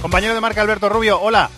Compañero 0.00 0.34
de 0.34 0.40
marca 0.40 0.62
Alberto 0.62 0.88
Rubio, 0.88 1.20
hola. 1.20 1.50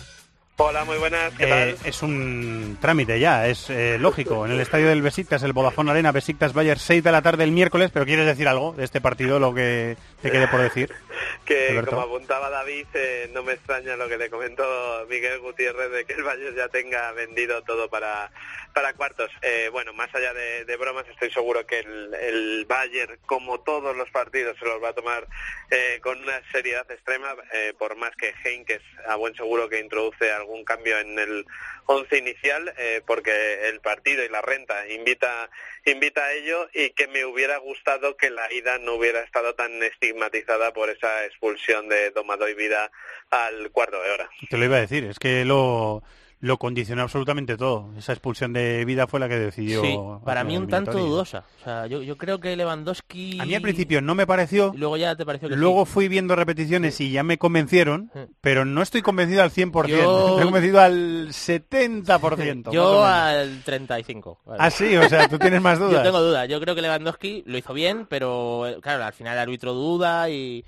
Hola, 0.59 0.85
muy 0.85 0.97
buenas, 0.97 1.31
¿qué 1.35 1.43
Eh, 1.43 1.75
es 1.85 2.01
un 2.01 2.79
trámite 2.81 3.19
ya, 3.19 3.47
es 3.47 3.69
eh, 3.69 3.97
lógico. 3.99 4.43
En 4.43 4.51
el 4.53 4.59
estadio 4.59 4.87
del 4.87 5.03
Besiktas, 5.03 5.43
el 5.43 5.53
Vodafone 5.53 5.91
Arena, 5.91 6.11
Besiktas 6.11 6.53
Bayern, 6.53 6.79
6 6.79 7.03
de 7.03 7.11
la 7.11 7.21
tarde 7.21 7.43
el 7.43 7.51
miércoles, 7.51 7.91
pero 7.93 8.05
¿quieres 8.07 8.25
decir 8.25 8.47
algo 8.47 8.73
de 8.73 8.83
este 8.83 8.99
partido, 8.99 9.37
lo 9.37 9.53
que 9.53 9.97
te 10.23 10.31
quede 10.31 10.47
por 10.47 10.61
decir? 10.61 10.91
Que 11.45 11.69
Alberto. 11.69 11.91
como 11.91 12.01
apuntaba 12.03 12.49
David, 12.49 12.87
eh, 12.93 13.29
no 13.33 13.41
me 13.41 13.53
extraña 13.53 13.95
lo 13.95 14.07
que 14.09 14.17
le 14.17 14.29
comentó 14.29 14.63
Miguel 15.09 15.39
Gutiérrez 15.39 15.91
de 15.91 16.05
que 16.05 16.13
el 16.13 16.23
Bayern 16.23 16.55
ya 16.55 16.67
tenga 16.67 17.11
vendido 17.13 17.63
todo 17.63 17.89
para, 17.89 18.29
para 18.73 18.93
cuartos. 18.93 19.31
Eh, 19.41 19.69
bueno, 19.71 19.93
más 19.93 20.13
allá 20.13 20.33
de, 20.33 20.65
de 20.65 20.75
bromas, 20.75 21.07
estoy 21.07 21.31
seguro 21.31 21.65
que 21.65 21.79
el, 21.79 22.13
el 22.13 22.65
Bayern, 22.67 23.17
como 23.25 23.61
todos 23.61 23.95
los 23.95 24.09
partidos, 24.11 24.57
se 24.59 24.65
los 24.65 24.83
va 24.83 24.89
a 24.89 24.93
tomar 24.93 25.25
eh, 25.71 25.99
con 26.03 26.21
una 26.21 26.39
seriedad 26.51 26.89
extrema, 26.91 27.33
por 27.79 27.95
más 27.95 28.11
que 28.15 28.33
Heinkes 28.43 28.81
a 29.07 29.15
buen 29.15 29.33
seguro 29.35 29.69
que 29.69 29.79
introduce 29.79 30.29
algún 30.47 30.63
cambio 30.63 30.97
en 30.99 31.19
el 31.19 31.45
once 31.85 32.17
inicial, 32.17 32.73
eh, 32.77 33.01
porque 33.05 33.69
el 33.69 33.81
partido 33.81 34.23
y 34.23 34.29
la 34.29 34.41
renta 34.41 34.87
invita 34.87 35.49
invita 35.85 36.23
a 36.23 36.33
ello 36.33 36.69
y 36.73 36.91
que 36.91 37.07
me 37.07 37.25
hubiera 37.25 37.57
gustado 37.57 38.15
que 38.15 38.29
la 38.29 38.51
ida 38.51 38.77
no 38.79 38.95
hubiera 38.95 39.21
estado 39.21 39.55
tan 39.55 39.83
estigmatizada 39.83 40.73
por 40.73 40.89
esa 40.89 41.25
expulsión 41.25 41.89
de 41.89 42.11
Domado 42.11 42.47
y 42.47 42.53
Vida 42.53 42.91
al 43.29 43.71
cuarto 43.71 44.01
de 44.01 44.11
hora. 44.11 44.29
Te 44.49 44.57
lo 44.57 44.65
iba 44.65 44.77
a 44.77 44.81
decir, 44.81 45.03
es 45.05 45.19
que 45.19 45.45
lo, 45.45 46.03
lo 46.39 46.57
condicionó 46.57 47.01
absolutamente 47.01 47.57
todo. 47.57 47.89
Esa 47.97 48.13
expulsión 48.13 48.53
de 48.53 48.85
vida 48.85 49.07
fue 49.07 49.19
la 49.19 49.27
que 49.27 49.39
decidió. 49.39 49.81
Sí, 49.81 49.97
para 50.23 50.43
mí 50.43 50.55
un 50.55 50.67
tanto 50.67 50.91
dudosa. 50.97 51.43
O 51.61 51.63
sea, 51.63 51.87
yo, 51.87 52.03
yo 52.03 52.15
creo 52.15 52.39
que 52.39 52.55
Lewandowski... 52.55 53.39
A 53.39 53.45
mí 53.45 53.55
al 53.55 53.61
principio 53.61 54.01
no 54.01 54.13
me 54.13 54.27
pareció. 54.27 54.71
Y 54.73 54.77
luego 54.77 54.97
ya 54.97 55.15
te 55.15 55.25
pareció 55.25 55.49
que 55.49 55.55
sí. 55.55 55.59
Luego 55.59 55.85
fui 55.85 56.07
viendo 56.07 56.35
repeticiones 56.35 57.01
y 57.01 57.11
ya 57.11 57.23
me 57.23 57.37
convencieron, 57.39 58.11
pero 58.41 58.65
no 58.65 58.83
estoy 58.83 59.01
convencido 59.01 59.41
al 59.41 59.51
100%. 59.51 59.87
Yo- 59.87 60.27
Estoy 60.29 60.43
convencido 60.45 60.79
al 60.79 61.29
70%. 61.29 62.05
más 62.61 62.67
o 62.67 62.71
Yo 62.71 63.03
al 63.03 63.63
35. 63.63 64.41
vale. 64.45 64.57
Ah, 64.61 64.69
sí, 64.69 64.95
o 64.95 65.09
sea, 65.09 65.27
tú 65.27 65.39
tienes 65.39 65.61
más 65.61 65.79
dudas. 65.79 65.93
Yo 65.93 66.03
tengo 66.03 66.21
dudas. 66.21 66.47
Yo 66.47 66.59
creo 66.59 66.75
que 66.75 66.81
Lewandowski 66.81 67.43
lo 67.47 67.57
hizo 67.57 67.73
bien, 67.73 68.05
pero 68.07 68.67
eh, 68.67 68.77
claro, 68.81 69.03
al 69.05 69.13
final 69.13 69.33
el 69.33 69.39
árbitro 69.39 69.73
duda 69.73 70.29
y, 70.29 70.63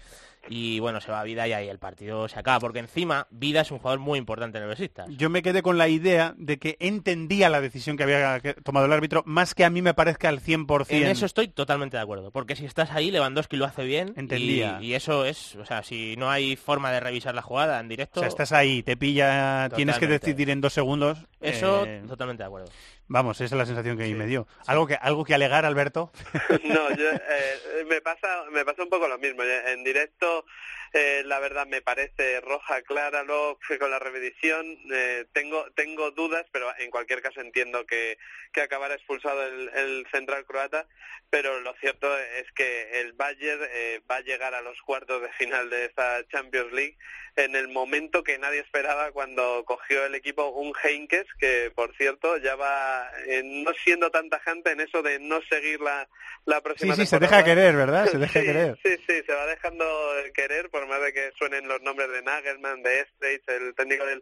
y 0.48 0.80
bueno, 0.80 1.02
se 1.02 1.12
va 1.12 1.20
a 1.20 1.24
Vida 1.24 1.48
y 1.48 1.54
ahí 1.54 1.68
el 1.68 1.80
partido 1.80 2.28
se 2.28 2.40
acaba. 2.40 2.60
Porque 2.60 2.80
encima, 2.80 3.28
Vida 3.30 3.62
es 3.62 3.72
un 3.72 3.80
jugador 3.80 4.00
muy 4.00 4.18
importante 4.18 4.58
en 4.58 4.64
el 4.64 4.70
Besiktas. 4.70 5.08
Yo 5.10 5.30
me 5.30 5.42
quedé 5.42 5.62
con 5.62 5.78
la 5.78 5.88
idea 5.88 6.34
de 6.38 6.58
que 6.58 6.78
entendía 6.80 7.50
la 7.50 7.62
decisión 7.62 7.98
que 7.98 8.04
había 8.04 8.42
tomado 8.64 8.86
el 8.86 8.94
árbitro, 8.94 9.24
más 9.26 9.54
que 9.54 9.66
a 9.66 9.70
mí 9.70 9.82
me 9.82 9.94
parezca 9.94 10.30
al 10.30 10.42
100%. 10.42 10.88
En 10.90 11.08
eso 11.08 11.26
estoy 11.26 11.50
totalmente 11.50 11.98
de 11.98 12.04
acuerdo, 12.04 12.32
porque 12.32 12.56
si 12.56 12.66
estás 12.66 12.92
ahí, 12.92 13.12
Lewandowski 13.12 13.58
lo 13.58 13.66
hace 13.66 13.84
bien. 13.84 14.14
Entendía. 14.16 14.80
Y, 14.82 14.94
eso 14.94 15.26
es, 15.26 15.56
o 15.56 15.66
sea, 15.66 15.84
si 15.84 16.16
no 16.18 16.30
hay 16.30 16.56
forma 16.56 16.92
de 16.92 17.00
revisar 17.00 17.36
la 17.36 17.42
jugada 17.42 17.80
en 17.80 17.88
directo. 17.88 18.20
O 18.20 18.22
sea, 18.22 18.28
estás 18.28 18.52
ahí, 18.52 18.84
te 18.84 18.98
pilla, 18.98 19.70
tienes 19.76 19.98
que 19.98 20.08
decidir 20.08 20.50
en 20.50 20.62
dos 20.62 20.74
segundos. 20.74 21.20
Eso, 21.42 21.86
eh, 21.86 22.04
totalmente 22.08 22.44
de 22.44 22.48
acuerdo. 22.48 22.70
Vamos, 23.10 23.42
esa 23.42 23.56
es 23.56 23.58
la 23.58 23.66
sensación 23.66 23.98
que 23.98 24.14
me 24.14 24.28
dio. 24.28 24.48
¿Algo 24.68 24.86
que, 24.86 24.94
algo 24.94 25.26
que 25.26 25.34
alegar, 25.34 25.66
Alberto? 25.66 26.12
No, 26.64 26.92
yo, 26.92 27.10
eh, 27.10 27.86
me 27.88 28.02
pasa 28.02 28.28
me 28.52 28.64
pasa 28.64 28.84
un 28.84 28.90
poco 28.90 29.08
lo 29.08 29.18
mismo. 29.18 29.42
En 29.44 29.84
directo, 29.84 30.46
eh, 30.94 31.24
la 31.26 31.40
verdad, 31.40 31.68
me 31.68 31.82
parece 31.82 32.42
roja 32.42 32.82
clara. 32.82 33.24
Luego 33.24 33.58
fui 33.62 33.78
con 33.78 33.92
la 33.92 34.00
repetición. 34.00 34.78
eh, 34.92 35.26
tengo 35.34 35.66
tengo 35.76 36.12
dudas, 36.12 36.46
pero 36.52 36.72
en 36.80 36.90
cualquier 36.92 37.22
caso 37.22 37.42
entiendo 37.42 37.86
que, 37.86 38.18
que 38.54 38.62
acabará 38.62 38.96
expulsado 38.96 39.46
el, 39.48 39.70
el 39.76 40.08
central 40.12 40.46
croata. 40.46 40.88
Pero 41.30 41.60
lo 41.60 41.74
cierto 41.76 42.18
es 42.18 42.52
que 42.54 43.02
el 43.02 43.14
Bayern 43.14 43.62
eh, 43.72 44.02
va 44.10 44.16
a 44.18 44.22
llegar 44.22 44.54
a 44.56 44.62
los 44.62 44.82
cuartos 44.82 45.22
de 45.22 45.30
final 45.34 45.70
de 45.70 45.86
esta 45.86 46.26
Champions 46.28 46.72
League 46.74 46.98
en 47.36 47.56
el 47.56 47.68
momento 47.70 48.24
que 48.24 48.38
nadie 48.40 48.60
esperaba 48.60 49.12
cuando 49.12 49.64
cogió 49.64 50.06
el 50.06 50.16
equipo 50.16 50.48
un 50.50 50.74
Heinkes, 50.84 51.28
que 51.40 51.72
por 51.74 51.96
cierto 51.96 52.36
ya 52.38 52.56
va 52.56 53.10
eh, 53.28 53.44
no 53.46 53.72
siendo 53.74 54.10
tan 54.10 54.30
tajante 54.30 54.72
en 54.72 54.82
eso 54.82 55.02
de 55.04 55.20
no 55.20 55.40
seguir 55.44 55.80
la, 55.80 56.10
la 56.46 56.58
Sí, 56.58 56.62
próxima 56.64 56.96
sí, 56.96 57.06
se 57.06 57.20
temporada. 57.20 57.44
deja 57.44 57.56
querer, 57.56 57.76
¿verdad? 57.76 58.08
Se 58.08 58.18
deja 58.18 58.40
Sí, 58.40 58.46
querer. 58.46 58.80
Sí, 58.84 58.98
sí, 59.08 59.22
se 59.26 59.34
va 59.34 59.46
dejando 59.46 59.86
querer, 60.34 60.70
por 60.70 60.79
más 60.88 61.02
de 61.02 61.14
que 61.14 61.32
suenen 61.38 61.68
los 61.68 61.82
nombres 61.82 62.12
de 62.12 62.22
Nagelman, 62.22 62.84
de 62.84 63.02
Estreich, 63.02 63.44
el 63.48 63.76
técnico 63.76 64.06
del, 64.06 64.22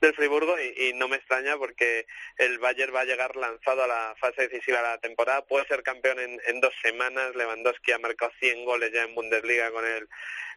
del 0.00 0.14
Friburgo, 0.14 0.58
y, 0.60 0.88
y 0.88 0.92
no 0.94 1.08
me 1.08 1.16
extraña 1.16 1.56
porque 1.56 2.06
el 2.38 2.58
Bayern 2.58 2.94
va 2.94 3.00
a 3.00 3.04
llegar 3.04 3.36
lanzado 3.36 3.82
a 3.82 3.86
la 3.86 4.14
fase 4.18 4.48
decisiva 4.48 4.78
de 4.78 4.88
la 4.88 4.98
temporada. 4.98 5.44
Puede 5.46 5.66
ser 5.66 5.82
campeón 5.82 6.18
en, 6.18 6.40
en 6.46 6.60
dos 6.60 6.74
semanas. 6.82 7.34
Lewandowski 7.34 7.92
ha 7.92 7.98
marcado 7.98 8.32
100 8.40 8.64
goles 8.64 8.92
ya 8.92 9.02
en 9.02 9.14
Bundesliga 9.14 9.70
con 9.70 9.86
el 9.86 10.08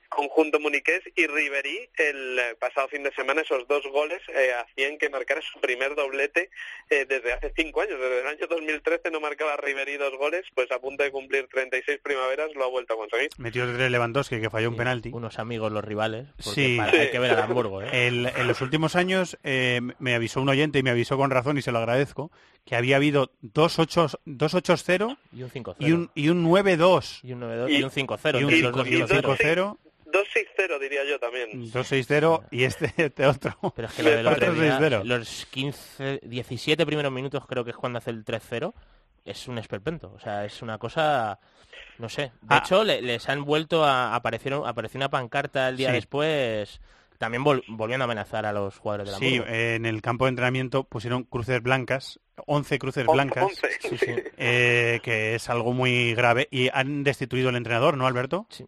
conjunto 0.10 0.60
muniqués 0.60 1.02
y 1.16 1.28
Ribery 1.28 1.90
el 1.98 2.40
eh, 2.40 2.56
pasado 2.60 2.88
fin 2.90 3.04
de 3.04 3.12
semana 3.14 3.42
esos 3.42 3.68
dos 3.68 3.84
goles 3.92 4.22
eh, 4.36 4.52
hacían 4.54 4.98
que 4.98 5.10
marcara 5.10 5.42
su 5.42 5.60
primer 5.60 5.96
doblete 5.96 6.50
eh, 6.90 7.06
desde 7.08 7.32
hace 7.34 7.54
cinco 7.56 7.82
años 7.82 8.00
desde 8.00 8.22
el 8.22 8.28
año 8.28 8.48
2013 8.50 9.12
no 9.12 9.20
marcaba 9.22 9.56
Ribery 9.58 9.98
dos 9.98 10.18
goles 10.18 10.46
pues 10.56 10.72
a 10.72 10.80
punto 10.80 11.04
de 11.04 11.12
cumplir 11.12 11.48
36 11.52 12.00
primaveras 12.04 12.50
lo 12.56 12.66
ha 12.66 12.70
vuelto 12.70 12.96
a 12.96 12.98
conseguir 12.98 13.30
Metió 13.38 13.66
tres 13.72 13.92
Lewandowski, 13.92 14.42
que 14.42 14.50
falló 14.50 14.70
un 14.70 14.76
penalti. 14.78 15.10
Unos 15.14 15.40
amigos, 15.40 15.72
los 15.72 15.84
rivales. 15.84 16.28
porque 16.44 16.50
Sí. 16.50 16.78
para- 16.78 16.92
hay 16.92 17.12
que 17.12 17.20
ver 17.20 17.32
al 17.32 17.40
Hamburgo, 17.44 17.82
¿eh? 17.82 18.08
El- 18.08 18.26
en 18.26 18.48
los 18.48 18.62
últimos 18.62 18.96
años 18.96 19.38
eh, 19.44 19.80
me 20.00 20.16
avisó 20.16 20.42
un 20.42 20.50
oyente 20.50 20.80
y 20.80 20.84
me 20.84 20.90
avisó 20.90 21.18
con 21.18 21.30
razón 21.32 21.58
y 21.58 21.62
se 21.62 21.72
lo 21.72 21.78
agradezco 21.80 22.32
que 22.66 22.76
había 22.76 22.98
habido 22.98 23.32
dos 23.42 23.80
8 23.80 24.08
dos 24.26 24.54
8-0 24.54 25.18
Y 25.34 25.44
un 25.44 25.50
5-0. 25.52 25.76
y 25.80 25.92
un, 25.92 26.12
y 26.16 26.30
un 26.30 26.44
9-2 26.44 27.20
Y 27.24 27.34
un 27.34 27.40
9-2 27.42 27.70
y 27.72 27.84
un 27.84 27.92
5-0. 27.92 28.40
y 28.40 28.44
un 28.44 28.50
entre 28.54 28.56
cinco- 28.58 28.70
los 28.70 28.78
dos 28.78 28.88
y 28.88 28.90
un 28.90 28.96
y 28.98 29.00
los 29.00 29.10
dos. 29.10 29.38
5-0 29.40 29.78
2-6-0 30.12 30.80
diría 30.80 31.04
yo 31.06 31.20
también 31.20 31.72
2-6-0 31.72 32.46
y 32.52 32.64
este, 32.64 32.94
este 32.98 33.26
otro 33.26 33.56
Pero 33.76 33.88
es 33.88 33.94
que 33.94 34.04
lo 34.04 34.10
del 34.12 34.28
otro 34.28 34.54
día, 34.54 34.80
4-6-0. 34.80 35.04
los 35.04 35.46
15, 35.52 36.20
17 36.24 36.86
primeros 36.86 37.12
minutos 37.12 37.46
creo 37.48 37.64
que 37.64 37.72
es 37.72 37.78
cuando 37.78 37.98
hace 38.00 38.12
el 38.12 38.24
3-0, 38.26 38.74
es 39.26 39.48
un 39.48 39.58
esperpento. 39.58 40.12
O 40.16 40.20
sea, 40.20 40.46
es 40.46 40.62
una 40.62 40.78
cosa, 40.78 41.40
no 41.98 42.10
sé. 42.10 42.24
De 42.42 42.56
Ah. 42.56 42.62
hecho, 42.64 42.84
le- 42.84 43.02
les 43.02 43.28
han 43.30 43.44
vuelto 43.46 43.84
a 43.84 44.16
aparecieron 44.16 44.66
apareció 44.68 44.98
una 44.98 45.10
pancarta 45.10 45.70
el 45.70 45.78
día 45.78 45.90
Sí. 45.90 45.96
después, 45.96 46.82
también 47.18 47.44
vol- 47.44 47.64
volviendo 47.68 48.04
a 48.04 48.06
amenazar 48.06 48.46
a 48.46 48.54
los 48.54 48.78
jugadores 48.78 49.08
de 49.08 49.12
la 49.12 49.18
Sí, 49.20 49.42
eh, 49.46 49.76
en 49.76 49.86
el 49.86 50.02
campo 50.02 50.26
de 50.26 50.30
entrenamiento 50.30 50.86
pusieron 50.86 51.24
cruces 51.24 51.62
blancas, 51.62 52.20
11 52.48 52.80
cruces 52.80 53.06
blancas, 53.06 53.46
Sí, 53.82 53.98
sí. 53.98 54.16
eh, 54.38 55.00
que 55.04 55.36
es 55.36 55.50
algo 55.50 55.74
muy 55.74 56.14
grave 56.16 56.48
y 56.50 56.70
han 56.74 57.04
destituido 57.04 57.50
al 57.50 57.58
entrenador, 57.58 57.98
¿no, 57.98 58.08
Alberto? 58.08 58.48
Sí. 58.50 58.66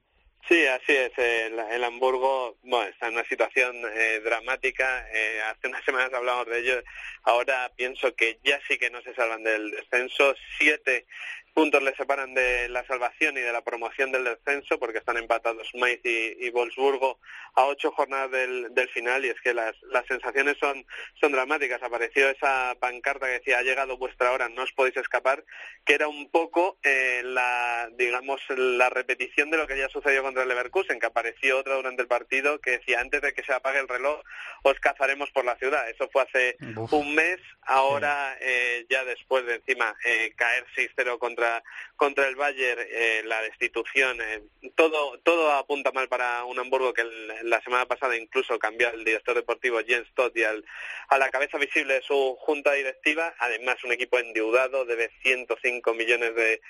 Sí, 0.48 0.66
así 0.66 0.92
es. 0.94 1.12
El, 1.18 1.60
el 1.60 1.84
Hamburgo 1.84 2.58
bueno, 2.64 2.90
está 2.90 3.08
en 3.08 3.14
una 3.14 3.24
situación 3.26 3.76
eh, 3.94 4.20
dramática. 4.24 5.08
Eh, 5.14 5.42
hace 5.42 5.68
unas 5.68 5.84
semanas 5.86 6.14
hablamos 6.14 6.48
de 6.48 6.60
ello. 6.60 6.84
Ahora 7.24 7.72
pienso 7.76 8.16
que 8.16 8.40
ya 8.44 8.60
sí 8.68 8.78
que 8.78 8.90
no 8.90 9.02
se 9.02 9.14
salvan 9.14 9.44
del 9.44 9.72
descenso. 9.72 10.36
Siete 10.58 11.06
puntos 11.54 11.84
le 11.84 11.96
separan 11.96 12.34
de 12.34 12.70
la 12.70 12.86
salvación 12.86 13.38
y 13.38 13.42
de 13.42 13.52
la 13.52 13.62
promoción 13.62 14.12
del 14.12 14.24
descenso 14.24 14.80
porque 14.80 15.00
están 15.00 15.18
empatados 15.18 15.70
Mainz 15.76 16.02
y, 16.04 16.46
y 16.46 16.50
Wolfsburgo 16.50 17.20
a 17.56 17.66
ocho 17.66 17.92
jornadas 17.92 18.32
del, 18.32 18.74
del, 18.74 18.90
final 18.90 19.26
y 19.26 19.30
es 19.30 19.42
que 19.42 19.54
las, 19.54 19.76
las 19.92 20.06
sensaciones 20.06 20.58
son, 20.58 20.86
son 21.20 21.32
dramáticas. 21.32 21.84
Apareció 21.84 22.30
esa 22.30 22.76
pancarta 22.80 23.26
que 23.26 23.34
decía 23.34 23.60
ha 23.60 23.64
llegado 23.64 23.98
vuestra 23.98 24.32
hora, 24.32 24.50
no 24.50 24.64
os 24.64 24.72
podéis 24.72 24.98
escapar, 24.98 25.44
que 25.86 25.94
era 25.94 26.08
un 26.08 26.30
poco 26.30 26.78
eh, 26.84 27.22
la, 27.26 27.90
digamos, 27.98 28.42
la 28.50 28.90
repetición 28.90 29.50
de 29.50 29.58
lo 29.58 29.68
que 29.68 29.78
ya 29.78 29.90
sucedió 29.90 30.24
contra 30.24 30.44
el 30.44 30.50
Leverkusen, 30.50 31.00
que 31.00 31.08
apareció 31.08 31.60
otra 31.60 31.76
durante 31.76 32.02
el 32.02 32.08
partido 32.08 32.60
que 32.60 32.72
decía 32.72 33.02
antes 33.02 33.22
de 33.22 33.34
que 33.34 33.44
se 33.44 33.54
apague 33.54 33.80
el 33.80 33.88
reloj 33.88 34.22
os 34.64 34.80
cazaremos 34.80 35.30
por 35.32 35.44
la 35.46 35.56
ciudad. 35.58 35.90
Eso 35.90 36.10
fue 36.12 36.24
hace 36.24 36.56
Uf. 36.78 36.94
un 36.94 37.14
mes, 37.16 37.40
ahora 37.64 38.38
eh, 38.40 38.86
ya 38.90 39.04
después 39.04 39.46
de 39.46 39.56
encima 39.56 39.96
eh, 40.06 40.34
caer 40.36 40.66
6-0 40.76 41.18
contra 41.18 41.41
contra, 41.96 42.28
el 42.28 42.36
Bayern, 42.36 42.82
eh, 42.90 43.22
la 43.26 43.42
destitución, 43.42 44.20
eh, 44.22 44.42
todo, 44.76 45.20
todo 45.20 45.52
apunta 45.52 45.92
mal 45.92 46.08
para 46.08 46.44
un 46.46 46.60
Hamburgo 46.60 46.94
que 46.94 47.04
la 47.44 47.62
semana 47.62 47.86
pasada 47.86 48.18
incluso 48.18 48.58
cambió 48.60 48.90
al 48.90 49.04
director 49.04 49.36
deportivo 49.36 49.80
Jens 49.86 50.12
Todt 50.16 50.36
y 50.38 50.44
al, 50.44 50.66
a 51.08 51.18
la 51.18 51.30
cabeza 51.30 51.58
visible 51.58 51.96
de 51.96 52.02
su 52.02 52.36
junta 52.40 52.74
directiva, 52.74 53.34
además 53.40 53.84
un 53.84 53.92
equipo 53.92 54.20
endeudado, 54.20 54.86
debe 54.86 55.12
105 55.24 55.94
millones 55.94 56.36
de, 56.36 56.62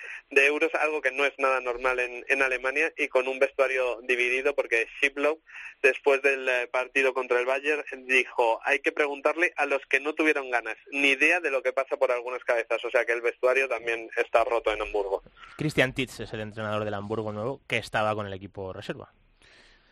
euros, 0.46 0.74
algo 0.76 1.02
que 1.02 1.12
no 1.12 1.26
es 1.26 1.34
nada 1.38 1.62
normal 1.62 2.00
en, 2.00 2.42
Alemania 2.42 2.92
y 2.98 3.08
con 3.08 3.28
un 3.28 3.38
vestuario 3.38 4.00
dividido 4.02 4.56
porque 4.56 4.88
Schiplow, 4.98 5.40
después 5.82 6.22
del 6.22 6.48
eh, 6.50 6.68
partido 6.68 7.14
contra 7.14 7.40
el 7.40 7.46
Bayern, 7.46 7.84
dijo, 8.08 8.60
hay 8.64 8.80
que 8.80 8.92
preguntarle 8.92 9.54
a 9.58 9.66
los 9.66 9.86
que 9.86 10.00
no 10.00 10.14
tuvieron 10.14 10.50
ganas, 10.50 10.76
ni 10.92 11.10
idea 11.10 11.40
de 11.40 11.52
lo 11.52 11.62
que 11.62 11.74
pasa 11.74 11.98
por 11.98 12.12
algunas 12.12 12.44
cabezas, 12.44 12.84
o 12.84 12.90
sea 12.90 13.06
que 13.06 13.14
el 13.14 13.22
vestuario 13.22 13.68
también 13.68 14.10
está 14.18 14.44
roto 14.44 14.61
en 14.66 14.82
Hamburgo. 14.82 15.24
Christian 15.57 15.93
Titz 15.93 16.20
es 16.20 16.34
el 16.34 16.41
entrenador 16.41 16.86
del 16.86 16.93
Hamburgo 16.93 17.32
nuevo 17.32 17.62
que 17.68 17.78
estaba 17.78 18.14
con 18.16 18.26
el 18.26 18.34
equipo 18.34 18.74
reserva. 18.74 19.14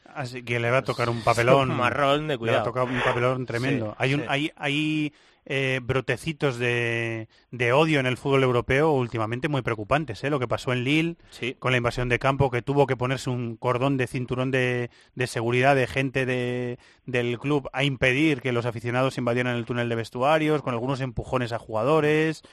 Así 0.06 0.44
que 0.44 0.60
le 0.60 0.72
va 0.72 0.80
a 0.80 0.84
tocar 0.84 1.10
un 1.10 1.22
papelón 1.24 1.72
un 1.72 1.78
marrón 1.78 2.28
de 2.28 2.38
cuidado. 2.38 2.58
Le 2.58 2.58
va 2.58 2.62
a 2.62 2.66
tocar 2.66 2.84
un 2.84 3.02
papelón 3.02 3.46
tremendo. 3.46 3.92
Sí, 3.92 3.96
hay 4.00 4.14
un, 4.14 4.22
sí. 4.22 4.26
hay, 4.30 4.52
hay 4.56 5.14
eh, 5.46 5.80
brotecitos 5.82 6.60
de, 6.60 7.28
de, 7.50 7.74
odio 7.74 8.00
en 8.00 8.06
el 8.06 8.18
fútbol 8.18 8.44
europeo 8.44 8.92
últimamente 8.92 9.48
muy 9.48 9.62
preocupantes. 9.62 10.24
¿eh? 10.24 10.30
Lo 10.30 10.40
que 10.40 10.48
pasó 10.48 10.74
en 10.74 10.84
Lille 10.84 11.16
sí. 11.32 11.56
con 11.58 11.72
la 11.72 11.78
invasión 11.78 12.10
de 12.10 12.20
campo, 12.20 12.52
que 12.52 12.62
tuvo 12.62 12.86
que 12.88 12.96
ponerse 12.96 13.30
un 13.30 13.56
cordón 13.56 13.98
de 13.98 14.08
cinturón 14.08 14.52
de, 14.52 14.90
de 15.16 15.28
seguridad 15.28 15.76
de 15.76 15.88
gente 15.88 16.26
de, 16.26 16.78
del 17.06 17.40
club 17.40 17.70
a 17.74 17.84
impedir 17.84 18.42
que 18.42 18.52
los 18.52 18.66
aficionados 18.66 19.18
invadieran 19.18 19.56
el 19.56 19.66
túnel 19.66 19.90
de 19.90 19.96
vestuarios, 19.96 20.62
con 20.62 20.74
algunos 20.74 21.02
empujones 21.02 21.52
a 21.52 21.60
jugadores. 21.60 22.44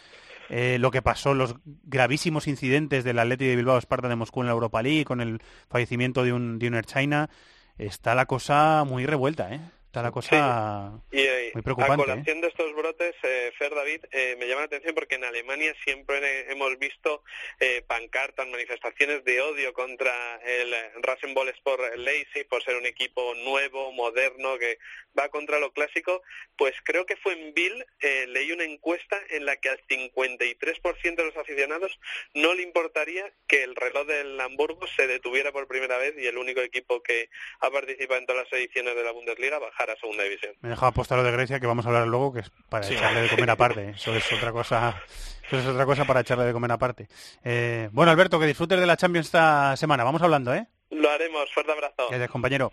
Eh, 0.48 0.78
lo 0.78 0.90
que 0.90 1.02
pasó, 1.02 1.34
los 1.34 1.56
gravísimos 1.84 2.46
incidentes 2.46 3.04
del 3.04 3.18
Atleti 3.18 3.46
de 3.46 3.56
Bilbao 3.56 3.78
Esparta 3.78 4.08
de 4.08 4.16
Moscú 4.16 4.42
en 4.42 4.46
la 4.46 4.52
Europa 4.52 4.82
League, 4.82 5.04
con 5.04 5.20
el 5.20 5.40
fallecimiento 5.68 6.22
de 6.22 6.32
un, 6.32 6.58
de 6.58 6.68
un 6.68 6.74
Air 6.74 6.86
China, 6.86 7.30
está 7.78 8.14
la 8.14 8.26
cosa 8.26 8.84
muy 8.84 9.06
revuelta, 9.06 9.52
¿eh? 9.52 9.60
Está 9.96 10.02
la 10.02 10.12
cosa 10.12 11.00
sí. 11.10 11.16
y, 11.16 11.22
eh, 11.22 11.50
muy 11.54 11.62
preocupante. 11.62 11.94
A 11.94 11.96
colación 11.96 12.36
¿eh? 12.36 12.40
de 12.42 12.48
estos 12.48 12.74
brotes, 12.74 13.14
eh, 13.22 13.50
Fer 13.56 13.74
David, 13.74 14.04
eh, 14.12 14.36
me 14.38 14.46
llama 14.46 14.60
la 14.60 14.66
atención 14.66 14.94
porque 14.94 15.14
en 15.14 15.24
Alemania 15.24 15.74
siempre 15.84 16.52
hemos 16.52 16.78
visto 16.78 17.22
eh, 17.60 17.82
pancartas, 17.86 18.46
manifestaciones 18.46 19.24
de 19.24 19.40
odio 19.40 19.72
contra 19.72 20.12
el 20.44 20.74
Rasenball 21.00 21.48
Sport 21.48 21.96
Leipzig 21.96 22.46
por 22.46 22.62
ser 22.62 22.76
un 22.76 22.84
equipo 22.84 23.34
nuevo, 23.36 23.90
moderno, 23.92 24.58
que 24.58 24.78
va 25.18 25.30
contra 25.30 25.60
lo 25.60 25.72
clásico. 25.72 26.20
Pues 26.58 26.74
creo 26.84 27.06
que 27.06 27.16
fue 27.16 27.32
en 27.32 27.54
Bill, 27.54 27.86
leí 28.28 28.52
una 28.52 28.64
encuesta 28.64 29.18
en 29.30 29.46
la 29.46 29.56
que 29.56 29.70
al 29.70 29.80
53% 29.88 31.16
de 31.16 31.24
los 31.24 31.36
aficionados 31.38 31.98
no 32.34 32.52
le 32.52 32.64
importaría 32.64 33.32
que 33.46 33.62
el 33.62 33.74
reloj 33.74 34.06
del 34.06 34.38
Hamburgo 34.42 34.86
se 34.94 35.06
detuviera 35.06 35.52
por 35.52 35.66
primera 35.66 35.96
vez 35.96 36.14
y 36.18 36.26
el 36.26 36.36
único 36.36 36.60
equipo 36.60 37.02
que 37.02 37.30
ha 37.60 37.70
participado 37.70 38.20
en 38.20 38.26
todas 38.26 38.44
las 38.44 38.60
ediciones 38.60 38.94
de 38.94 39.02
la 39.02 39.12
Bundesliga 39.12 39.58
bajara 39.58 39.85
a 39.90 39.96
segunda 39.96 40.22
división. 40.24 40.54
Me 40.60 40.68
dejaba 40.70 40.88
apostar 40.88 41.18
lo 41.18 41.24
de 41.24 41.32
Grecia 41.32 41.60
que 41.60 41.66
vamos 41.66 41.86
a 41.86 41.88
hablar 41.88 42.06
luego, 42.06 42.32
que 42.32 42.40
es 42.40 42.50
para 42.68 42.84
sí. 42.84 42.94
echarle 42.94 43.22
de 43.22 43.28
comer 43.28 43.50
aparte. 43.50 43.90
Eso 43.90 44.14
es 44.14 44.32
otra 44.32 44.52
cosa. 44.52 45.02
Eso 45.46 45.58
es 45.58 45.66
otra 45.66 45.86
cosa 45.86 46.04
para 46.04 46.20
echarle 46.20 46.44
de 46.44 46.52
comer 46.52 46.72
aparte. 46.72 47.08
Eh, 47.44 47.88
bueno, 47.92 48.10
Alberto, 48.10 48.40
que 48.40 48.46
disfrutes 48.46 48.80
de 48.80 48.86
la 48.86 48.96
Champions 48.96 49.26
esta 49.26 49.76
semana. 49.76 50.02
Vamos 50.04 50.22
hablando, 50.22 50.52
¿eh? 50.54 50.66
Lo 50.90 51.10
haremos. 51.10 51.52
Fuerte 51.52 51.72
abrazo. 51.72 52.06
Gracias, 52.08 52.30
compañero. 52.30 52.72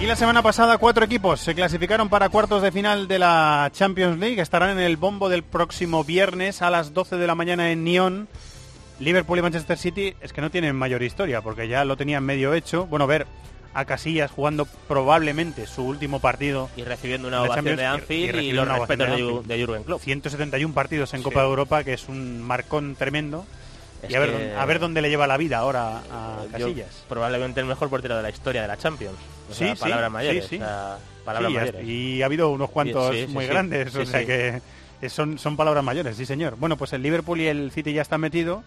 Y 0.00 0.06
la 0.06 0.16
semana 0.16 0.40
pasada 0.40 0.78
cuatro 0.78 1.04
equipos 1.04 1.40
se 1.40 1.54
clasificaron 1.54 2.08
para 2.08 2.30
cuartos 2.30 2.62
de 2.62 2.72
final 2.72 3.06
de 3.06 3.18
la 3.18 3.70
Champions 3.74 4.18
League. 4.18 4.40
Estarán 4.40 4.70
en 4.70 4.78
el 4.78 4.96
bombo 4.96 5.28
del 5.28 5.42
próximo 5.42 6.04
viernes 6.04 6.62
a 6.62 6.70
las 6.70 6.94
12 6.94 7.18
de 7.18 7.26
la 7.26 7.34
mañana 7.34 7.70
en 7.70 7.84
Nyon. 7.84 8.26
Liverpool 8.98 9.38
y 9.38 9.42
Manchester 9.42 9.76
City 9.76 10.14
es 10.22 10.32
que 10.32 10.40
no 10.40 10.50
tienen 10.50 10.74
mayor 10.74 11.02
historia 11.02 11.42
porque 11.42 11.68
ya 11.68 11.84
lo 11.84 11.98
tenían 11.98 12.24
medio 12.24 12.54
hecho. 12.54 12.86
Bueno, 12.86 13.06
ver 13.06 13.26
a 13.74 13.84
Casillas 13.84 14.30
jugando 14.30 14.64
probablemente 14.88 15.66
su 15.66 15.84
último 15.84 16.18
partido. 16.18 16.70
Y 16.78 16.82
recibiendo 16.84 17.28
una 17.28 17.42
ovación 17.42 17.76
de 17.76 17.84
Anfield 17.84 18.40
y, 18.40 18.46
y 18.46 18.52
los 18.52 18.66
respetos 18.66 19.06
de, 19.06 19.54
de 19.54 19.66
Jurgen 19.66 19.84
Klopp. 19.84 20.00
171 20.00 20.72
partidos 20.72 21.12
en 21.12 21.22
Copa 21.22 21.40
sí. 21.40 21.44
de 21.44 21.48
Europa, 21.50 21.84
que 21.84 21.92
es 21.92 22.08
un 22.08 22.40
marcón 22.40 22.96
tremendo. 22.96 23.44
Es 24.02 24.10
y 24.10 24.14
a 24.14 24.20
ver, 24.20 24.30
que... 24.30 24.54
a 24.54 24.64
ver 24.64 24.78
dónde 24.78 25.02
le 25.02 25.10
lleva 25.10 25.26
la 25.26 25.36
vida 25.36 25.58
ahora 25.58 25.98
a 26.10 26.44
Casillas. 26.50 26.90
Yo, 26.90 27.08
probablemente 27.08 27.60
el 27.60 27.66
mejor 27.66 27.90
portero 27.90 28.16
de 28.16 28.22
la 28.22 28.30
historia 28.30 28.62
de 28.62 28.68
la 28.68 28.76
Champions. 28.76 29.16
O 29.50 29.52
sí, 29.52 29.64
sea, 29.64 29.76
sí, 29.76 29.80
palabras 29.82 30.10
mayores. 30.10 30.44
Sí, 30.44 30.50
sí. 30.50 30.56
O 30.56 30.58
sea, 30.58 30.98
palabras 31.24 31.52
mayores. 31.52 31.84
Y 31.86 32.22
ha 32.22 32.26
habido 32.26 32.50
unos 32.50 32.70
cuantos 32.70 33.14
muy 33.28 33.46
grandes, 33.46 33.94
o 33.94 34.06
sea 34.06 34.24
que 34.24 34.60
son, 35.08 35.38
son 35.38 35.56
palabras 35.56 35.82
mayores, 35.84 36.16
sí 36.16 36.26
señor. 36.26 36.56
Bueno, 36.56 36.76
pues 36.76 36.92
el 36.92 37.02
Liverpool 37.02 37.40
y 37.40 37.46
el 37.46 37.70
City 37.72 37.92
ya 37.92 38.02
están 38.02 38.20
metidos. 38.20 38.62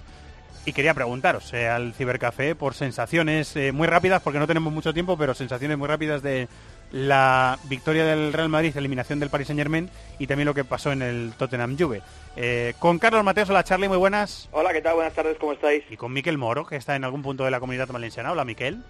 Y 0.66 0.72
quería 0.72 0.94
preguntaros 0.94 1.54
eh, 1.54 1.68
al 1.68 1.94
Cibercafé 1.94 2.56
por 2.56 2.74
sensaciones 2.74 3.54
eh, 3.58 3.74
muy 3.74 3.86
rápidas, 3.86 4.22
porque 4.22 4.40
no 4.40 4.48
tenemos 4.48 4.72
mucho 4.72 4.94
tiempo, 4.94 5.18
pero 5.18 5.34
sensaciones 5.34 5.78
muy 5.78 5.90
rápidas 5.90 6.24
de 6.24 6.48
la 6.94 7.58
victoria 7.64 8.06
del 8.06 8.32
Real 8.32 8.50
Madrid, 8.50 8.78
eliminación 8.78 9.20
del 9.20 9.32
Paris 9.32 9.48
Saint 9.48 9.60
Germain 9.60 9.90
y 10.20 10.28
también 10.28 10.46
lo 10.46 10.54
que 10.54 10.64
pasó 10.64 10.92
en 10.92 11.02
el 11.02 11.34
Tottenham 11.38 11.76
Juve. 11.78 12.02
Eh, 12.36 12.76
con 12.80 13.00
Carlos 13.00 13.24
Mateos, 13.24 13.50
hola 13.50 13.64
Charlie, 13.64 13.90
muy 13.90 13.98
buenas. 13.98 14.48
Hola, 14.52 14.72
¿qué 14.72 14.82
tal? 14.82 14.96
Buenas 14.96 15.14
tardes, 15.14 15.38
¿cómo 15.40 15.54
estáis? 15.54 15.84
Y 15.90 15.98
con 15.98 16.14
Miquel 16.14 16.38
Moro, 16.38 16.66
que 16.66 16.76
está 16.76 16.96
en 16.96 17.04
algún 17.04 17.24
punto 17.24 17.44
de 17.44 17.52
la 17.52 17.60
comunidad 17.60 17.88
valenciana. 17.88 18.32
Hola, 18.32 18.46
Miquel. 18.46 18.84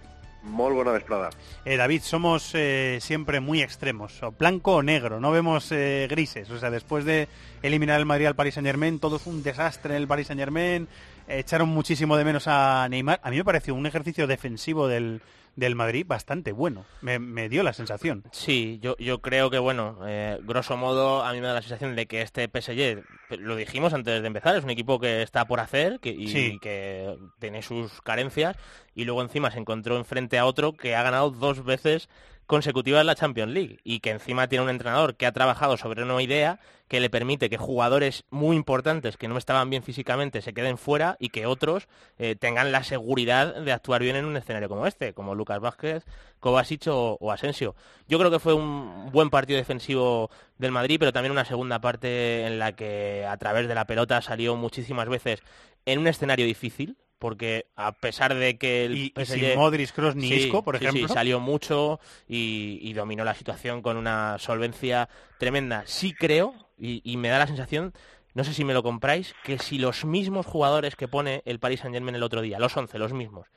Muy 0.43 0.73
buena 0.73 0.91
vesprada. 0.91 1.29
Eh, 1.63 1.77
David, 1.77 2.01
somos 2.01 2.51
eh, 2.53 2.97
siempre 2.99 3.39
muy 3.39 3.61
extremos, 3.61 4.21
o 4.21 4.33
blanco 4.33 4.75
o 4.75 4.83
negro, 4.83 5.21
no 5.21 5.31
vemos 5.31 5.71
eh, 5.71 6.05
grises. 6.09 6.49
O 6.49 6.59
sea, 6.59 6.69
después 6.69 7.05
de 7.05 7.29
eliminar 7.61 7.97
el 7.97 8.05
Madrid 8.05 8.25
al 8.25 8.35
Paris 8.35 8.55
Saint 8.55 8.67
Germain, 8.67 8.99
todo 8.99 9.15
es 9.15 9.25
un 9.25 9.41
desastre 9.41 9.95
en 9.95 10.01
el 10.01 10.07
Paris 10.07 10.27
Saint 10.27 10.41
Germain. 10.41 10.89
Echaron 11.29 11.69
muchísimo 11.69 12.17
de 12.17 12.25
menos 12.25 12.49
a 12.49 12.85
Neymar. 12.89 13.21
A 13.23 13.29
mí 13.29 13.37
me 13.37 13.45
pareció 13.45 13.73
un 13.73 13.85
ejercicio 13.85 14.27
defensivo 14.27 14.89
del, 14.89 15.21
del 15.55 15.75
Madrid 15.75 16.05
bastante 16.07 16.51
bueno. 16.51 16.85
Me, 17.01 17.19
me, 17.19 17.49
dio 17.49 17.63
la 17.63 17.73
sensación. 17.73 18.23
Sí, 18.31 18.79
yo, 18.81 18.95
yo 18.97 19.21
creo 19.21 19.49
que, 19.49 19.59
bueno, 19.59 19.99
eh, 20.07 20.39
grosso 20.43 20.77
modo, 20.77 21.23
a 21.23 21.31
mí 21.33 21.41
me 21.41 21.47
da 21.47 21.53
la 21.53 21.61
sensación 21.61 21.95
de 21.95 22.07
que 22.07 22.21
este 22.21 22.47
PSG, 22.47 23.03
lo 23.39 23.55
dijimos 23.55 23.93
antes 23.93 24.21
de 24.21 24.27
empezar, 24.27 24.55
es 24.55 24.63
un 24.63 24.69
equipo 24.69 24.99
que 24.99 25.21
está 25.21 25.45
por 25.45 25.59
hacer 25.59 25.99
que, 25.99 26.09
y, 26.09 26.27
sí. 26.27 26.59
que 26.61 27.17
tiene 27.39 27.61
sus 27.61 28.01
carencias 28.01 28.57
y 28.95 29.05
luego 29.05 29.21
encima 29.21 29.51
se 29.51 29.59
encontró 29.59 29.97
enfrente 29.97 30.37
a 30.37 30.45
otro 30.45 30.73
que 30.73 30.95
ha 30.95 31.03
ganado 31.03 31.29
dos 31.29 31.63
veces 31.63 32.09
consecutivas 32.53 33.01
en 33.01 33.07
la 33.07 33.15
Champions 33.15 33.51
League 33.51 33.79
y 33.83 33.99
que 33.99 34.11
encima 34.11 34.47
tiene 34.47 34.63
un 34.63 34.69
entrenador 34.69 35.15
que 35.15 35.25
ha 35.25 35.31
trabajado 35.31 35.75
sobre 35.75 36.03
una 36.03 36.21
idea 36.21 36.59
que 36.87 36.99
le 36.99 37.09
permite 37.09 37.49
que 37.49 37.57
jugadores 37.57 38.25
muy 38.29 38.55
importantes 38.55 39.17
que 39.17 39.27
no 39.27 39.39
estaban 39.39 39.71
bien 39.71 39.81
físicamente 39.81 40.39
se 40.43 40.53
queden 40.53 40.77
fuera 40.77 41.17
y 41.19 41.29
que 41.29 41.47
otros 41.47 41.87
eh, 42.19 42.35
tengan 42.35 42.71
la 42.71 42.83
seguridad 42.83 43.55
de 43.55 43.71
actuar 43.71 44.03
bien 44.03 44.17
en 44.17 44.25
un 44.25 44.37
escenario 44.37 44.69
como 44.69 44.85
este, 44.85 45.15
como 45.15 45.33
Lucas 45.33 45.61
Vázquez, 45.61 46.05
Kovacic 46.39 46.85
o, 46.89 47.17
o 47.19 47.31
Asensio. 47.31 47.73
Yo 48.07 48.19
creo 48.19 48.29
que 48.29 48.37
fue 48.37 48.53
un 48.53 49.09
buen 49.11 49.31
partido 49.31 49.57
defensivo 49.57 50.29
del 50.59 50.71
Madrid, 50.71 50.97
pero 50.99 51.11
también 51.11 51.31
una 51.31 51.45
segunda 51.45 51.81
parte 51.81 52.45
en 52.45 52.59
la 52.59 52.73
que 52.73 53.25
a 53.27 53.35
través 53.37 53.67
de 53.67 53.73
la 53.73 53.87
pelota 53.87 54.21
salió 54.21 54.55
muchísimas 54.55 55.09
veces 55.09 55.41
en 55.87 55.97
un 55.97 56.05
escenario 56.05 56.45
difícil, 56.45 56.97
porque 57.23 57.67
a 57.77 57.93
pesar 57.93 58.35
de 58.35 58.57
que 58.57 58.83
el 58.83 58.97
Y- 58.97 59.05
y 59.05 59.09
PSG 59.11 59.39
sin 59.39 59.55
Modric, 59.55 59.91
Kroos 59.93 60.15
ni 60.15 60.27
Sí, 60.27 60.33
Isco, 60.35 60.61
por 60.61 60.77
sí, 60.77 60.81
sí, 60.81 60.87
ejemplo. 60.89 61.07
salió 61.07 61.39
mucho 61.39 62.01
y, 62.27 62.79
y 62.81 62.91
dominó 62.91 63.23
la 63.23 63.33
situación 63.33 63.81
con 63.81 63.95
una 63.95 64.37
solvencia 64.39 65.07
tremenda. 65.37 65.83
Sí 65.85 66.13
creo, 66.13 66.53
y, 66.77 67.01
y 67.09 67.15
me 67.15 67.29
da 67.29 67.39
la 67.39 67.47
sensación, 67.47 67.93
no 68.33 68.43
sé 68.43 68.53
si 68.53 68.65
me 68.65 68.73
lo 68.73 68.83
compráis, 68.83 69.33
que 69.45 69.57
si 69.57 69.77
los 69.77 70.03
mismos 70.03 70.45
jugadores 70.45 70.97
que 70.97 71.07
pone 71.07 71.41
el 71.45 71.59
Paris 71.59 71.79
Saint 71.79 71.95
Germain 71.95 72.15
el 72.15 72.23
otro 72.23 72.41
día, 72.41 72.59
los 72.59 72.75
11, 72.75 72.99
los 72.99 73.13
mismos, 73.13 73.47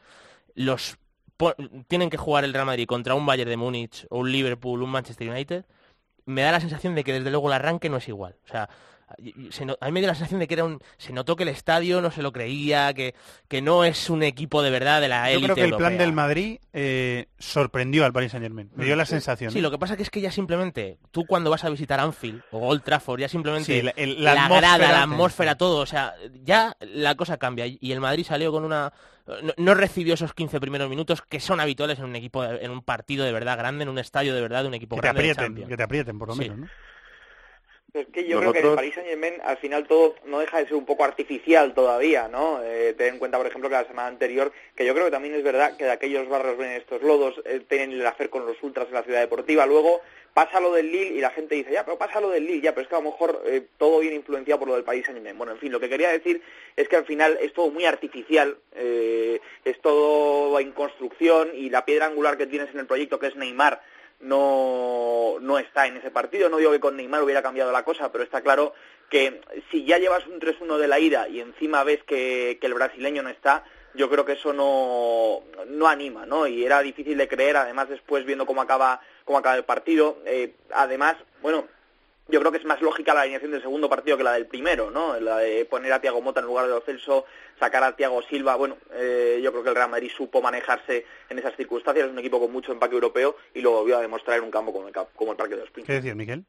los 0.55 0.97
tienen 1.89 2.09
que 2.09 2.17
jugar 2.17 2.45
el 2.45 2.55
Real 2.55 2.67
Madrid 2.67 2.87
contra 2.87 3.15
un 3.17 3.27
Bayern 3.27 3.51
de 3.51 3.57
Múnich 3.57 4.07
o 4.11 4.21
un 4.21 4.31
Liverpool, 4.31 4.81
un 4.83 4.91
Manchester 4.91 5.29
United, 5.29 5.65
me 6.25 6.43
da 6.43 6.53
la 6.53 6.61
sensación 6.61 6.95
de 6.95 7.05
que 7.05 7.13
desde 7.13 7.31
luego 7.31 7.49
el 7.49 7.55
arranque 7.55 7.89
no 7.89 7.99
es 7.99 8.09
igual. 8.09 8.37
O 8.45 8.49
sea, 8.49 8.69
se 9.51 9.65
no- 9.65 9.77
a 9.81 9.87
mí 9.87 9.93
me 9.93 10.01
dio 10.01 10.09
la 10.09 10.15
sensación 10.15 10.41
de 10.41 10.49
que 10.49 10.55
era 10.55 10.65
un, 10.65 10.81
se 10.99 11.13
notó 11.13 11.37
que 11.37 11.45
el 11.45 11.49
estadio 11.49 12.01
no 12.01 12.11
se 12.11 12.23
lo 12.23 12.33
creía, 12.33 12.93
que, 12.95 13.15
que 13.49 13.63
no 13.63 13.85
es 13.85 14.11
un 14.11 14.23
equipo 14.23 14.63
de 14.63 14.71
verdad 14.71 15.01
de 15.01 15.09
la 15.09 15.31
Yo 15.31 15.39
élite 15.39 15.53
creo 15.53 15.55
que 15.55 15.71
el 15.73 15.77
plan 15.77 15.97
del 15.99 16.13
Madrid 16.13 16.59
eh, 16.73 17.27
sorprendió 17.39 18.05
al 18.05 18.13
Paris 18.13 18.33
Saint 18.33 18.45
Germain. 18.45 18.71
Me 18.75 18.85
dio 18.85 18.97
la 18.97 19.07
sensación. 19.07 19.53
Sí, 19.53 19.59
¿eh? 19.59 19.63
lo 19.63 19.71
que 19.71 19.79
pasa 19.79 19.97
que 19.97 20.03
es 20.03 20.11
que 20.11 20.21
ya 20.21 20.31
simplemente, 20.33 20.99
tú 21.11 21.25
cuando 21.25 21.51
vas 21.51 21.65
a 21.65 21.71
visitar 21.71 22.01
Anfield 22.01 22.43
o 22.51 22.67
Old 22.69 22.83
Trafford, 22.83 23.21
ya 23.21 23.29
simplemente 23.29 23.73
Sí, 23.79 23.83
la- 23.83 23.93
el- 23.97 24.23
la, 24.25 24.35
la 24.35 24.45
atmósfera 24.47 24.77
grada, 24.79 24.93
la 24.93 24.97
te- 24.99 25.03
atmósfera, 25.13 25.55
todo, 25.57 25.79
o 25.79 25.87
sea, 25.87 26.15
ya 26.43 26.77
la 26.81 27.15
cosa 27.15 27.37
cambia. 27.39 27.67
Y 27.67 27.93
el 27.93 28.01
Madrid 28.01 28.25
salió 28.27 28.51
con 28.53 28.65
una... 28.65 28.93
No, 29.43 29.53
no 29.57 29.75
recibió 29.75 30.15
esos 30.15 30.35
15 30.35 30.61
primeros 30.61 30.89
minutos 30.89 31.21
que 31.21 31.41
son 31.41 31.59
habituales 31.59 31.99
en 31.99 32.05
un 32.05 32.15
equipo, 32.15 32.45
en 32.45 32.71
un 32.71 32.81
partido 32.83 33.25
de 33.25 33.33
verdad 33.33 33.59
grande, 33.59 33.83
en 33.83 33.89
un 33.89 33.99
estadio 33.99 34.33
de 34.35 34.41
verdad 34.41 34.63
de 34.63 34.69
un 34.69 34.75
equipo 34.75 34.95
Que 34.95 35.03
te 35.03 35.07
grande 35.09 35.23
de 35.25 35.31
aprieten, 35.33 35.69
que 35.69 35.77
te 35.77 35.83
aprieten 35.83 36.19
por 36.19 36.29
lo 36.29 36.35
Sí. 36.35 36.49
menos, 36.49 36.71
Es 37.97 38.07
que 38.09 38.27
yo 38.27 38.39
creo 38.39 38.53
que 38.53 38.61
el 38.61 38.75
Paris 38.75 38.95
Saint 38.95 39.09
Germain 39.09 39.35
al 39.45 39.57
final 39.57 39.87
todo 39.87 40.15
no 40.25 40.41
deja 40.41 40.59
de 40.59 40.65
ser 40.65 40.75
un 40.75 40.85
poco 40.85 41.05
artificial 41.05 41.75
todavía, 41.75 42.29
¿no? 42.29 42.63
Eh, 42.63 42.95
ten 42.97 43.15
en 43.15 43.19
cuenta, 43.19 43.39
por 43.39 43.47
ejemplo, 43.47 43.71
que 43.71 43.77
la 43.77 43.87
semana 43.87 44.09
anterior, 44.09 44.53
que 44.75 44.85
yo 44.85 44.93
creo 44.93 45.07
que 45.07 45.11
también 45.11 45.35
es 45.35 45.43
verdad 45.43 45.77
que 45.77 45.85
de 45.85 45.93
aquellos 45.93 46.29
barrios 46.29 46.59
vienen 46.59 46.77
estos 46.77 47.03
lodos, 47.03 47.41
eh, 47.45 47.63
tienen 47.69 47.93
el 47.93 48.07
hacer 48.07 48.29
con 48.31 48.47
los 48.47 48.63
ultras 48.63 48.89
en 48.89 48.95
la 48.95 49.03
ciudad 49.03 49.21
deportiva, 49.21 49.67
luego 49.67 50.03
pasa 50.37 50.61
lo 50.61 50.75
del 50.75 50.93
Lille 50.93 51.15
y 51.15 51.21
la 51.21 51.31
gente 51.31 51.55
dice, 51.55 51.73
ya, 51.73 51.83
pero 51.83 51.97
pasa 51.97 52.21
lo 52.21 52.29
del 52.29 52.45
Lille, 52.47 52.61
ya, 52.61 52.73
pero 52.73 52.83
es 52.83 52.89
que 52.89 52.95
a 52.95 52.99
lo 52.99 53.11
mejor 53.11 53.43
eh, 53.47 53.63
todo 53.79 54.01
viene 54.01 54.17
influenciado 54.17 54.59
por 54.59 54.69
lo 54.69 54.75
del 54.75 54.85
Paris 54.85 55.07
Saint 55.07 55.17
Germain. 55.17 55.39
Bueno, 55.39 55.55
en 55.55 55.59
fin, 55.59 55.73
lo 55.73 55.81
que 55.81 55.89
quería 55.89 56.11
decir 56.11 56.43
es 56.77 56.87
que 56.89 56.97
al 56.97 57.07
final 57.07 57.39
es 57.41 57.55
todo 57.55 57.71
muy 57.71 57.87
artificial, 57.87 58.59
eh, 58.75 59.41
es 59.65 59.81
todo 59.81 60.61
en 60.61 60.73
construcción 60.73 61.53
y 61.55 61.71
la 61.71 61.87
piedra 61.87 62.05
angular 62.05 62.37
que 62.37 62.47
tienes 62.47 62.69
en 62.75 62.81
el 62.81 62.87
proyecto, 62.87 63.19
que 63.19 63.29
es 63.29 63.37
Neymar, 63.37 63.81
no, 64.21 65.37
no 65.41 65.59
está 65.59 65.87
en 65.87 65.97
ese 65.97 66.11
partido. 66.11 66.49
No 66.49 66.59
digo 66.59 66.73
que 66.73 66.81
con 66.81 66.97
Neymar 66.97 67.23
hubiera 67.23 67.43
cambiado 67.43 67.73
la 67.73 67.85
cosa, 67.85 68.11
pero 68.13 68.25
está 68.25 68.41
claro 68.41 68.75
que 69.11 69.41
si 69.71 69.85
ya 69.85 69.99
llevas 69.99 70.27
un 70.27 70.41
3-1 70.41 70.79
de 70.79 70.89
la 70.89 70.99
ida 70.99 71.29
y 71.29 71.41
encima 71.41 71.85
ves 71.85 72.03
que, 72.05 72.59
que 72.61 72.67
el 72.67 72.75
brasileño 72.75 73.23
no 73.23 73.29
está, 73.29 73.65
yo 73.95 74.11
creo 74.11 74.25
que 74.25 74.33
eso 74.33 74.53
no, 74.53 75.43
no 75.69 75.89
anima, 75.89 76.27
¿no? 76.27 76.47
Y 76.47 76.65
era 76.65 76.81
difícil 76.81 77.17
de 77.17 77.29
creer, 77.29 77.57
además 77.57 77.89
después 77.89 78.25
viendo 78.25 78.47
cómo 78.47 78.63
acaba, 78.63 79.01
cómo 79.25 79.39
acaba 79.39 79.57
el 79.57 79.65
partido. 79.65 80.19
Eh, 80.27 80.55
además, 80.71 81.17
bueno, 81.41 81.67
yo 82.29 82.41
creo 82.41 82.51
que 82.51 82.59
es 82.59 82.65
más 82.65 82.81
lógica 82.81 83.15
la 83.15 83.23
alineación 83.23 83.53
del 83.53 83.63
segundo 83.63 83.89
partido 83.89 84.17
que 84.17 84.25
la 84.25 84.33
del 84.33 84.47
primero, 84.47 84.91
¿no? 84.91 85.19
La 85.21 85.39
de 85.39 85.65
poner 85.65 85.93
a 85.93 86.01
Tiago 86.01 86.21
Mota 86.21 86.41
en 86.41 86.47
lugar 86.47 86.67
de 86.67 86.73
Lo 86.73 86.81
Celso, 86.81 87.25
sacar 87.59 87.85
a 87.85 87.95
Tiago 87.95 88.23
Silva. 88.23 88.57
Bueno, 88.57 88.79
eh, 88.93 89.41
yo 89.43 89.53
creo 89.53 89.63
que 89.63 89.69
el 89.69 89.77
Real 89.77 89.91
Madrid 89.91 90.11
supo 90.17 90.43
manejarse 90.43 91.07
en 91.29 91.39
esas 91.39 91.55
circunstancias. 91.57 92.07
Es 92.07 92.13
un 92.13 92.19
equipo 92.19 92.41
con 92.41 92.53
mucho 92.53 92.73
empaque 92.73 92.95
europeo 92.95 93.37
y 93.55 93.61
lo 93.61 93.71
volvió 93.73 93.99
a 93.99 94.01
demostrar 94.01 94.39
en 94.39 94.45
un 94.45 94.51
campo 94.51 94.73
como 94.73 94.89
el, 94.89 94.95
como 95.15 95.33
el 95.33 95.37
Parque 95.37 95.55
de 95.55 95.61
los 95.61 95.71
Príncipes. 95.71 95.95
¿Qué 95.95 95.97
decías, 96.01 96.17
Miguel? 96.17 96.45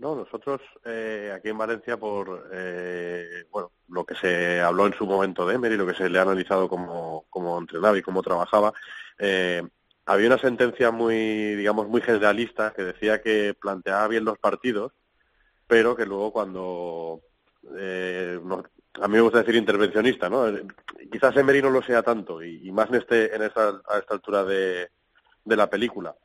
No, 0.00 0.16
nosotros 0.16 0.62
eh, 0.86 1.30
aquí 1.36 1.50
en 1.50 1.58
Valencia, 1.58 1.98
por 1.98 2.48
eh, 2.52 3.44
bueno, 3.50 3.70
lo 3.88 4.04
que 4.04 4.14
se 4.14 4.58
habló 4.58 4.86
en 4.86 4.94
su 4.94 5.06
momento 5.06 5.46
de 5.46 5.56
Emery, 5.56 5.76
lo 5.76 5.86
que 5.86 5.94
se 5.94 6.08
le 6.08 6.18
ha 6.18 6.22
analizado 6.22 6.70
como, 6.70 7.26
como 7.28 7.58
entrenaba 7.58 7.98
y 7.98 8.02
cómo 8.02 8.22
trabajaba, 8.22 8.72
eh, 9.18 9.62
había 10.10 10.26
una 10.26 10.38
sentencia 10.38 10.90
muy, 10.90 11.54
digamos, 11.54 11.86
muy 11.86 12.00
generalista 12.00 12.72
que 12.74 12.82
decía 12.82 13.22
que 13.22 13.54
planteaba 13.54 14.08
bien 14.08 14.24
los 14.24 14.38
partidos, 14.38 14.92
pero 15.68 15.94
que 15.94 16.04
luego 16.04 16.32
cuando 16.32 17.20
eh, 17.78 18.40
a 19.00 19.06
mí 19.06 19.14
me 19.14 19.20
gusta 19.20 19.38
decir 19.38 19.54
intervencionista, 19.54 20.28
¿no? 20.28 20.48
Eh, 20.48 20.66
Quizás 21.12 21.36
Emery 21.36 21.62
no 21.62 21.70
lo 21.70 21.80
sea 21.82 22.02
tanto 22.02 22.42
y, 22.42 22.72
más 22.72 22.88
en 22.88 22.96
este 22.96 23.34
en 23.34 23.42
esta, 23.42 23.80
a 23.88 23.98
esta 23.98 24.14
altura 24.14 24.42
de, 24.44 24.90
de 25.44 25.56
la 25.56 25.70
película. 25.70 26.16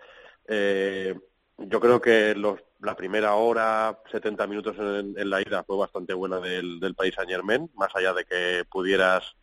Eh, 0.48 1.16
yo 1.58 1.80
creo 1.80 2.02
que 2.02 2.34
los, 2.34 2.60
la 2.82 2.96
primera 2.96 3.36
hora, 3.36 4.00
70 4.12 4.48
minutos 4.48 4.76
en, 4.80 5.14
en 5.16 5.30
la 5.30 5.42
ida 5.42 5.64
fue 5.64 5.78
bastante 5.78 6.14
buena 6.16 6.40
del, 6.40 6.80
del 6.80 6.96
país 6.96 7.14
Saint 7.14 7.30
Germain, 7.30 7.70
más 7.76 7.96
allá 7.96 8.14
de 8.14 8.26
que 8.26 8.64
pudieras 8.68 9.36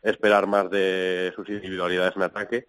esperar 0.00 0.46
más 0.46 0.70
de 0.70 1.30
sus 1.36 1.46
individualidades 1.50 2.16
en 2.16 2.22
ataque. 2.22 2.68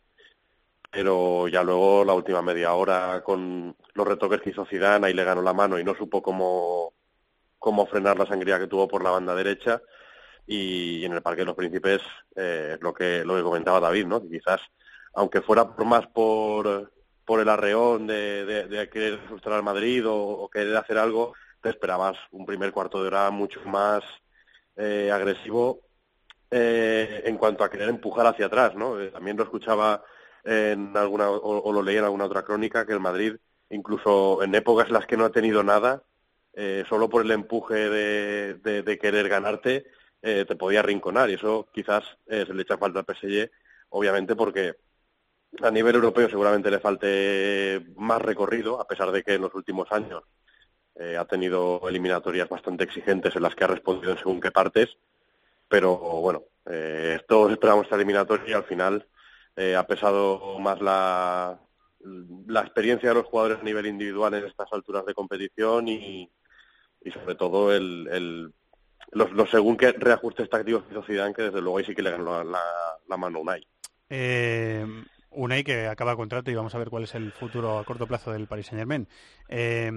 Pero 0.93 1.47
ya 1.47 1.63
luego 1.63 2.05
la 2.05 2.13
última 2.13 2.41
media 2.41 2.73
hora 2.73 3.21
con 3.23 3.75
los 3.93 4.07
retoques 4.07 4.41
que 4.41 4.51
hizo 4.51 4.65
Zidane, 4.65 5.07
ahí 5.07 5.13
le 5.13 5.23
ganó 5.23 5.41
la 5.41 5.53
mano 5.53 5.79
y 5.79 5.83
no 5.83 5.95
supo 5.95 6.21
cómo, 6.21 6.93
cómo 7.57 7.87
frenar 7.87 8.17
la 8.17 8.27
sangría 8.27 8.59
que 8.59 8.67
tuvo 8.67 8.87
por 8.87 9.03
la 9.03 9.09
banda 9.11 9.35
derecha. 9.35 9.81
Y 10.45 11.03
en 11.05 11.13
el 11.13 11.21
Parque 11.21 11.41
de 11.41 11.45
los 11.45 11.55
Príncipes, 11.55 12.01
eh, 12.35 12.77
lo 12.81 12.93
que 12.93 13.23
lo 13.25 13.35
que 13.35 13.43
comentaba 13.43 13.79
David, 13.79 14.05
¿no? 14.05 14.21
Que 14.21 14.29
quizás, 14.29 14.61
aunque 15.13 15.41
fuera 15.41 15.75
por 15.75 15.85
más 15.85 16.05
por, 16.07 16.91
por 17.25 17.39
el 17.39 17.49
arreón 17.49 18.07
de, 18.07 18.45
de, 18.45 18.89
querer 18.89 19.19
frustrar 19.27 19.55
al 19.55 19.63
Madrid 19.63 20.07
o, 20.07 20.15
o 20.15 20.49
querer 20.49 20.75
hacer 20.77 20.97
algo, 20.97 21.33
te 21.61 21.69
esperabas 21.69 22.17
un 22.31 22.45
primer 22.45 22.71
cuarto 22.71 23.01
de 23.01 23.07
hora 23.07 23.31
mucho 23.31 23.61
más 23.65 24.03
eh, 24.75 25.11
agresivo 25.11 25.81
eh, 26.51 27.23
en 27.25 27.37
cuanto 27.37 27.63
a 27.63 27.69
querer 27.69 27.89
empujar 27.89 28.27
hacia 28.27 28.47
atrás, 28.47 28.75
¿no? 28.75 28.99
Eh, 28.99 29.09
también 29.09 29.37
lo 29.37 29.43
escuchaba 29.43 30.03
en 30.43 30.95
alguna 30.97 31.29
o, 31.29 31.71
lo 31.71 31.81
leía 31.81 31.99
en 31.99 32.05
alguna 32.05 32.25
otra 32.25 32.43
crónica 32.43 32.85
que 32.85 32.93
el 32.93 32.99
Madrid, 32.99 33.35
incluso 33.69 34.43
en 34.43 34.55
épocas 34.55 34.87
en 34.87 34.93
las 34.93 35.05
que 35.07 35.17
no 35.17 35.25
ha 35.25 35.31
tenido 35.31 35.63
nada, 35.63 36.03
eh, 36.53 36.83
solo 36.87 37.09
por 37.09 37.23
el 37.23 37.31
empuje 37.31 37.75
de, 37.75 38.53
de- 38.83 38.97
querer 38.99 39.29
ganarte, 39.29 39.85
eh, 40.21 40.45
te 40.47 40.55
podía 40.55 40.79
arrinconar. 40.81 41.29
Y 41.29 41.33
eso 41.35 41.67
quizás 41.73 42.03
eh, 42.27 42.45
se 42.47 42.53
le 42.53 42.61
echa 42.63 42.77
falta 42.77 42.99
al 42.99 43.05
PSG, 43.05 43.51
obviamente 43.89 44.35
porque 44.35 44.75
a 45.61 45.71
nivel 45.71 45.95
europeo 45.95 46.29
seguramente 46.29 46.71
le 46.71 46.79
falte 46.79 47.85
más 47.97 48.21
recorrido, 48.21 48.79
a 48.81 48.87
pesar 48.87 49.11
de 49.11 49.23
que 49.23 49.35
en 49.35 49.41
los 49.43 49.55
últimos 49.55 49.91
años 49.91 50.23
ha 51.19 51.25
tenido 51.25 51.81
eliminatorias 51.89 52.49
bastante 52.49 52.83
exigentes 52.83 53.35
en 53.35 53.41
las 53.43 53.55
que 53.55 53.63
ha 53.63 53.67
respondido 53.67 54.11
en 54.11 54.17
según 54.17 54.39
qué 54.41 54.51
partes, 54.51 54.97
pero 55.67 55.97
bueno, 55.97 56.43
todos 57.27 57.51
esperamos 57.51 57.85
esta 57.85 57.95
eliminatoria 57.97 58.49
y 58.49 58.53
al 58.53 58.63
final 58.65 59.07
eh, 59.55 59.75
ha 59.75 59.85
pesado 59.87 60.59
más 60.59 60.81
la, 60.81 61.59
la 62.47 62.61
experiencia 62.61 63.09
de 63.09 63.15
los 63.15 63.25
jugadores 63.25 63.59
a 63.59 63.63
nivel 63.63 63.85
individual 63.85 64.33
en 64.33 64.45
estas 64.45 64.67
alturas 64.71 65.05
de 65.05 65.13
competición 65.13 65.87
y, 65.87 66.29
y 67.03 67.11
sobre 67.11 67.35
todo 67.35 67.73
el, 67.73 68.07
el- 68.11 68.53
los, 69.11 69.31
los 69.31 69.49
según 69.49 69.77
qué 69.77 69.91
reajustes 69.91 70.49
tácticos 70.49 70.85
hizo 70.89 71.03
Zidane, 71.03 71.33
que 71.35 71.43
desde 71.43 71.61
luego 71.61 71.77
ahí 71.77 71.85
sí 71.85 71.93
que 71.93 72.01
le 72.01 72.11
ganó 72.11 72.43
la, 72.43 72.59
mano 73.17 73.41
Unai. 73.41 73.63
Eh, 74.09 74.85
Unai 75.31 75.63
que 75.63 75.87
acaba 75.87 76.15
contrato 76.15 76.49
y 76.49 76.55
vamos 76.55 76.73
a 76.73 76.79
ver 76.79 76.89
cuál 76.89 77.03
es 77.03 77.13
el 77.13 77.31
futuro 77.31 77.77
a 77.77 77.83
corto 77.85 78.07
plazo 78.07 78.31
del 78.31 78.47
Paris 78.47 78.67
Saint 78.67 78.79
Germain. 78.79 79.07
Eh, 79.49 79.91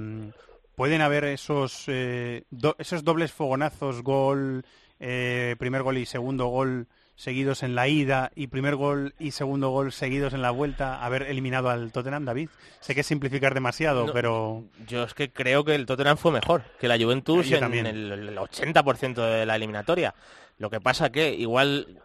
Pueden 0.75 1.01
haber 1.01 1.25
esos 1.25 1.85
eh, 1.89 2.45
esos 2.77 3.03
dobles 3.03 3.33
fogonazos, 3.33 4.03
gol, 4.03 4.63
eh, 5.01 5.57
primer 5.59 5.83
gol 5.83 5.97
y 5.97 6.05
segundo 6.05 6.49
gol 6.49 6.87
seguidos 7.17 7.63
en 7.63 7.75
la 7.75 7.89
ida 7.89 8.31
y 8.37 8.47
primer 8.49 8.77
gol 8.77 9.15
y 9.19 9.31
segundo 9.33 9.71
gol 9.71 9.91
seguidos 9.93 10.35
en 10.35 10.43
la 10.43 10.51
vuelta, 10.51 11.03
haber 11.05 11.23
eliminado 11.23 11.71
al 11.71 11.91
Tottenham, 11.91 12.25
David. 12.27 12.51
Sé 12.81 12.95
que 12.95 13.01
es 13.01 13.07
simplificar 13.07 13.55
demasiado, 13.55 14.07
No, 14.07 14.13
pero 14.13 14.65
Yo 14.87 15.03
es 15.05 15.15
que 15.15 15.31
creo 15.33 15.65
que 15.65 15.75
el 15.75 15.87
Tottenham 15.87 16.19
fue 16.19 16.31
mejor 16.33 16.63
que 16.79 16.89
la 16.89 16.99
Juventus 16.99 17.49
Yo 17.49 17.57
en 17.57 17.61
también. 17.61 17.87
el, 17.87 18.13
el 18.13 18.37
80% 18.39 19.15
de 19.15 19.47
la 19.47 19.57
eliminatoria. 19.57 20.15
Lo 20.59 20.71
que 20.71 20.81
pasa 20.81 21.11
que 21.11 21.35
igual 21.35 22.01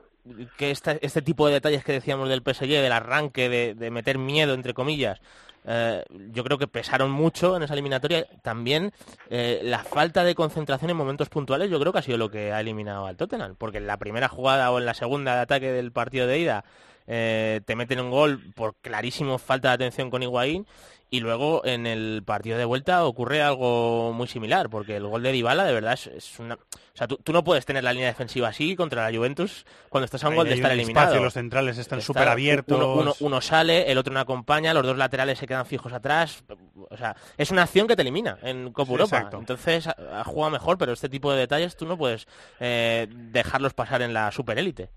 que 0.57 0.71
esta- 0.71 0.97
este 1.01 1.21
tipo 1.21 1.47
de 1.47 1.53
detalles 1.53 1.83
que 1.83 1.93
decíamos 1.93 2.29
del 2.29 2.41
PSG, 2.43 2.67
del 2.67 2.91
arranque, 2.91 3.49
de, 3.49 3.73
de 3.75 3.91
meter 3.91 4.17
miedo, 4.17 4.53
entre 4.53 4.73
comillas, 4.73 5.19
eh, 5.65 6.03
yo 6.31 6.43
creo 6.43 6.57
que 6.57 6.67
pesaron 6.67 7.11
mucho 7.11 7.55
en 7.55 7.63
esa 7.63 7.73
eliminatoria. 7.73 8.27
También 8.41 8.91
eh, 9.29 9.61
la 9.63 9.79
falta 9.79 10.23
de 10.23 10.35
concentración 10.35 10.91
en 10.91 10.97
momentos 10.97 11.29
puntuales, 11.29 11.69
yo 11.69 11.79
creo 11.79 11.93
que 11.93 11.99
ha 11.99 12.03
sido 12.03 12.17
lo 12.17 12.31
que 12.31 12.51
ha 12.51 12.59
eliminado 12.59 13.05
al 13.05 13.17
Tottenham. 13.17 13.55
Porque 13.57 13.77
en 13.77 13.87
la 13.87 13.97
primera 13.97 14.27
jugada 14.27 14.71
o 14.71 14.79
en 14.79 14.85
la 14.85 14.93
segunda 14.93 15.35
de 15.35 15.41
ataque 15.41 15.71
del 15.71 15.91
partido 15.91 16.27
de 16.27 16.39
ida, 16.39 16.65
eh, 17.07 17.61
te 17.65 17.75
meten 17.75 17.99
un 17.99 18.11
gol 18.11 18.41
por 18.55 18.75
clarísimo 18.75 19.37
falta 19.37 19.69
de 19.69 19.73
atención 19.75 20.09
con 20.09 20.23
Higuaín 20.23 20.65
y 21.13 21.19
luego 21.19 21.61
en 21.65 21.87
el 21.87 22.23
partido 22.25 22.57
de 22.57 22.63
vuelta 22.63 23.03
ocurre 23.03 23.41
algo 23.41 24.13
muy 24.13 24.29
similar, 24.29 24.69
porque 24.69 24.95
el 24.95 25.05
gol 25.05 25.21
de 25.21 25.33
Dybala 25.33 25.65
de 25.65 25.73
verdad 25.73 25.91
es, 25.93 26.39
una... 26.39 26.55
O 26.55 26.57
sea, 26.93 27.05
tú, 27.05 27.33
no 27.33 27.43
puedes 27.43 27.65
tener 27.65 27.83
la 27.83 27.91
línea 27.91 28.07
defensiva 28.07 28.47
así 28.47 28.77
contra 28.77 29.09
la 29.09 29.17
Juventus 29.17 29.65
cuando 29.89 30.05
estás 30.05 30.23
a 30.23 30.29
un 30.29 30.35
gol 30.35 30.47
de 30.47 30.53
estar 30.53 30.71
eliminado. 30.71 31.21
los 31.21 31.33
centrales 31.33 31.77
están 31.77 32.01
súper 32.01 32.29
abiertos. 32.29 33.15
Uno, 33.19 33.41
sale, 33.41 33.91
el 33.91 33.97
otro 33.97 34.13
no 34.13 34.21
acompaña, 34.21 34.73
los 34.73 34.85
dos 34.85 34.97
laterales 34.97 35.37
se 35.37 35.47
quedan 35.47 35.65
fijos 35.65 35.91
atrás. 35.91 36.45
O 36.89 36.95
sea, 36.95 37.17
es 37.37 37.51
una 37.51 37.63
acción 37.63 37.87
que 37.87 37.97
te 37.97 38.03
elimina 38.03 38.37
en 38.41 38.71
Copa 38.71 38.91
Europa. 38.93 39.29
Entonces, 39.33 39.87
ha 39.87 40.23
jugado 40.23 40.51
mejor, 40.51 40.77
pero 40.77 40.93
este 40.93 41.09
tipo 41.09 41.33
de 41.33 41.39
detalles 41.39 41.75
tú 41.75 41.85
no 41.85 41.97
puedes 41.97 42.25
eh, 42.61 43.07
dejarlos 43.11 43.73
pasar 43.73 44.01
en 44.01 44.13
la 44.13 44.31
superélite. 44.31 44.91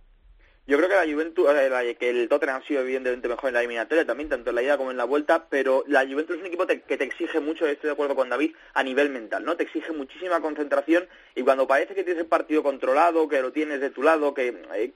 Yo 0.67 0.79
creo 0.79 0.89
que 0.89 0.95
la 0.95 1.13
Juventus, 1.13 1.47
eh, 1.51 1.97
que 2.01 2.09
el 2.09 2.27
Tottenham 2.27 2.63
ha 2.63 2.67
sido 2.67 2.81
evidentemente 2.81 3.29
mejor 3.29 3.49
en 3.49 3.55
la 3.55 3.61
eliminatoria 3.61 4.07
también, 4.07 4.31
tanto 4.31 4.49
en 4.49 4.57
la 4.57 4.63
ida 4.63 4.79
como 4.79 4.91
en 4.91 4.97
la 4.97 5.05
vuelta, 5.05 5.47
pero 5.51 5.85
la 5.87 6.07
Juventus 6.07 6.37
es 6.37 6.41
un 6.41 6.47
equipo 6.47 6.67
que 6.67 6.97
te 6.97 7.05
exige 7.05 7.39
mucho, 7.41 7.67
estoy 7.67 7.89
de 7.89 7.93
acuerdo 7.93 8.17
con 8.17 8.31
David, 8.31 8.55
a 8.73 8.83
nivel 8.83 9.11
mental, 9.11 9.45
¿no? 9.45 9.59
Te 9.59 9.65
exige 9.65 9.93
muchísima 9.93 10.41
concentración 10.41 11.07
y 11.35 11.43
cuando 11.43 11.67
parece 11.67 11.95
que 11.95 12.03
tienes 12.03 12.23
el 12.23 12.29
partido 12.29 12.63
controlado, 12.63 13.29
que 13.29 13.43
lo 13.43 13.53
tienes 13.53 13.81
de 13.81 13.91
tu 13.91 14.03
lado, 14.03 14.33
que, 14.33 14.57
eh, 14.73 14.93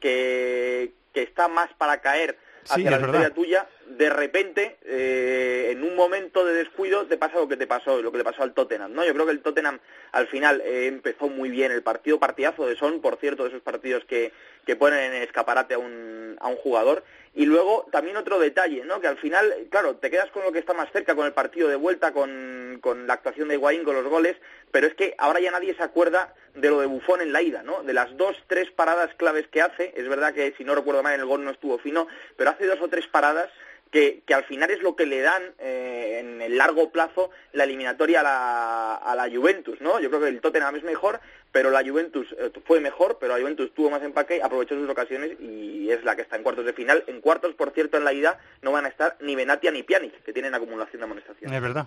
que 1.13 1.23
está 1.23 1.49
más 1.49 1.69
para 1.75 2.01
caer 2.01 2.39
hacia 2.69 2.91
la 2.91 2.99
victoria 2.99 3.31
tuya, 3.31 3.67
de 3.87 4.11
repente, 4.11 4.77
eh, 4.85 5.71
en 5.73 5.83
un 5.83 5.97
momento 5.97 6.45
de 6.45 6.55
descuido, 6.55 7.07
te 7.07 7.17
pasa 7.17 7.39
lo 7.39 7.49
que 7.49 7.57
te 7.57 7.67
pasó, 7.67 8.03
lo 8.03 8.13
que 8.13 8.19
le 8.19 8.25
pasó 8.25 8.43
al 8.43 8.53
Tottenham, 8.53 8.93
¿no? 8.93 9.05
Yo 9.05 9.13
creo 9.15 9.27
que 9.27 9.33
el 9.33 9.41
Tottenham 9.41 9.79
al 10.13 10.27
final 10.29 10.61
eh, 10.65 10.87
empezó 10.87 11.29
muy 11.29 11.49
bien 11.49 11.73
el 11.73 11.83
partido, 11.83 12.19
partidazo 12.19 12.67
de 12.67 12.77
Son, 12.77 13.01
por 13.01 13.17
cierto, 13.17 13.45
de 13.45 13.51
esos 13.51 13.63
partidos 13.63 14.05
que, 14.05 14.33
que 14.67 14.77
ponen 14.77 15.15
en 15.15 15.23
escaparate 15.23 15.75
a 15.75 15.79
un, 15.79 16.37
a 16.41 16.49
un 16.49 16.57
jugador, 16.57 17.05
y 17.39 17.47
luego 17.47 17.87
también 17.93 18.17
otro 18.17 18.41
detalle, 18.41 18.85
¿no? 18.85 19.01
Que 19.01 19.07
al 19.07 19.17
final, 19.17 19.55
claro, 19.71 19.95
te 19.95 20.11
quedas 20.11 20.29
con 20.33 20.43
lo 20.43 20.51
que 20.51 20.59
está 20.59 20.75
más 20.75 20.91
cerca, 20.91 21.15
con 21.15 21.25
el 21.25 21.33
partido 21.33 21.69
de 21.69 21.77
vuelta, 21.77 22.11
con, 22.11 22.79
con 22.81 23.07
la 23.07 23.15
actuación 23.15 23.47
de 23.47 23.55
Higuaín, 23.55 23.85
con 23.85 23.95
los 23.95 24.07
goles, 24.07 24.37
pero 24.73 24.89
es 24.89 24.95
que 24.95 25.15
ahora 25.19 25.39
ya 25.39 25.53
nadie 25.53 25.73
se 25.77 25.85
acuerda 25.85 26.35
de 26.57 26.69
lo 26.69 26.81
de 26.81 26.87
Bufón 26.87 27.21
en 27.21 27.33
la 27.33 27.41
ida, 27.41 27.63
¿no? 27.63 27.85
De 27.85 27.93
las 27.93 28.17
dos, 28.17 28.37
tres 28.49 28.73
paradas 28.73 29.15
claves 29.15 29.47
que 29.47 29.63
hace, 29.63 29.95
es 29.97 30.09
verdad 30.09 30.35
que 30.35 30.53
si 30.59 30.65
no 30.65 30.75
recuerdo 30.75 31.05
mal 31.05 31.15
en 31.15 31.21
el 31.21 31.27
gol 31.27 31.45
no 31.45 31.53
estuvo 31.53 31.79
fino, 31.79 32.09
pero 32.37 32.51
hace 32.51 32.67
dos 32.67 32.81
o 32.81 32.89
tres 32.89 33.07
paradas 33.07 33.49
que, 33.91 34.23
que, 34.27 34.35
al 34.35 34.45
final 34.45 34.71
es 34.71 34.83
lo 34.83 34.97
que 34.97 35.07
le 35.07 35.21
dan 35.21 35.43
eh, 35.59 36.19
en 36.21 36.43
el 36.43 36.57
largo 36.57 36.91
plazo 36.91 37.31
la 37.53 37.65
eliminatoria 37.65 38.21
a 38.21 38.23
la, 38.23 38.95
a 38.97 39.15
la 39.15 39.31
Juventus, 39.31 39.81
¿no? 39.81 40.01
Yo 40.01 40.09
creo 40.09 40.23
que 40.23 40.29
el 40.29 40.41
Tottenham 40.41 40.77
es 40.77 40.83
mejor, 40.83 41.21
pero 41.53 41.71
la 41.71 41.83
Juventus 41.83 42.35
eh, 42.39 42.51
fue 42.65 42.81
mejor, 42.81 43.19
pero 43.19 43.35
la 43.35 43.41
Juventus 43.41 43.73
tuvo 43.75 43.91
más 43.91 44.03
empaque, 44.03 44.43
aprovechó 44.43 44.75
sus 44.75 44.89
ocasiones 44.89 45.39
y 45.41 45.91
es 45.91 46.05
la 46.05 46.17
que 46.17 46.23
está 46.23 46.37
en 46.37 46.43
cuartos 46.43 46.67
de 46.67 46.73
final. 46.73 47.05
En 47.07 47.21
cuartos, 47.21 47.55
por 47.55 47.71
cierto, 47.71 47.97
en 47.97 48.05
la 48.05 48.13
ida 48.13 48.39
no 48.63 48.73
van 48.73 48.85
a 48.85 48.89
estar 48.89 49.17
ni 49.21 49.35
Benatia 49.35 49.71
ni 49.71 49.83
Pjanic, 49.83 50.23
que 50.23 50.33
tienen 50.33 50.55
acumulación 50.55 51.01
de 51.01 51.05
amonestaciones. 51.05 51.57
Es 51.57 51.63
verdad. 51.63 51.87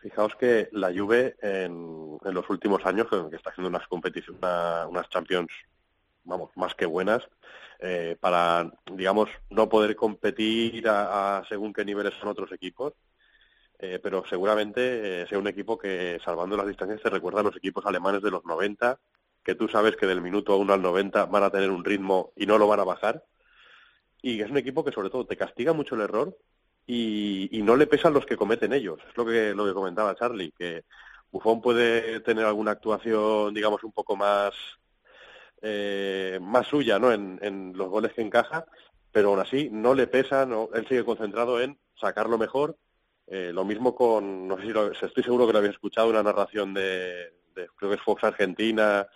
Fijaos 0.00 0.36
que 0.36 0.68
la 0.72 0.92
Juve 0.92 1.36
en, 1.40 2.18
en 2.22 2.34
los 2.34 2.48
últimos 2.50 2.84
años, 2.84 3.06
que 3.08 3.36
está 3.36 3.50
haciendo 3.50 3.70
unas 3.70 3.88
competiciones, 3.88 4.38
unas 4.88 5.08
Champions, 5.08 5.50
vamos, 6.24 6.50
más 6.56 6.74
que 6.74 6.86
buenas, 6.86 7.22
eh, 7.80 8.16
para, 8.20 8.72
digamos, 8.92 9.28
no 9.50 9.68
poder 9.68 9.94
competir 9.96 10.88
a, 10.88 11.42
según 11.48 11.72
qué 11.72 11.84
niveles 11.84 12.14
son 12.20 12.28
otros 12.28 12.50
equipos, 12.52 12.94
eh, 13.78 13.98
pero 14.02 14.24
seguramente 14.28 15.22
eh, 15.22 15.26
sea 15.28 15.38
un 15.38 15.48
equipo 15.48 15.78
que, 15.78 16.18
salvando 16.24 16.56
las 16.56 16.66
distancias, 16.66 17.00
se 17.02 17.10
recuerda 17.10 17.40
a 17.40 17.44
los 17.44 17.56
equipos 17.56 17.84
alemanes 17.86 18.22
de 18.22 18.30
los 18.30 18.44
90, 18.44 18.98
que 19.44 19.54
tú 19.54 19.68
sabes 19.68 19.96
que 19.96 20.06
del 20.06 20.22
minuto 20.22 20.56
1 20.56 20.72
al 20.72 20.82
90 20.82 21.26
van 21.26 21.42
a 21.42 21.50
tener 21.50 21.70
un 21.70 21.84
ritmo 21.84 22.32
y 22.36 22.46
no 22.46 22.58
lo 22.58 22.66
van 22.66 22.80
a 22.80 22.84
bajar, 22.84 23.24
y 24.22 24.40
es 24.40 24.50
un 24.50 24.56
equipo 24.56 24.84
que 24.84 24.92
sobre 24.92 25.10
todo 25.10 25.26
te 25.26 25.36
castiga 25.36 25.74
mucho 25.74 25.94
el 25.94 26.00
error 26.00 26.36
y, 26.86 27.48
y 27.58 27.62
no 27.62 27.76
le 27.76 27.86
pesan 27.86 28.14
los 28.14 28.24
que 28.24 28.38
cometen 28.38 28.72
ellos. 28.72 28.98
Es 29.10 29.16
lo 29.16 29.26
que, 29.26 29.54
lo 29.54 29.66
que 29.66 29.74
comentaba 29.74 30.14
Charlie, 30.14 30.52
que 30.52 30.84
Buffon 31.30 31.60
puede 31.60 32.20
tener 32.20 32.46
alguna 32.46 32.70
actuación, 32.70 33.52
digamos, 33.52 33.84
un 33.84 33.92
poco 33.92 34.16
más 34.16 34.54
eh, 35.66 36.38
más 36.42 36.66
suya 36.66 36.98
¿no? 36.98 37.10
En, 37.10 37.72
los 37.74 37.88
goles 37.88 38.12
que 38.12 38.20
encaja, 38.20 38.66
pero 39.10 39.30
aún 39.30 39.40
así 39.40 39.70
no 39.72 39.94
le 39.94 40.06
pesa, 40.06 40.44
no, 40.44 40.68
él 40.74 40.86
sigue 40.86 41.06
concentrado 41.06 41.58
en 41.58 41.78
sacarlo 41.98 42.36
mejor. 42.36 42.76
Eh, 43.26 43.50
lo 43.54 43.64
mismo 43.64 43.94
con, 43.94 44.46
no 44.46 44.58
sé 44.58 44.64
si 44.64 45.06
estoy 45.06 45.22
seguro 45.22 45.46
que 45.46 45.54
lo 45.54 45.60
había 45.60 45.70
escuchado, 45.70 46.10
una 46.10 46.22
narración 46.22 46.74
de, 46.74 47.32
creo 47.54 47.90
que 47.90 47.96
es 47.96 48.02
Fox 48.02 48.24
Argentina, 48.24 49.06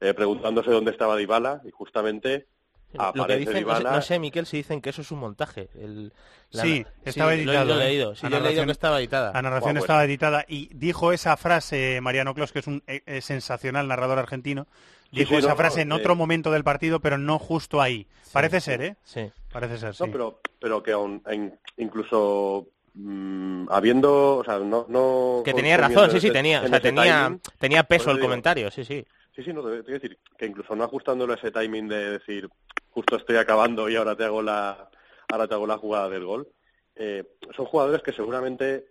eh, 0.00 0.14
preguntándose 0.14 0.70
dónde 0.70 0.92
estaba 0.92 1.16
Dybala 1.16 1.60
y 1.64 1.72
justamente 1.72 2.46
lo 2.92 3.26
que 3.26 3.36
dicen, 3.38 3.66
no, 3.66 4.00
sé, 4.00 4.20
Miquel, 4.20 4.46
si 4.46 4.58
dicen 4.58 4.80
que 4.80 4.90
eso 4.90 5.02
es 5.02 5.10
un 5.10 5.18
montaje. 5.18 5.68
sí, 6.50 6.86
estaba 7.04 7.34
editado. 7.34 7.74
Lo, 7.74 7.80
he 7.80 7.84
leído, 7.84 8.14
sí, 8.14 8.28
yo 8.30 8.36
he 8.36 8.40
leído 8.40 8.64
que 8.64 8.70
estaba 8.70 9.00
editada. 9.00 9.32
La 9.32 9.42
narración 9.42 9.76
estaba 9.76 10.04
editada 10.04 10.44
y 10.46 10.72
dijo 10.72 11.12
esa 11.12 11.36
frase 11.36 12.00
Mariano 12.00 12.32
Clos, 12.32 12.52
que 12.52 12.60
es 12.60 12.68
un 12.68 12.84
sensacional 13.20 13.88
narrador 13.88 14.20
argentino, 14.20 14.68
Dijo 15.16 15.38
esa 15.38 15.56
frase 15.56 15.82
en 15.82 15.92
otro 15.92 16.14
momento 16.14 16.50
del 16.50 16.64
partido, 16.64 17.00
pero 17.00 17.18
no 17.18 17.38
justo 17.38 17.80
ahí. 17.80 18.06
Parece 18.32 18.60
ser, 18.60 18.82
¿eh? 18.82 18.96
Sí. 19.04 19.30
Parece 19.52 19.78
ser, 19.78 19.94
sí. 19.94 20.04
No, 20.04 20.12
pero, 20.12 20.40
pero 20.60 20.82
que 20.82 20.92
aún, 20.92 21.22
incluso 21.78 22.66
mm, 22.94 23.68
habiendo, 23.70 24.36
o 24.36 24.44
sea, 24.44 24.58
no, 24.58 24.86
no 24.88 25.42
que 25.44 25.54
tenía 25.54 25.76
razón, 25.76 26.10
sí, 26.10 26.20
sí, 26.20 26.30
tenía, 26.30 26.62
o 26.62 26.68
sea, 26.68 26.80
tenía, 26.80 27.38
tenía 27.58 27.82
peso 27.84 28.10
el 28.10 28.20
comentario, 28.20 28.70
sí, 28.70 28.84
sí. 28.84 29.04
Sí, 29.34 29.42
sí, 29.42 29.52
no, 29.52 29.62
te, 29.62 29.78
a 29.78 29.82
decir 29.82 30.18
que 30.38 30.46
incluso 30.46 30.74
no 30.74 30.84
ajustándolo 30.84 31.32
a 31.32 31.36
ese 31.36 31.50
timing 31.50 31.88
de 31.88 32.12
decir, 32.12 32.48
justo 32.90 33.16
estoy 33.16 33.36
acabando 33.36 33.88
y 33.88 33.96
ahora 33.96 34.16
te 34.16 34.24
hago 34.24 34.42
la, 34.42 34.88
ahora 35.28 35.46
te 35.46 35.54
hago 35.54 35.66
la 35.66 35.76
jugada 35.78 36.08
del 36.08 36.24
gol, 36.24 36.48
eh, 36.94 37.24
son 37.54 37.66
jugadores 37.66 38.02
que 38.02 38.12
seguramente 38.12 38.86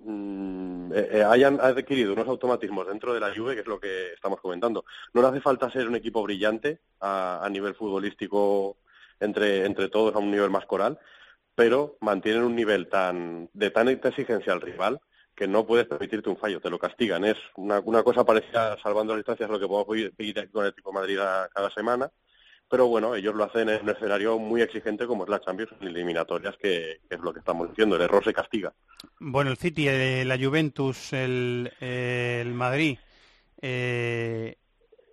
eh, 0.00 1.08
eh, 1.12 1.24
hayan 1.24 1.60
adquirido 1.60 2.12
unos 2.12 2.28
automatismos 2.28 2.86
dentro 2.86 3.12
de 3.12 3.20
la 3.20 3.34
Juve, 3.34 3.54
que 3.54 3.62
es 3.62 3.66
lo 3.66 3.80
que 3.80 4.12
estamos 4.12 4.40
comentando. 4.40 4.84
No 5.12 5.22
le 5.22 5.28
hace 5.28 5.40
falta 5.40 5.70
ser 5.70 5.88
un 5.88 5.96
equipo 5.96 6.22
brillante 6.22 6.80
a, 7.00 7.46
nivel 7.50 7.74
futbolístico 7.74 8.76
entre, 9.20 9.64
entre 9.66 9.88
todos, 9.88 10.14
a 10.14 10.18
un 10.18 10.30
nivel 10.30 10.50
más 10.50 10.66
coral, 10.66 10.98
pero 11.54 11.96
mantienen 12.00 12.44
un 12.44 12.54
nivel 12.54 12.88
tan 12.88 13.50
de 13.52 13.70
tan 13.70 13.88
exigencia 13.88 14.52
al 14.52 14.60
rival 14.60 15.00
que 15.34 15.48
no 15.48 15.66
puedes 15.66 15.86
permitirte 15.86 16.28
un 16.28 16.36
fallo, 16.36 16.60
te 16.60 16.70
lo 16.70 16.78
castigan. 16.78 17.24
Es 17.24 17.36
una, 17.56 17.80
una 17.80 18.02
cosa 18.02 18.24
parecida, 18.24 18.76
salvando 18.82 19.14
las 19.14 19.20
distancias, 19.20 19.50
lo 19.50 19.60
que 19.60 19.68
podemos 19.68 20.12
pedir 20.16 20.50
con 20.50 20.66
el 20.66 20.74
tipo 20.74 20.92
Madrid 20.92 21.18
cada 21.52 21.70
semana, 21.70 22.10
pero 22.68 22.86
bueno, 22.86 23.14
ellos 23.14 23.34
lo 23.34 23.44
hacen 23.44 23.68
en 23.68 23.82
un 23.82 23.90
escenario 23.90 24.38
muy 24.38 24.62
exigente 24.62 25.06
como 25.06 25.24
es 25.24 25.30
la 25.30 25.40
Champions 25.40 25.72
eliminatorias, 25.80 26.56
que, 26.56 27.00
es 27.08 27.20
lo 27.20 27.32
que 27.32 27.38
estamos 27.40 27.68
diciendo, 27.70 27.96
el 27.96 28.02
error 28.02 28.22
se 28.22 28.32
castiga. 28.32 28.72
Bueno, 29.18 29.50
el 29.50 29.56
City, 29.56 29.86
la 30.24 30.38
Juventus, 30.38 31.12
el, 31.12 31.72
el 31.80 32.52
Madrid 32.54 32.98
eh, 33.62 34.56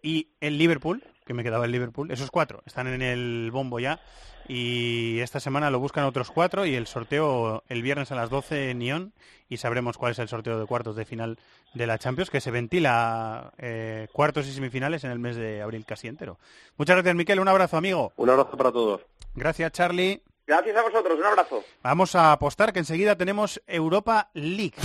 y 0.04 0.30
el 0.40 0.58
Liverpool, 0.58 1.04
que 1.26 1.34
me 1.34 1.44
quedaba 1.44 1.66
el 1.66 1.72
Liverpool, 1.72 2.12
esos 2.12 2.30
cuatro 2.30 2.62
están 2.66 2.88
en 2.88 3.02
el 3.02 3.50
bombo 3.52 3.80
ya 3.80 4.00
y 4.48 5.20
esta 5.20 5.40
semana 5.40 5.70
lo 5.72 5.80
buscan 5.80 6.06
otros 6.06 6.32
cuatro 6.32 6.66
y 6.66 6.76
el 6.76 6.88
sorteo 6.88 7.64
el 7.68 7.82
viernes 7.82 8.12
a 8.12 8.16
las 8.16 8.30
12 8.30 8.72
en 8.72 8.80
Nyon 8.80 9.14
y 9.50 9.58
sabremos 9.58 9.98
cuál 9.98 10.12
es 10.12 10.20
el 10.20 10.28
sorteo 10.28 10.60
de 10.60 10.66
cuartos 10.66 10.96
de 10.96 11.06
final 11.06 11.38
de 11.74 11.88
la 11.88 11.98
Champions 11.98 12.30
que 12.30 12.42
se 12.42 12.52
ventila 12.52 13.54
eh, 13.58 14.08
cuartos 14.12 14.48
y 14.48 14.54
semifinales 14.54 15.04
en 15.04 15.12
el 15.12 15.20
mes 15.20 15.36
de 15.36 15.62
abril 15.62 15.86
casi 15.86 16.08
entero. 16.08 16.38
Muchas 16.78 16.96
gracias 16.96 17.16
Miquel, 17.16 17.40
un 17.40 17.48
abrazo 17.48 17.78
amigo. 17.78 18.14
Un 18.18 18.30
abrazo 18.30 18.58
para 18.58 18.72
todos. 18.72 19.02
Gracias 19.36 19.72
Charlie. 19.72 20.22
Gracias 20.48 20.78
a 20.78 20.84
vosotros, 20.84 21.18
un 21.18 21.26
abrazo. 21.26 21.64
Vamos 21.82 22.16
a 22.16 22.32
apostar 22.32 22.72
que 22.72 22.80
enseguida 22.80 23.16
tenemos 23.16 23.62
Europa 23.66 24.30
League. 24.34 24.76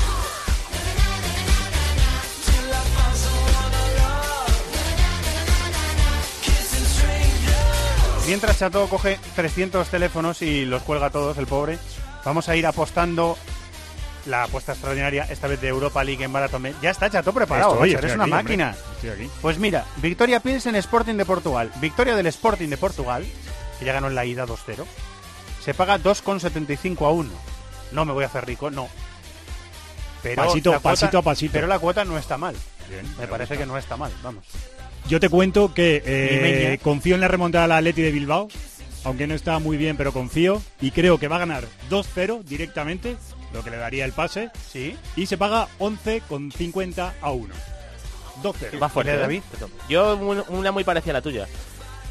Mientras 8.30 8.60
Chato 8.60 8.86
coge 8.86 9.18
300 9.34 9.88
teléfonos 9.88 10.40
y 10.40 10.64
los 10.64 10.84
cuelga 10.84 11.10
todos, 11.10 11.36
el 11.36 11.48
pobre, 11.48 11.80
vamos 12.24 12.48
a 12.48 12.54
ir 12.54 12.64
apostando 12.64 13.36
la 14.26 14.44
apuesta 14.44 14.70
extraordinaria, 14.70 15.24
esta 15.28 15.48
vez 15.48 15.60
de 15.60 15.66
Europa 15.66 16.04
League 16.04 16.22
en 16.22 16.30
Marathon. 16.30 16.72
Ya 16.80 16.90
está 16.90 17.10
Chato 17.10 17.32
preparado, 17.32 17.84
eres 17.84 18.14
una 18.14 18.28
máquina. 18.28 18.76
Pues 19.42 19.58
mira, 19.58 19.84
Victoria 19.96 20.38
Pilsen 20.38 20.76
Sporting 20.76 21.14
de 21.14 21.24
Portugal. 21.24 21.72
Victoria 21.80 22.14
del 22.14 22.26
Sporting 22.28 22.68
de 22.68 22.76
Portugal, 22.76 23.26
que 23.80 23.84
ya 23.84 23.94
ganó 23.94 24.06
en 24.06 24.14
la 24.14 24.24
ida 24.24 24.46
2-0. 24.46 24.84
Se 25.64 25.74
paga 25.74 25.98
2,75 25.98 27.06
a 27.06 27.10
1. 27.10 27.30
No 27.90 28.04
me 28.04 28.12
voy 28.12 28.22
a 28.22 28.28
hacer 28.28 28.46
rico, 28.46 28.70
no. 28.70 28.88
Pero 30.22 30.44
pasito, 30.44 30.80
pasito 30.80 31.18
a 31.18 31.22
pasito. 31.22 31.52
Pero 31.52 31.66
la 31.66 31.80
cuota 31.80 32.04
no 32.04 32.16
está 32.16 32.38
mal. 32.38 32.54
me 33.18 33.26
parece 33.26 33.58
que 33.58 33.66
no 33.66 33.76
está 33.76 33.96
mal, 33.96 34.12
vamos. 34.22 34.44
Yo 35.08 35.18
te 35.18 35.28
cuento 35.28 35.74
que 35.74 36.02
eh, 36.04 36.78
confío 36.82 37.14
en 37.14 37.20
la 37.20 37.28
remontada 37.28 37.66
la 37.66 37.78
Atleti 37.78 38.02
de 38.02 38.12
Bilbao, 38.12 38.48
aunque 39.04 39.26
no 39.26 39.34
está 39.34 39.58
muy 39.58 39.76
bien, 39.76 39.96
pero 39.96 40.12
confío 40.12 40.62
y 40.80 40.90
creo 40.92 41.18
que 41.18 41.28
va 41.28 41.36
a 41.36 41.40
ganar 41.40 41.64
2-0 41.90 42.44
directamente, 42.44 43.16
lo 43.52 43.64
que 43.64 43.70
le 43.70 43.76
daría 43.76 44.04
el 44.04 44.12
pase. 44.12 44.50
Sí. 44.70 44.96
Y 45.16 45.26
se 45.26 45.36
paga 45.36 45.68
11,50 45.78 47.12
a 47.20 47.30
1. 47.30 47.54
2-0. 48.42 48.82
Va 48.82 48.88
fuerte, 48.88 49.14
¿eh? 49.14 49.16
David. 49.18 49.42
Yo 49.88 50.16
una 50.48 50.72
muy 50.72 50.84
parecida 50.84 51.12
a 51.12 51.14
la 51.14 51.22
tuya. 51.22 51.46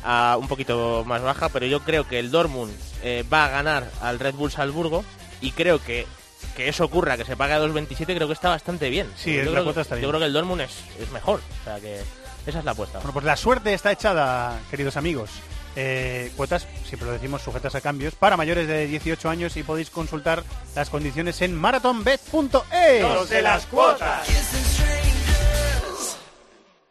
a 0.04 0.38
un 0.40 0.48
poquito 0.48 1.04
más 1.06 1.22
baja, 1.22 1.50
pero 1.50 1.66
yo 1.66 1.82
creo 1.82 2.08
que 2.08 2.20
el 2.20 2.32
Dortmund 2.32 2.74
eh, 3.04 3.24
va 3.32 3.46
a 3.46 3.50
ganar 3.50 3.90
al 4.02 4.20
Red 4.20 4.36
Bull 4.36 4.52
Salzburgo 4.52 5.04
y 5.42 5.52
creo 5.52 5.82
que 5.84 6.06
que 6.56 6.68
eso 6.68 6.84
ocurra, 6.84 7.16
que 7.16 7.26
se 7.26 7.38
pague 7.38 7.54
a 7.54 7.60
2.27, 7.62 8.06
creo 8.16 8.28
que 8.28 8.34
está 8.34 8.50
bastante 8.50 8.90
bien. 8.90 9.08
Sí, 9.16 9.34
yo, 9.34 9.46
la 9.46 9.52
creo, 9.52 9.64
cuota 9.64 9.82
está 9.82 9.98
yo 9.98 10.10
creo 10.10 10.20
que 10.20 10.26
el 10.26 10.34
Dortmund 10.34 10.62
es, 10.62 10.72
es 11.00 11.10
mejor. 11.12 11.40
O 11.62 11.64
sea 11.64 11.80
que 11.80 12.02
esa 12.50 12.60
es 12.60 12.66
la 12.66 12.72
apuesta. 12.72 13.00
Bueno, 13.00 13.14
pues 13.14 13.26
la 13.26 13.36
suerte 13.36 13.74
está 13.74 13.92
echada, 13.92 14.60
queridos 14.70 14.98
amigos. 14.98 15.32
Eh, 15.76 16.32
cuotas, 16.36 16.68
siempre 16.86 17.08
lo 17.08 17.14
decimos, 17.14 17.42
sujetas 17.42 17.76
a 17.76 17.82
cambios, 17.82 18.16
para 18.16 18.36
mayores 18.36 18.68
de 18.68 18.88
18 18.88 19.30
años 19.30 19.56
y 19.56 19.64
podéis 19.64 19.90
consultar 19.90 20.44
las 20.76 20.90
condiciones 20.90 21.42
en 21.42 21.56
marathonbet.es. 21.56 23.02
Los 23.02 23.30
de 23.30 23.42
las 23.42 23.66
cuotas. 23.68 24.28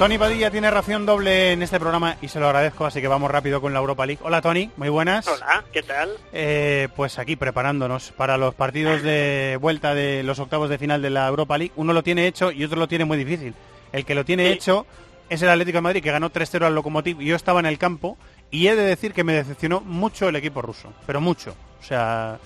Tony 0.00 0.16
Padilla 0.16 0.50
tiene 0.50 0.70
ración 0.70 1.04
doble 1.04 1.52
en 1.52 1.62
este 1.62 1.78
programa 1.78 2.16
y 2.22 2.28
se 2.28 2.40
lo 2.40 2.46
agradezco, 2.46 2.86
así 2.86 3.02
que 3.02 3.08
vamos 3.08 3.30
rápido 3.30 3.60
con 3.60 3.74
la 3.74 3.80
Europa 3.80 4.06
League. 4.06 4.22
Hola 4.24 4.40
Tony, 4.40 4.70
muy 4.78 4.88
buenas. 4.88 5.28
Hola, 5.28 5.62
¿qué 5.74 5.82
tal? 5.82 6.08
Eh, 6.32 6.88
pues 6.96 7.18
aquí 7.18 7.36
preparándonos 7.36 8.10
para 8.12 8.38
los 8.38 8.54
partidos 8.54 9.02
de 9.02 9.58
vuelta 9.60 9.94
de 9.94 10.22
los 10.22 10.38
octavos 10.38 10.70
de 10.70 10.78
final 10.78 11.02
de 11.02 11.10
la 11.10 11.28
Europa 11.28 11.58
League. 11.58 11.74
Uno 11.76 11.92
lo 11.92 12.02
tiene 12.02 12.26
hecho 12.26 12.50
y 12.50 12.64
otro 12.64 12.78
lo 12.78 12.88
tiene 12.88 13.04
muy 13.04 13.18
difícil. 13.18 13.52
El 13.92 14.06
que 14.06 14.14
lo 14.14 14.24
tiene 14.24 14.46
Sí. 14.46 14.52
hecho 14.54 14.86
es 15.28 15.42
el 15.42 15.50
Atlético 15.50 15.76
de 15.76 15.82
Madrid, 15.82 16.02
que 16.02 16.10
ganó 16.10 16.30
3-0 16.30 16.64
al 16.64 16.74
Lokomotiv 16.74 17.20
y 17.20 17.26
yo 17.26 17.36
estaba 17.36 17.60
en 17.60 17.66
el 17.66 17.76
campo 17.76 18.16
y 18.50 18.68
he 18.68 18.76
de 18.76 18.84
decir 18.84 19.12
que 19.12 19.22
me 19.22 19.34
decepcionó 19.34 19.82
mucho 19.82 20.30
el 20.30 20.36
equipo 20.36 20.62
ruso, 20.62 20.94
pero 21.06 21.20
mucho. 21.20 21.54
O 21.78 21.84
sea, 21.84 22.38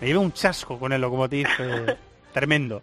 me 0.00 0.06
llevé 0.06 0.18
un 0.18 0.32
chasco 0.32 0.78
con 0.78 0.94
el 0.94 1.02
Lokomotiv 1.02 1.46
eh, 1.58 1.94
tremendo. 2.32 2.80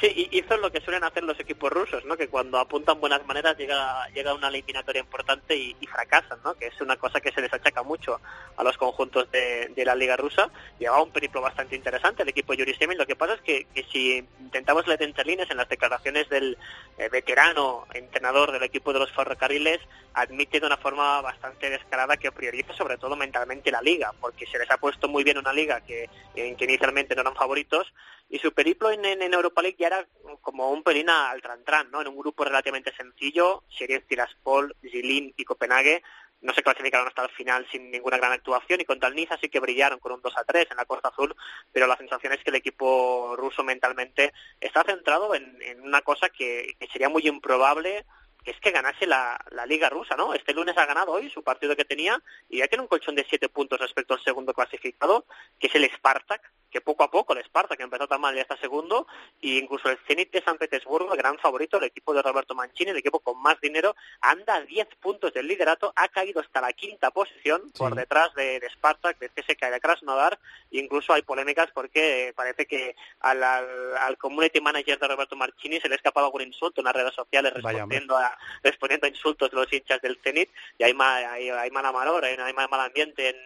Sí, 0.00 0.28
hizo 0.30 0.56
lo 0.56 0.72
que 0.72 0.80
suelen 0.80 1.04
hacer 1.04 1.22
los 1.24 1.38
equipos 1.38 1.70
rusos, 1.70 2.06
¿no? 2.06 2.16
Que 2.16 2.28
cuando 2.28 2.58
apuntan 2.58 2.98
buenas 3.00 3.26
maneras 3.26 3.58
llega 3.58 4.08
llega 4.14 4.32
una 4.32 4.48
eliminatoria 4.48 5.00
importante 5.00 5.54
y, 5.54 5.74
fracasan, 5.86 6.38
¿no? 6.42 6.54
Que 6.54 6.68
es 6.68 6.80
una 6.80 6.96
cosa 6.96 7.20
que 7.20 7.30
se 7.32 7.42
les 7.42 7.52
achaca 7.52 7.82
mucho 7.82 8.18
a 8.56 8.64
los 8.64 8.78
conjuntos 8.78 9.30
de, 9.30 9.68
de 9.68 9.84
la 9.84 9.94
liga 9.94 10.16
rusa. 10.16 10.48
Llevaba 10.78 11.02
un 11.02 11.10
periplo 11.10 11.42
bastante 11.42 11.76
interesante 11.76 12.22
el 12.22 12.30
equipo 12.30 12.54
Yuri 12.54 12.74
Semin. 12.74 12.96
Lo 12.96 13.06
que 13.06 13.16
pasa 13.16 13.34
es 13.34 13.42
que, 13.42 13.66
que 13.74 13.84
si 13.92 14.26
intentamos 14.40 14.86
leer 14.86 15.02
entre 15.02 15.26
líneas 15.26 15.50
en 15.50 15.58
las 15.58 15.68
declaraciones 15.68 16.30
del 16.30 16.56
eh, 16.96 17.08
veterano 17.10 17.86
entrenador 17.92 18.52
del 18.52 18.62
equipo 18.62 18.94
de 18.94 19.00
los 19.00 19.12
ferrocarriles, 19.12 19.80
admite 20.14 20.60
de 20.60 20.66
una 20.66 20.78
forma 20.78 21.20
bastante 21.20 21.68
descarada 21.68 22.16
que 22.16 22.32
prioriza 22.32 22.72
sobre 22.72 22.96
todo 22.96 23.16
mentalmente 23.16 23.70
la 23.70 23.82
liga, 23.82 24.14
porque 24.18 24.46
se 24.46 24.58
les 24.58 24.70
ha 24.70 24.78
puesto 24.78 25.08
muy 25.08 25.24
bien 25.24 25.36
una 25.36 25.52
liga 25.52 25.82
que, 25.82 26.08
en 26.34 26.56
que 26.56 26.64
inicialmente 26.64 27.14
no 27.14 27.20
eran 27.20 27.34
favoritos 27.34 27.92
y 28.30 28.38
su 28.38 28.52
periplo 28.52 28.90
en, 28.90 29.04
Europa 29.04 29.60
League 29.60 29.76
ya 29.78 29.88
era 29.88 30.06
como 30.40 30.70
un 30.70 30.84
pelín 30.84 31.10
al 31.10 31.42
tran 31.42 31.90
¿no? 31.90 32.00
En 32.00 32.08
un 32.08 32.16
grupo 32.16 32.44
relativamente 32.44 32.94
sencillo, 32.96 33.64
Sheriff 33.68 34.06
Tiraspol, 34.06 34.76
Zilin 34.80 35.34
y 35.36 35.44
Copenhague 35.44 36.02
no 36.40 36.54
se 36.54 36.62
clasificaron 36.62 37.08
hasta 37.08 37.24
el 37.24 37.30
final 37.30 37.66
sin 37.70 37.90
ninguna 37.90 38.16
gran 38.16 38.32
actuación 38.32 38.80
y 38.80 38.84
contra 38.84 39.08
el 39.08 39.16
Niza 39.16 39.36
sí 39.38 39.48
que 39.48 39.60
brillaron 39.60 39.98
con 39.98 40.12
un 40.12 40.22
2 40.22 40.32
a 40.38 40.44
3 40.44 40.68
en 40.70 40.76
la 40.76 40.84
Costa 40.84 41.08
Azul, 41.08 41.34
pero 41.72 41.86
la 41.86 41.96
sensación 41.96 42.32
es 42.32 42.42
que 42.42 42.50
el 42.50 42.56
equipo 42.56 43.34
ruso 43.36 43.62
mentalmente 43.62 44.32
está 44.60 44.84
centrado 44.84 45.34
en, 45.34 45.58
una 45.82 46.00
cosa 46.00 46.28
que, 46.30 46.76
sería 46.92 47.08
muy 47.08 47.26
improbable 47.26 48.06
que 48.42 48.52
es 48.52 48.60
que 48.60 48.70
ganase 48.70 49.06
la, 49.06 49.38
la 49.50 49.66
Liga 49.66 49.90
Rusa, 49.90 50.16
¿no? 50.16 50.32
Este 50.32 50.54
lunes 50.54 50.78
ha 50.78 50.86
ganado 50.86 51.12
hoy 51.12 51.28
su 51.28 51.42
partido 51.42 51.76
que 51.76 51.84
tenía 51.84 52.22
y 52.48 52.58
ya 52.58 52.68
tiene 52.68 52.80
un 52.80 52.88
colchón 52.88 53.14
de 53.14 53.26
siete 53.28 53.50
puntos 53.50 53.78
respecto 53.78 54.14
al 54.14 54.24
segundo 54.24 54.54
clasificado, 54.54 55.26
que 55.58 55.66
es 55.66 55.74
el 55.74 55.84
Spartak, 55.90 56.50
que 56.70 56.80
poco 56.80 57.04
a 57.04 57.10
poco 57.10 57.34
el 57.34 57.44
Spartak 57.44 57.76
que 57.76 57.84
empezó 57.84 58.06
tan 58.06 58.20
mal 58.20 58.34
ya 58.34 58.42
está 58.42 58.56
segundo, 58.56 59.06
e 59.42 59.58
incluso 59.58 59.88
el 59.88 59.98
Zenit 60.06 60.30
de 60.30 60.42
San 60.42 60.58
Petersburgo, 60.58 61.12
el 61.12 61.18
gran 61.18 61.38
favorito, 61.38 61.78
el 61.78 61.84
equipo 61.84 62.14
de 62.14 62.22
Roberto 62.22 62.54
Mancini, 62.54 62.90
el 62.90 62.98
equipo 62.98 63.20
con 63.20 63.40
más 63.40 63.60
dinero, 63.60 63.96
anda 64.20 64.56
a 64.56 64.60
10 64.62 64.88
puntos 65.00 65.32
del 65.32 65.46
liderato, 65.46 65.92
ha 65.96 66.08
caído 66.08 66.40
hasta 66.40 66.60
la 66.60 66.72
quinta 66.72 67.10
posición 67.10 67.70
por 67.76 67.94
detrás 67.94 68.34
de, 68.34 68.60
de 68.60 68.70
Spartak, 68.70 69.18
de 69.18 69.28
CSKA 69.30 69.68
y 69.68 69.72
de 69.72 69.80
Krasnodar, 69.80 70.38
e 70.70 70.78
incluso 70.78 71.12
hay 71.12 71.22
polémicas 71.22 71.70
porque 71.72 72.32
parece 72.36 72.66
que 72.66 72.94
al, 73.20 73.42
al, 73.42 73.96
al, 73.96 74.18
community 74.18 74.60
manager 74.60 74.98
de 74.98 75.08
Roberto 75.08 75.36
Mancini 75.36 75.80
se 75.80 75.88
le 75.88 75.94
ha 75.94 75.96
escapado 75.96 76.26
algún 76.26 76.42
insulto 76.42 76.80
en 76.80 76.86
las 76.86 76.94
redes 76.94 77.14
sociales 77.14 77.52
respondiendo 77.52 78.16
a, 78.16 78.36
respondiendo 78.62 79.06
a 79.06 79.10
insultos 79.10 79.50
de 79.50 79.56
los 79.56 79.72
hinchas 79.72 80.00
del 80.00 80.18
Zenit, 80.22 80.50
y 80.78 80.84
hay, 80.84 80.94
mal, 80.94 81.24
hay, 81.24 81.50
hay 81.50 81.70
mala 81.70 81.92
malor, 81.92 82.24
hay, 82.24 82.36
hay 82.36 82.52
mal 82.52 82.80
ambiente 82.80 83.30
en, 83.30 83.36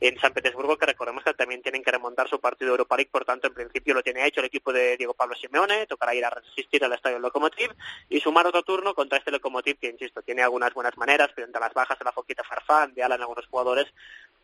en 0.00 0.20
San 0.20 0.32
Petersburgo, 0.32 0.76
que 0.78 0.86
recordemos 0.86 1.24
que 1.24 1.34
también 1.34 1.62
tienen 1.62 1.82
que 1.82 1.90
remontar 1.90 2.28
su 2.28 2.40
partido 2.40 2.61
de 2.66 2.70
Europa 2.70 2.96
League, 2.96 3.10
por 3.10 3.24
tanto, 3.24 3.46
en 3.46 3.54
principio 3.54 3.94
lo 3.94 4.02
tiene 4.02 4.26
hecho 4.26 4.40
el 4.40 4.46
equipo 4.46 4.72
de 4.72 4.96
Diego 4.96 5.14
Pablo 5.14 5.34
Simeone, 5.34 5.86
tocará 5.86 6.14
ir 6.14 6.24
a 6.24 6.30
resistir 6.30 6.84
al 6.84 6.92
estadio 6.92 7.18
Lokomotiv 7.18 7.70
y 8.08 8.20
sumar 8.20 8.46
otro 8.46 8.62
turno 8.62 8.94
contra 8.94 9.18
este 9.18 9.30
Lokomotiv 9.30 9.78
que, 9.78 9.88
insisto, 9.88 10.22
tiene 10.22 10.42
algunas 10.42 10.72
buenas 10.74 10.96
maneras, 10.96 11.30
pero 11.34 11.46
entre 11.46 11.60
las 11.60 11.74
bajas 11.74 11.98
de 11.98 12.04
la 12.04 12.12
Foquita 12.12 12.44
Farfán, 12.44 12.94
de 12.94 13.02
Alan, 13.02 13.20
algunos 13.20 13.46
jugadores, 13.46 13.86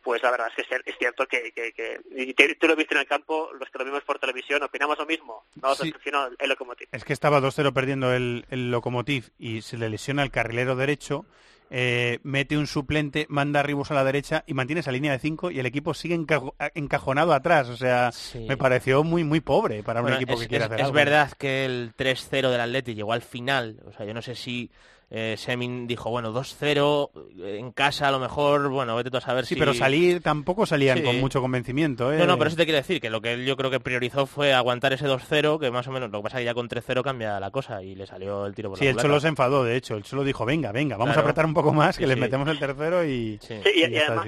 pues 0.03 0.21
la 0.23 0.31
verdad 0.31 0.47
es 0.55 0.67
que 0.67 0.75
es 0.85 0.97
cierto 0.97 1.25
que, 1.25 1.51
que, 1.51 1.71
que 1.73 1.99
y 2.15 2.33
te, 2.33 2.55
tú 2.55 2.67
lo 2.67 2.75
viste 2.75 2.95
en 2.95 3.01
el 3.01 3.07
campo, 3.07 3.49
los 3.59 3.69
que 3.69 3.77
lo 3.77 3.85
vimos 3.85 4.03
por 4.03 4.19
televisión, 4.19 4.63
opinamos 4.63 4.97
lo 4.97 5.05
mismo, 5.05 5.45
no 5.61 5.75
sí. 5.75 5.93
el, 6.05 6.13
el 6.39 6.49
Lokomotiv. 6.49 6.87
Es 6.91 7.03
que 7.03 7.13
estaba 7.13 7.39
2-0 7.39 7.73
perdiendo 7.73 8.13
el, 8.13 8.45
el 8.49 8.71
Lokomotiv 8.71 9.31
y 9.37 9.61
se 9.61 9.77
le 9.77 9.89
lesiona 9.89 10.23
el 10.23 10.31
carrilero 10.31 10.75
derecho, 10.75 11.25
eh, 11.71 12.19
mete 12.23 12.57
un 12.57 12.65
suplente, 12.65 13.27
manda 13.29 13.59
a 13.59 13.63
Ribos 13.63 13.91
a 13.91 13.93
la 13.93 14.03
derecha 14.03 14.43
y 14.47 14.53
mantiene 14.53 14.79
esa 14.79 14.91
línea 14.91 15.11
de 15.11 15.19
5 15.19 15.51
y 15.51 15.59
el 15.59 15.65
equipo 15.67 15.93
sigue 15.93 16.15
encajo 16.15 16.55
encajonado 16.73 17.33
atrás. 17.33 17.69
O 17.69 17.77
sea, 17.77 18.11
sí. 18.11 18.45
me 18.47 18.57
pareció 18.57 19.03
muy 19.03 19.23
muy 19.23 19.39
pobre 19.39 19.83
para 19.83 20.01
bueno, 20.01 20.17
un 20.17 20.23
equipo 20.23 20.33
es, 20.33 20.41
que 20.41 20.47
quiere 20.47 20.65
es, 20.65 20.71
hacer 20.71 20.79
es 20.79 20.85
algo. 20.85 20.95
verdad 20.95 21.31
que 21.37 21.65
el 21.65 21.93
3-0 21.95 22.49
del 22.49 22.61
Atleti 22.61 22.95
llegó 22.95 23.13
al 23.13 23.21
final. 23.21 23.81
O 23.85 23.91
sea, 23.91 24.05
yo 24.05 24.13
no 24.15 24.21
sé 24.21 24.33
si 24.33 24.71
eh, 25.11 25.35
Semin 25.37 25.87
dijo, 25.87 26.09
bueno, 26.09 26.31
2-0 26.33 27.09
en 27.57 27.71
casa 27.71 28.07
a 28.07 28.11
lo 28.11 28.19
mejor, 28.19 28.69
bueno, 28.69 28.95
vete 28.95 29.09
tú 29.09 29.17
a 29.17 29.21
saber 29.21 29.45
sí, 29.45 29.55
si... 29.55 29.59
pero 29.59 29.73
salir 29.73 30.21
tampoco 30.21 30.65
salían 30.65 30.99
sí. 30.99 31.03
con 31.03 31.19
mucho 31.19 31.41
convencimiento, 31.41 32.13
¿eh? 32.13 32.17
No, 32.17 32.27
no, 32.27 32.37
pero 32.37 32.49
eso 32.49 32.57
te 32.57 32.65
quiero 32.65 32.77
decir, 32.77 33.01
que 33.01 33.09
lo 33.09 33.21
que 33.21 33.33
él 33.33 33.45
yo 33.45 33.57
creo 33.57 33.71
que 33.71 33.79
priorizó 33.79 34.27
fue 34.27 34.53
aguantar 34.53 34.93
ese 34.93 35.07
2-0, 35.07 35.59
que 35.59 35.71
más 35.71 35.87
o 35.87 35.91
menos, 35.91 36.11
lo 36.11 36.19
que 36.19 36.23
pasa 36.23 36.37
es 36.37 36.41
que 36.41 36.45
ya 36.45 36.53
con 36.53 36.69
3-0 36.69 37.03
cambia 37.03 37.39
la 37.39 37.51
cosa 37.51 37.81
y 37.81 37.95
le 37.95 38.05
salió 38.05 38.45
el 38.45 38.53
tiro 38.53 38.69
por 38.69 38.77
sí, 38.77 38.85
la 38.85 38.91
el 38.91 38.97
Cholo 38.97 39.19
se 39.19 39.29
enfadó, 39.29 39.63
de 39.63 39.75
hecho, 39.75 39.95
el 39.95 40.03
Cholo 40.03 40.23
dijo, 40.23 40.45
venga, 40.45 40.71
venga, 40.71 40.95
vamos 40.95 41.13
claro. 41.13 41.27
a 41.27 41.31
apretar 41.31 41.45
un 41.45 41.53
poco 41.53 41.73
más, 41.73 41.97
que 41.97 42.03
sí, 42.03 42.09
les 42.09 42.17
metemos 42.17 42.47
el 42.47 42.59
tercero 42.59 43.03
y... 43.03 43.39
Sí, 43.41 43.55
y, 43.75 43.85
y, 43.85 43.93
y 43.93 43.97
además 43.97 44.27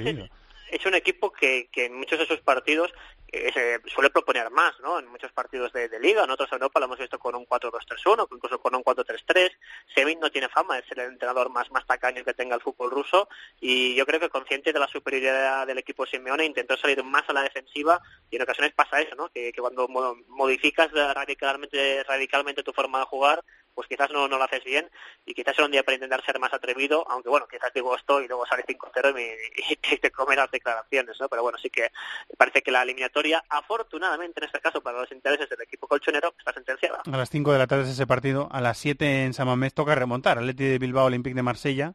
es 0.72 0.86
un 0.86 0.95
equipo 0.95 1.32
que, 1.32 1.70
que 1.72 1.86
en 1.86 1.98
muchos 1.98 2.18
de 2.18 2.26
sus 2.26 2.40
partidos 2.40 2.91
se 3.32 3.82
suele 3.88 4.10
proponer 4.10 4.49
más, 4.52 4.78
¿no? 4.82 4.99
En 4.99 5.08
muchos 5.08 5.32
partidos 5.32 5.72
de, 5.72 5.88
de 5.88 5.99
liga, 5.99 6.24
en 6.24 6.30
otros 6.32 6.52
Europa 6.52 6.80
lo 6.80 6.86
hemos 6.88 6.99
visto 6.99 7.18
con 7.18 7.34
un 7.36 7.45
4-2-3-1, 7.45 8.28
incluso 8.32 8.60
con 8.60 8.76
un 8.76 8.84
4-3-3. 8.84 9.52
Sevin 9.95 10.20
no 10.20 10.30
tiene 10.30 10.49
fama 10.49 10.76
de 10.76 10.84
ser 10.84 10.99
el 10.99 11.14
entrenador 11.14 11.49
más, 11.49 11.72
más 11.72 11.86
tacaño 11.86 12.26
que 12.26 12.34
tenga 12.34 12.56
el 12.56 12.62
fútbol 12.62 12.91
ruso 12.91 13.30
y 13.60 13.95
yo 13.95 14.06
creo 14.06 14.20
que 14.20 14.30
consciente 14.30 14.74
de 14.74 14.80
la 14.80 14.88
superioridad 14.88 15.66
del 15.66 15.78
equipo 15.78 16.06
Simeone 16.06 16.45
intentó 16.45 16.76
salir 16.76 17.03
más 17.03 17.24
a 17.30 17.34
la 17.34 17.44
defensiva 17.44 18.02
y 18.30 18.36
en 18.36 18.41
ocasiones 18.41 18.74
pasa 18.74 19.02
eso, 19.02 19.16
¿no? 19.16 19.30
Que, 19.30 19.53
que 19.53 19.62
cuando 19.62 19.88
modificas 19.88 20.91
radicalmente, 20.91 22.03
radicalmente 22.03 22.64
tu 22.64 22.74
forma 22.74 22.99
de 22.99 23.06
jugar, 23.06 23.44
pues 23.73 23.88
quizás 23.88 24.11
no, 24.11 24.27
no 24.27 24.38
lo 24.38 24.43
haces 24.43 24.64
bien 24.64 24.89
y 25.26 25.34
quizás 25.34 25.56
era 25.57 25.65
un 25.65 25.72
día 25.72 25.84
para 25.84 25.95
intentar 25.95 26.23
ser 26.26 26.39
más 26.39 26.53
atrevido, 26.53 27.06
aunque 27.10 27.30
bueno, 27.30 27.48
quizás 27.49 27.72
digo 27.73 27.95
esto 27.95 28.22
y 28.22 28.27
luego 28.27 28.45
sale 28.45 28.64
5-0 28.65 29.19
y, 29.19 29.72
y, 29.73 29.76
te, 29.77 29.98
te 29.98 30.11
come 30.11 30.35
las 30.35 30.52
declaraciones, 30.52 31.19
¿no? 31.19 31.30
Pero 31.30 31.43
bueno, 31.43 31.57
sí 31.57 31.69
que 31.69 31.91
parece 32.38 32.61
que 32.61 32.72
la 32.72 32.84
eliminatoria, 32.84 33.43
afortunadamente 33.49 34.39
en 34.39 34.45
este 34.45 34.60
caso 34.60 34.81
para 34.81 34.99
los 34.99 35.11
intereses 35.11 35.49
del 35.49 35.61
equipo 35.61 35.88
colchonero, 35.88 36.34
está 36.38 36.53
sentenciada. 36.53 37.02
A 37.06 37.18
las 37.18 37.30
5 37.30 37.52
de 37.53 37.60
la 37.60 37.68
tarde 37.68 37.84
es 37.84 37.89
ese 37.89 38.07
partido, 38.07 38.49
a 38.52 38.61
las 38.61 38.77
7 38.77 39.26
en 39.26 39.34
San 39.34 39.48
Mamés 39.48 39.73
toca 39.73 39.95
remontar, 39.95 40.38
Atleti 40.38 40.65
de 40.65 40.80
Bilbao, 40.80 41.06
Olympique 41.06 41.35
de 41.35 41.43
Marsella. 41.43 41.93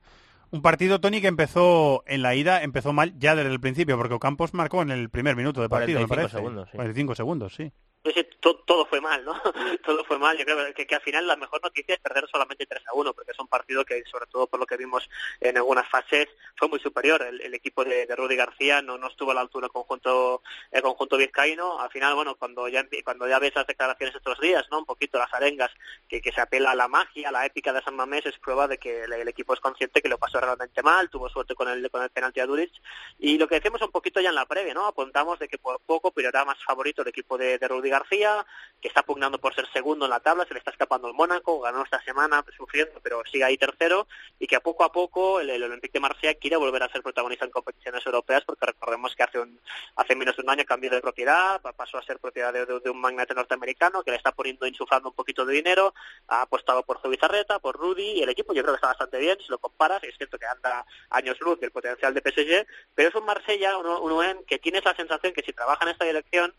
Un 0.50 0.62
partido, 0.62 1.00
Tony, 1.00 1.20
que 1.20 1.26
empezó 1.26 2.04
en 2.06 2.22
la 2.22 2.34
ida, 2.34 2.62
empezó 2.62 2.92
mal 2.92 3.18
ya 3.18 3.34
desde 3.34 3.50
el 3.50 3.60
principio, 3.60 3.96
porque 3.96 4.14
Ocampos 4.14 4.54
marcó 4.54 4.80
en 4.82 4.90
el 4.90 5.10
primer 5.10 5.34
minuto 5.34 5.60
de 5.60 5.68
partido, 5.68 6.00
me 6.00 6.06
parece. 6.06 6.36
Segundos, 6.36 6.68
sí. 6.70 6.76
45 6.76 7.14
segundos, 7.14 7.54
sí. 7.54 7.72
Sí, 8.04 8.12
sí, 8.14 8.26
todo, 8.66 8.84
fue 8.86 9.00
mal, 9.00 9.24
¿no? 9.24 9.40
todo 9.84 10.04
fue 10.04 10.18
mal. 10.18 10.36
Yo 10.36 10.44
creo 10.44 10.74
que, 10.74 10.86
que, 10.86 10.94
al 10.94 11.00
final 11.00 11.26
la 11.26 11.36
mejor 11.36 11.62
noticia 11.62 11.94
es 11.94 12.00
perder 12.00 12.28
solamente 12.30 12.66
3 12.66 12.82
a 12.88 12.94
1, 12.94 13.14
porque 13.14 13.30
es 13.30 13.38
un 13.38 13.46
partido 13.46 13.84
que, 13.84 14.02
sobre 14.10 14.26
todo 14.26 14.46
por 14.48 14.60
lo 14.60 14.66
que 14.66 14.76
vimos 14.76 15.08
en 15.40 15.56
algunas 15.56 15.88
fases, 15.88 16.28
fue 16.56 16.68
muy 16.68 16.80
superior. 16.80 17.22
El, 17.22 17.54
equipo 17.54 17.84
de, 17.84 18.06
Rudy 18.14 18.36
García 18.36 18.82
no, 18.82 18.98
no 18.98 19.06
estuvo 19.06 19.30
a 19.30 19.34
la 19.34 19.40
altura 19.40 19.66
del 19.66 19.72
conjunto, 19.72 20.42
el 20.72 20.82
conjunto 20.82 21.16
vizcaíno. 21.16 21.80
Al 21.80 21.90
final, 21.90 22.14
bueno, 22.14 22.34
cuando 22.34 22.68
ya, 22.68 22.84
cuando 23.04 23.28
ya 23.28 23.38
ves 23.38 23.54
las 23.54 23.66
declaraciones 23.66 24.14
estos 24.14 24.38
días, 24.40 24.66
¿no? 24.70 24.80
Un 24.80 24.84
poquito 24.84 25.18
las 25.18 25.32
arengas, 25.32 25.70
que, 26.08 26.20
que 26.20 26.32
se 26.32 26.40
apela 26.40 26.72
a 26.72 26.74
la 26.74 26.88
magia, 26.88 27.28
a 27.28 27.32
la 27.32 27.46
épica 27.46 27.72
de 27.72 27.82
San 27.82 27.94
Mamés, 27.94 28.26
es 28.26 28.38
prueba 28.38 28.66
de 28.66 28.78
que 28.78 29.04
el, 29.04 29.28
equipo 29.28 29.54
es 29.54 29.60
consciente 29.60 30.02
que 30.02 30.08
lo 30.08 30.18
pasó 30.18 30.40
realmente 30.40 30.82
mal, 30.82 31.08
tuvo 31.08 31.28
suerte 31.28 31.54
con 31.54 31.68
el, 31.68 31.88
con 31.90 32.02
el 32.02 32.10
penalti 32.10 32.40
a 32.40 32.46
Duric. 32.46 32.72
Y 33.18 33.38
lo 33.38 33.46
que 33.46 33.56
decimos 33.56 33.80
un 33.82 33.92
poquito 33.92 34.20
ya 34.20 34.30
en 34.30 34.34
la 34.34 34.46
previa, 34.46 34.74
¿no? 34.74 34.86
Apuntamos 34.86 35.38
de 35.38 35.48
que 35.48 35.58
por 35.58 35.80
poco, 35.80 36.10
pero 36.10 36.28
era 36.28 36.44
más 36.44 36.58
favorito 36.64 37.02
el 37.02 37.08
equipo 37.08 37.38
de 37.38 37.58
Rudy 37.58 37.90
García, 37.90 38.44
que 38.80 38.88
está 38.88 39.02
pugnando 39.02 39.38
por 39.38 39.54
ser 39.54 39.66
segundo 39.72 40.04
en 40.04 40.10
la 40.10 40.20
tabla, 40.20 40.44
se 40.46 40.54
le 40.54 40.58
está 40.58 40.70
escapando 40.70 41.08
el 41.08 41.14
Mónaco, 41.14 41.60
ganó 41.60 41.82
esta 41.82 42.02
semana 42.02 42.44
sufriendo, 42.56 43.00
pero 43.02 43.22
sigue 43.30 43.44
ahí 43.44 43.56
tercero, 43.56 44.06
y 44.38 44.46
que 44.46 44.56
a 44.56 44.60
poco 44.60 44.84
a 44.84 44.92
poco 44.92 45.40
el, 45.40 45.62
Olympique 45.62 45.94
de 45.94 46.00
Marsella 46.00 46.34
quiere 46.34 46.56
volver 46.56 46.82
a 46.82 46.88
ser 46.88 47.02
protagonista 47.02 47.44
en 47.44 47.50
competiciones 47.50 48.04
europeas, 48.04 48.44
porque 48.44 48.66
recordemos 48.66 49.14
que 49.14 49.22
hace 49.22 49.38
un, 49.38 49.58
hace 49.96 50.14
menos 50.14 50.36
de 50.36 50.42
un 50.42 50.50
año 50.50 50.64
cambió 50.64 50.90
de 50.90 51.00
propiedad, 51.00 51.60
pasó 51.76 51.98
a 51.98 52.02
ser 52.02 52.18
propiedad 52.18 52.52
de, 52.52 52.90
un 52.90 53.00
magnate 53.00 53.34
norteamericano 53.34 54.02
que 54.02 54.10
le 54.10 54.18
está 54.18 54.32
poniendo, 54.32 54.66
insuflando 54.66 55.08
un 55.08 55.14
poquito 55.14 55.44
de 55.44 55.54
dinero, 55.54 55.94
ha 56.28 56.42
apostado 56.42 56.82
por 56.82 57.00
Zubizarreta, 57.00 57.58
por 57.58 57.76
Rudy, 57.76 58.12
y 58.12 58.22
el 58.22 58.28
equipo 58.28 58.52
yo 58.52 58.62
creo 58.62 58.74
que 58.74 58.78
está 58.78 58.88
bastante 58.88 59.18
bien, 59.18 59.38
si 59.40 59.48
lo 59.48 59.58
comparas, 59.58 60.02
es 60.04 60.16
cierto 60.16 60.38
que 60.38 60.46
anda 60.46 60.84
años 61.10 61.40
luz 61.40 61.58
del 61.60 61.70
potencial 61.70 62.12
de 62.12 62.20
PSG, 62.20 62.66
pero 62.94 63.08
es 63.08 63.14
un 63.14 63.24
Marsella, 63.24 63.78
un, 63.78 63.86
un 63.86 64.44
que 64.44 64.58
tienes 64.58 64.84
la 64.84 64.94
sensación 64.94 65.32
que 65.32 65.42
si 65.42 65.52
trabaja 65.52 65.84
en 65.84 65.90
esta 65.90 66.04
dirección, 66.04 66.54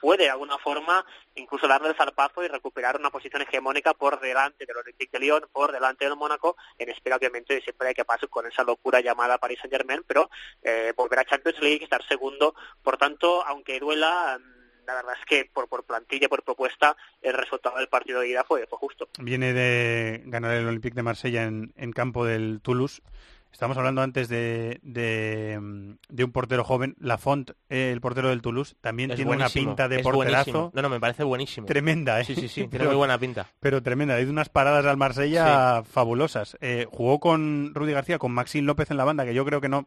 puede 0.00 0.24
de 0.24 0.30
alguna 0.30 0.58
forma 0.58 1.04
incluso 1.34 1.66
darle 1.66 1.88
el 1.88 1.96
zarpazo 1.96 2.44
y 2.44 2.48
recuperar 2.48 2.96
una 2.98 3.10
posición 3.10 3.42
hegemónica 3.42 3.94
por 3.94 4.20
delante 4.20 4.66
del 4.66 4.76
Olympique 4.76 5.18
de 5.18 5.24
Lyon, 5.24 5.48
por 5.52 5.72
delante 5.72 6.04
del 6.04 6.16
Mónaco, 6.16 6.56
en 6.78 6.90
espera 6.90 7.16
obviamente 7.16 7.60
siempre 7.62 7.88
hay 7.88 7.94
que 7.94 8.04
pasar 8.04 8.28
con 8.28 8.46
esa 8.46 8.62
locura 8.62 9.00
llamada 9.00 9.38
Paris 9.38 9.58
Saint 9.60 9.72
Germain, 9.72 10.04
pero 10.06 10.30
eh, 10.62 10.92
volver 10.96 11.18
a 11.18 11.24
Champions 11.24 11.60
League, 11.60 11.84
estar 11.84 12.02
segundo, 12.06 12.54
por 12.82 12.96
tanto, 12.96 13.44
aunque 13.46 13.80
duela 13.80 14.38
la 14.86 14.94
verdad 14.94 15.14
es 15.18 15.24
que 15.26 15.50
por, 15.52 15.68
por 15.68 15.84
plantilla, 15.84 16.28
por 16.28 16.42
propuesta, 16.42 16.96
el 17.22 17.34
resultado 17.34 17.78
del 17.78 17.88
partido 17.88 18.20
de 18.20 18.28
ida 18.28 18.44
fue, 18.44 18.66
fue 18.66 18.78
justo. 18.78 19.08
Viene 19.18 19.52
de 19.52 20.22
ganar 20.26 20.54
el 20.54 20.66
Olympique 20.66 20.94
de 20.94 21.02
Marsella 21.02 21.44
en, 21.44 21.72
en 21.76 21.92
campo 21.92 22.24
del 22.24 22.60
Toulouse. 22.62 23.02
Estamos 23.54 23.76
hablando 23.76 24.02
antes 24.02 24.28
de, 24.28 24.80
de, 24.82 25.56
un 25.60 26.32
portero 26.32 26.64
joven. 26.64 26.96
Lafont, 26.98 27.52
eh, 27.68 27.92
el 27.92 28.00
portero 28.00 28.30
del 28.30 28.42
Toulouse, 28.42 28.74
también 28.80 29.14
tiene 29.14 29.30
una 29.30 29.48
pinta 29.48 29.86
de 29.86 30.00
porterazo. 30.00 30.72
No, 30.74 30.82
no, 30.82 30.88
me 30.88 30.98
parece 30.98 31.22
buenísimo. 31.22 31.64
Tremenda, 31.64 32.20
¿eh? 32.20 32.24
Sí, 32.24 32.34
sí, 32.34 32.48
sí, 32.48 32.66
tiene 32.70 32.86
muy 32.86 32.96
buena 32.96 33.16
pinta. 33.16 33.46
Pero 33.60 33.80
tremenda. 33.80 34.16
Hay 34.16 34.24
unas 34.24 34.48
paradas 34.48 34.84
al 34.86 34.96
Marsella 34.96 35.84
fabulosas. 35.84 36.58
Eh, 36.62 36.88
jugó 36.90 37.20
con 37.20 37.72
Rudy 37.76 37.92
García, 37.92 38.18
con 38.18 38.32
Maxín 38.32 38.66
López 38.66 38.90
en 38.90 38.96
la 38.96 39.04
banda, 39.04 39.24
que 39.24 39.34
yo 39.34 39.44
creo 39.44 39.60
que 39.60 39.68
no, 39.68 39.86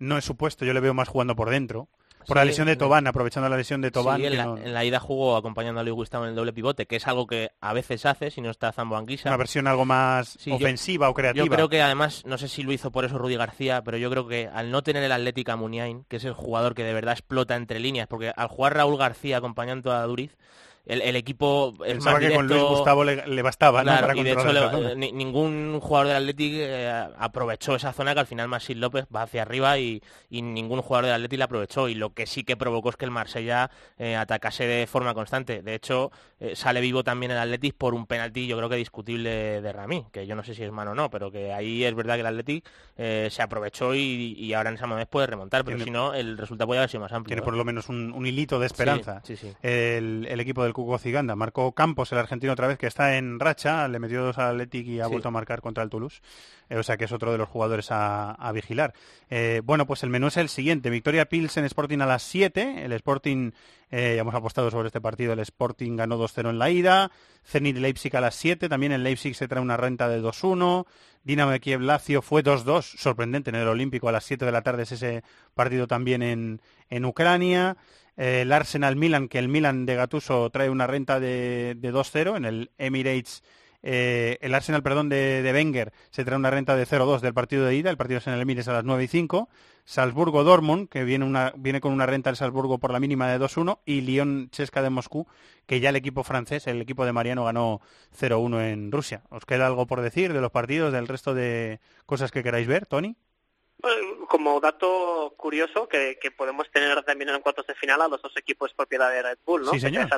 no 0.00 0.18
es 0.18 0.24
supuesto. 0.24 0.64
Yo 0.64 0.72
le 0.72 0.80
veo 0.80 0.92
más 0.92 1.06
jugando 1.06 1.36
por 1.36 1.50
dentro. 1.50 1.88
Por 2.28 2.36
la 2.36 2.44
lesión 2.44 2.66
de 2.66 2.76
Tobán, 2.76 3.06
aprovechando 3.06 3.48
la 3.48 3.56
lesión 3.56 3.80
de 3.80 3.90
Tobán. 3.90 4.20
Sí, 4.20 4.26
en, 4.26 4.74
la, 4.74 4.84
ida 4.84 5.00
jugó 5.00 5.34
acompañando 5.34 5.80
a 5.80 5.82
Luis 5.82 5.94
Gustavo 5.94 6.24
en 6.24 6.30
el 6.30 6.36
doble 6.36 6.52
pivote, 6.52 6.84
que 6.84 6.96
es 6.96 7.06
algo 7.06 7.26
que 7.26 7.52
a 7.62 7.72
veces 7.72 8.04
hace 8.04 8.30
si 8.30 8.42
no 8.42 8.50
está 8.50 8.70
Zambo 8.70 8.98
Anguisa. 8.98 9.30
Una 9.30 9.38
versión 9.38 9.66
algo 9.66 9.86
más 9.86 10.38
ofensiva 10.50 11.08
o 11.08 11.14
creativa. 11.14 11.42
Yo 11.42 11.50
creo 11.50 11.70
que 11.70 11.80
además, 11.80 12.24
no 12.26 12.36
sé 12.36 12.48
si 12.48 12.62
lo 12.62 12.72
hizo 12.72 12.90
por 12.92 13.06
eso 13.06 13.16
Rudy 13.16 13.36
García, 13.36 13.82
pero 13.82 13.96
yo 13.96 14.10
creo 14.10 14.28
que 14.28 14.46
al 14.52 14.70
no 14.70 14.82
tener 14.82 15.02
el 15.02 15.12
Atlética 15.12 15.56
Muniain, 15.56 16.04
que 16.04 16.16
es 16.16 16.24
el 16.26 16.34
jugador 16.34 16.74
que 16.74 16.84
de 16.84 16.92
verdad 16.92 17.12
explota 17.12 17.56
entre 17.56 17.80
líneas, 17.80 18.08
porque 18.08 18.30
al 18.36 18.48
jugar 18.48 18.74
Raúl 18.74 18.98
García 18.98 19.38
acompañando 19.38 19.90
a 19.90 20.02
Duriz, 20.02 20.36
el, 20.88 21.16
equipo 21.16 21.74
es 21.84 21.94
Pensaba 21.94 22.18
más 22.18 22.28
que 22.28 22.34
con 22.34 22.48
Luis 22.48 22.62
Gustavo 22.62 23.04
le, 23.04 23.42
bastaba 23.42 23.82
y 24.14 24.22
de 24.22 24.32
hecho 24.32 24.94
ningún 24.96 25.80
jugador 25.80 26.08
del 26.08 26.16
Athletic 26.16 26.52
eh, 26.54 27.08
aprovechó 27.18 27.74
esa 27.74 27.92
zona 27.92 28.14
que 28.14 28.20
al 28.20 28.26
final 28.26 28.48
Maxim 28.48 28.78
López 28.78 29.06
va 29.14 29.22
hacia 29.22 29.42
arriba 29.42 29.78
y, 29.78 30.02
ningún 30.30 30.80
jugador 30.80 31.06
del 31.06 31.14
Athletic 31.14 31.38
la 31.38 31.44
aprovechó. 31.44 31.88
Y 31.88 31.94
lo 31.94 32.14
que 32.14 32.26
sí 32.26 32.42
que 32.42 32.56
provocó 32.56 32.88
es 32.88 32.96
que 32.96 33.04
el 33.04 33.10
Marsella 33.10 33.70
eh, 33.98 34.16
atacase 34.16 34.66
de 34.66 34.86
forma 34.86 35.12
constante. 35.12 35.60
De 35.62 35.74
hecho 35.74 36.10
eh, 36.40 36.56
sale 36.56 36.80
vivo 36.80 37.04
también 37.04 37.32
el 37.32 37.38
Athletic 37.38 37.74
por 37.74 37.92
un 37.92 38.06
penalti 38.06 38.46
yo 38.46 38.56
creo 38.56 38.70
que 38.70 38.76
discutible 38.76 39.60
de 39.60 39.72
Ramí 39.72 40.06
que 40.10 40.26
yo 40.26 40.34
no 40.34 40.42
sé 40.42 40.54
si 40.54 40.62
es 40.62 40.72
mano 40.72 40.92
o 40.92 40.94
no 40.94 41.10
pero 41.10 41.30
que 41.30 41.52
ahí 41.52 41.84
es 41.84 41.94
verdad 41.94 42.14
que 42.14 42.20
el 42.20 42.26
Athletic 42.26 42.64
se 42.96 43.42
aprovechó 43.42 43.94
y, 43.94 44.52
ahora 44.54 44.70
en 44.70 44.76
esa 44.76 44.86
momento 44.86 45.10
puede 45.10 45.26
remontar 45.26 45.64
pero 45.64 45.78
si 45.78 45.90
no 45.90 46.14
el 46.14 46.38
resultado 46.38 46.66
puede 46.66 46.78
haber 46.78 46.90
sido 46.90 47.02
más 47.02 47.12
amplio. 47.12 47.34
tiene 47.34 47.42
por 47.42 47.54
lo 47.54 47.64
menos 47.64 47.88
un, 47.88 48.26
hilito 48.26 48.58
de 48.58 48.66
esperanza. 48.66 49.22
El, 49.62 50.26
el 50.28 50.40
equipo 50.40 50.62
del 50.62 50.72
Cuco 50.78 50.96
Ciganda. 50.96 51.34
Marcó 51.34 51.72
Campos, 51.72 52.12
el 52.12 52.18
argentino, 52.18 52.52
otra 52.52 52.68
vez, 52.68 52.78
que 52.78 52.86
está 52.86 53.16
en 53.16 53.40
racha. 53.40 53.88
Le 53.88 53.98
metió 53.98 54.22
dos 54.22 54.38
al 54.38 54.54
Athletic 54.54 54.86
y 54.86 55.00
ha 55.00 55.08
vuelto 55.08 55.26
a 55.26 55.32
marcar 55.32 55.60
contra 55.60 55.82
el 55.82 55.90
Toulouse. 55.90 56.22
Eh, 56.70 56.76
o 56.76 56.84
sea 56.84 56.96
que 56.96 57.06
es 57.06 57.10
otro 57.10 57.32
de 57.32 57.38
los 57.38 57.48
jugadores 57.48 57.88
a, 57.90 58.52
vigilar. 58.54 58.94
Eh, 59.28 59.60
bueno, 59.64 59.88
pues 59.88 60.04
el 60.04 60.10
menú 60.10 60.28
es 60.28 60.36
el 60.36 60.48
siguiente. 60.48 60.88
Victoria 60.88 61.28
Pilsen 61.28 61.64
Sporting 61.64 61.98
a 61.98 62.06
las 62.06 62.22
7. 62.22 62.84
El 62.84 62.92
Sporting, 62.92 63.50
eh, 63.90 64.12
ya 64.14 64.20
hemos 64.20 64.36
apostado 64.36 64.70
sobre 64.70 64.86
este 64.86 65.00
partido, 65.00 65.32
el 65.32 65.40
Sporting 65.40 65.96
ganó 65.96 66.16
2-0 66.16 66.50
en 66.50 66.60
la 66.60 66.70
ida. 66.70 67.10
Zenit 67.44 67.76
Leipzig 67.76 68.16
a 68.16 68.20
las 68.20 68.36
7. 68.36 68.68
También 68.68 68.92
el 68.92 69.02
Leipzig 69.02 69.34
se 69.34 69.48
trae 69.48 69.60
una 69.60 69.76
renta 69.76 70.08
de 70.08 70.22
2-1. 70.22 70.86
Dinamo 71.24 71.50
de 71.50 71.58
Kiev 71.58 71.80
Lazio 71.80 72.22
fue 72.22 72.44
2-2. 72.44 72.82
Sorprendente 72.82 73.50
en 73.50 73.56
el 73.56 73.66
Olímpico 73.66 74.08
a 74.08 74.12
las 74.12 74.22
7 74.22 74.44
de 74.44 74.52
la 74.52 74.62
tarde 74.62 74.84
es 74.84 74.92
ese 74.92 75.24
partido 75.56 75.88
también 75.88 76.22
en, 76.22 76.60
en 76.88 77.04
Ucrania 77.04 77.76
el 78.18 78.52
Arsenal 78.52 78.96
Milan, 78.96 79.28
que 79.28 79.38
el 79.38 79.48
Milan 79.48 79.86
de 79.86 79.94
Gatuso 79.94 80.50
trae 80.50 80.70
una 80.70 80.88
renta 80.88 81.20
de, 81.20 81.76
de 81.78 81.92
2-0, 81.92 82.36
en 82.36 82.44
el 82.44 82.70
Emirates, 82.76 83.44
eh, 83.82 84.38
el 84.40 84.54
Arsenal, 84.54 84.82
perdón, 84.82 85.08
de, 85.08 85.40
de, 85.40 85.52
Wenger 85.52 85.92
se 86.10 86.24
trae 86.24 86.36
una 86.36 86.50
renta 86.50 86.74
de 86.74 86.84
0-2 86.84 87.20
del 87.20 87.32
partido 87.32 87.64
de 87.64 87.76
ida, 87.76 87.90
el 87.90 87.96
partido 87.96 88.18
es 88.18 88.26
en 88.26 88.32
el 88.32 88.40
Emirates 88.40 88.66
a 88.66 88.72
las 88.72 88.84
9 88.84 89.04
y 89.04 89.06
5, 89.06 89.48
Salzburgo-Dortmund, 89.84 90.88
que 90.88 91.04
viene, 91.04 91.24
una, 91.24 91.52
viene 91.56 91.80
con 91.80 91.92
una 91.92 92.06
renta 92.06 92.30
del 92.30 92.36
Salzburgo 92.36 92.78
por 92.78 92.92
la 92.92 92.98
mínima 92.98 93.28
de 93.28 93.38
2-1, 93.38 93.78
y 93.86 94.00
Lyon-Chesca 94.00 94.82
de 94.82 94.90
Moscú, 94.90 95.28
que 95.66 95.78
ya 95.78 95.90
el 95.90 95.96
equipo 95.96 96.24
francés, 96.24 96.66
el 96.66 96.80
equipo 96.80 97.04
de 97.04 97.12
Mariano, 97.12 97.44
ganó 97.44 97.80
0-1 98.18 98.72
en 98.72 98.90
Rusia. 98.90 99.22
¿Os 99.30 99.44
queda 99.44 99.68
algo 99.68 99.86
por 99.86 100.00
decir 100.00 100.32
de 100.32 100.40
los 100.40 100.50
partidos, 100.50 100.92
del 100.92 101.06
resto 101.06 101.34
de 101.34 101.78
cosas 102.04 102.32
que 102.32 102.42
queráis 102.42 102.66
ver, 102.66 102.86
Tony? 102.86 103.16
Como 104.28 104.60
dato 104.60 105.34
curioso 105.36 105.88
que, 105.88 106.18
podemos 106.36 106.68
tener 106.70 107.00
también 107.04 107.30
en 107.30 107.40
cuartos 107.40 107.66
de 107.66 107.76
final 107.76 108.02
a 108.02 108.08
los 108.08 108.20
dos 108.20 108.36
equipos 108.36 108.74
propiedad 108.74 109.08
de 109.10 109.22
Red 109.22 109.38
Bull, 109.46 109.62
¿no? 109.62 109.70
Sí, 109.70 109.78
señor. 109.78 110.08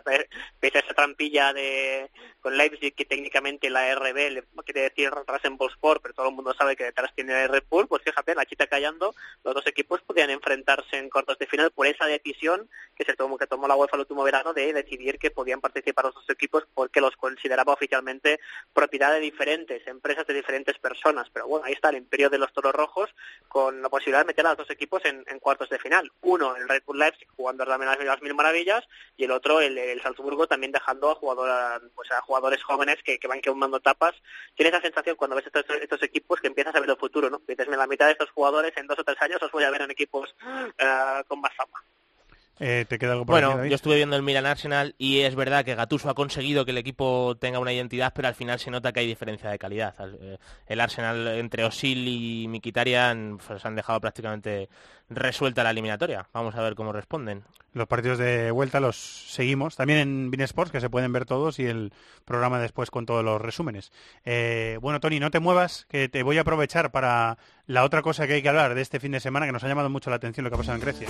Pese 0.58 0.78
a, 0.78 0.80
esa, 0.80 0.94
trampilla 0.94 1.52
de 1.52 2.10
con 2.40 2.56
Leipzig 2.56 2.94
que 2.94 3.04
técnicamente 3.04 3.68
la 3.68 3.94
RB 3.94 4.30
le 4.30 4.44
quiere 4.64 4.82
decir 4.82 5.10
Rasenballsport, 5.10 6.00
pero 6.00 6.14
todo 6.14 6.28
el 6.30 6.34
mundo 6.34 6.54
sabe 6.54 6.74
que 6.74 6.84
detrás 6.84 7.12
tiene 7.14 7.48
Red 7.48 7.64
Bull, 7.68 7.86
pues 7.86 8.02
fíjate, 8.02 8.34
la 8.34 8.46
chita 8.46 8.66
callando, 8.66 9.14
los 9.44 9.54
dos 9.54 9.66
equipos 9.66 10.00
podían 10.00 10.30
enfrentarse 10.30 10.96
en 10.96 11.10
cuartos 11.10 11.38
de 11.38 11.46
final 11.46 11.70
por 11.70 11.86
esa 11.86 12.06
decisión 12.06 12.68
que 12.96 13.04
se 13.04 13.14
tomó 13.14 13.36
que 13.36 13.46
tomó 13.46 13.68
la 13.68 13.76
UEFA 13.76 13.96
el 13.96 14.00
último 14.00 14.22
verano 14.22 14.54
de 14.54 14.72
decidir 14.72 15.18
que 15.18 15.30
podían 15.30 15.60
participar 15.60 16.06
los 16.06 16.14
dos 16.14 16.30
equipos 16.30 16.66
porque 16.72 17.02
los 17.02 17.14
consideraba 17.16 17.74
oficialmente 17.74 18.40
propiedad 18.72 19.12
de 19.12 19.20
diferentes 19.20 19.86
empresas 19.86 20.26
de 20.26 20.34
diferentes 20.34 20.78
personas, 20.78 21.28
pero 21.30 21.46
bueno, 21.46 21.66
ahí 21.66 21.74
está 21.74 21.90
el 21.90 21.96
imperio 21.96 22.30
de 22.30 22.38
los 22.38 22.52
toros 22.54 22.74
rojos 22.74 23.10
con 23.50 23.82
la 23.82 23.88
posibilidad 23.88 24.20
de 24.20 24.28
meter 24.28 24.46
a 24.46 24.50
los 24.50 24.58
dos 24.58 24.70
equipos 24.70 25.02
en, 25.04 25.24
cuartos 25.40 25.68
de 25.68 25.80
final. 25.80 26.08
Uno, 26.20 26.54
el 26.54 26.68
Red 26.68 26.84
Bull 26.86 27.00
Leipzig 27.00 27.26
jugando 27.34 27.66
también 27.66 27.90
las, 28.06 28.22
mil 28.22 28.32
maravillas 28.32 28.84
y 29.16 29.24
el 29.24 29.32
otro, 29.32 29.60
el, 29.60 30.00
Salzburgo, 30.02 30.46
también 30.46 30.70
dejando 30.70 31.10
a, 31.10 31.16
jugador, 31.16 31.90
pues 31.96 32.08
a 32.12 32.20
jugadores 32.20 32.62
jóvenes 32.62 33.02
que, 33.02 33.18
van 33.26 33.40
quemando 33.40 33.80
tapas. 33.80 34.14
Tienes 34.54 34.72
esa 34.72 34.82
sensación 34.82 35.16
cuando 35.16 35.34
ves 35.34 35.46
estos, 35.46 36.02
equipos 36.04 36.40
que 36.40 36.46
empiezas 36.46 36.76
a 36.76 36.80
ver 36.80 36.90
el 36.90 36.96
futuro, 36.96 37.28
¿no? 37.28 37.42
Dices, 37.44 37.66
la 37.66 37.88
mitad 37.88 38.06
de 38.06 38.12
estos 38.12 38.30
jugadores 38.30 38.72
en 38.76 38.86
dos 38.86 39.00
o 39.00 39.04
tres 39.04 39.20
años 39.20 39.42
os 39.42 39.50
voy 39.50 39.64
a 39.64 39.70
ver 39.70 39.82
en 39.82 39.90
equipos 39.90 40.32
eh, 40.78 41.22
con 41.26 41.40
más 41.40 41.54
fama. 41.56 41.82
Eh, 42.62 42.84
¿Te 42.86 42.98
queda 42.98 43.12
algo 43.12 43.24
por 43.24 43.32
Bueno, 43.32 43.64
yo 43.64 43.74
estuve 43.74 43.96
viendo 43.96 44.16
el 44.16 44.22
Milan 44.22 44.44
Arsenal 44.44 44.94
y 44.98 45.20
es 45.20 45.34
verdad 45.34 45.64
que 45.64 45.74
Gattuso 45.74 46.10
ha 46.10 46.14
conseguido 46.14 46.66
que 46.66 46.72
el 46.72 46.78
equipo 46.78 47.34
tenga 47.40 47.58
una 47.58 47.72
identidad, 47.72 48.12
pero 48.14 48.28
al 48.28 48.34
final 48.34 48.58
se 48.58 48.70
nota 48.70 48.92
que 48.92 49.00
hay 49.00 49.06
diferencia 49.06 49.48
de 49.48 49.58
calidad. 49.58 49.94
El 50.66 50.78
eh, 50.78 50.82
Arsenal 50.82 51.26
entre 51.38 51.64
Osil 51.64 52.06
y 52.06 52.48
Mikitarian 52.48 53.38
pues, 53.46 53.64
han 53.64 53.76
dejado 53.76 53.98
prácticamente 53.98 54.68
resuelta 55.08 55.64
la 55.64 55.70
eliminatoria. 55.70 56.28
Vamos 56.34 56.54
a 56.54 56.60
ver 56.60 56.74
cómo 56.74 56.92
responden. 56.92 57.44
Los 57.72 57.88
partidos 57.88 58.18
de 58.18 58.50
vuelta 58.50 58.78
los 58.78 58.96
seguimos 58.96 59.76
también 59.76 60.00
en 60.00 60.30
Bean 60.30 60.42
Sports, 60.42 60.70
que 60.70 60.80
se 60.80 60.90
pueden 60.90 61.12
ver 61.12 61.24
todos, 61.24 61.58
y 61.58 61.66
el 61.66 61.92
programa 62.26 62.60
después 62.60 62.90
con 62.90 63.06
todos 63.06 63.24
los 63.24 63.40
resúmenes. 63.40 63.90
Eh, 64.24 64.78
bueno, 64.82 65.00
Tony, 65.00 65.18
no 65.18 65.30
te 65.30 65.40
muevas, 65.40 65.86
que 65.88 66.08
te 66.08 66.22
voy 66.22 66.36
a 66.36 66.42
aprovechar 66.42 66.90
para 66.90 67.38
la 67.66 67.84
otra 67.84 68.02
cosa 68.02 68.26
que 68.26 68.34
hay 68.34 68.42
que 68.42 68.48
hablar 68.48 68.74
de 68.74 68.82
este 68.82 69.00
fin 69.00 69.12
de 69.12 69.20
semana, 69.20 69.46
que 69.46 69.52
nos 69.52 69.64
ha 69.64 69.68
llamado 69.68 69.88
mucho 69.88 70.10
la 70.10 70.16
atención 70.16 70.44
lo 70.44 70.50
que 70.50 70.56
ha 70.56 70.58
pasado 70.58 70.76
en 70.76 70.82
Grecia. 70.82 71.08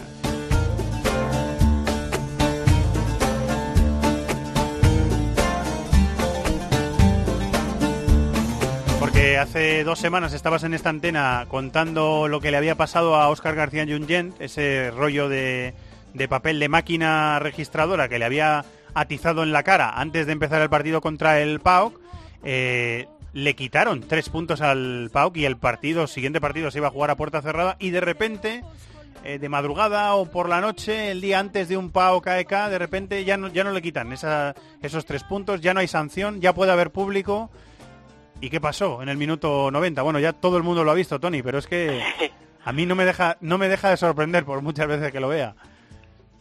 Hace 9.39 9.85
dos 9.85 9.99
semanas 9.99 10.33
estabas 10.33 10.65
en 10.65 10.75
esta 10.75 10.89
antena 10.89 11.47
contando 11.49 12.29
lo 12.29 12.41
que 12.41 12.51
le 12.51 12.57
había 12.57 12.75
pasado 12.75 13.15
a 13.17 13.29
Oscar 13.29 13.55
García 13.55 13.87
Jungent, 13.87 14.41
ese 14.41 14.91
rollo 14.91 15.29
de, 15.29 15.75
de 16.15 16.29
papel 16.29 16.59
de 16.59 16.69
máquina 16.69 17.39
registradora 17.39 18.09
que 18.09 18.19
le 18.19 18.25
había 18.25 18.65
atizado 18.95 19.43
en 19.43 19.53
la 19.53 19.63
cara 19.63 19.91
antes 19.91 20.27
de 20.27 20.33
empezar 20.33 20.63
el 20.63 20.71
partido 20.71 21.01
contra 21.01 21.41
el 21.41 21.61
PAOK, 21.61 22.01
eh, 22.45 23.09
le 23.33 23.55
quitaron 23.55 24.01
tres 24.01 24.29
puntos 24.29 24.61
al 24.61 25.11
PAOK 25.13 25.37
y 25.37 25.45
el 25.45 25.57
partido, 25.57 26.07
siguiente 26.07 26.41
partido 26.41 26.71
se 26.71 26.79
iba 26.79 26.89
a 26.89 26.93
jugar 26.93 27.11
a 27.11 27.17
puerta 27.17 27.43
cerrada 27.43 27.77
y 27.79 27.91
de 27.91 28.01
repente, 28.01 28.65
eh, 29.25 29.39
de 29.39 29.49
madrugada 29.49 30.15
o 30.15 30.27
por 30.27 30.49
la 30.49 30.61
noche, 30.61 31.11
el 31.11 31.21
día 31.21 31.39
antes 31.39 31.69
de 31.69 31.77
un 31.77 31.91
PAOK 31.91 32.27
AEK, 32.27 32.51
de 32.71 32.79
repente 32.79 33.25
ya 33.25 33.37
no, 33.37 33.49
ya 33.49 33.65
no 33.65 33.73
le 33.73 33.83
quitan 33.83 34.13
esos 34.13 35.07
tres 35.07 35.25
puntos, 35.25 35.61
ya 35.61 35.75
no 35.75 35.81
hay 35.81 35.89
sanción, 35.89 36.41
ya 36.41 36.55
puede 36.55 36.73
haber 36.73 36.91
público. 36.91 37.51
¿Y 38.41 38.49
qué 38.49 38.61
pasó 38.61 39.03
en 39.03 39.09
el 39.11 39.19
minuto 39.19 39.71
90? 39.71 40.01
Bueno, 40.03 40.19
ya 40.19 40.33
todo 40.33 40.57
el 40.57 40.63
mundo 40.63 40.83
lo 40.83 40.91
ha 40.91 40.95
visto, 40.95 41.21
Tony, 41.21 41.43
pero 41.43 41.59
es 41.59 41.67
que 41.67 42.03
a 42.65 42.73
mí 42.73 42.87
no 42.87 42.95
me 42.95 43.05
deja, 43.05 43.37
no 43.41 43.59
me 43.59 43.69
deja 43.69 43.91
de 43.91 43.97
sorprender 43.99 44.45
por 44.45 44.63
muchas 44.63 44.89
veces 44.89 45.13
que 45.13 45.21
lo 45.21 45.29
vea. 45.29 45.55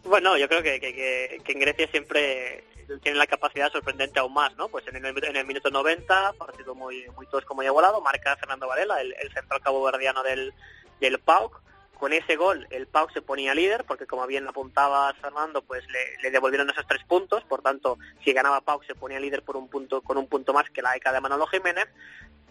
Bueno, 0.05 0.37
yo 0.37 0.47
creo 0.47 0.63
que, 0.63 0.79
que, 0.79 1.41
en 1.45 1.59
Grecia 1.59 1.87
siempre 1.91 2.63
tienen 3.03 3.19
la 3.19 3.27
capacidad 3.27 3.71
sorprendente 3.71 4.19
aún 4.19 4.33
más, 4.33 4.55
¿no? 4.55 4.69
Pues 4.69 4.87
en 4.87 4.95
el, 4.95 5.23
en 5.23 5.35
el 5.35 5.45
minuto 5.45 5.69
90, 5.69 6.33
partido 6.33 6.73
muy 6.73 7.05
muy 7.15 7.27
tosco, 7.27 7.53
muy 7.53 7.65
igualado, 7.65 8.01
marca 8.01 8.35
Fernando 8.37 8.67
Varela, 8.67 9.01
el, 9.01 9.13
el 9.21 9.31
central 9.33 9.59
caboverdiano 9.61 10.23
del, 10.23 10.53
del 11.01 11.19
PAOK. 11.19 11.61
Con 11.99 12.13
ese 12.13 12.37
gol 12.37 12.65
el 12.69 12.87
PAOK 12.87 13.11
se 13.11 13.21
ponía 13.21 13.53
líder, 13.53 13.83
porque 13.83 14.05
como 14.07 14.25
bien 14.25 14.47
apuntaba 14.47 15.13
Fernando, 15.15 15.61
pues 15.61 15.83
le, 16.21 16.31
devolvieron 16.31 16.69
esos 16.69 16.87
tres 16.87 17.03
puntos, 17.03 17.43
por 17.43 17.61
tanto, 17.61 17.97
si 18.23 18.31
ganaba 18.31 18.61
PAOK 18.61 18.85
se 18.85 18.95
ponía 18.95 19.19
líder 19.19 19.43
por 19.43 19.57
un 19.57 19.67
punto, 19.67 20.01
con 20.01 20.17
un 20.17 20.25
punto 20.25 20.53
más 20.53 20.69
que 20.69 20.81
la 20.81 20.95
ECA 20.95 21.11
de 21.11 21.19
Manolo 21.19 21.45
Jiménez. 21.47 21.89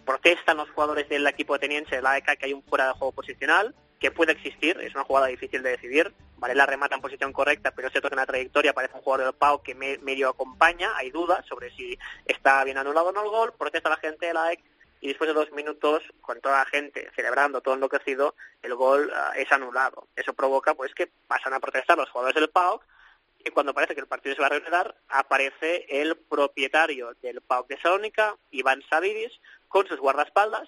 Protestan 0.05 0.57
los 0.57 0.69
jugadores 0.69 1.09
del 1.09 1.25
equipo 1.25 1.55
ateniense 1.55 1.95
de 1.95 2.03
la 2.03 2.15
ECA 2.19 2.35
que 2.35 2.45
hay 2.45 2.53
un 2.53 2.61
fuera 2.61 2.85
de 2.85 2.93
juego 2.93 3.11
posicional, 3.11 3.73
que 3.99 4.11
puede 4.11 4.33
existir, 4.33 4.79
es 4.81 4.93
una 4.93 5.03
jugada 5.03 5.25
difícil 5.25 5.63
de 5.63 5.71
decidir. 5.71 6.13
la 6.53 6.65
remata 6.67 6.93
en 6.93 7.01
posición 7.01 7.33
correcta, 7.33 7.71
pero 7.71 7.89
cierto 7.89 8.07
que 8.07 8.13
en 8.13 8.19
la 8.19 8.27
trayectoria 8.27 8.69
aparece 8.69 8.97
un 8.97 9.01
jugador 9.01 9.25
del 9.25 9.35
PAO 9.35 9.63
que 9.63 9.73
medio 9.73 10.29
acompaña, 10.29 10.95
hay 10.95 11.09
dudas 11.09 11.43
sobre 11.47 11.71
si 11.71 11.97
está 12.25 12.63
bien 12.65 12.77
anulado 12.77 13.07
o 13.07 13.11
no 13.11 13.23
el 13.23 13.29
gol, 13.29 13.53
protesta 13.57 13.89
la 13.89 13.97
gente 13.97 14.27
de 14.27 14.33
la 14.35 14.53
EC 14.53 14.63
y 15.01 15.07
después 15.07 15.27
de 15.27 15.33
dos 15.33 15.51
minutos, 15.51 16.03
con 16.21 16.41
toda 16.41 16.59
la 16.59 16.65
gente 16.65 17.09
celebrando, 17.15 17.61
todo 17.61 17.75
enloquecido, 17.75 18.35
el 18.61 18.75
gol 18.75 19.11
ah, 19.13 19.33
es 19.35 19.51
anulado. 19.51 20.07
Eso 20.15 20.33
provoca 20.33 20.73
pues 20.73 20.93
que 20.93 21.07
pasan 21.27 21.53
a 21.53 21.59
protestar 21.59 21.97
los 21.97 22.09
jugadores 22.09 22.35
del 22.35 22.49
PAOK 22.49 22.83
y 23.45 23.51
cuando 23.51 23.73
parece 23.73 23.95
que 23.95 24.01
el 24.01 24.07
partido 24.07 24.35
se 24.35 24.41
va 24.41 24.47
a 24.47 24.49
reanudar, 24.49 24.95
aparece 25.07 25.85
el 25.89 26.17
propietario 26.17 27.13
del 27.21 27.41
PAOK 27.41 27.67
de 27.69 27.79
Salónica, 27.79 28.35
Iván 28.51 28.83
Savidis, 28.89 29.31
con 29.69 29.87
sus 29.87 29.99
guardaespaldas, 29.99 30.67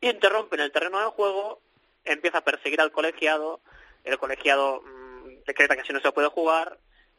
y 0.00 0.08
interrumpen 0.08 0.60
el 0.60 0.70
terreno 0.70 1.00
de 1.00 1.06
juego 1.06 1.60
empieza 2.04 2.38
a 2.38 2.44
perseguir 2.44 2.80
al 2.80 2.92
colegiado, 2.92 3.60
el 4.04 4.18
colegiado 4.18 4.80
mm, 4.82 5.44
decreta 5.46 5.76
que 5.76 5.84
si 5.84 5.92
no 5.92 6.00
se 6.00 6.12
puede 6.12 6.28
jugar, 6.28 6.78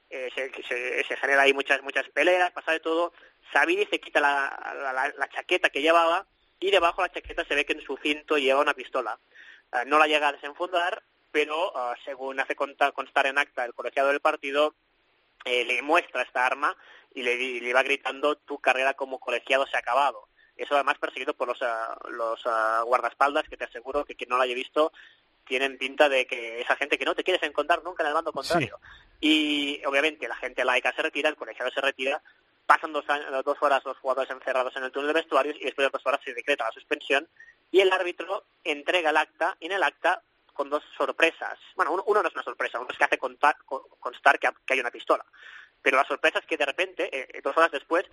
eh, 0.10 0.30
se, 0.34 1.18
genera 1.18 1.44
ahí 1.44 1.54
muchas 1.54 1.84
muchas 1.84 2.08
peleas, 2.10 2.52
pasa 2.52 2.72
de 2.72 2.80
todo, 2.80 3.14
Sabidi 3.52 3.86
se 3.86 4.00
quita 4.00 4.20
la, 4.20 5.14
la, 5.18 5.30
chaqueta 5.30 5.70
que 5.70 5.82
llevaba 5.82 6.26
y 6.60 6.72
debajo 6.72 7.02
de 7.02 7.08
la 7.08 7.14
chaqueta 7.14 7.46
se 7.46 7.56
ve 7.56 7.66
que 7.66 7.74
en 7.74 7.82
su 7.82 7.98
cinto 7.98 8.38
lleva 8.38 8.62
una 8.62 8.74
pistola. 8.74 9.20
Eh, 9.74 9.86
no 9.86 9.98
la 9.98 10.08
llega 10.08 10.28
a 10.28 10.34
desenfundar, 10.34 11.04
pero 11.32 11.74
eh, 11.76 11.96
según 12.06 12.40
hace 12.40 12.56
constar 12.56 13.28
en 13.28 13.38
acta 13.38 13.66
el 13.66 13.74
colegiado 13.74 14.10
del 14.10 14.20
partido, 14.20 14.76
le 15.46 15.82
muestra 15.82 16.22
esta 16.22 16.46
arma 16.46 16.76
y 17.14 17.24
le, 17.24 17.38
le 17.62 17.74
va 17.74 17.82
gritando 17.82 18.36
tu 18.36 18.60
carrera 18.60 18.94
como 18.94 19.20
colegiado 19.20 19.66
se 19.68 19.78
ha 19.78 19.80
acabado. 19.80 20.28
Eso 20.60 20.76
además 20.76 20.98
perseguido 21.00 21.34
por 21.34 21.48
los, 21.48 21.62
ah, 21.62 21.98
los 22.10 22.42
ah, 22.46 22.84
guardaespaldas, 22.86 23.48
que 23.48 23.56
te 23.56 23.64
aseguro 23.64 24.04
que 24.04 24.16
quien 24.16 24.30
no 24.30 24.36
lo 24.36 24.44
haya 24.44 24.54
visto 24.54 24.92
tienen 25.48 25.78
pinta 25.78 26.10
de 26.10 26.28
que 26.28 26.60
esa 26.60 26.76
gente 26.76 26.98
que 26.98 27.06
no 27.06 27.16
te 27.16 27.24
quieres 27.24 27.42
encontrar 27.44 27.82
nunca 27.82 28.04
en 28.04 28.10
el 28.10 28.14
bando 28.14 28.34
contrario. 28.34 28.78
Y 29.22 29.82
obviamente 29.86 30.28
la 30.28 30.36
gente 30.36 30.66
laica 30.66 30.94
se 30.94 31.02
retira, 31.02 31.30
el 31.30 31.38
colegiado 31.38 31.72
se 31.72 31.82
retira, 31.82 32.22
pasan 32.70 32.94
dos, 32.94 33.04
dos 33.44 33.58
horas 33.62 33.84
los 33.84 33.98
jugadores 33.98 34.30
encerrados 34.30 34.76
en 34.76 34.84
el 34.84 34.92
túnel 34.92 35.08
de 35.08 35.14
vestuarios 35.14 35.56
y 35.60 35.66
después 35.66 35.88
de 35.88 35.90
dos 35.92 36.06
horas 36.06 36.22
se 36.24 36.36
decreta 36.36 36.66
la 36.66 36.72
suspensión 36.72 37.28
y 37.72 37.80
el 37.80 37.92
árbitro 37.92 38.44
entrega 38.64 39.10
el 39.10 39.18
acta 39.18 39.58
y 39.60 39.66
en 39.66 39.72
el 39.72 39.82
acta 39.82 40.22
con 40.54 40.70
dos 40.70 40.84
sorpresas. 40.96 41.58
Bueno, 41.76 41.94
uno, 42.06 42.22
no 42.22 42.28
es 42.28 42.36
una 42.36 42.44
sorpresa, 42.44 42.80
uno 42.80 42.90
es 42.92 42.98
que 42.98 43.06
hace 43.06 43.18
constar, 43.18 43.56
que, 44.40 44.50
hay 44.70 44.80
una 44.80 44.92
pistola. 44.92 45.26
Pero 45.82 45.98
la 45.98 46.06
sorpresa 46.06 46.38
es 46.38 46.46
que 46.46 46.58
de 46.58 46.66
repente, 46.68 47.10
eh, 47.12 47.42
dos 47.42 47.58
horas 47.58 47.72
después, 47.72 48.06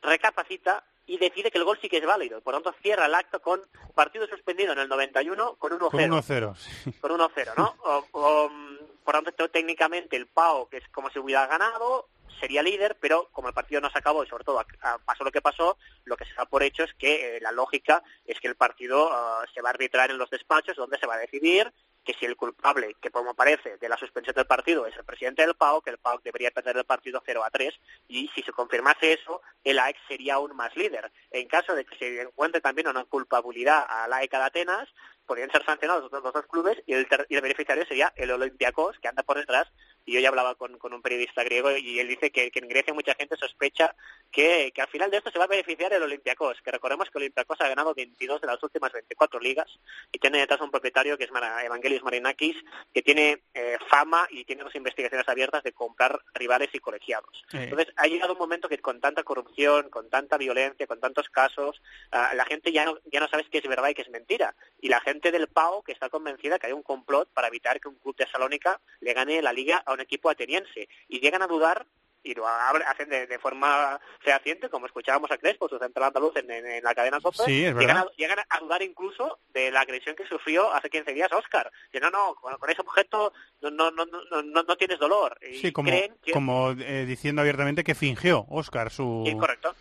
recapacita 0.00 0.84
y 1.06 1.18
decide 1.18 1.50
que 1.50 1.58
el 1.58 1.64
gol 1.64 1.78
sí 1.82 1.88
que 1.88 1.96
es 1.96 2.06
válido. 2.06 2.40
Por 2.40 2.54
lo 2.54 2.60
tanto, 2.60 2.78
cierra 2.80 3.06
el 3.06 3.14
acto 3.16 3.42
con 3.42 3.62
partido 3.96 4.28
suspendido 4.28 4.74
en 4.74 4.78
el 4.78 4.88
91 4.88 5.56
con 5.56 5.72
1-0. 5.72 5.90
Con 5.90 5.98
1-0, 5.98 7.00
Con 7.00 7.10
1-0, 7.18 7.52
¿no? 7.56 7.74
por 8.12 9.14
lo 9.14 9.22
tanto, 9.22 9.48
técnicamente 9.48 10.14
el 10.14 10.26
PAO, 10.26 10.68
que 10.68 10.76
es 10.76 10.88
como 10.90 11.10
si 11.10 11.18
hubiera 11.18 11.48
ganado, 11.48 12.06
sería 12.38 12.62
líder, 12.62 12.96
pero 13.00 13.28
como 13.32 13.48
el 13.48 13.54
partido 13.54 13.80
no 13.80 13.90
se 13.90 13.98
acabó 13.98 14.24
y 14.24 14.28
sobre 14.28 14.44
todo 14.44 14.64
pasó 15.04 15.24
lo 15.24 15.32
que 15.32 15.42
pasó, 15.42 15.78
lo 16.04 16.16
que 16.16 16.24
se 16.24 16.34
da 16.34 16.46
por 16.46 16.62
hecho 16.62 16.84
es 16.84 16.94
que 16.94 17.36
eh, 17.36 17.40
la 17.40 17.52
lógica 17.52 18.02
es 18.24 18.40
que 18.40 18.48
el 18.48 18.56
partido 18.56 19.10
ah, 19.12 19.44
se 19.54 19.62
va 19.62 19.70
a 19.70 19.72
arbitrar 19.72 20.10
en 20.10 20.18
los 20.18 20.30
despachos 20.30 20.76
donde 20.76 20.98
se 20.98 21.06
va 21.06 21.14
a 21.14 21.18
decidir 21.18 21.72
que 22.08 22.14
si 22.14 22.24
el 22.24 22.36
culpable, 22.36 22.96
que 23.02 23.10
como 23.10 23.34
parece, 23.34 23.76
de 23.76 23.88
la 23.88 23.98
suspensión 23.98 24.34
del 24.34 24.46
partido 24.46 24.86
es 24.86 24.96
el 24.96 25.04
presidente 25.04 25.42
del 25.42 25.56
PAO, 25.56 25.82
que 25.82 25.90
el 25.90 25.98
PAO 25.98 26.18
debería 26.24 26.50
perder 26.50 26.78
el 26.78 26.86
partido 26.86 27.22
0 27.22 27.44
a 27.44 27.50
3, 27.50 27.74
y 28.08 28.28
si 28.28 28.42
se 28.42 28.52
confirmase 28.52 29.12
eso, 29.12 29.42
el 29.62 29.78
AEC 29.78 29.96
sería 30.08 30.36
aún 30.36 30.56
más 30.56 30.74
líder. 30.74 31.12
En 31.30 31.46
caso 31.48 31.74
de 31.74 31.84
que 31.84 31.98
se 31.98 32.22
encuentre 32.22 32.62
también 32.62 32.88
una 32.88 33.04
culpabilidad 33.04 33.84
a 33.86 34.08
la 34.08 34.16
AEC 34.16 34.30
de 34.30 34.36
Atenas, 34.38 34.88
podrían 35.26 35.50
ser 35.50 35.62
sancionados 35.66 36.10
los 36.10 36.22
dos 36.22 36.46
clubes 36.46 36.82
y 36.86 36.94
el, 36.94 37.06
y 37.28 37.36
el 37.36 37.42
beneficiario 37.42 37.84
sería 37.84 38.10
el 38.16 38.30
Olympiacos, 38.30 38.98
que 38.98 39.08
anda 39.08 39.22
por 39.22 39.36
detrás 39.36 39.68
y 40.08 40.12
yo 40.12 40.20
ya 40.20 40.30
hablaba 40.30 40.54
con, 40.54 40.78
un 40.82 41.02
periodista 41.02 41.44
griego 41.44 41.76
y 41.76 41.98
él 41.98 42.08
dice 42.08 42.30
que, 42.30 42.50
en 42.54 42.68
Grecia 42.68 42.94
mucha 42.94 43.14
gente 43.14 43.36
sospecha 43.36 43.94
que, 44.32 44.72
al 44.78 44.88
final 44.88 45.10
de 45.10 45.18
esto 45.18 45.30
se 45.30 45.38
va 45.38 45.44
a 45.44 45.48
beneficiar 45.48 45.92
el 45.92 46.02
Olympiacos, 46.02 46.62
que 46.64 46.70
recordemos 46.70 47.10
que 47.10 47.18
Olympiacos 47.18 47.60
ha 47.60 47.68
ganado 47.68 47.94
22 47.94 48.40
de 48.40 48.46
las 48.46 48.62
últimas 48.62 48.90
24 48.90 49.38
ligas 49.38 49.66
y 50.10 50.18
tiene 50.18 50.38
detrás 50.38 50.62
un 50.62 50.70
propietario 50.70 51.18
que 51.18 51.24
es 51.24 51.30
Evangelis 51.30 52.02
Marinakis, 52.02 52.56
que 52.94 53.02
tiene 53.02 53.42
eh, 53.52 53.76
fama 53.90 54.26
y 54.30 54.46
tiene 54.46 54.62
dos 54.62 54.74
investigaciones 54.74 55.28
abiertas 55.28 55.62
de 55.62 55.72
comprar 55.72 56.18
rivales 56.32 56.70
y 56.72 56.78
colegiados. 56.78 57.44
Entonces 57.52 57.92
ha 57.96 58.06
llegado 58.06 58.32
un 58.32 58.38
momento 58.38 58.66
que 58.66 58.78
con 58.78 59.02
tanta 59.02 59.24
corrupción, 59.24 59.90
con 59.90 60.08
tanta 60.08 60.38
violencia, 60.38 60.86
con 60.86 61.00
tantos 61.00 61.28
casos, 61.28 61.82
ah, 62.12 62.32
la 62.34 62.46
gente 62.46 62.72
ya 62.72 62.86
no, 62.86 62.98
ya 63.12 63.20
no 63.20 63.28
sabe 63.28 63.44
qué 63.50 63.58
es 63.58 63.68
verdad 63.68 63.90
y 63.90 63.94
qué 63.94 64.02
es 64.02 64.10
mentira. 64.10 64.54
Y 64.80 64.88
la 64.88 65.00
gente 65.00 65.30
del 65.30 65.48
PAO 65.48 65.82
que 65.82 65.92
está 65.92 66.08
convencida 66.08 66.58
que 66.58 66.68
hay 66.68 66.72
un 66.72 66.82
complot 66.82 67.28
para 67.34 67.48
evitar 67.48 67.78
que 67.78 67.88
un 67.88 67.96
club 67.96 68.16
de 68.16 68.26
Salónica 68.26 68.80
le 69.00 69.12
gane 69.12 69.42
la 69.42 69.52
liga 69.52 69.82
a 69.84 69.97
un 69.98 70.02
equipo 70.02 70.30
ateniense 70.30 70.88
y 71.08 71.20
llegan 71.20 71.42
a 71.42 71.46
dudar 71.46 71.86
y 72.22 72.34
lo 72.34 72.46
hacen 72.46 73.08
de, 73.08 73.38
forma 73.38 73.98
fehaciente, 74.20 74.68
como 74.68 74.86
escuchábamos 74.86 75.30
a 75.30 75.38
Crespo, 75.38 75.68
su 75.68 75.78
central 75.78 76.08
andaluz 76.08 76.34
en, 76.36 76.82
la 76.82 76.94
cadena 76.94 77.20
Copa, 77.20 77.46
llegan, 77.46 77.96
a, 77.96 78.58
dudar 78.60 78.82
incluso 78.82 79.38
de 79.48 79.70
la 79.70 79.80
agresión 79.80 80.16
que 80.16 80.26
sufrió 80.26 80.72
hace 80.72 80.90
15 80.90 81.14
días 81.14 81.32
Oscar. 81.32 81.70
Que 81.90 82.00
no, 82.00 82.10
no, 82.10 82.34
con, 82.34 82.54
ese 82.68 82.82
objeto 82.82 83.32
no, 83.60 83.70
no, 83.70 83.90
no, 83.90 84.04
no, 84.04 84.42
no 84.42 84.76
tienes 84.76 84.98
dolor. 84.98 85.38
Y 85.48 85.58
sí, 85.58 85.72
como, 85.72 85.90
como 86.32 86.72
eh, 86.72 87.04
diciendo 87.06 87.40
abiertamente 87.40 87.84
que 87.84 87.94
fingió 87.94 88.46
Oscar 88.50 88.90
su... 88.90 89.22
Sí, 89.24 89.36
correcto. 89.36 89.74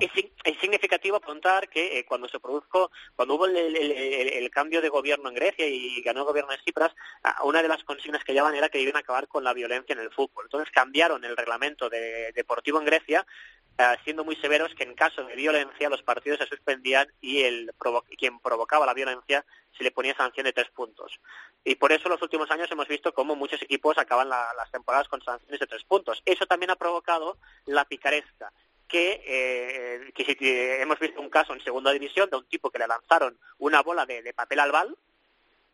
Es, 0.00 0.10
significativo 0.60 1.16
apuntar 1.16 1.68
que 1.68 1.98
eh, 1.98 2.04
cuando 2.04 2.28
se 2.28 2.40
produjo, 2.40 2.90
cuando 3.14 3.34
hubo 3.34 3.46
el, 3.46 4.50
cambio 4.50 4.82
de 4.82 4.88
gobierno 4.88 5.28
en 5.28 5.36
Grecia 5.36 5.66
y 5.66 6.02
ganó 6.02 6.20
el 6.20 6.26
gobierno 6.26 6.50
de 6.50 6.58
Cipras, 6.64 6.92
una 7.44 7.62
de 7.62 7.68
las 7.68 7.84
consignas 7.84 8.24
que 8.24 8.32
llevaban 8.32 8.56
era 8.56 8.68
que 8.68 8.80
iban 8.80 8.96
a 8.96 9.00
acabar 9.00 9.28
con 9.28 9.44
la 9.44 9.52
violencia 9.52 9.92
en 9.92 10.00
el 10.00 10.10
fútbol. 10.10 10.46
Entonces 10.46 10.72
cambiaron 10.72 11.24
el 11.24 11.36
reglamento 11.36 11.88
de, 11.88 12.32
deportivo 12.32 12.80
en 12.80 12.86
Grecia, 12.86 13.24
siendo 14.04 14.24
muy 14.24 14.36
severos 14.36 14.74
que 14.74 14.82
en 14.82 14.94
caso 14.94 15.24
de 15.24 15.34
violencia 15.36 15.88
los 15.88 16.02
partidos 16.02 16.40
se 16.40 16.46
suspendían 16.46 17.08
y 17.20 17.42
el 17.42 17.72
quien 18.18 18.40
provocaba 18.40 18.84
la 18.84 18.94
violencia 18.94 19.44
se 19.76 19.84
le 19.84 19.92
ponía 19.92 20.16
sanción 20.16 20.44
de 20.44 20.52
tres 20.52 20.70
puntos. 20.70 21.20
Y 21.64 21.76
por 21.76 21.92
eso 21.92 22.06
en 22.06 22.12
los 22.12 22.22
últimos 22.22 22.50
años 22.50 22.70
hemos 22.70 22.88
visto 22.88 23.14
cómo 23.14 23.36
muchos 23.36 23.62
equipos 23.62 23.96
acaban 23.96 24.28
las 24.28 24.70
temporadas 24.72 25.08
con 25.08 25.22
sanciones 25.22 25.60
de 25.60 25.66
tres 25.66 25.84
puntos. 25.84 26.20
Eso 26.26 26.46
también 26.46 26.70
ha 26.70 26.76
provocado 26.76 27.38
la 27.66 27.84
picaresca 27.84 28.52
que, 28.92 29.22
eh, 29.26 30.12
que 30.14 30.82
hemos 30.82 30.98
visto 30.98 31.18
un 31.22 31.30
caso 31.30 31.54
en 31.54 31.64
segunda 31.64 31.90
división 31.92 32.28
de 32.28 32.36
un 32.36 32.44
tipo 32.44 32.70
que 32.70 32.78
le 32.78 32.86
lanzaron 32.86 33.38
una 33.58 33.80
bola 33.80 34.04
de, 34.04 34.34
papel 34.34 34.60
albal 34.60 34.94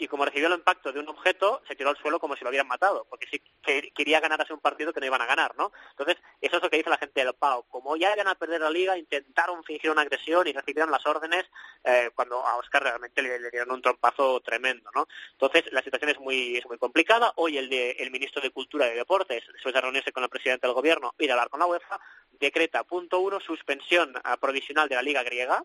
y 0.01 0.07
como 0.07 0.25
recibió 0.25 0.47
el 0.47 0.55
impacto 0.55 0.93
de 0.93 1.01
un 1.01 1.09
objeto, 1.09 1.61
se 1.67 1.75
tiró 1.75 1.91
al 1.91 1.97
suelo 1.97 2.21
como 2.21 2.37
si 2.37 2.45
lo 2.45 2.51
hubieran 2.51 2.69
matado, 2.69 3.05
porque 3.11 3.27
sí 3.29 3.43
que 3.61 3.91
quería 3.91 4.21
ganar 4.21 4.47
un 4.53 4.61
partido 4.61 4.93
que 4.93 5.01
no 5.01 5.07
iban 5.07 5.21
a 5.21 5.27
ganar, 5.27 5.57
¿no? 5.57 5.73
Entonces, 5.91 6.17
eso 6.41 6.57
es 6.57 6.63
lo 6.63 6.71
que 6.71 6.77
dice 6.77 6.91
la 6.91 6.99
gente 6.99 7.25
del 7.25 7.35
PAO. 7.35 7.65
Como 7.65 7.97
ya 7.97 8.15
iban 8.15 8.29
a 8.29 8.37
perder 8.37 8.61
la 8.61 8.71
liga, 8.71 8.97
intentaron 8.97 9.65
fingir 9.65 9.91
una 9.91 10.03
agresión 10.03 10.47
y 10.47 10.53
recibieron 10.53 10.93
las 10.93 11.05
órdenes 11.05 11.47
eh, 11.83 12.11
cuando 12.15 12.47
a 12.47 12.57
Oscar 12.59 12.85
realmente 12.85 13.21
le, 13.23 13.51
dieron 13.51 13.73
un 13.73 13.83
trompazo 13.83 14.41
tremendo, 14.41 14.89
¿no? 14.95 15.09
Entonces, 15.33 15.65
la 15.73 15.83
situación 15.83 16.11
es 16.11 16.21
muy, 16.21 16.57
es 16.57 16.67
muy 16.67 16.79
complicada. 16.79 17.33
Hoy 17.35 17.59
el, 17.59 17.69
de, 17.69 17.91
el 17.99 18.13
ministro 18.13 18.41
de 18.41 18.51
Cultura 18.51 18.87
y 18.87 18.95
Deportes, 18.95 19.43
después 19.53 19.75
de 19.75 19.81
reunirse 19.81 20.13
con 20.13 20.23
el 20.23 20.31
presidente 20.31 20.69
del 20.69 20.75
gobierno 20.75 21.13
y 21.19 21.27
de 21.27 21.33
hablar 21.33 21.51
con 21.51 21.59
la 21.59 21.67
UEFA, 21.67 21.99
decreta, 22.41 22.85
punto 22.85 23.21
uno, 23.21 23.41
suspensión 23.41 24.15
provisional 24.41 24.89
de 24.89 24.95
la 24.95 25.03
liga 25.03 25.23
griega, 25.23 25.65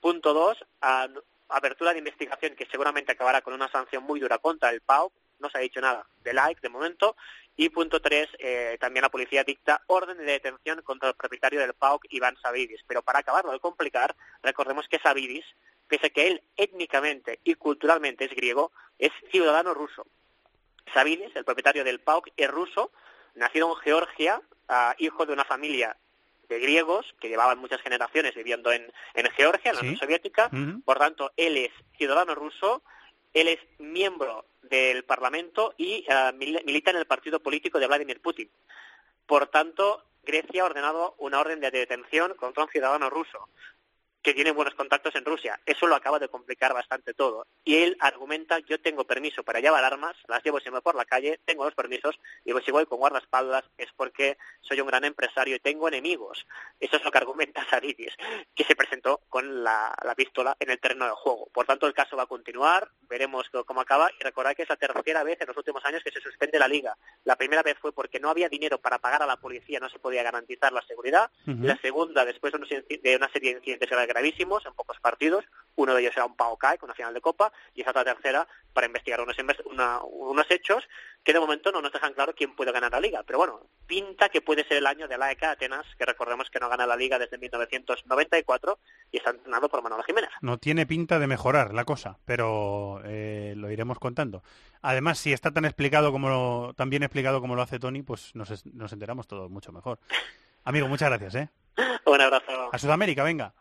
punto 0.00 0.32
dos, 0.32 0.64
apertura 1.48 1.92
de 1.92 1.98
investigación 1.98 2.54
que 2.56 2.66
seguramente 2.66 3.12
acabará 3.12 3.42
con 3.42 3.54
una 3.54 3.70
sanción 3.70 4.02
muy 4.02 4.20
dura 4.20 4.38
contra 4.38 4.70
el 4.70 4.80
PAO, 4.80 5.12
no 5.38 5.50
se 5.50 5.58
ha 5.58 5.60
dicho 5.60 5.80
nada 5.80 6.06
de 6.22 6.32
like 6.32 6.60
de 6.60 6.68
momento, 6.68 7.16
Y 7.58 7.70
punto 7.70 8.00
tres, 8.00 8.28
eh, 8.38 8.76
también 8.78 9.02
la 9.02 9.08
policía 9.08 9.42
dicta 9.42 9.80
orden 9.86 10.18
de 10.18 10.24
detención 10.24 10.82
contra 10.82 11.08
el 11.08 11.14
propietario 11.14 11.58
del 11.58 11.72
PAOK, 11.72 12.04
Iván 12.10 12.36
Savidis. 12.42 12.82
Pero 12.86 13.00
para 13.00 13.20
acabarlo 13.20 13.50
de 13.50 13.60
complicar, 13.60 14.14
recordemos 14.42 14.86
que 14.88 14.98
Savidis, 14.98 15.46
pese 15.88 16.08
a 16.08 16.10
que 16.10 16.26
él 16.26 16.42
étnicamente 16.56 17.40
y 17.44 17.54
culturalmente 17.54 18.26
es 18.26 18.32
griego, 18.32 18.72
es 18.98 19.10
ciudadano 19.30 19.72
ruso. 19.72 20.06
Savidis, 20.92 21.34
el 21.34 21.46
propietario 21.46 21.82
del 21.82 22.00
PAOK, 22.00 22.28
es 22.36 22.50
ruso, 22.50 22.92
nacido 23.34 23.70
en 23.70 23.76
Georgia, 23.76 24.42
ah, 24.68 24.94
hijo 24.98 25.24
de 25.24 25.32
una 25.32 25.44
familia 25.44 25.96
de 26.48 26.58
griegos 26.60 27.14
que 27.20 27.28
llevaban 27.28 27.58
muchas 27.58 27.80
generaciones 27.80 28.34
viviendo 28.34 28.72
en, 28.72 28.90
Georgia, 29.36 29.70
en 29.70 29.76
la 29.76 29.82
Unión 29.82 29.96
Soviética. 29.96 30.50
Por 30.84 30.98
tanto, 30.98 31.32
él 31.36 31.56
es 31.56 31.70
ciudadano 31.96 32.34
ruso, 32.34 32.82
él 33.32 33.48
es 33.48 33.58
miembro 33.78 34.46
del 34.62 35.04
Parlamento 35.04 35.74
y 35.76 36.04
eh, 36.08 36.32
milita 36.64 36.90
en 36.90 36.96
el 36.96 37.06
partido 37.06 37.40
político 37.40 37.78
de 37.78 37.86
Vladimir 37.86 38.20
Putin. 38.20 38.50
Por 39.26 39.48
tanto, 39.48 40.04
Grecia 40.22 40.62
ha 40.62 40.66
ordenado 40.66 41.14
una 41.18 41.40
orden 41.40 41.60
de 41.60 41.70
detención 41.70 42.34
contra 42.34 42.64
un 42.64 42.70
ciudadano 42.70 43.10
ruso 43.10 43.48
que 44.26 44.34
tiene 44.34 44.50
buenos 44.50 44.74
contactos 44.74 45.14
en 45.14 45.24
Rusia. 45.24 45.60
Eso 45.64 45.86
lo 45.86 45.94
acaba 45.94 46.18
de 46.18 46.28
complicar 46.28 46.74
bastante 46.74 47.14
todo. 47.14 47.46
Y 47.62 47.76
él 47.76 47.96
argumenta, 48.00 48.58
yo 48.58 48.80
tengo 48.80 49.04
permiso 49.04 49.44
para 49.44 49.60
llevar 49.60 49.84
armas, 49.84 50.16
las 50.26 50.42
llevo 50.42 50.58
siempre 50.58 50.82
por 50.82 50.96
la 50.96 51.04
calle, 51.04 51.38
tengo 51.44 51.64
los 51.64 51.76
permisos, 51.76 52.18
y 52.44 52.52
si 52.64 52.72
voy 52.72 52.86
con 52.86 52.98
guardaespaldas 52.98 53.62
es 53.78 53.86
porque 53.96 54.36
soy 54.62 54.80
un 54.80 54.88
gran 54.88 55.04
empresario 55.04 55.54
y 55.54 55.60
tengo 55.60 55.86
enemigos. 55.86 56.44
Eso 56.80 56.96
es 56.96 57.04
lo 57.04 57.12
que 57.12 57.18
argumenta 57.18 57.64
Saridis, 57.70 58.16
que 58.52 58.64
se 58.64 58.74
presentó 58.74 59.20
con 59.28 59.62
la, 59.62 59.94
pistola 60.16 60.56
en 60.58 60.70
el 60.70 60.80
terreno 60.80 61.04
de 61.04 61.12
juego. 61.12 61.48
Por 61.52 61.64
tanto, 61.64 61.86
el 61.86 61.94
caso 61.94 62.16
va 62.16 62.24
a 62.24 62.26
continuar, 62.26 62.90
veremos 63.02 63.48
cómo 63.64 63.80
acaba, 63.80 64.10
y 64.18 64.24
recordad 64.24 64.56
que 64.56 64.62
es 64.62 64.68
la 64.68 64.74
tercera 64.74 65.22
vez 65.22 65.40
en 65.40 65.46
los 65.46 65.56
últimos 65.56 65.84
años 65.84 66.02
que 66.02 66.10
se 66.10 66.20
suspende 66.20 66.58
la 66.58 66.66
liga. 66.66 66.96
La 67.22 67.36
primera 67.36 67.62
vez 67.62 67.78
fue 67.78 67.92
porque 67.92 68.18
no 68.18 68.28
había 68.28 68.48
dinero 68.48 68.78
para 68.78 68.98
pagar 68.98 69.22
a 69.22 69.26
la 69.26 69.36
policía, 69.36 69.78
no 69.78 69.88
se 69.88 70.00
podía 70.00 70.24
garantizar 70.24 70.72
la 70.72 70.82
seguridad. 70.82 71.30
La 71.44 71.76
segunda, 71.76 72.24
después 72.24 72.52
de 72.52 73.16
una 73.16 73.28
serie 73.28 73.50
de 73.52 73.58
incidentes 73.58 73.92
gravísimos 74.16 74.64
en 74.64 74.72
pocos 74.72 74.98
partidos. 75.00 75.44
Uno 75.74 75.94
de 75.94 76.00
ellos 76.00 76.14
era 76.16 76.24
un 76.24 76.36
Paokai 76.36 76.78
con 76.78 76.88
una 76.88 76.94
final 76.94 77.12
de 77.12 77.20
Copa 77.20 77.52
y 77.74 77.82
esa 77.82 77.90
otra 77.90 78.02
tercera 78.02 78.48
para 78.72 78.86
investigar 78.86 79.20
unos, 79.20 79.36
unos 80.10 80.46
hechos 80.50 80.84
que 81.22 81.34
de 81.34 81.40
momento 81.40 81.70
no 81.70 81.82
nos 81.82 81.92
dejan 81.92 82.14
claro 82.14 82.34
quién 82.34 82.56
puede 82.56 82.72
ganar 82.72 82.92
la 82.92 83.00
Liga. 83.00 83.22
Pero 83.26 83.38
bueno, 83.38 83.60
pinta 83.86 84.30
que 84.30 84.40
puede 84.40 84.66
ser 84.66 84.78
el 84.78 84.86
año 84.86 85.06
de 85.06 85.18
la 85.18 85.30
ECA 85.30 85.50
Atenas, 85.50 85.84
que 85.98 86.06
recordemos 86.06 86.48
que 86.48 86.60
no 86.60 86.70
gana 86.70 86.86
la 86.86 86.96
Liga 86.96 87.18
desde 87.18 87.36
1994 87.36 88.78
y 89.12 89.18
está 89.18 89.30
entrenado 89.30 89.68
por 89.68 89.82
Manolo 89.82 90.02
Jiménez. 90.02 90.30
No 90.40 90.56
tiene 90.56 90.86
pinta 90.86 91.18
de 91.18 91.26
mejorar 91.26 91.74
la 91.74 91.84
cosa, 91.84 92.18
pero 92.24 93.02
eh, 93.04 93.52
lo 93.54 93.70
iremos 93.70 93.98
contando. 93.98 94.42
Además, 94.80 95.18
si 95.18 95.34
está 95.34 95.50
tan 95.50 95.66
explicado 95.66 96.10
como 96.10 96.30
lo, 96.30 96.74
tan 96.74 96.88
bien 96.88 97.02
explicado 97.02 97.42
como 97.42 97.54
lo 97.54 97.60
hace 97.60 97.78
Tony, 97.78 98.02
pues 98.02 98.34
nos, 98.34 98.64
nos 98.64 98.92
enteramos 98.94 99.26
todos 99.26 99.50
mucho 99.50 99.72
mejor. 99.72 99.98
Amigo, 100.64 100.88
muchas 100.88 101.10
gracias, 101.10 101.34
¿eh? 101.34 101.48
Un 102.06 102.20
abrazo. 102.20 102.70
A 102.72 102.78
Sudamérica, 102.78 103.22
venga. 103.22 103.52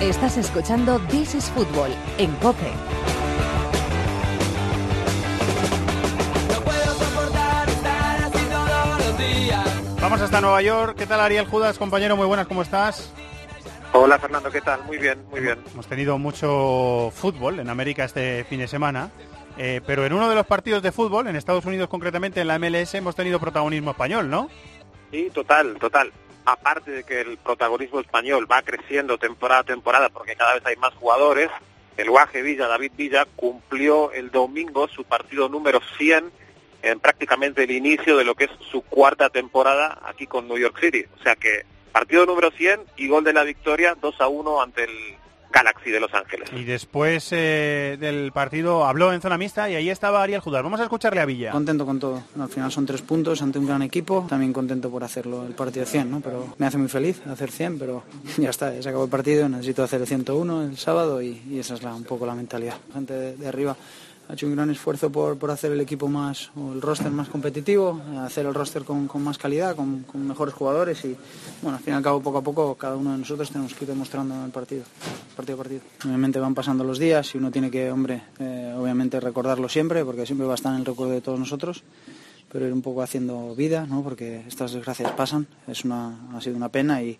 Estás 0.00 0.36
escuchando 0.36 0.98
This 1.08 1.34
is 1.34 1.50
Football 1.52 1.90
en 2.18 2.30
COPE. 2.36 2.70
Vamos 10.02 10.20
hasta 10.20 10.42
Nueva 10.42 10.60
York. 10.60 10.98
¿Qué 10.98 11.06
tal 11.06 11.20
Ariel 11.20 11.46
Judas, 11.46 11.78
compañero? 11.78 12.14
Muy 12.14 12.26
buenas, 12.26 12.46
¿cómo 12.46 12.60
estás? 12.60 13.10
Hola 13.94 14.18
Fernando, 14.18 14.50
¿qué 14.50 14.60
tal? 14.60 14.84
Muy 14.84 14.98
bien, 14.98 15.24
muy 15.30 15.40
bien. 15.40 15.58
Hemos 15.72 15.86
tenido 15.86 16.18
mucho 16.18 17.10
fútbol 17.14 17.58
en 17.58 17.70
América 17.70 18.04
este 18.04 18.44
fin 18.44 18.58
de 18.58 18.68
semana, 18.68 19.10
eh, 19.56 19.80
pero 19.86 20.04
en 20.04 20.12
uno 20.12 20.28
de 20.28 20.34
los 20.34 20.44
partidos 20.44 20.82
de 20.82 20.92
fútbol, 20.92 21.26
en 21.26 21.36
Estados 21.36 21.64
Unidos 21.64 21.88
concretamente 21.88 22.42
en 22.42 22.48
la 22.48 22.58
MLS, 22.58 22.94
hemos 22.96 23.16
tenido 23.16 23.40
protagonismo 23.40 23.92
español, 23.92 24.28
¿no? 24.28 24.50
Sí, 25.10 25.30
total, 25.32 25.78
total. 25.80 26.12
Aparte 26.46 26.90
de 26.90 27.04
que 27.04 27.20
el 27.20 27.36
protagonismo 27.36 28.00
español 28.00 28.50
va 28.50 28.62
creciendo 28.62 29.18
temporada 29.18 29.60
a 29.60 29.64
temporada 29.64 30.08
porque 30.08 30.36
cada 30.36 30.54
vez 30.54 30.64
hay 30.64 30.76
más 30.76 30.94
jugadores, 30.94 31.50
el 31.98 32.08
Guaje 32.08 32.40
Villa, 32.40 32.68
David 32.68 32.92
Villa, 32.96 33.26
cumplió 33.36 34.12
el 34.12 34.30
domingo 34.30 34.88
su 34.88 35.04
partido 35.04 35.48
número 35.48 35.80
100 35.98 36.32
en 36.82 37.00
prácticamente 37.00 37.64
el 37.64 37.70
inicio 37.72 38.16
de 38.16 38.24
lo 38.24 38.34
que 38.34 38.44
es 38.44 38.50
su 38.70 38.80
cuarta 38.82 39.28
temporada 39.28 39.98
aquí 40.04 40.26
con 40.26 40.48
New 40.48 40.56
York 40.56 40.78
City. 40.80 41.04
O 41.18 41.22
sea 41.22 41.36
que 41.36 41.64
Partido 41.96 42.26
número 42.26 42.50
100 42.50 42.82
y 42.98 43.08
gol 43.08 43.24
de 43.24 43.32
la 43.32 43.42
victoria 43.42 43.96
2 43.98 44.20
a 44.20 44.28
1 44.28 44.60
ante 44.60 44.84
el 44.84 44.90
Galaxy 45.52 45.90
de 45.90 46.00
Los 46.00 46.12
Ángeles. 46.14 46.50
Y 46.52 46.64
después 46.64 47.28
eh, 47.32 47.96
del 47.98 48.32
partido 48.32 48.84
habló 48.84 49.12
en 49.12 49.20
zona 49.20 49.38
mixta 49.38 49.70
y 49.70 49.74
ahí 49.74 49.90
estaba 49.90 50.22
Ariel 50.22 50.40
Judar. 50.40 50.62
Vamos 50.62 50.80
a 50.80 50.84
escucharle 50.84 51.20
a 51.20 51.24
Villa. 51.24 51.50
Contento 51.52 51.86
con 51.86 51.98
todo. 51.98 52.22
Al 52.38 52.48
final 52.48 52.70
son 52.70 52.86
tres 52.86 53.02
puntos 53.02 53.42
ante 53.42 53.58
un 53.58 53.66
gran 53.66 53.82
equipo. 53.82 54.26
También 54.28 54.52
contento 54.52 54.90
por 54.90 55.04
hacerlo 55.04 55.46
el 55.46 55.54
partido 55.54 55.86
100, 55.86 56.10
¿no? 56.10 56.20
Pero 56.20 56.54
me 56.58 56.66
hace 56.66 56.78
muy 56.78 56.88
feliz 56.88 57.20
hacer 57.26 57.50
100, 57.50 57.78
pero 57.78 58.04
ya 58.38 58.50
está, 58.50 58.74
ya 58.74 58.82
se 58.82 58.88
acabó 58.88 59.04
el 59.04 59.10
partido. 59.10 59.48
Necesito 59.48 59.82
hacer 59.82 60.00
el 60.00 60.06
101 60.06 60.62
el 60.62 60.76
sábado 60.76 61.22
y, 61.22 61.58
esa 61.58 61.74
es 61.74 61.82
la, 61.82 61.94
un 61.94 62.04
poco 62.04 62.26
la 62.26 62.34
mentalidad. 62.34 62.76
Gente 62.92 63.36
de 63.36 63.48
arriba 63.48 63.76
ha 64.28 64.32
hecho 64.32 64.46
un 64.46 64.54
gran 64.54 64.70
esfuerzo 64.70 65.10
por, 65.10 65.38
por, 65.38 65.50
hacer 65.50 65.72
el 65.72 65.80
equipo 65.80 66.08
más, 66.08 66.50
o 66.56 66.72
el 66.72 66.82
roster 66.82 67.10
más 67.10 67.28
competitivo, 67.28 68.00
hacer 68.18 68.46
el 68.46 68.54
roster 68.54 68.84
con, 68.84 69.06
con 69.06 69.22
más 69.22 69.38
calidad, 69.38 69.76
con, 69.76 70.02
con, 70.02 70.26
mejores 70.26 70.54
jugadores 70.54 71.04
y, 71.04 71.16
bueno, 71.62 71.78
al 71.78 71.84
fin 71.84 71.94
y 71.94 71.96
al 71.96 72.02
cabo, 72.02 72.20
poco 72.20 72.38
a 72.38 72.42
poco, 72.42 72.74
cada 72.74 72.96
uno 72.96 73.12
de 73.12 73.18
nosotros 73.18 73.50
tenemos 73.50 73.74
que 73.74 73.84
ir 73.84 73.90
demostrando 73.90 74.34
en 74.34 74.44
el 74.44 74.50
partido, 74.50 74.84
partido 75.36 75.54
a 75.54 75.58
partido. 75.58 75.80
Obviamente 76.04 76.38
van 76.38 76.54
pasando 76.54 76.84
los 76.84 76.98
días 76.98 77.34
y 77.34 77.38
uno 77.38 77.50
tiene 77.50 77.70
que, 77.70 77.90
hombre, 77.90 78.22
eh, 78.38 78.74
obviamente 78.76 79.20
recordarlo 79.20 79.68
siempre, 79.68 80.04
porque 80.04 80.26
siempre 80.26 80.46
va 80.46 80.54
a 80.54 80.56
estar 80.56 80.72
en 80.72 80.80
el 80.80 80.84
recuerdo 80.84 81.14
de 81.14 81.20
todos 81.20 81.38
nosotros 81.38 81.82
pero 82.56 82.68
ir 82.68 82.72
un 82.72 82.80
poco 82.80 83.02
haciendo 83.02 83.54
vida, 83.54 83.84
¿no? 83.86 84.02
porque 84.02 84.40
estas 84.48 84.72
desgracias 84.72 85.12
pasan, 85.12 85.46
es 85.68 85.84
una, 85.84 86.34
ha 86.34 86.40
sido 86.40 86.56
una 86.56 86.70
pena 86.70 87.02
y, 87.02 87.18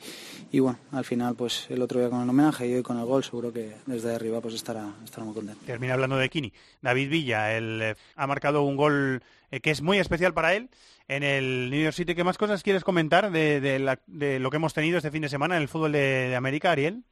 y, 0.51 0.61
bueno, 0.61 0.79
al 0.93 1.05
final 1.05 1.35
pues 1.35 1.67
el 1.69 1.83
otro 1.83 2.01
día 2.01 2.09
con 2.09 2.23
el 2.23 2.31
homenaje 2.31 2.67
y 2.67 2.73
hoy 2.73 2.83
con 2.83 2.99
el 2.99 3.05
gol 3.05 3.23
seguro 3.23 3.53
que 3.53 3.75
desde 3.85 4.15
arriba 4.15 4.41
pues 4.41 4.55
estará, 4.55 4.95
estará 5.05 5.27
muy 5.27 5.35
contento. 5.35 5.61
Termina 5.67 5.93
hablando 5.93 6.17
de 6.17 6.31
Kini. 6.31 6.55
David 6.81 7.11
Villa, 7.11 7.55
él 7.55 7.81
eh, 7.83 7.95
ha 8.15 8.27
marcado 8.27 8.63
un 8.63 8.77
gol 8.77 9.23
eh, 9.51 9.61
que 9.61 9.71
es 9.73 9.83
muy 9.83 9.99
especial 9.99 10.33
para 10.33 10.55
él 10.55 10.71
en 11.07 11.23
el 11.23 11.69
New 11.69 11.83
York 11.83 11.95
City. 11.95 12.15
¿Qué 12.15 12.25
más 12.25 12.39
cosas 12.39 12.63
quieres 12.63 12.83
comentar 12.83 13.31
de, 13.31 13.61
de, 13.61 14.41
lo 14.41 14.51
que 14.51 14.57
hemos 14.57 14.73
tenido 14.73 14.97
este 14.97 15.11
fin 15.11 15.21
de 15.21 15.29
semana 15.29 15.57
en 15.57 15.61
el 15.61 15.69
fútbol 15.69 15.93
de, 15.93 16.31
de 16.31 16.37
América, 16.37 16.71
Ariel? 16.71 17.03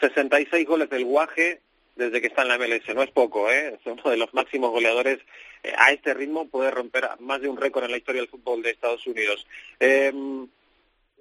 66 0.00 0.68
goles 0.68 0.90
del 0.90 1.06
Guaje, 1.06 1.62
desde 1.96 2.20
que 2.20 2.28
está 2.28 2.42
en 2.42 2.48
la 2.48 2.58
MLS. 2.58 2.94
No 2.94 3.02
es 3.02 3.10
poco, 3.10 3.50
¿eh? 3.50 3.78
es 3.78 3.86
uno 3.86 4.10
de 4.10 4.16
los 4.16 4.32
máximos 4.34 4.70
goleadores 4.70 5.18
eh, 5.62 5.72
a 5.76 5.92
este 5.92 6.14
ritmo. 6.14 6.48
Puede 6.48 6.70
romper 6.70 7.08
más 7.20 7.40
de 7.40 7.48
un 7.48 7.56
récord 7.56 7.84
en 7.84 7.92
la 7.92 7.96
historia 7.98 8.20
del 8.20 8.30
fútbol 8.30 8.62
de 8.62 8.70
Estados 8.70 9.06
Unidos. 9.06 9.46
Eh, 9.80 10.12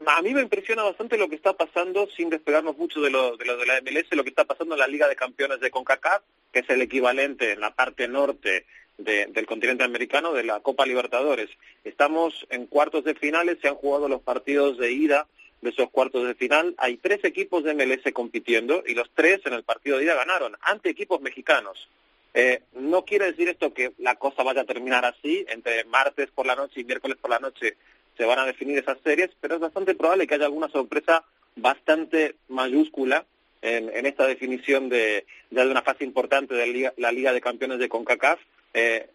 a 0.05 0.21
mí 0.21 0.33
me 0.33 0.41
impresiona 0.41 0.83
bastante 0.83 1.17
lo 1.17 1.29
que 1.29 1.35
está 1.35 1.53
pasando, 1.53 2.07
sin 2.15 2.29
despegarnos 2.29 2.77
mucho 2.77 3.01
de 3.01 3.11
lo, 3.11 3.37
de 3.37 3.45
lo 3.45 3.57
de 3.57 3.65
la 3.65 3.81
MLS, 3.81 4.07
lo 4.11 4.23
que 4.23 4.29
está 4.29 4.45
pasando 4.45 4.75
en 4.75 4.79
la 4.79 4.87
Liga 4.87 5.07
de 5.07 5.15
Campeones 5.15 5.59
de 5.59 5.69
CONCACAF, 5.69 6.23
que 6.51 6.59
es 6.59 6.69
el 6.69 6.81
equivalente 6.81 7.51
en 7.51 7.59
la 7.59 7.73
parte 7.73 8.07
norte 8.07 8.65
del 8.97 9.45
continente 9.47 9.83
americano 9.83 10.33
de 10.33 10.43
la 10.43 10.59
Copa 10.59 10.85
Libertadores. 10.85 11.49
Estamos 11.83 12.45
en 12.49 12.67
cuartos 12.67 13.03
de 13.03 13.15
finales, 13.15 13.57
se 13.61 13.67
han 13.67 13.75
jugado 13.75 14.07
los 14.07 14.21
partidos 14.21 14.77
de 14.77 14.91
ida 14.91 15.27
de 15.61 15.69
esos 15.69 15.89
cuartos 15.89 16.27
de 16.27 16.35
final. 16.35 16.75
Hay 16.77 16.97
tres 16.97 17.23
equipos 17.23 17.63
de 17.63 17.73
MLS 17.73 18.11
compitiendo 18.13 18.83
y 18.85 18.93
los 18.93 19.09
tres 19.13 19.41
en 19.45 19.53
el 19.53 19.63
partido 19.63 19.97
de 19.97 20.05
ida 20.05 20.15
ganaron 20.15 20.55
ante 20.61 20.89
equipos 20.89 21.21
mexicanos. 21.21 21.87
Eh, 22.33 22.61
no 22.73 23.03
quiere 23.03 23.25
decir 23.25 23.49
esto 23.49 23.73
que 23.73 23.91
la 23.97 24.15
cosa 24.15 24.43
vaya 24.43 24.61
a 24.61 24.65
terminar 24.65 25.05
así, 25.05 25.45
entre 25.49 25.83
martes 25.85 26.29
por 26.31 26.45
la 26.45 26.55
noche 26.55 26.81
y 26.81 26.85
miércoles 26.85 27.17
por 27.19 27.29
la 27.29 27.39
noche 27.39 27.75
se 28.17 28.25
van 28.25 28.39
a 28.39 28.45
definir 28.45 28.77
esas 28.77 28.97
series, 29.03 29.31
pero 29.39 29.55
es 29.55 29.61
bastante 29.61 29.95
probable 29.95 30.27
que 30.27 30.35
haya 30.35 30.45
alguna 30.45 30.69
sorpresa 30.69 31.23
bastante 31.55 32.35
mayúscula 32.49 33.25
en, 33.61 34.05
esta 34.05 34.25
definición 34.25 34.89
de 34.89 35.25
ya 35.49 35.65
de 35.65 35.71
una 35.71 35.81
fase 35.81 36.03
importante 36.03 36.55
de 36.55 36.91
la 36.97 37.11
Liga, 37.11 37.33
de 37.33 37.41
Campeones 37.41 37.79
de 37.79 37.89
CONCACAF. 37.89 38.39
Eh, 38.73 39.07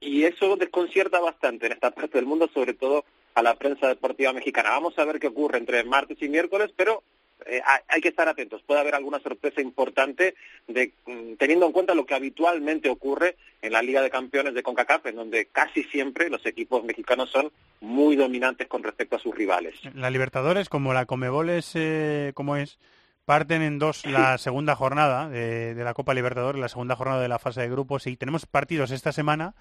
y 0.00 0.24
eso 0.24 0.56
desconcierta 0.56 1.20
bastante 1.20 1.66
en 1.66 1.72
esta 1.72 1.92
parte 1.92 2.18
del 2.18 2.26
mundo, 2.26 2.50
sobre 2.52 2.74
todo 2.74 3.04
a 3.34 3.42
la 3.42 3.54
prensa 3.54 3.88
deportiva 3.88 4.32
mexicana. 4.32 4.70
Vamos 4.70 4.98
a 4.98 5.04
ver 5.04 5.18
qué 5.18 5.28
ocurre 5.28 5.58
entre 5.58 5.84
martes 5.84 6.18
y 6.20 6.28
miércoles, 6.28 6.70
pero 6.76 7.02
eh, 7.46 7.60
hay 7.88 8.00
que 8.00 8.08
estar 8.08 8.28
atentos. 8.28 8.62
Puede 8.62 8.80
haber 8.80 8.94
alguna 8.94 9.20
sorpresa 9.20 9.60
importante 9.60 10.34
de, 10.68 10.92
mm, 11.06 11.34
teniendo 11.38 11.66
en 11.66 11.72
cuenta 11.72 11.94
lo 11.94 12.06
que 12.06 12.14
habitualmente 12.14 12.88
ocurre 12.88 13.36
en 13.60 13.72
la 13.72 13.82
Liga 13.82 14.02
de 14.02 14.10
Campeones 14.10 14.54
de 14.54 14.62
CONCACAF, 14.62 15.06
en 15.06 15.16
donde 15.16 15.46
casi 15.46 15.84
siempre 15.84 16.28
los 16.28 16.44
equipos 16.46 16.84
mexicanos 16.84 17.30
son 17.30 17.50
muy 17.80 18.16
dominantes 18.16 18.68
con 18.68 18.82
respecto 18.82 19.16
a 19.16 19.18
sus 19.18 19.34
rivales. 19.34 19.74
La 19.94 20.10
Libertadores, 20.10 20.68
como 20.68 20.92
la 20.92 21.06
Comebol 21.06 21.50
es, 21.50 21.72
eh, 21.74 22.32
como 22.34 22.56
es, 22.56 22.78
parten 23.24 23.62
en 23.62 23.78
dos 23.78 24.04
la 24.06 24.38
segunda 24.38 24.76
jornada 24.76 25.28
de, 25.28 25.74
de 25.74 25.84
la 25.84 25.94
Copa 25.94 26.14
Libertadores, 26.14 26.60
la 26.60 26.68
segunda 26.68 26.96
jornada 26.96 27.22
de 27.22 27.28
la 27.28 27.38
fase 27.38 27.62
de 27.62 27.70
grupos, 27.70 28.06
y 28.06 28.16
tenemos 28.16 28.46
partidos 28.46 28.90
esta 28.90 29.12
semana 29.12 29.54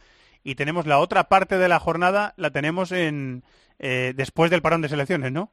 y 0.44 0.56
tenemos 0.56 0.86
la 0.86 1.00
otra 1.00 1.26
parte 1.26 1.58
de 1.58 1.68
la 1.68 1.80
jornada, 1.80 2.34
la 2.38 2.52
tenemos 2.52 2.92
en 2.92 3.44
eh, 3.80 4.14
después 4.16 4.52
del 4.52 4.62
parón 4.62 4.82
de 4.82 4.90
selecciones, 4.90 5.32
¿no? 5.32 5.52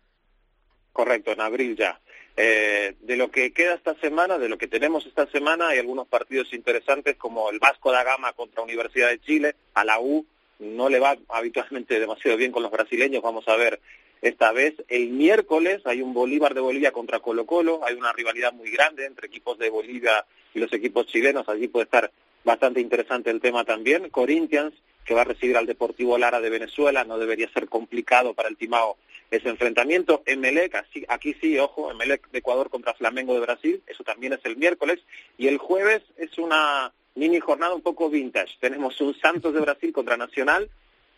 Correcto, 0.92 1.32
en 1.32 1.40
abril 1.40 1.76
ya. 1.76 2.00
Eh, 2.36 2.94
de 3.00 3.16
lo 3.16 3.30
que 3.30 3.52
queda 3.52 3.74
esta 3.74 3.94
semana, 3.96 4.38
de 4.38 4.48
lo 4.48 4.58
que 4.58 4.68
tenemos 4.68 5.06
esta 5.06 5.26
semana, 5.26 5.68
hay 5.68 5.78
algunos 5.78 6.06
partidos 6.06 6.52
interesantes 6.52 7.16
como 7.16 7.50
el 7.50 7.58
Vasco 7.58 7.90
da 7.90 8.04
Gama 8.04 8.32
contra 8.32 8.62
Universidad 8.62 9.08
de 9.08 9.20
Chile, 9.20 9.56
a 9.74 9.84
la 9.84 9.98
U 9.98 10.24
no 10.60 10.88
le 10.88 11.00
va 11.00 11.16
habitualmente 11.28 11.98
demasiado 12.00 12.36
bien 12.36 12.52
con 12.52 12.62
los 12.62 12.70
brasileños, 12.70 13.22
vamos 13.22 13.48
a 13.48 13.56
ver 13.56 13.80
esta 14.22 14.52
vez. 14.52 14.74
El 14.88 15.10
miércoles 15.10 15.82
hay 15.84 16.02
un 16.02 16.14
Bolívar 16.14 16.54
de 16.54 16.60
Bolivia 16.60 16.92
contra 16.92 17.20
Colo 17.20 17.46
Colo, 17.46 17.80
hay 17.84 17.94
una 17.94 18.12
rivalidad 18.12 18.52
muy 18.52 18.70
grande 18.70 19.06
entre 19.06 19.26
equipos 19.26 19.58
de 19.58 19.70
Bolivia 19.70 20.24
y 20.54 20.60
los 20.60 20.72
equipos 20.72 21.06
chilenos, 21.06 21.48
allí 21.48 21.68
puede 21.68 21.84
estar 21.84 22.10
bastante 22.44 22.80
interesante 22.80 23.30
el 23.30 23.40
tema 23.40 23.64
también. 23.64 24.10
Corinthians, 24.10 24.74
que 25.04 25.14
va 25.14 25.22
a 25.22 25.24
recibir 25.24 25.56
al 25.56 25.66
Deportivo 25.66 26.18
Lara 26.18 26.40
de 26.40 26.50
Venezuela, 26.50 27.04
no 27.04 27.18
debería 27.18 27.50
ser 27.52 27.68
complicado 27.68 28.34
para 28.34 28.48
el 28.48 28.56
Timao 28.56 28.96
ese 29.30 29.48
enfrentamiento. 29.48 30.22
Emelec, 30.26 30.84
aquí 31.08 31.34
sí, 31.40 31.58
ojo, 31.58 31.90
Emelec 31.90 32.30
de 32.30 32.38
Ecuador 32.38 32.70
contra 32.70 32.94
Flamengo 32.94 33.34
de 33.34 33.40
Brasil, 33.40 33.82
eso 33.86 34.04
también 34.04 34.32
es 34.32 34.40
el 34.44 34.56
miércoles. 34.56 35.00
Y 35.36 35.48
el 35.48 35.58
jueves 35.58 36.02
es 36.16 36.36
una 36.38 36.92
mini 37.14 37.40
jornada 37.40 37.74
un 37.74 37.82
poco 37.82 38.08
vintage. 38.10 38.56
Tenemos 38.60 39.00
un 39.00 39.14
Santos 39.18 39.52
de 39.52 39.60
Brasil 39.60 39.92
contra 39.92 40.16
Nacional, 40.16 40.70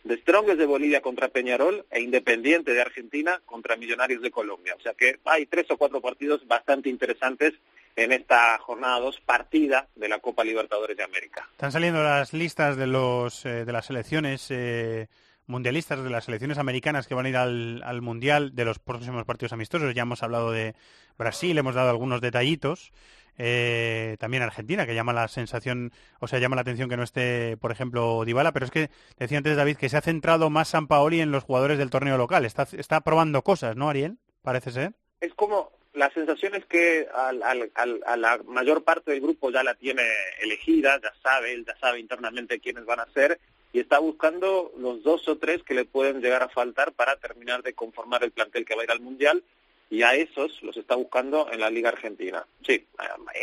de 0.03 0.17
Strongest 0.17 0.57
de 0.57 0.65
Bolivia 0.65 1.01
contra 1.01 1.27
Peñarol 1.27 1.85
e 1.91 2.01
Independiente 2.01 2.73
de 2.73 2.81
Argentina 2.81 3.39
contra 3.45 3.75
Millonarios 3.75 4.21
de 4.21 4.31
Colombia. 4.31 4.75
O 4.77 4.81
sea 4.81 4.93
que 4.93 5.19
hay 5.25 5.45
tres 5.45 5.69
o 5.69 5.77
cuatro 5.77 6.01
partidos 6.01 6.45
bastante 6.47 6.89
interesantes 6.89 7.53
en 7.95 8.11
esta 8.11 8.57
jornada 8.59 8.99
2 8.99 9.21
partida 9.21 9.87
de 9.95 10.09
la 10.09 10.19
Copa 10.19 10.43
Libertadores 10.43 10.97
de 10.97 11.03
América. 11.03 11.47
Están 11.51 11.71
saliendo 11.71 12.03
las 12.03 12.33
listas 12.33 12.77
de 12.77 12.87
los 12.87 13.45
eh, 13.45 13.65
de 13.65 13.71
las 13.71 13.85
selecciones 13.85 14.47
eh, 14.49 15.07
mundialistas 15.47 16.03
de 16.03 16.09
las 16.09 16.25
selecciones 16.25 16.57
americanas 16.57 17.07
que 17.07 17.13
van 17.13 17.25
a 17.25 17.29
ir 17.29 17.37
al, 17.37 18.01
Mundial 18.01 18.55
de 18.55 18.65
los 18.65 18.79
próximos 18.79 19.25
partidos 19.25 19.53
amistosos. 19.53 19.93
Ya 19.93 20.03
hemos 20.03 20.23
hablado 20.23 20.51
de 20.51 20.75
Brasil, 21.17 21.57
hemos 21.57 21.75
dado 21.75 21.89
algunos 21.89 22.21
detallitos. 22.21 22.91
Eh, 23.37 24.17
también 24.19 24.43
Argentina, 24.43 24.85
que 24.85 24.95
llama 24.95 25.13
la 25.13 25.27
sensación, 25.27 25.91
o 26.19 26.27
sea, 26.27 26.39
llama 26.39 26.55
la 26.55 26.61
atención 26.61 26.89
que 26.89 26.97
no 26.97 27.03
esté, 27.03 27.57
por 27.57 27.71
ejemplo, 27.71 28.23
Dybala, 28.25 28.51
pero 28.51 28.65
es 28.65 28.71
que 28.71 28.89
decía 29.17 29.37
antes 29.37 29.55
David 29.55 29.77
que 29.77 29.89
se 29.89 29.97
ha 29.97 30.01
centrado 30.01 30.49
más 30.49 30.69
San 30.69 30.87
Paoli 30.87 31.21
en 31.21 31.31
los 31.31 31.43
jugadores 31.43 31.77
del 31.77 31.89
torneo 31.89 32.17
local. 32.17 32.45
Está, 32.45 32.67
está 32.73 33.01
probando 33.01 33.41
cosas, 33.41 33.75
¿no, 33.75 33.89
Ariel? 33.89 34.17
Parece 34.41 34.71
ser. 34.71 34.93
Es 35.19 35.33
como, 35.33 35.71
la 35.93 36.09
sensación 36.11 36.55
es 36.55 36.65
que 36.65 37.07
a 37.13 37.33
la 37.33 38.39
mayor 38.45 38.83
parte 38.83 39.11
del 39.11 39.21
grupo 39.21 39.51
ya 39.51 39.63
la 39.63 39.75
tiene 39.75 40.03
elegida, 40.41 40.99
ya 41.01 41.13
sabe, 41.21 41.53
él 41.53 41.65
ya 41.65 41.75
sabe 41.77 41.99
internamente 41.99 42.59
quiénes 42.59 42.85
van 42.85 43.01
a 43.01 43.11
ser 43.13 43.39
y 43.73 43.79
está 43.79 43.99
buscando 43.99 44.71
los 44.77 45.03
dos 45.03 45.27
o 45.27 45.37
tres 45.37 45.63
que 45.63 45.73
le 45.73 45.85
pueden 45.85 46.21
llegar 46.21 46.43
a 46.43 46.49
faltar 46.49 46.93
para 46.93 47.15
terminar 47.17 47.63
de 47.63 47.73
conformar 47.73 48.23
el 48.23 48.31
plantel 48.31 48.65
que 48.65 48.75
va 48.75 48.81
a 48.81 48.85
ir 48.85 48.91
al 48.91 49.01
Mundial 49.01 49.43
y 49.89 50.03
a 50.03 50.15
esos 50.15 50.61
los 50.63 50.77
está 50.77 50.95
buscando 50.95 51.51
en 51.51 51.59
la 51.59 51.69
Liga 51.69 51.89
Argentina. 51.89 52.45
Sí, 52.65 52.85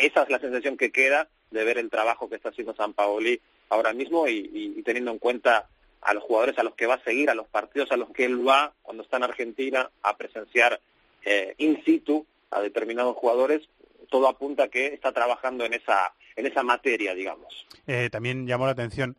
esa 0.00 0.22
es 0.22 0.30
la 0.30 0.38
sensación 0.38 0.76
que 0.76 0.90
queda 0.90 1.28
de 1.50 1.64
ver 1.64 1.78
el 1.78 1.90
trabajo 1.90 2.28
que 2.28 2.36
está 2.36 2.48
haciendo 2.50 2.74
San 2.74 2.94
Paoli 2.94 3.40
ahora 3.70 3.92
mismo 3.92 4.26
y, 4.28 4.82
teniendo 4.84 5.10
en 5.10 5.18
cuenta 5.18 5.68
a 6.00 6.14
los 6.14 6.22
jugadores 6.22 6.58
a 6.58 6.62
los 6.62 6.74
que 6.74 6.86
va 6.86 6.94
a 6.94 7.04
seguir, 7.04 7.28
a 7.28 7.34
los 7.34 7.48
partidos 7.48 7.92
a 7.92 7.96
los 7.96 8.10
que 8.10 8.24
él 8.24 8.46
va 8.46 8.72
cuando 8.82 9.02
está 9.02 9.18
en 9.18 9.24
Argentina 9.24 9.90
a 10.02 10.16
presenciar 10.16 10.80
eh, 11.24 11.54
in 11.58 11.82
situ 11.84 12.24
a 12.50 12.60
determinados 12.60 13.16
jugadores, 13.16 13.68
todo 14.10 14.28
apunta 14.28 14.64
a 14.64 14.68
que 14.68 14.86
está 14.88 15.12
trabajando 15.12 15.64
en 15.64 15.74
esa, 15.74 16.14
en 16.36 16.46
esa 16.46 16.62
materia, 16.62 17.14
digamos. 17.14 17.66
Eh, 17.86 18.08
también 18.10 18.46
llamó 18.46 18.66
la 18.66 18.72
atención 18.72 19.16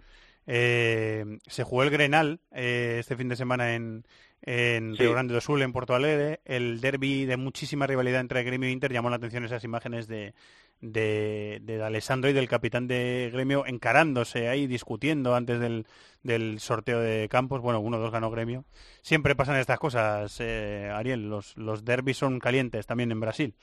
eh, 0.52 1.38
se 1.46 1.64
jugó 1.64 1.84
el 1.84 1.92
Grenal 1.92 2.40
eh, 2.52 2.98
este 3.00 3.16
fin 3.16 3.30
de 3.30 3.36
semana 3.36 3.76
en, 3.76 4.04
en 4.42 4.96
Río 4.98 5.12
Grande 5.12 5.34
do 5.34 5.42
Sul, 5.42 5.62
en 5.62 5.74
Porto 5.74 5.96
Alegre. 5.96 6.40
El 6.46 6.82
derby 6.82 7.26
de 7.26 7.38
muchísima 7.38 7.88
rivalidad 7.88 8.22
entre 8.22 8.44
Gremio 8.44 8.70
e 8.70 8.72
Inter 8.72 8.94
llamó 8.94 9.10
la 9.10 9.18
atención 9.18 9.46
esas 9.46 9.64
imágenes 9.64 10.08
de, 10.08 10.34
de, 10.82 11.60
de 11.62 11.84
Alessandro 11.84 12.30
y 12.30 12.34
del 12.34 12.48
capitán 12.48 12.88
de 12.88 13.30
Gremio 13.34 13.66
encarándose 13.66 14.48
ahí, 14.48 14.68
discutiendo 14.68 15.36
antes 15.36 15.60
del, 15.60 15.86
del 16.24 16.60
sorteo 16.60 17.00
de 17.00 17.28
campos. 17.30 17.62
Bueno, 17.62 17.80
uno 17.80 17.98
o 17.98 18.00
dos 18.00 18.12
ganó 18.12 18.32
Gremio. 18.32 18.66
Siempre 19.02 19.36
pasan 19.36 19.58
estas 19.58 19.80
cosas, 19.80 20.38
eh, 20.40 20.90
Ariel. 20.94 21.30
Los, 21.30 21.58
los 21.58 21.84
derbis 21.84 22.18
son 22.18 22.40
calientes 22.40 22.88
también 22.88 23.12
en 23.12 23.20
Brasil. 23.20 23.54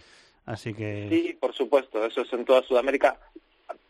Así 0.44 0.74
que... 0.74 1.08
Sí, 1.10 1.36
por 1.40 1.54
supuesto, 1.54 2.04
eso 2.04 2.22
es 2.22 2.32
en 2.32 2.44
toda 2.44 2.62
Sudamérica. 2.62 3.18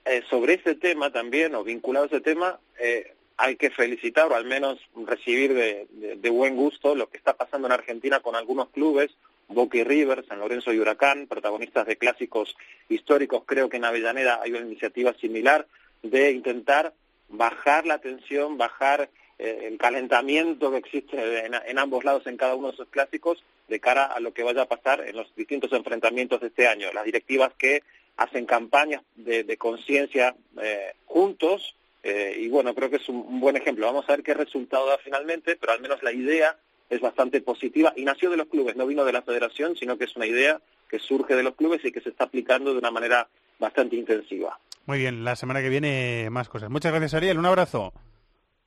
Eh, 0.07 0.23
sobre 0.31 0.55
ese 0.55 0.77
tema 0.77 1.11
también, 1.11 1.55
o 1.57 1.65
vinculado 1.65 2.05
a 2.05 2.07
ese 2.07 2.21
tema, 2.21 2.61
eh, 2.81 3.16
hay 3.37 3.57
que 3.57 3.71
felicitar 3.71 4.31
o 4.31 4.35
al 4.35 4.45
menos 4.45 4.81
recibir 5.07 5.55
de, 5.55 6.31
buen 6.31 6.57
gusto 6.57 6.95
lo 6.95 7.09
que 7.09 7.17
está 7.17 7.35
pasando 7.37 7.67
en 7.69 7.73
Argentina 7.73 8.21
con 8.21 8.35
algunos 8.35 8.71
clubes, 8.71 9.17
Boca 9.49 9.79
y 9.79 9.85
River, 9.85 10.25
San 10.27 10.41
Lorenzo 10.41 10.73
y 10.73 10.81
Huracán, 10.81 11.27
protagonistas 11.27 11.87
de 11.87 11.97
clásicos 11.97 12.57
históricos. 12.89 13.43
Creo 13.47 13.69
que 13.69 13.77
en 13.77 13.85
Avellaneda 13.85 14.41
hay 14.43 14.53
una 14.53 14.67
iniciativa 14.67 15.15
similar 15.15 15.67
de 16.03 16.33
intentar 16.33 16.95
bajar 17.29 17.87
la 17.87 17.99
tensión, 17.99 18.59
bajar 18.59 19.09
eh, 19.39 19.65
el 19.65 19.79
calentamiento 19.79 20.71
que 20.71 20.79
existe 20.79 21.45
en, 21.45 21.55
en, 21.55 21.79
ambos 21.79 22.05
lados 22.05 22.27
en 22.27 22.37
cada 22.37 22.55
uno 22.55 22.69
de 22.69 22.75
esos 22.75 22.89
clásicos 22.89 23.45
de 23.69 23.81
cara 23.81 24.05
a 24.07 24.21
lo 24.21 24.33
que 24.33 24.43
vaya 24.43 24.63
a 24.63 24.69
pasar 24.69 25.07
en 25.07 25.17
los 25.17 25.35
distintos 25.35 25.73
enfrentamientos 25.73 26.41
de 26.41 26.49
este 26.49 26.69
año. 26.69 26.93
Las 26.93 27.05
directivas 27.05 27.53
que 27.55 27.83
hacen 28.17 28.47
campañas 28.47 29.03
de, 29.15 29.57
conciencia 29.59 30.35
eh, 30.61 30.95
juntos 31.05 31.77
eh, 32.09 32.37
y 32.39 32.49
bueno, 32.49 32.73
creo 32.73 32.89
que 32.89 32.97
es 32.97 33.09
un, 33.09 33.41
buen 33.41 33.57
ejemplo. 33.57 33.85
Vamos 33.85 34.05
a 34.09 34.13
ver 34.13 34.23
qué 34.23 34.33
resultado 34.33 34.87
da 34.87 34.97
finalmente, 34.99 35.57
pero 35.57 35.73
al 35.73 35.81
menos 35.81 36.01
la 36.05 36.13
idea 36.13 36.57
es 36.89 37.01
bastante 37.01 37.41
positiva 37.41 37.93
y 37.97 38.05
nació 38.05 38.31
de 38.31 38.37
los 38.37 38.47
clubes, 38.47 38.77
no 38.77 38.87
vino 38.87 39.05
de 39.05 39.13
la 39.13 39.23
federación, 39.23 39.75
sino 39.75 39.99
que 39.99 40.05
es 40.05 40.15
una 40.15 40.25
idea 40.25 40.61
que 40.89 41.01
surge 41.01 41.35
de 41.35 41.43
los 41.43 41.57
clubes 41.57 41.85
y 41.85 41.91
que 41.91 42.01
se 42.01 42.11
está 42.11 42.25
aplicando 42.25 42.73
de 42.73 42.79
una 42.79 42.93
manera 42.93 43.27
bastante 43.59 43.97
intensiva. 43.97 44.57
Muy 44.85 44.99
bien, 44.99 45.25
la 45.25 45.35
semana 45.35 45.61
que 45.61 45.69
viene 45.69 46.29
más 46.31 46.49
cosas. 46.49 46.71
Muchas 46.71 46.93
gracias 46.93 47.15
Ariel, 47.15 47.39
un 47.39 47.47
abrazo. 47.47 47.93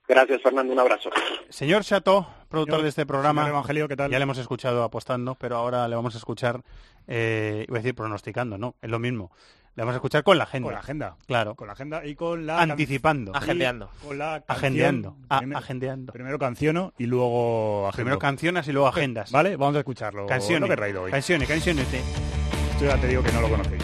Gracias, 0.05 0.41
Fernando. 0.41 0.73
Un 0.73 0.79
abrazo. 0.79 1.09
Señor 1.47 1.83
Chato, 1.85 2.27
productor 2.49 2.81
de 2.81 2.89
este 2.89 3.05
programa. 3.05 3.47
Evangelio, 3.47 3.87
¿qué 3.87 3.95
tal? 3.95 4.11
Ya 4.11 4.19
le 4.19 4.23
hemos 4.23 4.39
escuchado 4.39 4.83
apostando, 4.83 5.35
pero 5.35 5.55
ahora 5.55 5.87
le 5.87 5.95
vamos 5.95 6.15
a 6.15 6.17
escuchar, 6.17 6.61
eh, 7.07 7.63
iba 7.69 7.77
a 7.77 7.81
decir 7.81 7.95
pronosticando, 7.95 8.57
no, 8.57 8.75
es 8.81 8.89
lo 8.89 8.99
mismo. 8.99 9.31
Le 9.79 9.83
vamos 9.83 9.93
a 9.93 9.99
escuchar 9.99 10.23
con 10.23 10.37
la 10.37 10.43
agenda. 10.43 10.65
Con 10.65 10.73
la 10.73 10.79
agenda. 10.81 11.15
Claro. 11.25 11.55
Con 11.55 11.67
la 11.67 11.71
agenda 11.71 12.05
y 12.05 12.13
con 12.13 12.45
la... 12.45 12.61
Anticipando. 12.61 13.33
Agendeando. 13.33 13.89
Con 14.05 14.17
la 14.17 14.43
Agendeando. 14.45 15.15
agendeando. 15.29 16.11
Primero 16.11 16.37
canciono 16.37 16.91
y 16.97 17.05
luego 17.05 17.87
agendo. 17.87 17.95
Primero 17.95 18.19
canciones 18.19 18.67
y 18.67 18.73
luego 18.73 18.89
agendas. 18.89 19.31
Vale, 19.31 19.55
vamos 19.55 19.77
a 19.77 19.79
escucharlo. 19.79 20.25
Canciones. 20.27 20.69
que 20.69 20.85
he 20.85 20.97
hoy. 20.97 21.11
Canciones, 21.11 21.47
canciones. 21.47 21.87
Esto 21.93 22.87
ya 22.87 22.97
te 22.97 23.07
digo 23.07 23.23
que 23.23 23.31
no 23.31 23.39
lo 23.39 23.47
conocéis. 23.47 23.81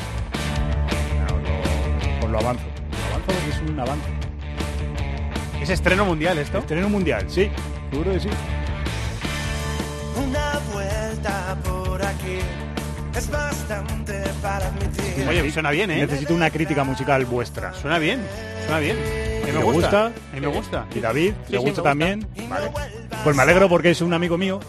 os, 2.22 2.30
lo, 2.30 2.40
avanzo. 2.40 2.66
Lo 2.66 3.06
avanzo 3.08 3.28
porque 3.28 3.50
es 3.52 3.62
un 3.62 3.80
avance. 3.80 4.10
¿Es 5.62 5.70
estreno 5.70 6.04
mundial 6.04 6.38
esto? 6.40 6.58
Estreno 6.58 6.90
mundial, 6.90 7.24
sí. 7.30 7.50
Seguro 7.90 8.12
que 8.12 8.20
sí. 8.20 8.30
Una 10.18 10.60
vuelta 10.74 11.58
por 11.64 12.04
aquí 12.04 12.40
es 13.18 13.30
bastante 13.30 14.24
para 14.42 14.68
admitir. 14.68 15.28
Oye, 15.28 15.52
suena 15.52 15.72
bien, 15.72 15.92
¿eh? 15.92 15.98
Necesito 15.98 16.34
una 16.34 16.50
crítica 16.50 16.84
musical 16.84 17.26
vuestra. 17.26 17.74
Suena 17.74 17.98
bien, 17.98 18.22
suena 18.66 18.80
bien. 18.80 18.98
A 19.44 19.46
mí 19.46 19.52
me 19.52 19.64
gusta. 19.64 20.06
A 20.08 20.36
mí 20.36 20.42
me 20.42 20.48
gusta. 20.48 20.86
Y 20.94 21.00
David, 21.00 21.34
¿le 21.50 21.58
gusta 21.58 21.82
también? 21.82 22.28
Vale. 22.50 22.72
Pues 23.24 23.36
me 23.36 23.44
alegro 23.44 23.70
porque 23.70 23.92
es 23.92 24.02
un 24.02 24.14
amigo 24.14 24.38
mío, 24.38 24.60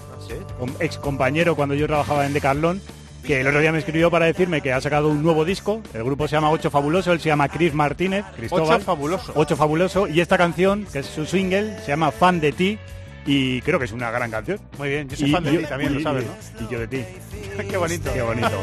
un 0.61 0.75
ex 0.81 0.99
compañero 0.99 1.57
cuando 1.57 1.75
yo 1.75 1.87
trabajaba 1.87 2.27
en 2.27 2.33
Decathlon 2.33 2.81
que 3.27 3.41
el 3.41 3.47
otro 3.49 3.61
día 3.61 3.73
me 3.73 3.79
escribió 3.79 4.11
para 4.11 4.27
decirme 4.27 4.61
que 4.61 4.73
ha 4.73 4.81
sacado 4.81 5.09
un 5.09 5.23
nuevo 5.23 5.45
disco. 5.45 5.83
El 5.93 6.05
grupo 6.05 6.29
se 6.29 6.37
llama 6.37 6.51
Ocho 6.51 6.71
Fabuloso, 6.71 7.13
él 7.13 7.21
se 7.21 7.29
llama 7.29 7.49
Chris 7.49 7.75
Martínez, 7.75 8.25
Cristóbal. 8.37 8.77
Ocho 8.77 8.85
Fabuloso. 8.85 9.33
Ocho 9.35 9.57
Fabuloso. 9.57 10.07
Y 10.07 10.21
esta 10.21 10.39
canción, 10.39 10.87
que 10.93 11.01
es 11.01 11.07
su 11.07 11.27
single, 11.27 11.81
se 11.81 11.89
llama 11.89 12.13
Fan 12.13 12.39
de 12.41 12.53
ti. 12.53 12.79
Y 13.27 13.61
creo 13.63 13.79
que 13.79 13.87
es 13.87 13.93
una 13.93 14.11
gran 14.11 14.31
canción. 14.31 14.61
Muy 14.79 14.89
bien, 14.89 15.09
yo 15.09 15.17
soy 15.17 15.31
fan 15.31 15.45
de 15.45 15.59
ti 15.59 15.65
también, 15.65 15.95
lo 15.95 16.01
sabes, 16.01 16.25
¿no? 16.25 16.67
Y 16.67 16.73
yo 16.73 16.79
de 16.79 16.87
ti. 16.87 17.05
Qué 17.71 17.77
bonito. 17.77 18.13
Qué 18.13 18.23
bonito. 18.23 18.63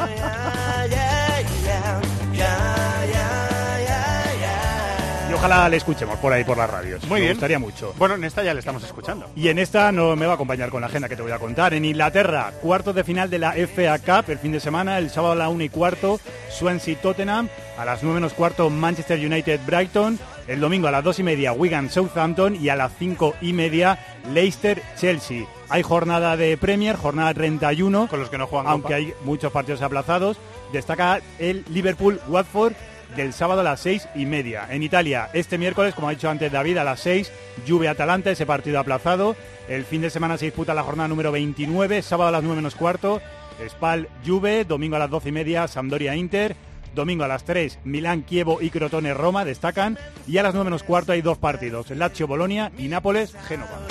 Ojalá 5.44 5.68
le 5.68 5.76
escuchemos 5.76 6.18
por 6.20 6.32
ahí 6.32 6.46
por 6.46 6.58
las 6.58 6.70
radios. 6.70 7.02
Muy 7.04 7.20
me 7.20 7.26
bien. 7.26 7.34
gustaría 7.34 7.60
mucho. 7.60 7.94
Bueno, 7.98 8.16
en 8.16 8.24
esta 8.24 8.44
ya 8.44 8.54
le 8.54 8.60
estamos 8.62 8.82
escuchando. 8.84 9.30
Y 9.36 9.50
en 9.50 9.60
esta 9.60 9.92
no 9.92 10.16
me 10.16 10.26
va 10.26 10.34
a 10.34 10.36
acompañar 10.36 10.70
con 10.70 10.80
la 10.80 10.88
agenda 10.88 11.10
que 11.10 11.18
te 11.18 11.22
voy 11.22 11.34
a 11.34 11.40
contar. 11.40 11.74
En 11.74 11.84
Inglaterra, 11.84 12.54
cuartos 12.62 12.96
de 12.96 13.04
final 13.04 13.30
de 13.30 13.40
la 13.40 13.52
FA 13.52 14.00
Cup 14.00 14.32
el 14.32 14.40
fin 14.40 14.54
de 14.54 14.62
semana, 14.62 14.98
el 14.98 15.10
sábado 15.10 15.34
a 15.34 15.36
la 15.36 15.50
1 15.50 15.66
y 15.66 15.70
cuarto, 15.70 16.22
Swansea 16.50 16.96
Tottenham, 17.02 17.50
a 17.78 17.84
las 17.84 18.02
9 18.04 18.16
menos 18.16 18.34
cuarto, 18.34 18.70
Manchester 18.70 19.20
United 19.20 19.60
Brighton, 19.66 20.18
el 20.48 20.62
domingo 20.62 20.88
a 20.88 20.92
las 20.92 21.04
2 21.04 21.20
y 21.20 21.24
media, 21.24 21.52
Wigan 21.52 21.90
Southampton 21.90 22.56
y 22.56 22.70
a 22.70 22.78
las 22.78 22.94
5 22.98 23.36
y 23.42 23.52
media, 23.52 24.00
Leicester 24.34 24.82
Chelsea. 24.98 25.46
Hay 25.68 25.84
jornada 25.84 26.38
de 26.38 26.56
Premier, 26.56 26.96
jornada 26.96 27.34
31. 27.34 28.08
Con 28.08 28.20
los 28.20 28.30
que 28.30 28.38
no 28.38 28.48
juegan 28.48 28.72
Aunque 28.72 28.94
hay 28.94 29.14
muchos 29.26 29.52
partidos 29.52 29.82
aplazados. 29.82 30.38
Destaca 30.72 31.20
el 31.40 31.66
Liverpool 31.70 32.22
Watford 32.28 32.74
del 33.16 33.34
sábado 33.34 33.62
a 33.62 33.64
las 33.64 33.80
seis 33.80 34.08
y 34.16 34.26
media. 34.26 34.68
En 34.70 34.84
Italia, 34.84 35.30
este 35.34 35.58
miércoles, 35.58 35.94
como 35.94 36.08
ha 36.08 36.12
dicho 36.12 36.30
antes 36.30 36.52
David, 36.52 36.78
a 36.78 36.84
las 36.84 37.00
seis, 37.00 37.32
Juve 37.68 37.88
Atalanta, 37.88 38.32
ese 38.32 38.46
partido 38.46 38.80
aplazado. 38.80 39.36
El 39.68 39.86
fin 39.86 40.02
de 40.02 40.10
semana 40.10 40.38
se 40.38 40.46
disputa 40.46 40.74
la 40.74 40.84
jornada 40.84 41.08
número 41.08 41.32
29, 41.32 42.02
sábado 42.02 42.30
a 42.30 42.32
las 42.32 42.44
9 42.44 42.58
menos 42.58 42.76
cuarto, 42.76 43.22
Spal 43.70 44.10
Juve, 44.26 44.66
domingo 44.66 44.96
a 44.96 45.00
las 45.00 45.10
12 45.10 45.30
y 45.30 45.32
media 45.32 45.68
Sampdoria 45.68 46.16
Inter, 46.16 46.56
domingo 46.94 47.24
a 47.24 47.28
las 47.28 47.44
3 47.44 47.80
Milán 47.84 48.24
Kievo 48.24 48.62
y 48.62 48.70
Crotone 48.70 49.14
Roma 49.14 49.46
destacan 49.46 49.98
y 50.28 50.38
a 50.38 50.44
las 50.44 50.54
9 50.54 50.66
menos 50.66 50.84
cuarto 50.84 51.12
hay 51.12 51.22
dos 51.22 51.38
partidos, 51.38 51.90
Lazio 51.92 52.28
Bolonia 52.28 52.72
y 52.78 52.88
Nápoles 52.88 53.36
Génova. 53.48 53.88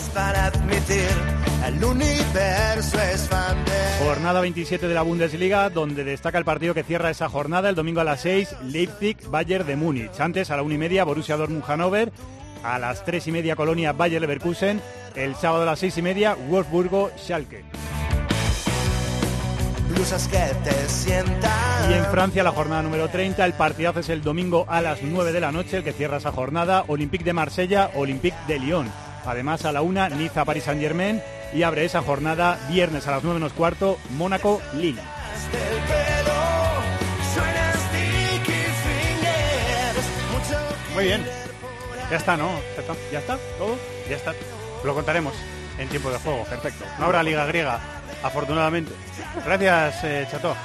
Jornada 4.04 4.40
27 4.40 4.88
de 4.88 4.94
la 4.94 5.02
Bundesliga, 5.02 5.70
donde 5.70 6.02
destaca 6.04 6.38
el 6.38 6.44
partido 6.44 6.74
que 6.74 6.82
cierra 6.82 7.10
esa 7.10 7.28
jornada 7.28 7.68
el 7.68 7.76
domingo 7.76 8.00
a 8.00 8.04
las 8.04 8.20
6, 8.22 8.56
Leipzig, 8.64 9.16
Bayern 9.28 9.66
de 9.66 9.76
Múnich. 9.76 10.18
Antes, 10.18 10.50
a 10.50 10.56
la 10.56 10.62
1 10.62 10.74
y 10.74 10.78
media, 10.78 11.04
Borussia 11.04 11.36
Dortmund, 11.36 11.64
Hannover. 11.64 12.12
A 12.64 12.78
las 12.78 13.04
3 13.04 13.26
y 13.28 13.32
media, 13.32 13.56
Colonia, 13.56 13.92
Bayer 13.92 14.20
Leverkusen. 14.20 14.80
El 15.14 15.34
sábado 15.34 15.62
a 15.62 15.66
las 15.66 15.78
6 15.80 15.98
y 15.98 16.02
media, 16.02 16.36
Y 21.88 21.92
en 21.92 22.04
Francia, 22.06 22.42
la 22.42 22.50
jornada 22.50 22.82
número 22.82 23.08
30, 23.08 23.44
el 23.44 23.52
partidazo 23.52 24.00
es 24.00 24.08
el 24.08 24.22
domingo 24.22 24.66
a 24.68 24.80
las 24.80 25.00
9 25.02 25.30
de 25.30 25.40
la 25.40 25.52
noche, 25.52 25.76
el 25.76 25.84
que 25.84 25.92
cierra 25.92 26.16
esa 26.16 26.32
jornada, 26.32 26.84
Olympique 26.88 27.22
de 27.22 27.32
Marsella, 27.32 27.90
Olympique 27.94 28.36
de 28.48 28.58
Lyon. 28.58 28.90
Además, 29.24 29.64
a 29.64 29.70
la 29.70 29.82
1, 29.82 30.08
Niza, 30.10 30.44
Paris 30.44 30.64
Saint-Germain. 30.64 31.22
Y 31.54 31.62
abre 31.62 31.84
esa 31.84 32.02
jornada, 32.02 32.58
viernes 32.68 33.06
a 33.06 33.12
las 33.12 33.22
9 33.22 33.38
menos 33.38 33.52
cuarto, 33.52 33.98
Mónaco, 34.16 34.60
Lille. 34.74 35.02
Muy 40.94 41.04
bien. 41.04 41.24
Ya 42.10 42.16
está, 42.16 42.36
¿no? 42.36 42.48
¿Ya 42.74 42.80
está? 42.80 42.94
¿Ya 43.12 43.18
está? 43.20 43.38
¿Todo? 43.56 43.76
Ya 44.10 44.16
está. 44.16 44.34
Lo 44.84 44.94
contaremos 44.94 45.34
en 45.78 45.88
tiempo 45.88 46.10
de 46.10 46.18
juego. 46.18 46.44
Perfecto. 46.44 46.84
No 46.98 47.04
habrá 47.06 47.22
liga 47.22 47.46
griega, 47.46 47.80
afortunadamente. 48.22 48.92
Gracias, 49.44 50.04
eh, 50.04 50.26
Chato. 50.30 50.56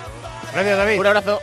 Gracias, 0.53 0.77
David. 0.77 0.99
Un 0.99 1.07
abrazo. 1.07 1.39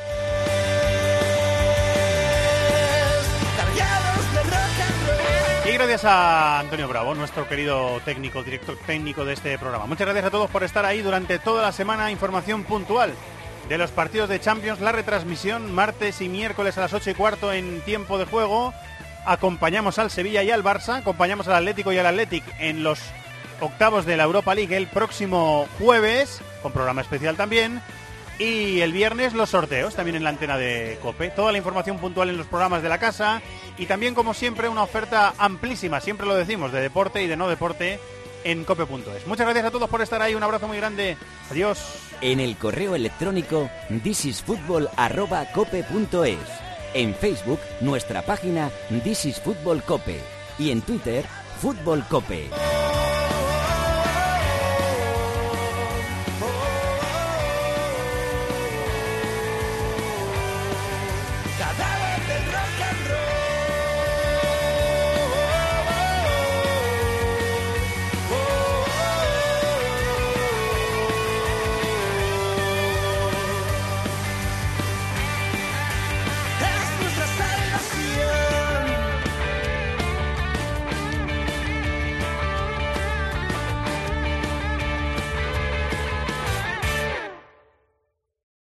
Y 5.67 5.73
gracias 5.73 6.05
a 6.05 6.61
Antonio 6.61 6.87
Bravo, 6.87 7.15
nuestro 7.15 7.49
querido 7.49 7.99
técnico, 8.05 8.43
director 8.43 8.77
técnico 8.87 9.25
de 9.25 9.33
este 9.33 9.59
programa. 9.59 9.87
Muchas 9.87 10.07
gracias 10.07 10.27
a 10.27 10.31
todos 10.31 10.51
por 10.51 10.63
estar 10.63 10.85
ahí 10.85 11.01
durante 11.01 11.39
toda 11.39 11.63
la 11.63 11.73
semana. 11.73 12.11
Información 12.11 12.65
puntual 12.65 13.15
de 13.69 13.79
los 13.79 13.91
partidos 13.91 14.29
de 14.29 14.41
Champions, 14.41 14.81
la 14.81 14.93
retransmisión 14.93 15.73
martes 15.73 16.21
y 16.21 16.29
miércoles 16.29 16.77
a 16.77 16.83
las 16.83 16.93
8 16.93 17.11
y 17.11 17.15
cuarto 17.15 17.53
en 17.53 17.81
tiempo 17.81 18.19
de 18.19 18.27
juego. 18.27 18.75
Acompañamos 19.25 19.99
al 19.99 20.11
Sevilla 20.11 20.43
y 20.43 20.51
al 20.51 20.63
Barça, 20.63 20.99
acompañamos 20.99 21.49
al 21.49 21.55
Atlético 21.55 21.93
y 21.93 21.99
al 21.99 22.07
Athletic 22.07 22.45
en 22.59 22.83
los 22.83 23.01
octavos 23.61 24.07
de 24.07 24.17
la 24.17 24.25
Europa 24.25 24.55
League 24.55 24.77
el 24.77 24.87
próximo 24.87 25.67
jueves, 25.79 26.41
con 26.63 26.73
programa 26.73 27.01
especial 27.01 27.37
también. 27.37 27.81
Y 28.39 28.81
el 28.81 28.93
viernes 28.93 29.33
los 29.33 29.51
sorteos, 29.51 29.95
también 29.95 30.17
en 30.17 30.25
la 30.25 30.31
antena 30.31 30.57
de 30.57 30.99
Cope. 31.03 31.31
Toda 31.31 31.53
la 31.53 31.59
información 31.59 31.99
puntual 31.99 32.31
en 32.31 32.37
los 32.37 32.49
programas 32.49 32.83
de 32.83 32.89
la 32.89 32.99
casa. 32.99 33.41
Y 33.79 33.87
también, 33.87 34.15
como 34.15 34.35
siempre, 34.35 34.69
una 34.69 34.83
oferta 34.83 35.35
amplísima, 35.39 36.01
siempre 36.01 36.27
lo 36.27 36.35
decimos, 36.35 36.73
de 36.73 36.81
deporte 36.81 37.23
y 37.23 37.29
de 37.29 37.37
no 37.37 37.49
deporte 37.49 38.01
en 38.45 38.65
cope.es. 38.65 39.27
Muchas 39.27 39.47
gracias 39.47 39.67
a 39.67 39.71
todos 39.71 39.89
por 39.89 40.03
estar 40.03 40.21
ahí. 40.21 40.35
Un 40.35 40.43
abrazo 40.43 40.67
muy 40.69 40.77
grande. 40.77 41.17
Adiós. 41.51 41.79
En 42.21 42.41
el 42.41 42.57
correo 42.57 42.95
electrónico 42.95 43.71
thisisfutbol@cope.es. 44.03 46.39
En 46.95 47.15
Facebook, 47.15 47.61
nuestra 47.81 48.23
página 48.23 48.71
This. 49.03 49.27
Y 50.59 50.71
en 50.71 50.83
Twitter, 50.83 51.25
Fútbol 51.61 52.05
Cope. 52.09 52.51